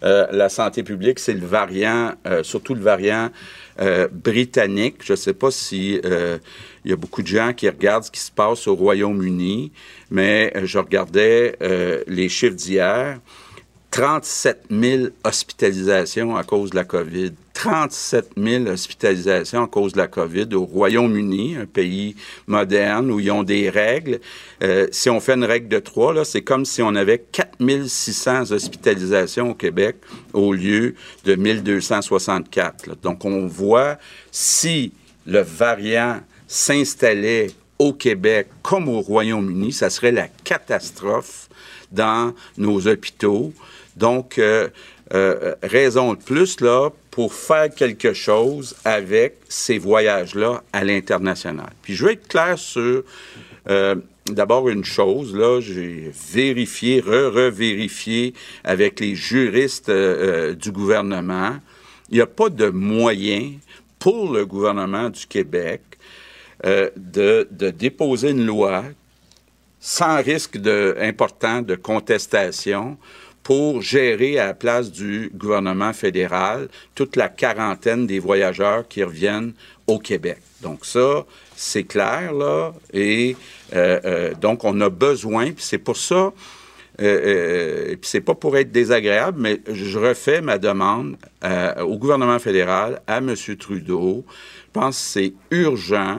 euh, 0.03 0.27
la 0.31 0.49
santé 0.49 0.83
publique, 0.83 1.19
c'est 1.19 1.35
le 1.35 1.47
variant, 1.47 2.15
surtout 2.43 2.75
le 2.75 2.83
variant 2.83 3.31
britannique. 4.13 4.97
Je 5.03 5.13
ne 5.13 5.17
sais 5.17 5.35
pas 5.35 5.51
si 5.51 6.01
il 6.85 6.91
y 6.91 6.95
a 6.95 6.97
beaucoup 6.97 7.23
de 7.23 7.27
gens 7.27 7.53
qui 7.53 7.69
regardent 7.69 8.05
ce 8.05 8.11
qui 8.11 8.21
se 8.21 8.31
passe 8.31 8.67
au 8.67 8.75
Royaume-Uni, 8.75 9.73
mais 10.11 10.53
euh, 10.57 10.63
je 10.65 10.79
regardais 10.79 11.57
euh, 11.63 12.03
les 12.07 12.29
chiffres 12.29 12.57
d'hier. 12.57 13.21
37 13.91 14.67
000 14.71 15.07
hospitalisations 15.25 16.37
à 16.37 16.45
cause 16.45 16.71
de 16.71 16.77
la 16.77 16.85
COVID. 16.85 17.33
37 17.55 18.31
000 18.37 18.67
hospitalisations 18.69 19.65
à 19.65 19.67
cause 19.67 19.93
de 19.93 19.99
la 19.99 20.07
COVID 20.07 20.55
au 20.55 20.65
Royaume-Uni, 20.65 21.57
un 21.57 21.67
pays 21.67 22.15
moderne 22.47 23.11
où 23.11 23.21
ils 23.21 23.31
ont 23.31 23.43
des 23.43 23.69
règles. 23.69 24.21
Euh, 24.63 24.87
si 24.93 25.11
on 25.11 25.21
fait 25.21 25.35
une 25.35 25.45
règle 25.45 25.69
de 25.69 25.79
trois, 25.79 26.15
là, 26.15 26.25
c'est 26.25 26.43
comme 26.43 26.65
si 26.65 26.83
on 26.83 26.95
avait 26.95 27.19
4 27.19 27.59
600 27.87 28.53
hospitalisations 28.53 29.51
au 29.51 29.55
Québec 29.55 29.97
au 30.33 30.53
lieu 30.53 30.95
de 31.25 31.35
1264. 31.35 32.97
Donc, 33.03 33.25
on 33.25 33.47
voit 33.47 33.99
si 34.31 34.93
le 35.27 35.41
variant 35.41 36.21
s'installait 36.47 37.49
au 37.79 37.93
Québec 37.93 38.49
comme 38.63 38.89
au 38.89 39.01
Royaume-Uni, 39.01 39.73
ça 39.73 39.91
serait 39.91 40.13
la 40.13 40.29
catastrophe 40.45 41.49
dans 41.93 42.35
nos 42.57 42.87
hôpitaux. 42.87 43.53
Donc, 44.01 44.39
euh, 44.39 44.69
euh, 45.13 45.55
raison 45.63 46.15
de 46.15 46.19
plus, 46.19 46.61
là, 46.61 46.89
pour 47.11 47.35
faire 47.35 47.69
quelque 47.69 48.15
chose 48.15 48.75
avec 48.85 49.37
ces 49.49 49.77
voyages-là 49.77 50.63
à 50.73 50.85
l'international. 50.85 51.71
Puis 51.83 51.95
je 51.95 52.07
veux 52.07 52.13
être 52.13 52.27
clair 52.27 52.59
sur 52.59 53.05
euh, 53.69 53.95
d'abord 54.27 54.71
une 54.71 54.85
chose, 54.85 55.37
là, 55.37 55.61
j'ai 55.61 56.11
vérifié, 56.33 57.01
re-revérifié 57.01 58.33
avec 58.65 59.01
les 59.01 59.15
juristes 59.15 59.91
du 59.91 60.73
gouvernement. 60.73 61.57
Il 62.09 62.15
n'y 62.15 62.23
a 62.23 62.27
pas 62.27 62.49
de 62.49 62.71
moyen 62.71 63.53
pour 63.99 64.33
le 64.33 64.47
gouvernement 64.47 65.11
du 65.11 65.27
Québec 65.27 65.83
de, 66.65 67.49
de, 67.51 67.71
déposer 67.71 68.31
une 68.31 68.47
loi 68.47 68.85
sans 69.81 70.23
risque 70.23 70.57
de, 70.57 70.97
important 71.01 71.63
de 71.63 71.75
contestation 71.75 72.97
pour 73.43 73.83
gérer 73.83 74.39
à 74.39 74.47
la 74.47 74.55
place 74.55 74.93
du 74.93 75.31
gouvernement 75.35 75.93
fédéral 75.93 76.69
toute 76.95 77.17
la 77.17 77.29
quarantaine 77.29 78.07
des 78.07 78.19
voyageurs 78.19 78.87
qui 78.87 79.03
reviennent 79.03 79.53
au 79.87 79.99
Québec. 79.99 80.39
Donc 80.63 80.85
ça, 80.85 81.25
c'est 81.57 81.85
clair, 81.85 82.33
là, 82.33 82.73
et 82.93 83.37
euh, 83.75 84.01
euh, 84.05 84.35
donc 84.35 84.65
on 84.65 84.79
a 84.81 84.91
besoin, 84.91 85.53
puis 85.53 85.65
c'est 85.65 85.79
pour 85.79 85.97
ça, 85.97 86.33
euh, 87.01 87.93
et 87.93 87.97
puis 87.97 88.09
c'est 88.11 88.21
pas 88.21 88.35
pour 88.35 88.57
être 88.59 88.71
désagréable, 88.71 89.41
mais 89.41 89.61
je 89.71 89.99
refais 89.99 90.43
ma 90.43 90.59
demande 90.59 91.17
au 91.81 91.97
gouvernement 91.97 92.39
fédéral, 92.39 93.01
à 93.07 93.19
M. 93.19 93.35
Trudeau. 93.59 94.25
Je 94.67 94.71
pense 94.73 94.97
que 94.97 95.03
c'est 95.03 95.33
urgent 95.51 96.19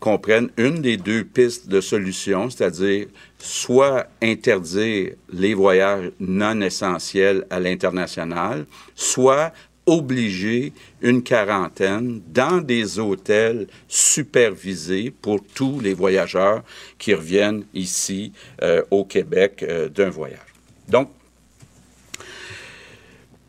qu'on 0.00 0.18
prenne 0.18 0.50
une 0.56 0.82
des 0.82 0.96
deux 0.96 1.24
pistes 1.24 1.68
de 1.68 1.80
solution, 1.80 2.50
c'est-à-dire 2.50 3.06
soit 3.38 4.06
interdire 4.22 5.12
les 5.32 5.54
voyages 5.54 6.10
non 6.20 6.60
essentiels 6.60 7.46
à 7.50 7.60
l'international, 7.60 8.66
soit 8.94 9.52
obliger 9.86 10.72
une 11.00 11.22
quarantaine 11.22 12.20
dans 12.26 12.60
des 12.60 12.98
hôtels 12.98 13.68
supervisés 13.86 15.12
pour 15.12 15.40
tous 15.54 15.80
les 15.80 15.94
voyageurs 15.94 16.62
qui 16.98 17.14
reviennent 17.14 17.64
ici 17.72 18.32
euh, 18.62 18.82
au 18.90 19.04
Québec 19.04 19.62
euh, 19.62 19.88
d'un 19.88 20.10
voyage. 20.10 20.40
Donc, 20.88 21.10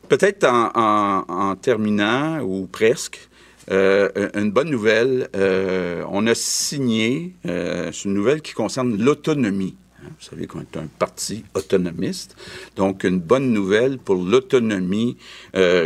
peut-être 0.08 0.46
en, 0.48 1.56
terminant, 1.56 2.40
ou 2.42 2.68
presque, 2.68 3.30
une 3.70 4.52
bonne 4.52 4.70
nouvelle, 4.70 5.30
euh, 5.36 6.04
on 6.10 6.26
a 6.28 6.36
signé, 6.36 7.34
euh, 7.46 7.92
c'est 7.92 8.06
une 8.06 8.14
nouvelle 8.14 8.42
qui 8.42 8.54
concerne 8.54 8.98
l'autonomie. 8.98 9.76
Hein, 10.02 10.10
vous 10.18 10.26
savez 10.26 10.48
qu'on 10.48 10.62
est 10.62 10.78
un 10.78 10.88
parti 11.00 11.44
autonomiste. 11.54 12.36
Donc, 12.76 13.04
une 13.04 13.20
bonne 13.20 13.52
nouvelle 13.52 13.98
pour 13.98 14.16
l'autonomie 14.16 15.18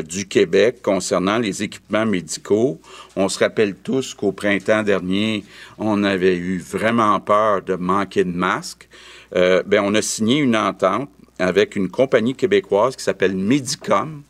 du 0.08 0.28
Québec 0.28 0.82
concernant 0.84 1.40
les 1.40 1.64
équipements 1.64 2.06
médicaux. 2.06 2.80
On 3.16 3.30
se 3.30 3.40
rappelle 3.40 3.76
tous 3.76 4.14
qu'au 4.14 4.32
printemps 4.32 4.84
dernier, 4.84 5.44
on 5.78 6.04
avait 6.04 6.36
eu 6.36 6.60
vraiment 6.60 7.20
peur 7.20 7.62
de 7.62 7.76
manquer 7.76 8.26
de 8.26 8.32
masques. 8.32 8.90
ben, 9.32 9.82
on 9.82 9.96
a 9.96 10.02
signé 10.02 10.38
une 10.38 10.58
entente 10.58 11.10
avec 11.40 11.76
une 11.76 11.90
compagnie 11.90 12.36
québécoise 12.36 12.96
qui 12.96 13.04
s'appelle 13.04 13.36
Medicom, 13.36 14.22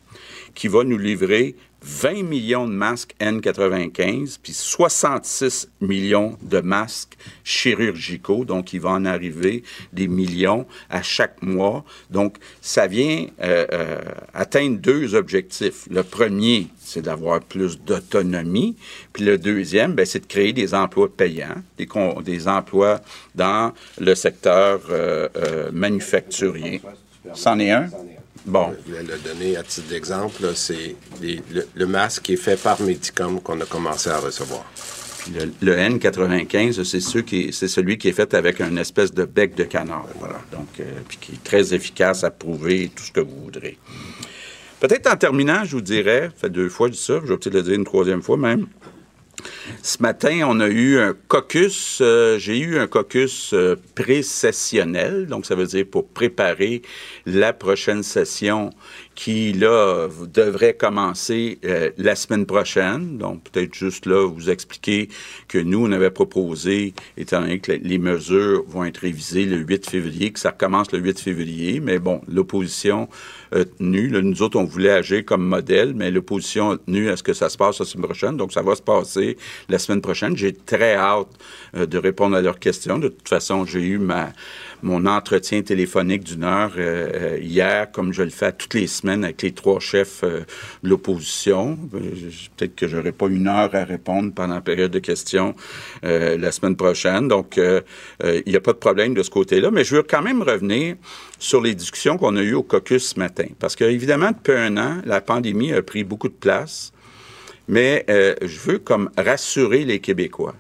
qui 0.54 0.68
va 0.68 0.84
nous 0.84 0.98
livrer 0.98 1.56
20 1.84 2.24
millions 2.24 2.68
de 2.68 2.74
masques 2.74 3.16
N95, 3.20 4.38
puis 4.42 4.54
66 4.54 5.70
millions 5.82 6.38
de 6.42 6.60
masques 6.60 7.18
chirurgicaux. 7.44 8.46
Donc, 8.46 8.74
il 8.74 8.82
va 8.82 8.92
en 8.92 9.06
arriver 9.06 9.64
des 9.92 10.08
millions 10.08 10.68
à 10.90 11.02
chaque 11.02 11.42
mois. 11.42 11.84
Donc, 12.10 12.38
ça 12.62 12.86
vient 12.88 13.26
euh, 13.42 13.66
euh, 13.72 14.02
atteindre 14.34 14.78
deux 14.78 15.16
objectifs. 15.16 15.88
Le 15.90 16.04
premier, 16.04 16.68
c'est 16.80 17.02
d'avoir 17.02 17.40
plus 17.42 17.80
d'autonomie. 17.80 18.76
Puis 19.14 19.24
le 19.24 19.38
deuxième, 19.38 19.94
ben, 19.94 20.06
c'est 20.06 20.20
de 20.20 20.28
créer 20.28 20.54
des 20.54 20.74
emplois 20.74 21.10
payants, 21.12 21.64
des, 21.78 21.88
des 22.24 22.48
emplois 22.48 23.02
dans 23.34 23.74
le 24.00 24.14
secteur 24.14 24.82
euh, 24.90 25.72
manufacturier. 25.72 26.82
C'en 27.34 27.60
est 27.60 27.72
un? 27.72 27.90
Bon. 28.46 28.74
Je 28.88 28.94
de 28.94 29.12
le 29.12 29.18
donner 29.20 29.58
à 29.58 29.64
titre 29.64 29.88
d'exemple. 29.88 30.52
C'est 30.56 30.96
le, 31.22 31.86
masque 31.86 32.24
qui 32.24 32.34
est 32.34 32.38
fait 32.38 32.62
par 32.62 32.82
Medicom 32.82 33.40
qu'on 33.42 33.60
a 33.62 33.66
commencé 33.66 34.10
à 34.10 34.20
recevoir. 34.20 34.66
le, 35.62 35.76
N95, 35.76 36.84
c'est, 36.84 37.00
celui 37.68 37.98
qui 37.98 38.08
est 38.08 38.14
fait 38.14 38.34
avec 38.34 38.60
une 38.60 38.78
espèce 38.78 39.14
de 39.14 39.26
bec 39.26 39.56
de 39.56 39.64
canard. 39.64 40.08
Voilà. 40.20 40.40
Donc, 40.52 40.80
euh, 40.80 40.84
puis 41.08 41.18
qui 41.22 41.32
est 41.34 41.44
très 41.44 41.74
efficace 41.74 42.24
à 42.24 42.32
prouver 42.32 42.92
tout 42.96 43.04
ce 43.04 43.12
que 43.12 43.20
vous 43.22 43.44
voudrez. 43.44 43.78
Peut-être 44.80 45.12
en 45.12 45.16
terminant, 45.16 45.64
je 45.64 45.76
vous 45.76 45.82
dirais, 45.82 46.32
fait 46.36 46.50
deux 46.50 46.68
fois 46.68 46.88
je 46.88 46.94
dis 46.94 47.00
ça, 47.00 47.20
je 47.24 47.32
vais 47.32 47.38
peut-être 47.38 47.54
le 47.54 47.62
dire 47.62 47.76
une 47.76 47.84
troisième 47.84 48.24
fois 48.24 48.36
même. 48.36 48.66
Ce 49.82 50.02
matin, 50.02 50.42
on 50.48 50.60
a 50.60 50.68
eu 50.68 51.00
un 51.00 51.16
caucus. 51.28 52.00
Euh, 52.02 52.38
j'ai 52.38 52.60
eu 52.60 52.78
un 52.78 52.88
caucus 52.88 53.54
euh, 53.54 53.76
pré-sessionnel, 53.96 55.28
donc 55.28 55.46
ça 55.46 55.56
veut 55.56 55.66
dire 55.66 55.86
pour 55.90 56.08
préparer 56.08 56.82
la 57.26 57.54
prochaine 57.54 58.04
session 58.04 58.72
qui, 59.22 59.54
là, 59.54 60.08
devrait 60.34 60.74
commencer 60.74 61.60
euh, 61.64 61.92
la 62.00 62.16
semaine 62.16 62.48
prochaine. 62.48 63.20
Donc, 63.20 63.44
peut-être 63.44 63.76
juste 63.76 64.08
là, 64.08 64.28
vous 64.28 64.50
expliquer 64.50 65.10
que 65.48 65.60
nous, 65.60 65.86
on 65.86 65.92
avait 65.92 66.10
proposé, 66.10 66.96
étant 67.18 67.42
donné 67.42 67.60
que 67.60 67.72
les 67.72 68.00
mesures 68.00 68.64
vont 68.68 68.84
être 68.84 68.98
révisées 68.98 69.46
le 69.46 69.58
8 69.58 69.88
février, 69.88 70.32
que 70.32 70.40
ça 70.40 70.50
recommence 70.50 70.92
le 70.92 70.98
8 70.98 71.20
février. 71.20 71.80
Mais 71.80 72.00
bon, 72.00 72.22
l'opposition 72.28 73.10
a 73.52 73.64
tenu. 73.64 74.10
nous 74.10 74.42
autres, 74.42 74.58
on 74.58 74.64
voulait 74.64 74.90
agir 74.90 75.24
comme 75.24 75.46
modèle, 75.46 75.94
mais 75.94 76.10
l'opposition 76.10 76.72
a 76.72 76.78
tenu 76.80 77.12
à 77.12 77.16
ce 77.16 77.22
que 77.22 77.34
ça 77.34 77.50
se 77.50 77.58
passe 77.58 77.78
la 77.78 77.86
semaine 77.86 78.06
prochaine. 78.06 78.38
Donc, 78.38 78.52
ça 78.52 78.64
va 78.64 78.76
se 78.76 78.82
passer 78.82 79.38
la 79.70 79.78
semaine 79.78 80.02
prochaine. 80.02 80.36
J'ai 80.36 80.54
très 80.54 80.96
hâte 80.96 81.30
euh, 81.76 81.86
de 81.86 82.00
répondre 82.00 82.36
à 82.36 82.42
leurs 82.42 82.58
questions. 82.58 82.98
De 82.98 83.10
toute 83.10 83.30
façon, 83.30 83.68
j'ai 83.68 83.82
eu 83.82 84.00
ma 84.00 84.30
mon 84.84 85.06
entretien 85.06 85.62
téléphonique 85.62 86.24
d'une 86.24 86.44
heure 86.44 86.72
euh, 86.78 87.10
euh, 87.14 87.38
hier, 87.40 87.92
comme 87.92 88.14
je 88.14 88.24
le 88.24 88.30
fais 88.30 88.52
toutes 88.52 88.74
les 88.74 88.88
semaines 88.88 89.24
avec 89.24 89.42
les 89.42 89.52
trois 89.52 89.80
chefs 89.80 90.24
euh, 90.24 90.42
de 90.84 90.90
l'opposition. 90.90 91.78
Peut-être 92.58 92.76
que 92.76 92.88
j'aurai 92.88 93.12
pas 93.12 93.28
une 93.28 93.48
heure 93.48 93.74
à 93.74 93.84
répondre 93.84 94.34
pendant 94.34 94.56
la 94.56 94.62
période 94.62 94.92
de 94.92 95.00
questions 95.00 95.56
la 96.04 96.52
semaine 96.52 96.76
prochaine. 96.76 97.28
Donc, 97.28 97.58
il 97.58 98.44
n'y 98.48 98.56
a 98.56 98.62
pas 98.62 98.74
de 98.74 98.78
problème 98.78 99.14
de 99.14 99.24
ce 99.24 99.30
côté-là. 99.30 99.72
Mais 99.72 99.84
je 99.84 99.96
veux 99.96 100.04
quand 100.04 100.22
même 100.22 100.42
revenir 100.42 100.96
sur 101.40 101.62
les 101.62 101.76
discussions 101.76 102.18
qu'on 102.18 102.36
a 102.36 102.42
eues 102.42 102.54
au 102.54 102.64
caucus 102.64 103.14
ce 103.14 103.20
matin. 103.20 103.46
Parce 103.60 103.76
que, 103.76 103.84
évidemment, 103.84 104.32
depuis 104.32 104.54
un 104.54 104.78
an, 104.78 105.02
la 105.06 105.22
pandémie 105.22 105.74
a 105.74 105.82
pris 105.82 106.04
beaucoup 106.04 106.30
de 106.30 106.34
place. 106.34 106.92
Mais 107.68 108.06
je 108.08 108.60
veux 108.60 108.80
comme 108.80 109.10
rassurer 109.18 109.86
les 109.86 110.00
Québécois. 110.00 110.56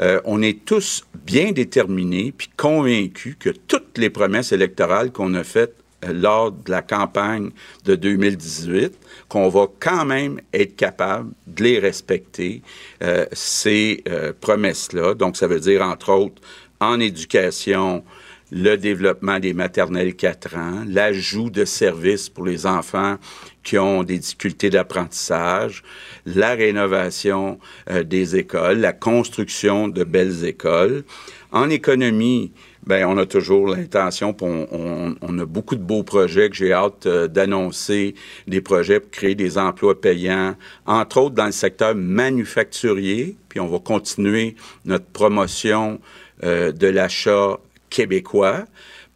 Euh, 0.00 0.20
on 0.24 0.42
est 0.42 0.64
tous 0.64 1.04
bien 1.26 1.52
déterminés 1.52 2.32
puis 2.36 2.48
convaincus 2.56 3.36
que 3.38 3.50
toutes 3.50 3.98
les 3.98 4.10
promesses 4.10 4.52
électorales 4.52 5.12
qu'on 5.12 5.34
a 5.34 5.44
faites 5.44 5.74
euh, 6.04 6.12
lors 6.12 6.52
de 6.52 6.70
la 6.70 6.82
campagne 6.82 7.50
de 7.84 7.94
2018, 7.94 8.98
qu'on 9.28 9.48
va 9.48 9.66
quand 9.78 10.04
même 10.04 10.40
être 10.54 10.76
capable 10.76 11.32
de 11.46 11.64
les 11.64 11.78
respecter, 11.78 12.62
euh, 13.02 13.26
ces 13.32 14.02
promesses-là. 14.40 15.14
Donc, 15.14 15.36
ça 15.36 15.46
veut 15.46 15.60
dire, 15.60 15.82
entre 15.82 16.12
autres, 16.12 16.40
en 16.80 16.98
éducation, 16.98 18.02
le 18.50 18.76
développement 18.76 19.38
des 19.38 19.52
maternelles 19.52 20.14
4 20.14 20.56
ans, 20.56 20.84
l'ajout 20.86 21.50
de 21.50 21.64
services 21.64 22.28
pour 22.28 22.44
les 22.44 22.66
enfants 22.66 23.16
qui 23.62 23.78
ont 23.78 24.02
des 24.02 24.18
difficultés 24.18 24.70
d'apprentissage, 24.70 25.82
la 26.26 26.54
rénovation 26.54 27.58
euh, 27.90 28.02
des 28.02 28.36
écoles, 28.36 28.78
la 28.78 28.92
construction 28.92 29.88
de 29.88 30.04
belles 30.04 30.44
écoles. 30.44 31.04
En 31.52 31.68
économie, 31.68 32.52
ben 32.86 33.06
on 33.06 33.18
a 33.18 33.26
toujours 33.26 33.68
l'intention, 33.68 34.34
on, 34.40 35.38
a 35.38 35.44
beaucoup 35.44 35.76
de 35.76 35.82
beaux 35.82 36.02
projets 36.02 36.48
que 36.48 36.56
j'ai 36.56 36.72
hâte 36.72 37.06
euh, 37.06 37.28
d'annoncer, 37.28 38.14
des 38.46 38.60
projets 38.60 39.00
pour 39.00 39.10
créer 39.10 39.34
des 39.34 39.58
emplois 39.58 40.00
payants, 40.00 40.56
entre 40.86 41.18
autres 41.18 41.34
dans 41.34 41.46
le 41.46 41.52
secteur 41.52 41.94
manufacturier, 41.94 43.36
puis 43.48 43.60
on 43.60 43.68
va 43.68 43.78
continuer 43.78 44.56
notre 44.84 45.06
promotion 45.06 46.00
euh, 46.42 46.72
de 46.72 46.86
l'achat 46.86 47.58
québécois 47.90 48.64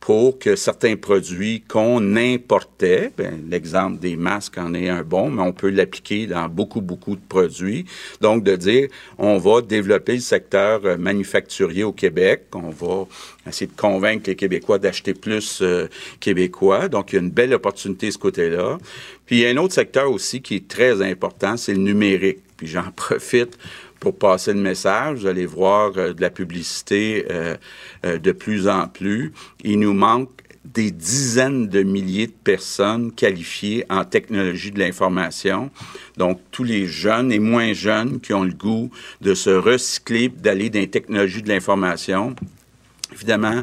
pour 0.05 0.39
que 0.39 0.55
certains 0.55 0.97
produits 0.97 1.63
qu'on 1.67 2.15
importait, 2.17 3.11
ben, 3.17 3.43
l'exemple 3.49 3.99
des 3.99 4.17
masques 4.17 4.59
en 4.59 4.75
est 4.75 4.91
un 4.91 5.03
bon, 5.03 5.31
mais 5.31 5.41
on 5.41 5.53
peut 5.55 5.71
l'appliquer 5.71 6.27
dans 6.27 6.47
beaucoup, 6.47 6.83
beaucoup 6.83 7.17
de 7.17 7.23
produits. 7.27 7.87
Donc, 8.21 8.45
de 8.45 8.55
dire, 8.55 8.89
on 9.17 9.39
va 9.39 9.63
développer 9.63 10.17
le 10.17 10.21
secteur 10.21 10.83
euh, 10.85 10.99
manufacturier 10.99 11.85
au 11.85 11.93
Québec, 11.93 12.43
on 12.53 12.69
va 12.69 13.07
essayer 13.47 13.67
de 13.67 13.81
convaincre 13.81 14.25
les 14.27 14.37
Québécois 14.37 14.79
d'acheter 14.79 15.15
plus 15.15 15.61
euh, 15.63 15.87
québécois. 16.21 16.89
Donc, 16.89 17.13
il 17.13 17.17
y 17.17 17.19
a 17.19 17.23
une 17.23 17.31
belle 17.31 17.55
opportunité 17.55 18.09
de 18.09 18.13
ce 18.13 18.19
côté-là. 18.19 18.77
Puis, 19.25 19.37
il 19.37 19.41
y 19.41 19.47
a 19.47 19.49
un 19.49 19.57
autre 19.57 19.73
secteur 19.73 20.11
aussi 20.11 20.43
qui 20.43 20.57
est 20.57 20.69
très 20.69 21.01
important, 21.01 21.57
c'est 21.57 21.73
le 21.73 21.81
numérique. 21.81 22.41
Puis, 22.59 22.67
j'en 22.67 22.91
profite 22.95 23.57
pour 24.01 24.17
passer 24.19 24.53
le 24.53 24.61
message. 24.61 25.21
Vous 25.21 25.27
allez 25.27 25.47
voir 25.47 25.93
euh, 25.97 26.13
de 26.13 26.21
la 26.21 26.31
publicité 26.31 27.27
euh, 27.31 27.57
euh, 28.05 28.19
de 28.19 28.33
plus 28.33 28.69
en 28.69 28.89
plus. 28.89 29.33
Il 29.63 29.81
nous 29.81 29.95
manque 29.95 30.31
des 30.65 30.91
dizaines 30.91 31.69
de 31.69 31.83
milliers 31.83 32.27
de 32.27 32.33
personnes 32.33 33.13
qualifiées 33.13 33.85
en 33.91 34.05
technologie 34.05 34.71
de 34.71 34.79
l'information. 34.79 35.71
Donc, 36.17 36.41
tous 36.51 36.65
les 36.65 36.87
jeunes 36.87 37.31
et 37.33 37.39
moins 37.39 37.75
jeunes 37.75 38.21
qui 38.21 38.33
ont 38.33 38.45
le 38.45 38.55
goût 38.55 38.91
de 39.21 39.35
se 39.35 39.51
recycler, 39.51 40.29
d'aller 40.29 40.71
dans 40.71 40.81
les 40.81 40.89
technologies 40.89 41.43
de 41.43 41.49
l'information. 41.51 42.35
Évidemment, 43.13 43.63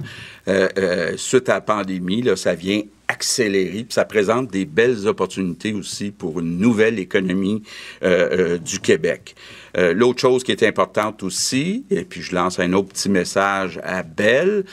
suite 1.17 1.49
à 1.49 1.55
la 1.55 1.61
pandémie, 1.61 2.23
ça 2.37 2.53
vient 2.53 2.83
accélérer, 3.07 3.85
ça 3.89 4.05
présente 4.05 4.51
des 4.51 4.65
belles 4.65 5.07
opportunités 5.07 5.73
aussi 5.73 6.11
pour 6.11 6.39
une 6.39 6.59
nouvelle 6.59 6.99
économie 6.99 7.63
du 8.01 8.79
Québec. 8.79 9.35
Euh, 9.77 9.93
l'autre 9.93 10.19
chose 10.19 10.43
qui 10.43 10.51
est 10.51 10.63
importante 10.63 11.23
aussi, 11.23 11.85
et 11.89 12.03
puis 12.03 12.21
je 12.21 12.35
lance 12.35 12.59
un 12.59 12.73
autre 12.73 12.89
petit 12.89 13.09
message 13.09 13.79
à 13.83 14.03
Belle, 14.03 14.65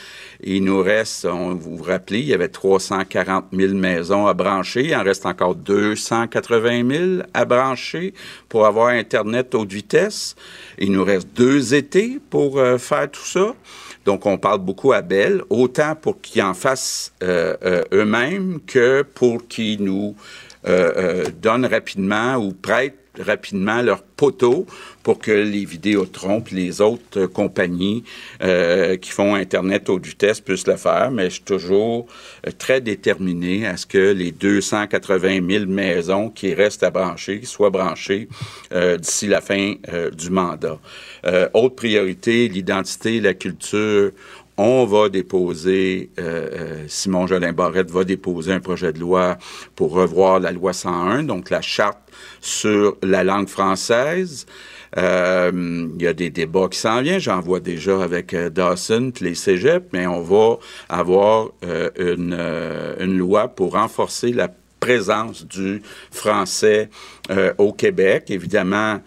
il 0.43 0.63
nous 0.63 0.81
reste, 0.81 1.25
on, 1.25 1.55
vous 1.55 1.77
vous 1.77 1.83
rappelez, 1.83 2.19
il 2.19 2.27
y 2.27 2.33
avait 2.33 2.49
340 2.49 3.45
000 3.53 3.73
maisons 3.75 4.27
à 4.27 4.33
brancher, 4.33 4.85
il 4.85 4.95
en 4.95 5.03
reste 5.03 5.25
encore 5.25 5.55
280 5.55 6.89
000 6.89 7.03
à 7.33 7.45
brancher 7.45 8.13
pour 8.49 8.65
avoir 8.65 8.89
Internet 8.89 9.55
haute 9.55 9.71
vitesse. 9.71 10.35
Il 10.77 10.91
nous 10.91 11.03
reste 11.03 11.29
deux 11.33 11.73
étés 11.73 12.19
pour 12.29 12.59
euh, 12.59 12.77
faire 12.77 13.09
tout 13.09 13.25
ça. 13.25 13.53
Donc, 14.05 14.25
on 14.25 14.37
parle 14.37 14.59
beaucoup 14.59 14.91
à 14.91 15.01
Belle, 15.01 15.43
autant 15.49 15.95
pour 15.95 16.19
qu'ils 16.19 16.41
en 16.41 16.53
fassent 16.53 17.13
euh, 17.21 17.83
eux-mêmes 17.93 18.59
que 18.65 19.03
pour 19.03 19.47
qu'ils 19.47 19.83
nous 19.83 20.15
donnent 21.41 21.65
rapidement 21.65 22.35
ou 22.35 22.51
prêtent 22.51 23.08
rapidement 23.19 23.81
leur 23.81 24.01
poteau 24.01 24.65
pour 25.03 25.19
que 25.19 25.31
les 25.31 25.65
Vidéotrons 25.65 26.43
les 26.51 26.81
autres 26.81 27.25
compagnies 27.25 28.03
euh, 28.41 28.97
qui 28.97 29.11
font 29.11 29.35
Internet 29.35 29.89
haute 29.89 30.05
vitesse 30.05 30.39
puissent 30.39 30.67
le 30.67 30.75
faire. 30.75 31.11
Mais 31.11 31.25
je 31.25 31.35
suis 31.35 31.43
toujours 31.43 32.07
euh, 32.45 32.51
très 32.57 32.81
déterminé 32.81 33.65
à 33.65 33.77
ce 33.77 33.85
que 33.85 34.11
les 34.11 34.31
280 34.31 35.39
000 35.47 35.65
maisons 35.65 36.29
qui 36.29 36.53
restent 36.53 36.83
à 36.83 36.91
brancher 36.91 37.41
soient 37.43 37.69
branchées 37.69 38.27
euh, 38.73 38.97
d'ici 38.97 39.27
la 39.27 39.41
fin 39.41 39.75
du 40.15 40.29
mandat. 40.29 40.79
autre 41.53 41.75
priorité, 41.75 42.47
l'identité, 42.47 43.19
la 43.19 43.33
culture 43.33 44.11
on 44.59 44.85
va 44.85 45.09
déposer, 45.09 46.09
Simon 46.87 47.27
Jolin 47.27 47.53
Barrette 47.53 47.91
va 47.91 48.03
déposer 48.03 48.51
un 48.51 48.59
projet 48.59 48.91
de 48.93 48.99
loi 48.99 49.37
pour 49.75 49.91
revoir 49.91 50.39
la 50.39 50.51
loi 50.51 50.73
101, 50.73 51.23
donc 51.23 51.49
la 51.49 51.61
charte 51.61 51.99
sur 52.41 52.97
la 53.01 53.23
langue 53.23 53.47
française. 53.47 54.45
Euh, 54.97 55.87
il 55.95 56.01
y 56.01 56.07
a 56.07 56.13
des 56.13 56.29
débats 56.29 56.67
qui 56.69 56.79
s'en 56.79 57.01
viennent. 57.01 57.19
J'en 57.19 57.41
vois 57.41 57.59
déjà 57.59 58.01
avec 58.01 58.33
euh, 58.33 58.49
Dawson 58.49 59.11
les 59.21 59.35
cégeps, 59.35 59.87
mais 59.93 60.07
on 60.07 60.21
va 60.21 60.57
avoir 60.89 61.49
euh, 61.63 61.89
une, 61.97 62.33
une, 62.99 63.17
loi 63.17 63.49
pour 63.49 63.73
renforcer 63.73 64.31
la 64.31 64.49
présence 64.79 65.45
du 65.45 65.81
français 66.11 66.89
au 67.57 67.73
Québec. 67.73 68.25
Évidemment, 68.29 69.01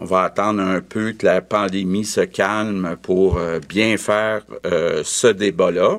on 0.00 0.04
va 0.04 0.22
attendre 0.22 0.60
un 0.60 0.80
peu 0.80 1.12
que 1.12 1.26
la 1.26 1.40
pandémie 1.40 2.04
se 2.04 2.22
calme 2.22 2.96
pour 3.02 3.40
bien 3.68 3.96
faire 3.96 4.42
ce 4.64 5.26
débat-là. 5.26 5.98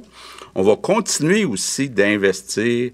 On 0.56 0.64
va 0.64 0.76
continuer 0.76 1.46
aussi 1.46 1.90
d'investir 1.90 2.92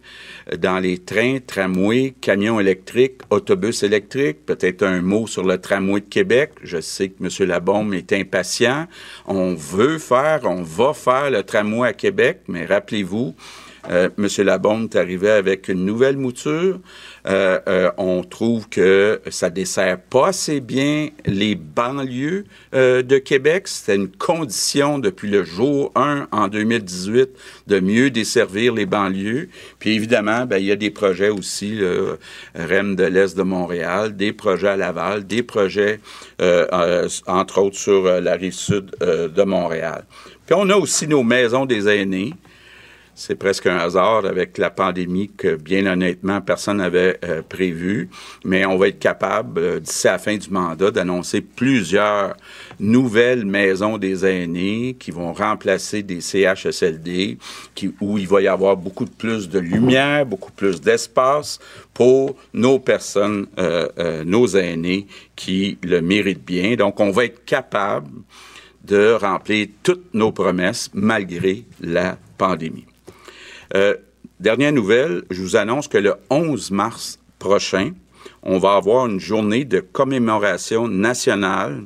dans 0.58 0.78
les 0.80 1.00
trains, 1.00 1.40
tramways, 1.40 2.14
camions 2.20 2.60
électriques, 2.60 3.22
autobus 3.30 3.82
électriques. 3.82 4.46
Peut-être 4.46 4.84
un 4.84 5.02
mot 5.02 5.26
sur 5.26 5.44
le 5.44 5.58
tramway 5.58 6.02
de 6.02 6.06
Québec. 6.06 6.52
Je 6.62 6.82
sais 6.82 7.10
que 7.10 7.24
M. 7.24 7.48
Labombe 7.48 7.94
est 7.94 8.12
impatient. 8.14 8.88
On 9.26 9.56
veut 9.56 10.00
faire, 10.00 10.42
on 10.44 10.64
va 10.64 10.94
faire 10.94 11.32
le 11.32 11.44
tramway 11.44 11.88
à 11.88 11.94
Québec, 11.94 12.42
mais 12.48 12.66
rappelez-vous, 12.66 13.34
euh, 13.90 14.10
M. 14.18 14.28
Labombe 14.46 14.90
est 14.92 14.98
arrivé 14.98 15.30
avec 15.30 15.68
une 15.68 15.86
nouvelle 15.86 16.18
mouture. 16.18 16.80
Euh, 17.28 17.60
euh, 17.68 17.92
on 17.98 18.24
trouve 18.24 18.70
que 18.70 19.22
ça 19.30 19.50
dessert 19.50 20.00
pas 20.00 20.28
assez 20.28 20.60
bien 20.60 21.10
les 21.26 21.56
banlieues 21.56 22.46
de 22.74 23.18
Québec. 23.18 23.68
C'était 23.68 23.96
une 23.96 24.10
condition 24.10 25.00
depuis 25.00 25.30
le 25.30 25.44
jour 25.44 25.92
1 25.96 26.28
en 26.32 26.48
2018 26.48 27.30
de 27.68 27.80
mieux 27.80 28.10
desservir 28.10 28.74
les 28.74 28.86
banlieues. 28.86 29.50
Puis 29.80 29.96
évidemment, 29.96 30.46
ben, 30.46 30.58
il 30.58 30.66
y 30.66 30.72
a 30.72 30.76
des 30.76 30.92
projets 30.92 31.30
aussi, 31.30 31.76
le 31.76 32.20
REM 32.56 32.96
de 32.96 33.04
l'Est 33.04 33.38
de 33.38 33.44
Montréal, 33.44 34.16
des 34.16 34.34
projets 34.34 34.70
à 34.70 34.78
Laval, 34.78 35.26
des 35.26 35.44
projets, 35.44 36.00
entre 37.28 37.62
autres, 37.62 37.78
sur 37.78 38.04
la 38.04 38.34
rive 38.36 38.54
sud 38.54 38.92
de 39.02 39.44
Montréal. 39.44 40.06
Puis 40.46 40.56
on 40.58 40.70
a 40.70 40.76
aussi 40.76 41.08
nos 41.08 41.24
maisons 41.24 41.66
des 41.66 41.88
aînés 41.88 42.34
c'est 43.16 43.36
presque 43.36 43.66
un 43.66 43.78
hasard 43.78 44.26
avec 44.26 44.58
la 44.58 44.70
pandémie 44.70 45.32
que, 45.36 45.56
bien 45.56 45.86
honnêtement, 45.86 46.42
personne 46.42 46.78
n'avait 46.78 47.18
euh, 47.24 47.42
prévu. 47.42 48.10
Mais 48.44 48.66
on 48.66 48.78
va 48.78 48.90
être 48.90 49.00
capable, 49.00 49.62
euh, 49.62 49.80
d'ici 49.80 50.08
la 50.08 50.18
fin 50.18 50.36
du 50.36 50.50
mandat, 50.50 50.92
d'annoncer 50.92 51.40
plusieurs 51.40 52.36
nouvelles 52.78 53.46
maisons 53.46 53.98
des 53.98 54.26
aînés 54.26 54.98
qui 55.00 55.12
vont 55.12 55.32
remplacer 55.32 56.04
des 56.04 56.20
CHSLD, 56.20 57.38
qui, 57.74 57.94
où 58.02 58.18
il 58.18 58.28
va 58.28 58.42
y 58.42 58.48
avoir 58.48 58.76
beaucoup 58.76 59.06
plus 59.06 59.48
de 59.48 59.60
lumière, 59.60 60.26
beaucoup 60.26 60.52
plus 60.52 60.82
d'espace 60.82 61.60
pour 61.94 62.36
nos 62.54 62.80
personnes, 62.80 63.48
euh, 63.58 64.26
nos 64.26 64.48
aînés 64.58 65.08
qui 65.38 65.78
le 65.84 66.02
méritent 66.02 66.46
bien. 66.46 66.76
Donc, 66.76 67.00
on 67.00 67.12
va 67.12 67.24
être 67.24 67.46
capable 67.46 68.10
de 68.84 69.14
remplir 69.14 69.68
toutes 69.84 70.14
nos 70.14 70.34
promesses 70.34 70.90
malgré 70.94 71.64
la 71.80 72.18
pandémie. 72.38 72.86
Euh, 73.74 73.96
dernière 74.40 74.72
nouvelle, 74.72 75.24
je 75.30 75.42
vous 75.42 75.56
annonce 75.56 75.88
que 75.88 75.98
le 75.98 76.16
11 76.30 76.72
mars 76.72 77.20
prochain, 77.40 77.92
on 78.44 78.58
va 78.58 78.76
avoir 78.76 79.08
une 79.08 79.20
journée 79.20 79.66
de 79.66 79.80
commémoration 79.80 80.88
nationale 80.88 81.84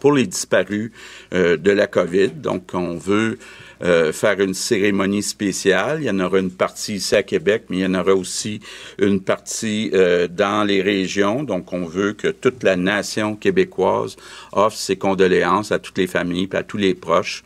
pour 0.00 0.12
les 0.12 0.26
disparus 0.26 0.92
euh, 1.34 1.56
de 1.56 1.70
la 1.72 1.88
COVID. 1.88 2.30
Donc, 2.30 2.70
on 2.72 2.96
veut 2.96 3.38
euh, 3.82 4.12
faire 4.12 4.40
une 4.40 4.54
cérémonie 4.54 5.22
spéciale. 5.22 5.98
Il 6.00 6.06
y 6.06 6.10
en 6.10 6.20
aura 6.20 6.38
une 6.38 6.52
partie 6.52 6.94
ici 6.94 7.16
à 7.16 7.22
Québec, 7.22 7.64
mais 7.68 7.78
il 7.78 7.82
y 7.82 7.86
en 7.86 7.94
aura 7.94 8.14
aussi 8.14 8.60
une 8.98 9.20
partie 9.20 9.90
dans 10.30 10.64
les 10.64 10.82
régions. 10.82 11.42
Donc, 11.42 11.72
on 11.72 11.84
veut 11.86 12.12
que 12.12 12.28
toute 12.28 12.62
la 12.62 12.76
nation 12.76 13.34
québécoise 13.34 14.16
offre 14.52 14.76
ses 14.76 14.96
condoléances 14.96 15.72
à 15.72 15.80
toutes 15.80 15.98
les 15.98 16.06
familles 16.06 16.48
et 16.52 16.56
à 16.56 16.62
tous 16.62 16.76
les 16.76 16.94
proches 16.94 17.42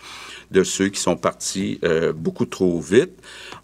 de 0.53 0.65
ceux 0.65 0.89
qui 0.89 1.01
sont 1.01 1.17
partis 1.17 1.81
beaucoup 2.15 2.47
trop 2.47 2.81
vite. 2.81 3.13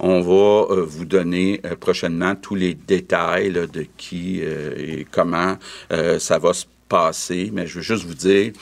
On 0.01 0.21
va 0.21 0.73
euh, 0.73 0.85
vous 0.85 1.05
donner 1.05 1.61
euh, 1.65 1.75
prochainement 1.75 2.37
tous 2.37 2.55
les 2.55 2.75
détails 2.75 3.53
de 3.53 3.87
qui 3.97 4.41
euh, 4.43 4.75
et 4.77 5.07
comment 5.11 5.57
ça 5.91 6.39
va 6.39 6.53
se 6.53 6.67
passer, 6.89 7.51
mais 7.53 7.67
je 7.67 7.77
veux 7.77 7.83
juste 7.83 8.05
vous 8.05 8.15
dire 8.15 8.53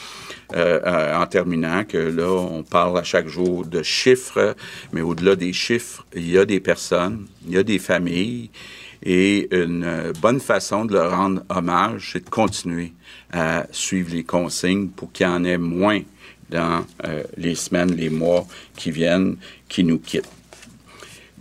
en 0.54 1.26
terminant 1.26 1.84
que 1.84 1.98
là, 1.98 2.30
on 2.30 2.62
parle 2.62 2.98
à 2.98 3.02
chaque 3.02 3.28
jour 3.28 3.64
de 3.64 3.82
chiffres, 3.82 4.56
mais 4.92 5.00
au-delà 5.00 5.36
des 5.36 5.52
chiffres, 5.52 6.04
il 6.14 6.30
y 6.30 6.38
a 6.38 6.44
des 6.44 6.60
personnes, 6.60 7.26
il 7.46 7.54
y 7.54 7.58
a 7.58 7.62
des 7.62 7.78
familles, 7.78 8.50
et 9.02 9.48
une 9.54 10.12
bonne 10.20 10.40
façon 10.40 10.84
de 10.84 10.94
leur 10.94 11.16
rendre 11.16 11.42
hommage, 11.48 12.10
c'est 12.12 12.24
de 12.24 12.30
continuer 12.30 12.92
à 13.32 13.66
suivre 13.70 14.12
les 14.12 14.24
consignes 14.24 14.88
pour 14.88 15.12
qu'il 15.12 15.26
y 15.26 15.28
en 15.28 15.44
ait 15.44 15.58
moins 15.58 16.00
dans 16.50 16.84
les 17.36 17.54
semaines, 17.54 17.94
les 17.94 18.10
mois 18.10 18.46
qui 18.76 18.90
viennent, 18.90 19.36
qui 19.68 19.84
nous 19.84 19.98
quittent. 19.98 20.30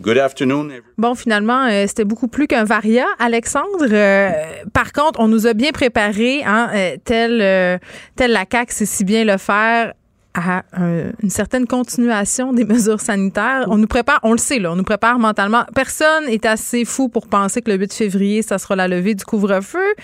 Good 0.00 0.18
afternoon. 0.18 0.68
Bon, 0.98 1.14
finalement, 1.14 1.64
euh, 1.64 1.86
c'était 1.86 2.04
beaucoup 2.04 2.28
plus 2.28 2.46
qu'un 2.46 2.64
varia, 2.64 3.06
Alexandre. 3.18 3.86
Euh, 3.90 4.30
par 4.74 4.92
contre, 4.92 5.20
on 5.20 5.28
nous 5.28 5.46
a 5.46 5.54
bien 5.54 5.72
préparé, 5.72 6.44
hein, 6.44 6.68
euh, 6.74 6.96
tel, 7.02 7.80
tel 8.14 8.32
la 8.32 8.44
CAQ 8.50 8.72
sait 8.72 8.86
si 8.86 9.04
bien 9.04 9.24
le 9.24 9.38
faire 9.38 9.94
à 10.36 10.62
une 11.22 11.30
certaine 11.30 11.66
continuation 11.66 12.52
des 12.52 12.64
mesures 12.64 13.00
sanitaires. 13.00 13.64
On 13.68 13.78
nous 13.78 13.86
prépare, 13.86 14.20
on 14.22 14.32
le 14.32 14.38
sait, 14.38 14.58
là, 14.58 14.72
on 14.72 14.76
nous 14.76 14.84
prépare 14.84 15.18
mentalement. 15.18 15.64
Personne 15.74 16.28
est 16.28 16.44
assez 16.44 16.84
fou 16.84 17.08
pour 17.08 17.26
penser 17.26 17.62
que 17.62 17.70
le 17.70 17.78
8 17.78 17.92
février, 17.92 18.42
ça 18.42 18.58
sera 18.58 18.76
la 18.76 18.86
levée 18.86 19.14
du 19.14 19.24
couvre-feu, 19.24 19.94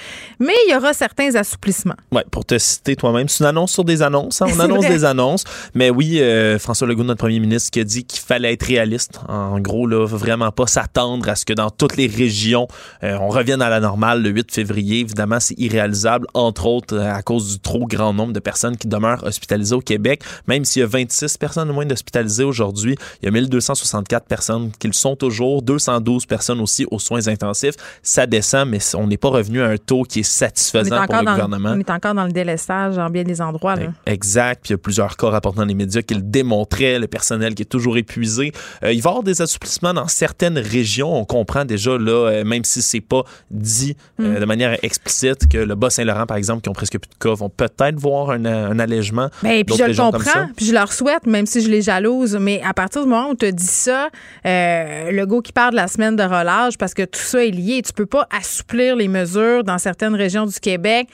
mais 0.41 0.55
il 0.67 0.73
y 0.73 0.77
aura 0.77 0.95
certains 0.95 1.35
assouplissements. 1.35 1.97
Oui, 2.13 2.23
pour 2.31 2.47
te 2.47 2.57
citer 2.57 2.97
toi-même, 2.97 3.29
c'est 3.29 3.45
une 3.45 3.49
annonce 3.49 3.73
sur 3.73 3.85
des 3.85 4.01
annonces. 4.01 4.41
Hein. 4.41 4.47
On 4.55 4.61
annonce 4.61 4.87
des 4.87 5.05
annonces. 5.05 5.45
Mais 5.75 5.91
oui, 5.91 6.21
euh, 6.21 6.59
François 6.59 6.87
Legault, 6.87 7.05
notre 7.05 7.19
premier 7.19 7.41
ministre, 7.41 7.71
qui 7.71 7.81
a 7.81 7.85
dit 7.85 8.05
qu'il 8.05 8.21
fallait 8.21 8.55
être 8.55 8.65
réaliste. 8.65 9.21
En 9.29 9.61
gros, 9.61 9.87
là, 9.87 10.07
vraiment 10.07 10.51
pas 10.51 10.67
s'attendre 10.67 11.29
à 11.29 11.35
ce 11.35 11.45
que 11.45 11.53
dans 11.53 11.69
toutes 11.69 11.97
les 11.97 12.07
régions, 12.07 12.69
euh, 13.05 13.19
on 13.21 13.29
revienne 13.29 13.61
à 13.61 13.69
la 13.69 13.81
normale 13.81 14.23
le 14.23 14.31
8 14.31 14.51
février. 14.51 15.01
Évidemment, 15.01 15.41
c'est 15.41 15.59
irréalisable, 15.59 16.27
entre 16.33 16.67
autres 16.67 16.99
à 16.99 17.23
cause 17.23 17.53
du 17.53 17.61
trop 17.61 17.87
grand 17.87 18.15
nombre 18.15 18.33
de 18.33 18.41
personnes 18.41 18.79
qui 18.79 18.89
demeurent 18.89 19.25
hospitalisées 19.25 19.75
au 19.75 19.81
Québec. 19.81 20.22
Même 20.47 20.65
s'il 20.65 20.81
y 20.81 20.85
a 20.85 20.89
26 20.89 21.36
personnes 21.39 21.70
moins 21.70 21.86
d'hospitalisées 21.86 22.44
aujourd'hui, 22.44 22.97
il 23.23 23.27
y 23.27 23.28
a 23.28 23.31
1264 23.31 24.27
personnes 24.27 24.70
qui 24.78 24.86
le 24.86 24.93
sont 24.93 25.16
toujours, 25.16 25.62
212 25.62 26.27
personnes 26.27 26.61
aussi 26.61 26.86
aux 26.90 26.99
soins 26.99 27.28
intensifs. 27.28 27.74
Ça 28.03 28.27
descend, 28.27 28.69
mais 28.69 28.78
on 28.94 29.07
n'est 29.07 29.16
pas 29.16 29.28
revenu 29.28 29.62
à 29.62 29.66
un 29.69 29.77
taux 29.77 30.03
qui 30.03 30.20
est 30.20 30.23
satisfaisant 30.23 31.07
pour 31.07 31.16
le 31.16 31.24
gouvernement. 31.24 31.73
on 31.74 31.81
est 31.81 31.90
encore 31.90 32.15
dans 32.15 32.27
le 32.27 32.32
délestage 32.32 32.99
en 32.99 33.11
bien 33.11 33.24
des 33.24 33.40
endroits. 33.40 33.74
Exact. 34.07 34.62
Puis 34.62 34.70
il 34.70 34.73
y 34.73 34.74
a 34.74 34.78
plusieurs 34.78 35.16
cas 35.16 35.31
rapportés 35.31 35.59
dans 35.59 35.65
les 35.65 35.74
médias 35.74 36.03
qui 36.03 36.15
le 36.15 36.23
démontraient, 36.23 36.99
le 36.99 37.07
personnel 37.07 37.55
qui 37.55 37.62
est 37.62 37.66
toujours 37.66 37.97
épuisé. 37.97 38.53
Euh, 38.85 38.93
il 38.93 39.03
va 39.03 39.11
y 39.11 39.12
avoir 39.12 39.23
des 39.23 39.43
assouplissements 39.43 39.94
dans 39.94 40.09
certaines 40.09 40.59
régions. 40.59 41.15
On 41.15 41.24
comprend 41.24 41.65
déjà, 41.65 41.97
là, 41.99 42.28
euh, 42.28 42.44
même 42.44 42.65
si 42.65 42.82
c'est 42.82 43.01
pas 43.01 43.24
dit 43.51 43.97
euh, 44.20 44.36
mm. 44.36 44.40
de 44.40 44.44
manière 44.44 44.85
explicite, 44.85 45.49
que 45.49 45.59
le 45.59 45.74
Bas-Saint-Laurent, 45.74 46.27
par 46.27 46.36
exemple, 46.36 46.62
qui 46.62 46.69
ont 46.69 46.74
presque 46.74 46.99
plus 46.99 47.09
de 47.09 47.19
cas, 47.19 47.35
vont 47.35 47.51
peut-être 47.51 47.99
voir 47.99 48.31
un, 48.31 48.78
allègement. 48.78 49.28
Mais 49.43 49.65
ben, 49.65 49.77
puis 49.77 49.77
je 49.77 49.97
comprends, 49.97 50.12
puis 50.57 50.67
je 50.67 50.73
leur 50.73 50.93
souhaite, 50.93 51.27
même 51.27 51.47
si 51.47 51.61
je 51.61 51.71
les 51.71 51.83
jalouse. 51.83 52.37
Mais 52.41 52.61
à 52.65 52.75
partir 52.75 53.03
du 53.03 53.09
moment 53.09 53.31
où 53.31 53.35
tu 53.35 53.47
te 53.47 53.51
dis 53.51 53.67
ça, 53.67 54.09
euh, 54.47 55.11
le 55.11 55.27
go 55.27 55.41
qui 55.41 55.53
parle 55.53 55.73
de 55.73 55.77
la 55.77 55.89
semaine 55.89 56.17
de 56.17 56.23
relâche, 56.23 56.79
parce 56.79 56.95
que 56.95 57.03
tout 57.03 57.21
ça 57.21 57.45
est 57.45 57.51
lié, 57.51 57.83
tu 57.83 57.93
peux 57.93 58.07
pas 58.07 58.27
assouplir 58.31 58.97
les 58.97 59.09
mesures 59.09 59.65
dans 59.65 59.79
certaines 59.79 60.15
régions 60.15 60.47
du 60.47 60.59
Québec 60.61 61.09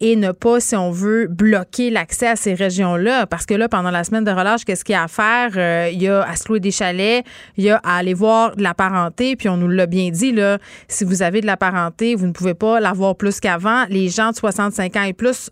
et 0.00 0.16
ne 0.16 0.32
pas, 0.32 0.60
si 0.60 0.74
on 0.76 0.90
veut, 0.90 1.26
bloquer 1.26 1.90
l'accès 1.90 2.28
à 2.28 2.36
ces 2.36 2.54
régions-là. 2.54 3.26
Parce 3.26 3.44
que 3.44 3.54
là, 3.54 3.68
pendant 3.68 3.90
la 3.90 4.02
semaine 4.04 4.24
de 4.24 4.30
relâche, 4.30 4.64
qu'est-ce 4.64 4.84
qu'il 4.84 4.94
y 4.94 4.96
a 4.96 5.04
à 5.04 5.08
faire? 5.08 5.50
Euh, 5.56 5.90
il 5.92 6.02
y 6.02 6.08
a 6.08 6.22
à 6.22 6.36
se 6.36 6.48
louer 6.48 6.60
des 6.60 6.70
chalets, 6.70 7.24
il 7.56 7.64
y 7.64 7.70
a 7.70 7.76
à 7.84 7.96
aller 7.96 8.14
voir 8.14 8.56
de 8.56 8.62
la 8.62 8.72
parenté, 8.72 9.36
puis 9.36 9.48
on 9.48 9.58
nous 9.58 9.68
l'a 9.68 9.86
bien 9.86 10.10
dit, 10.10 10.32
là, 10.32 10.58
si 10.88 11.04
vous 11.04 11.22
avez 11.22 11.42
de 11.42 11.46
la 11.46 11.58
parenté, 11.58 12.14
vous 12.14 12.26
ne 12.26 12.32
pouvez 12.32 12.54
pas 12.54 12.80
l'avoir 12.80 13.14
plus 13.14 13.40
qu'avant. 13.40 13.84
Les 13.90 14.08
gens 14.08 14.30
de 14.30 14.36
65 14.36 14.96
ans 14.96 15.02
et 15.02 15.12
plus, 15.12 15.50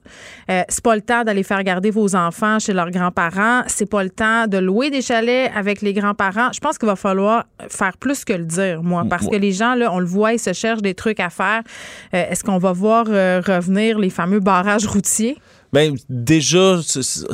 euh, 0.51 0.63
c'est 0.69 0.83
pas 0.83 0.97
le 0.97 1.03
temps 1.03 1.25
d'aller 1.25 1.43
faire 1.43 1.63
garder 1.63 1.91
vos 1.91 2.17
enfants 2.17 2.59
chez 2.59 2.73
leurs 2.73 2.91
grands-parents. 2.91 3.63
C'est 3.67 3.89
pas 3.89 4.03
le 4.03 4.11
temps 4.11 4.47
de 4.47 4.57
louer 4.57 4.89
des 4.91 5.03
chalets 5.03 5.51
avec 5.55 5.83
les 5.83 5.93
grands-parents. 5.93 6.53
Je 6.55 6.61
pense 6.61 6.79
qu'il 6.79 6.89
va 6.89 6.97
falloir 6.97 7.45
faire 7.69 7.99
plus 7.99 8.25
que 8.25 8.33
le 8.33 8.45
dire, 8.45 8.83
moi, 8.83 9.05
parce 9.09 9.29
que 9.29 9.37
les 9.37 9.53
gens, 9.53 9.75
là, 9.75 9.93
on 9.93 9.99
le 9.99 10.07
voit, 10.07 10.33
ils 10.33 10.39
se 10.39 10.55
cherchent 10.55 10.83
des 10.83 10.95
trucs 10.95 11.21
à 11.21 11.29
faire. 11.29 11.63
Euh, 12.15 12.25
est-ce 12.31 12.43
qu'on 12.43 12.59
va 12.59 12.73
voir 12.73 13.07
revenir 13.07 13.99
les 13.99 14.11
fameux 14.11 14.38
barrage 14.41 14.87
routier? 14.87 15.37
Ben, 15.73 15.95
déjà, 16.09 16.77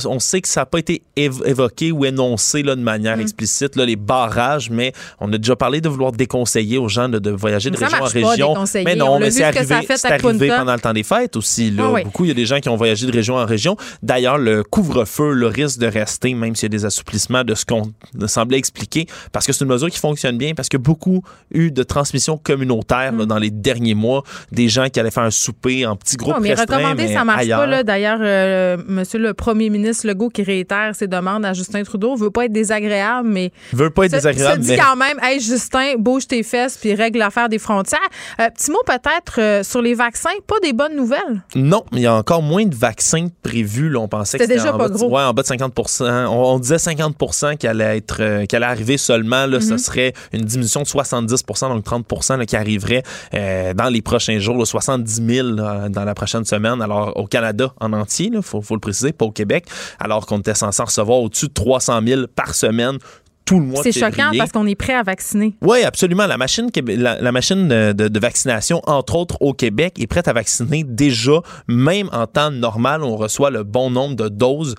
on 0.07 0.19
sait 0.19 0.41
que 0.41 0.49
ça 0.49 0.63
n'a 0.63 0.67
pas 0.67 0.79
été 0.79 1.03
évoqué 1.17 1.93
ou 1.93 2.05
énoncé 2.05 2.63
là, 2.63 2.75
de 2.75 2.81
manière 2.81 3.17
mm. 3.17 3.21
explicite, 3.21 3.77
là, 3.77 3.85
les 3.85 3.97
barrages, 3.97 4.71
mais 4.71 4.93
on 5.21 5.33
a 5.33 5.39
déjà 5.39 5.57
parlé 5.57 5.81
de 5.81 5.89
vouloir 5.89 6.13
déconseiller 6.13 6.79
aux 6.79 6.89
gens 6.89 7.09
de, 7.09 7.31
voyager 7.31 7.71
de 7.71 7.77
région 7.77 7.99
en 7.99 8.05
région. 8.05 8.55
mais 8.85 8.97
non, 8.97 9.19
mais 9.19 9.31
c'est 9.31 9.45
arrivé, 9.45 9.75
arrivé 9.75 10.49
pendant 10.49 10.75
le 10.75 10.81
temps 10.81 10.93
des 10.93 11.03
fêtes 11.03 11.37
aussi. 11.37 11.71
Là. 11.71 11.93
Ah 11.97 12.03
Beaucoup, 12.05 12.25
il 12.25 12.29
y 12.29 12.31
a 12.31 12.35
des 12.35 12.47
gens 12.47 12.61
qui 12.61 12.69
ont 12.69 12.77
voyagé 12.77 13.07
de 13.07 13.13
région 13.13 13.37
en 13.37 13.47
région. 13.47 13.77
D'ailleurs, 14.03 14.39
le 14.39 14.63
couvre-feu, 14.63 15.33
le 15.33 15.47
risque 15.47 15.79
de 15.79 15.87
rester, 15.87 16.35
même 16.35 16.55
s'il 16.57 16.65
y 16.65 16.75
a 16.75 16.77
des 16.77 16.85
assouplissements 16.85 17.45
de 17.45 17.55
ce 17.55 17.65
qu'on 17.65 17.93
semblait 18.27 18.59
expliquer, 18.59 19.07
parce 19.33 19.47
que 19.47 19.53
c'est 19.53 19.65
une 19.65 19.71
mesure 19.71 19.91
qui 19.91 19.99
fonctionne 19.99 20.39
bien, 20.39 20.55
parce 20.55 20.69
que 20.69 20.77
beaucoup 20.77 21.23
eu 21.53 21.71
de 21.71 21.83
transmission 21.83 22.37
communautaire 22.37 23.13
mm. 23.13 23.27
dans 23.27 23.39
les 23.39 23.51
derniers 23.51 23.95
mois, 23.95 24.23
des 24.53 24.69
gens 24.69 24.89
qui 24.89 25.01
allaient 25.01 25.11
faire 25.11 25.25
un 25.25 25.31
souper 25.31 25.87
en 25.87 25.97
petits 25.97 26.17
groupes. 26.17 26.35
Non, 26.35 26.41
mais 26.41 26.55
recommander, 26.55 27.13
ça 27.13 27.25
marche 27.25 27.49
pas. 27.49 27.83
D'ailleurs, 27.85 28.24
euh, 28.25 28.77
Monsieur 28.87 29.19
le 29.19 29.35
Premier 29.35 29.71
ministre 29.71 30.07
Legault 30.07 30.29
qui 30.29 30.43
réitère 30.43 30.95
ses 30.95 31.07
demandes 31.07 31.45
à 31.45 31.53
Justin 31.53 31.83
Trudeau 31.83 32.17
veut 32.17 32.31
pas 32.31 32.47
être 32.47 32.53
désagréable, 32.53 33.29
mais 33.29 33.53
veut 33.73 33.91
pas 33.91 34.07
être 34.07 34.13
désagréable. 34.13 34.63
Se 34.63 34.71
dit 34.71 34.77
quand 34.77 34.97
même, 34.97 35.19
hey 35.23 35.41
Justin, 35.41 35.95
bouge 35.99 36.27
tes 36.27 36.43
fesses 36.43 36.77
puis 36.77 36.95
règle 36.95 37.19
l'affaire 37.19 37.49
des 37.49 37.59
frontières. 37.59 38.01
Euh, 38.41 38.49
petit 38.51 38.71
mot 38.71 38.83
peut-être 38.87 39.41
euh, 39.41 39.63
sur 39.63 39.83
les 39.83 39.95
vaccins, 39.95 40.31
pas 40.47 40.59
des 40.63 40.73
bonnes 40.73 40.97
nouvelles. 40.97 41.43
Non, 41.55 41.85
mais 41.93 42.01
il 42.01 42.05
y 42.05 42.07
a 42.07 42.15
encore 42.15 42.43
moins 42.43 42.65
de 42.65 42.75
vaccins 42.75 43.29
prévus. 43.43 43.89
Là, 43.89 44.01
on 44.01 44.09
pensait 44.09 44.39
que 44.39 44.45
c'était 44.45 44.57
déjà 44.57 44.73
pas 44.73 44.89
gros. 44.89 45.09
ouais, 45.09 45.23
en 45.23 45.33
bas 45.33 45.43
de 45.43 45.47
50 45.47 46.01
on, 46.01 46.59
disait 46.59 46.79
50 46.79 47.59
qui 47.59 47.67
allait 47.67 47.99
être, 47.99 48.45
qui 48.47 48.57
allait 48.57 48.67
arriver 48.67 48.97
seulement. 48.97 49.47
Là, 49.47 49.61
ce 49.61 49.75
mm-hmm. 49.75 49.79
serait 49.79 50.13
une 50.33 50.43
diminution 50.43 50.83
de 50.83 50.87
70 50.87 51.45
donc 51.63 51.85
30 51.85 52.47
qui 52.47 52.57
arriverait 52.57 53.03
dans 53.33 53.91
les 53.91 54.03
prochains 54.03 54.39
jours, 54.39 54.67
70 54.67 55.23
000 55.27 55.49
dans 55.53 56.05
la 56.05 56.15
prochaine 56.15 56.45
semaine. 56.45 56.81
Alors 56.83 57.17
au 57.17 57.27
Canada 57.27 57.73
en 57.81 57.93
entier 57.93 58.14
il 58.21 58.43
faut, 58.43 58.63
faut, 58.63 58.75
le 58.75 58.81
préciser, 58.81 59.13
pas 59.13 59.25
au 59.25 59.31
Québec, 59.31 59.67
alors 59.99 60.27
qu'on 60.27 60.39
était 60.39 60.55
censé 60.55 60.83
recevoir 60.83 61.19
au-dessus 61.19 61.49
de 61.49 61.53
300 61.53 62.01
000 62.07 62.23
par 62.35 62.55
semaine 62.55 62.99
tout 63.45 63.61
le 63.61 63.67
mois 63.67 63.83
C'est 63.83 63.93
choquant 63.93 64.31
parce 64.37 64.53
qu'on 64.53 64.67
est 64.67 64.75
prêt 64.75 64.95
à 64.95 65.03
vacciner. 65.03 65.55
Oui, 65.61 65.83
absolument. 65.83 66.27
La 66.27 66.37
machine, 66.37 66.71
la, 66.87 67.33
machine 67.33 67.69
de, 67.69 68.19
vaccination, 68.19 68.81
entre 68.87 69.17
autres 69.17 69.37
au 69.41 69.53
Québec, 69.53 69.95
est 69.99 70.07
prête 70.07 70.29
à 70.29 70.33
vacciner 70.33 70.85
déjà, 70.85 71.41
même 71.69 72.09
en 72.13 72.27
temps 72.27 72.51
normal. 72.51 73.03
On 73.03 73.17
reçoit 73.17 73.51
le 73.51 73.63
bon 73.63 73.91
nombre 73.91 74.17
de 74.17 74.29
doses, 74.29 74.75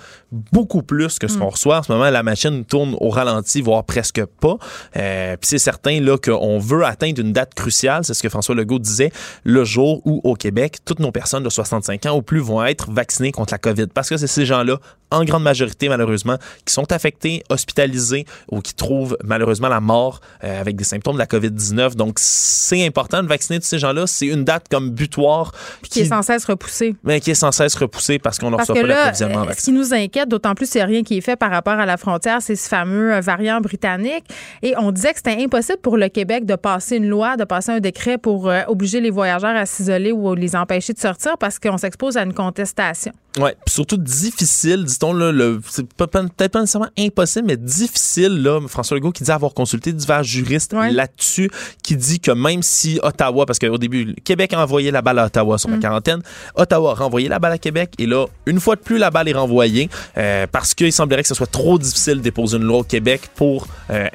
beaucoup 0.51 0.81
plus 0.81 1.19
que 1.19 1.27
ce 1.27 1.37
qu'on 1.37 1.47
mm. 1.47 1.49
reçoit. 1.49 1.79
En 1.79 1.83
ce 1.83 1.91
moment, 1.91 2.09
la 2.09 2.23
machine 2.23 2.65
tourne 2.65 2.95
au 2.99 3.09
ralenti, 3.09 3.61
voire 3.61 3.83
presque 3.83 4.23
pas. 4.25 4.57
Euh, 4.97 5.35
Puis 5.37 5.49
c'est 5.49 5.57
certain 5.57 5.99
là 5.99 6.17
qu'on 6.17 6.59
veut 6.59 6.85
atteindre 6.85 7.21
une 7.21 7.33
date 7.33 7.53
cruciale, 7.53 8.03
c'est 8.03 8.13
ce 8.13 8.21
que 8.21 8.29
François 8.29 8.55
Legault 8.55 8.79
disait, 8.79 9.11
le 9.43 9.63
jour 9.63 10.01
où 10.05 10.21
au 10.23 10.35
Québec, 10.35 10.77
toutes 10.85 10.99
nos 10.99 11.11
personnes 11.11 11.43
de 11.43 11.49
65 11.49 12.05
ans 12.05 12.17
ou 12.17 12.21
plus 12.21 12.39
vont 12.39 12.63
être 12.63 12.91
vaccinées 12.91 13.31
contre 13.31 13.53
la 13.53 13.57
COVID. 13.57 13.87
Parce 13.87 14.09
que 14.09 14.17
c'est 14.17 14.27
ces 14.27 14.45
gens-là, 14.45 14.79
en 15.11 15.23
grande 15.23 15.43
majorité 15.43 15.89
malheureusement, 15.89 16.37
qui 16.65 16.73
sont 16.73 16.91
affectés, 16.91 17.43
hospitalisés 17.49 18.25
ou 18.51 18.61
qui 18.61 18.73
trouvent 18.73 19.17
malheureusement 19.23 19.69
la 19.69 19.79
mort 19.79 20.21
euh, 20.43 20.59
avec 20.59 20.75
des 20.75 20.83
symptômes 20.83 21.15
de 21.15 21.19
la 21.19 21.25
COVID-19. 21.25 21.95
Donc, 21.95 22.17
c'est 22.19 22.85
important 22.85 23.23
de 23.23 23.27
vacciner 23.27 23.59
tous 23.59 23.67
ces 23.67 23.79
gens-là. 23.79 24.07
C'est 24.07 24.27
une 24.27 24.43
date 24.43 24.67
comme 24.69 24.89
butoir. 24.89 25.51
Qui, 25.89 26.01
est 26.01 26.05
sans 26.05 26.21
cesse 26.21 26.45
repoussée. 26.45 26.95
Mais 27.03 27.19
qui 27.19 27.31
est 27.31 27.35
sans 27.35 27.51
cesse 27.51 27.75
repoussée 27.75 28.19
parce 28.19 28.39
qu'on 28.39 28.51
ne 28.51 28.55
reçoit 28.55 28.75
pas 28.75 28.83
l'approvisionnement 28.83 29.41
en 29.41 29.45
vaccin. 29.45 29.59
Ce 29.59 29.65
qui 29.65 29.71
nous 29.71 29.93
inquiète, 29.93 30.24
d'autant 30.25 30.55
plus 30.55 30.69
s'il 30.69 30.79
n'y 30.79 30.83
a 30.83 30.85
rien 30.87 31.03
qui 31.03 31.17
est 31.17 31.21
fait 31.21 31.35
par 31.35 31.51
rapport 31.51 31.73
à 31.73 31.85
la 31.85 31.97
frontière, 31.97 32.41
c'est 32.41 32.55
ce 32.55 32.67
fameux 32.67 33.13
euh, 33.13 33.21
variant 33.21 33.61
britannique. 33.61 34.25
Et 34.61 34.73
on 34.77 34.91
disait 34.91 35.11
que 35.11 35.17
c'était 35.17 35.43
impossible 35.43 35.79
pour 35.79 35.97
le 35.97 36.09
Québec 36.09 36.45
de 36.45 36.55
passer 36.55 36.97
une 36.97 37.07
loi, 37.07 37.37
de 37.37 37.43
passer 37.43 37.71
un 37.71 37.79
décret 37.79 38.17
pour 38.17 38.49
euh, 38.49 38.61
obliger 38.67 39.01
les 39.01 39.09
voyageurs 39.09 39.55
à 39.55 39.65
s'isoler 39.65 40.11
ou 40.11 40.33
les 40.35 40.55
empêcher 40.55 40.93
de 40.93 40.99
sortir 40.99 41.37
parce 41.37 41.59
qu'on 41.59 41.77
s'expose 41.77 42.17
à 42.17 42.23
une 42.23 42.33
contestation. 42.33 43.11
Oui, 43.37 43.49
surtout 43.67 43.97
difficile, 43.97 44.85
dit-on, 44.85 45.11
le, 45.11 45.59
c'est 45.67 45.85
peut-être 45.93 46.47
pas 46.51 46.59
nécessairement 46.61 46.89
impossible, 46.97 47.47
mais 47.47 47.57
difficile, 47.57 48.41
là, 48.41 48.61
François 48.67 48.95
Legault 48.95 49.11
qui 49.11 49.23
dit 49.23 49.31
avoir 49.31 49.53
consulté 49.53 49.91
divers 49.91 50.23
juristes 50.23 50.73
là-dessus, 50.73 51.51
qui 51.83 51.97
dit 51.97 52.19
que 52.21 52.31
même 52.31 52.63
si 52.63 52.97
Ottawa, 53.03 53.45
parce 53.45 53.59
qu'au 53.59 53.77
début, 53.77 54.15
Québec 54.23 54.53
a 54.53 54.63
envoyé 54.63 54.89
la 54.89 55.01
balle 55.01 55.19
à 55.19 55.25
Ottawa 55.25 55.57
sur 55.57 55.69
la 55.69 55.77
mm. 55.77 55.81
quarantaine, 55.81 56.21
Ottawa 56.55 56.91
a 56.91 56.93
renvoyé 56.93 57.27
la 57.27 57.39
balle 57.39 57.51
à 57.51 57.57
Québec, 57.57 57.91
et 57.99 58.05
là, 58.05 58.25
une 58.45 58.61
fois 58.61 58.77
de 58.77 58.81
plus, 58.81 58.97
la 58.97 59.11
balle 59.11 59.27
est 59.27 59.33
renvoyée, 59.33 59.89
euh, 60.17 60.47
parce 60.51 60.73
qu'il 60.73 60.91
semblerait 60.93 61.23
que 61.23 61.27
ce 61.27 61.35
soit 61.35 61.51
trop 61.51 61.77
difficile 61.77 62.15
de 62.15 62.21
déposer 62.21 62.57
une 62.57 62.63
loi 62.63 62.79
au 62.79 62.83
Québec 62.83 63.29
pour 63.35 63.67
euh, 63.89 64.07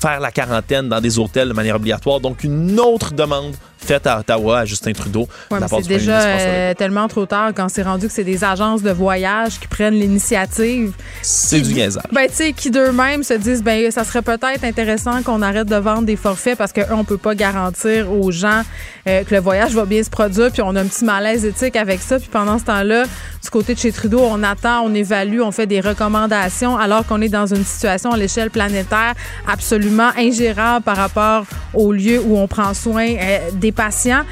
faire 0.00 0.20
la 0.20 0.32
quarantaine 0.32 0.88
dans 0.88 1.00
des 1.00 1.18
hôtels 1.18 1.48
de 1.48 1.54
manière 1.54 1.76
obligatoire. 1.76 2.20
Donc, 2.20 2.44
une 2.44 2.78
autre 2.80 3.12
demande 3.14 3.54
faite 3.84 4.06
à 4.06 4.20
Ottawa 4.20 4.60
à 4.60 4.64
Justin 4.64 4.92
Trudeau. 4.92 5.28
Ouais, 5.50 5.58
c'est 5.68 5.88
déjà 5.88 6.20
euh, 6.20 6.74
tellement 6.74 7.08
trop 7.08 7.26
tard 7.26 7.52
quand 7.54 7.68
c'est 7.68 7.82
rendu 7.82 8.06
que 8.06 8.12
c'est 8.12 8.24
des 8.24 8.44
agences 8.44 8.82
de 8.82 8.90
voyage 8.90 9.58
qui 9.58 9.66
prennent 9.66 9.94
l'initiative. 9.94 10.92
C'est 11.22 11.60
du 11.60 11.74
gazage. 11.74 12.02
Ben, 12.12 12.26
tu 12.28 12.34
sais, 12.34 12.52
qui 12.52 12.70
d'eux-mêmes 12.70 13.22
se 13.22 13.34
disent, 13.34 13.62
ben, 13.62 13.90
ça 13.90 14.04
serait 14.04 14.22
peut-être 14.22 14.64
intéressant 14.64 15.22
qu'on 15.22 15.42
arrête 15.42 15.68
de 15.68 15.76
vendre 15.76 16.02
des 16.02 16.16
forfaits 16.16 16.56
parce 16.56 16.72
qu'on 16.72 16.98
ne 16.98 17.02
peut 17.02 17.18
pas 17.18 17.34
garantir 17.34 18.12
aux 18.12 18.30
gens 18.30 18.62
euh, 19.08 19.24
que 19.24 19.34
le 19.34 19.40
voyage 19.40 19.72
va 19.72 19.84
bien 19.84 20.02
se 20.02 20.10
produire, 20.10 20.52
puis 20.52 20.62
on 20.62 20.76
a 20.76 20.80
un 20.80 20.86
petit 20.86 21.04
malaise 21.04 21.44
éthique 21.44 21.76
avec 21.76 22.00
ça. 22.00 22.18
Puis 22.18 22.28
pendant 22.30 22.58
ce 22.58 22.64
temps-là, 22.64 23.04
du 23.42 23.50
côté 23.50 23.74
de 23.74 23.78
chez 23.78 23.90
Trudeau, 23.90 24.20
on 24.22 24.42
attend, 24.42 24.82
on 24.84 24.94
évalue, 24.94 25.40
on 25.40 25.50
fait 25.50 25.66
des 25.66 25.80
recommandations 25.80 26.76
alors 26.76 27.04
qu'on 27.06 27.20
est 27.20 27.28
dans 27.28 27.46
une 27.46 27.64
situation 27.64 28.12
à 28.12 28.16
l'échelle 28.16 28.50
planétaire 28.50 29.14
absolument 29.46 30.10
ingérable 30.16 30.84
par 30.84 30.96
rapport 30.96 31.44
au 31.74 31.92
lieu 31.92 32.20
où 32.20 32.38
on 32.38 32.46
prend 32.46 32.74
soin 32.74 33.06
euh, 33.06 33.38
des 33.54 33.71
patients. 33.72 34.24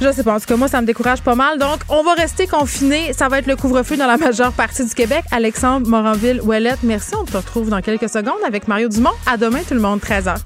Je 0.00 0.10
sais 0.10 0.24
pas. 0.24 0.34
En 0.34 0.40
tout 0.40 0.46
cas, 0.46 0.56
moi, 0.56 0.68
ça 0.68 0.80
me 0.80 0.86
décourage 0.86 1.22
pas 1.22 1.34
mal. 1.34 1.58
Donc, 1.58 1.80
on 1.88 2.02
va 2.02 2.14
rester 2.14 2.46
confiné. 2.46 3.12
Ça 3.12 3.28
va 3.28 3.38
être 3.38 3.46
le 3.46 3.56
couvre-feu 3.56 3.96
dans 3.96 4.06
la 4.06 4.16
majeure 4.26 4.52
partie 4.52 4.84
du 4.84 4.94
Québec. 4.94 5.24
Alexandre 5.30 5.88
Moranville-Ouellette, 5.88 6.82
merci. 6.82 7.14
On 7.14 7.24
te 7.24 7.36
retrouve 7.36 7.70
dans 7.70 7.80
quelques 7.80 8.08
secondes 8.08 8.40
avec 8.46 8.66
Mario 8.66 8.88
Dumont. 8.88 9.12
À 9.26 9.36
demain, 9.36 9.60
tout 9.66 9.74
le 9.74 9.80
monde, 9.80 10.00
13h. 10.00 10.36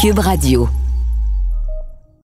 Cube 0.00 0.18
Radio. 0.18 0.68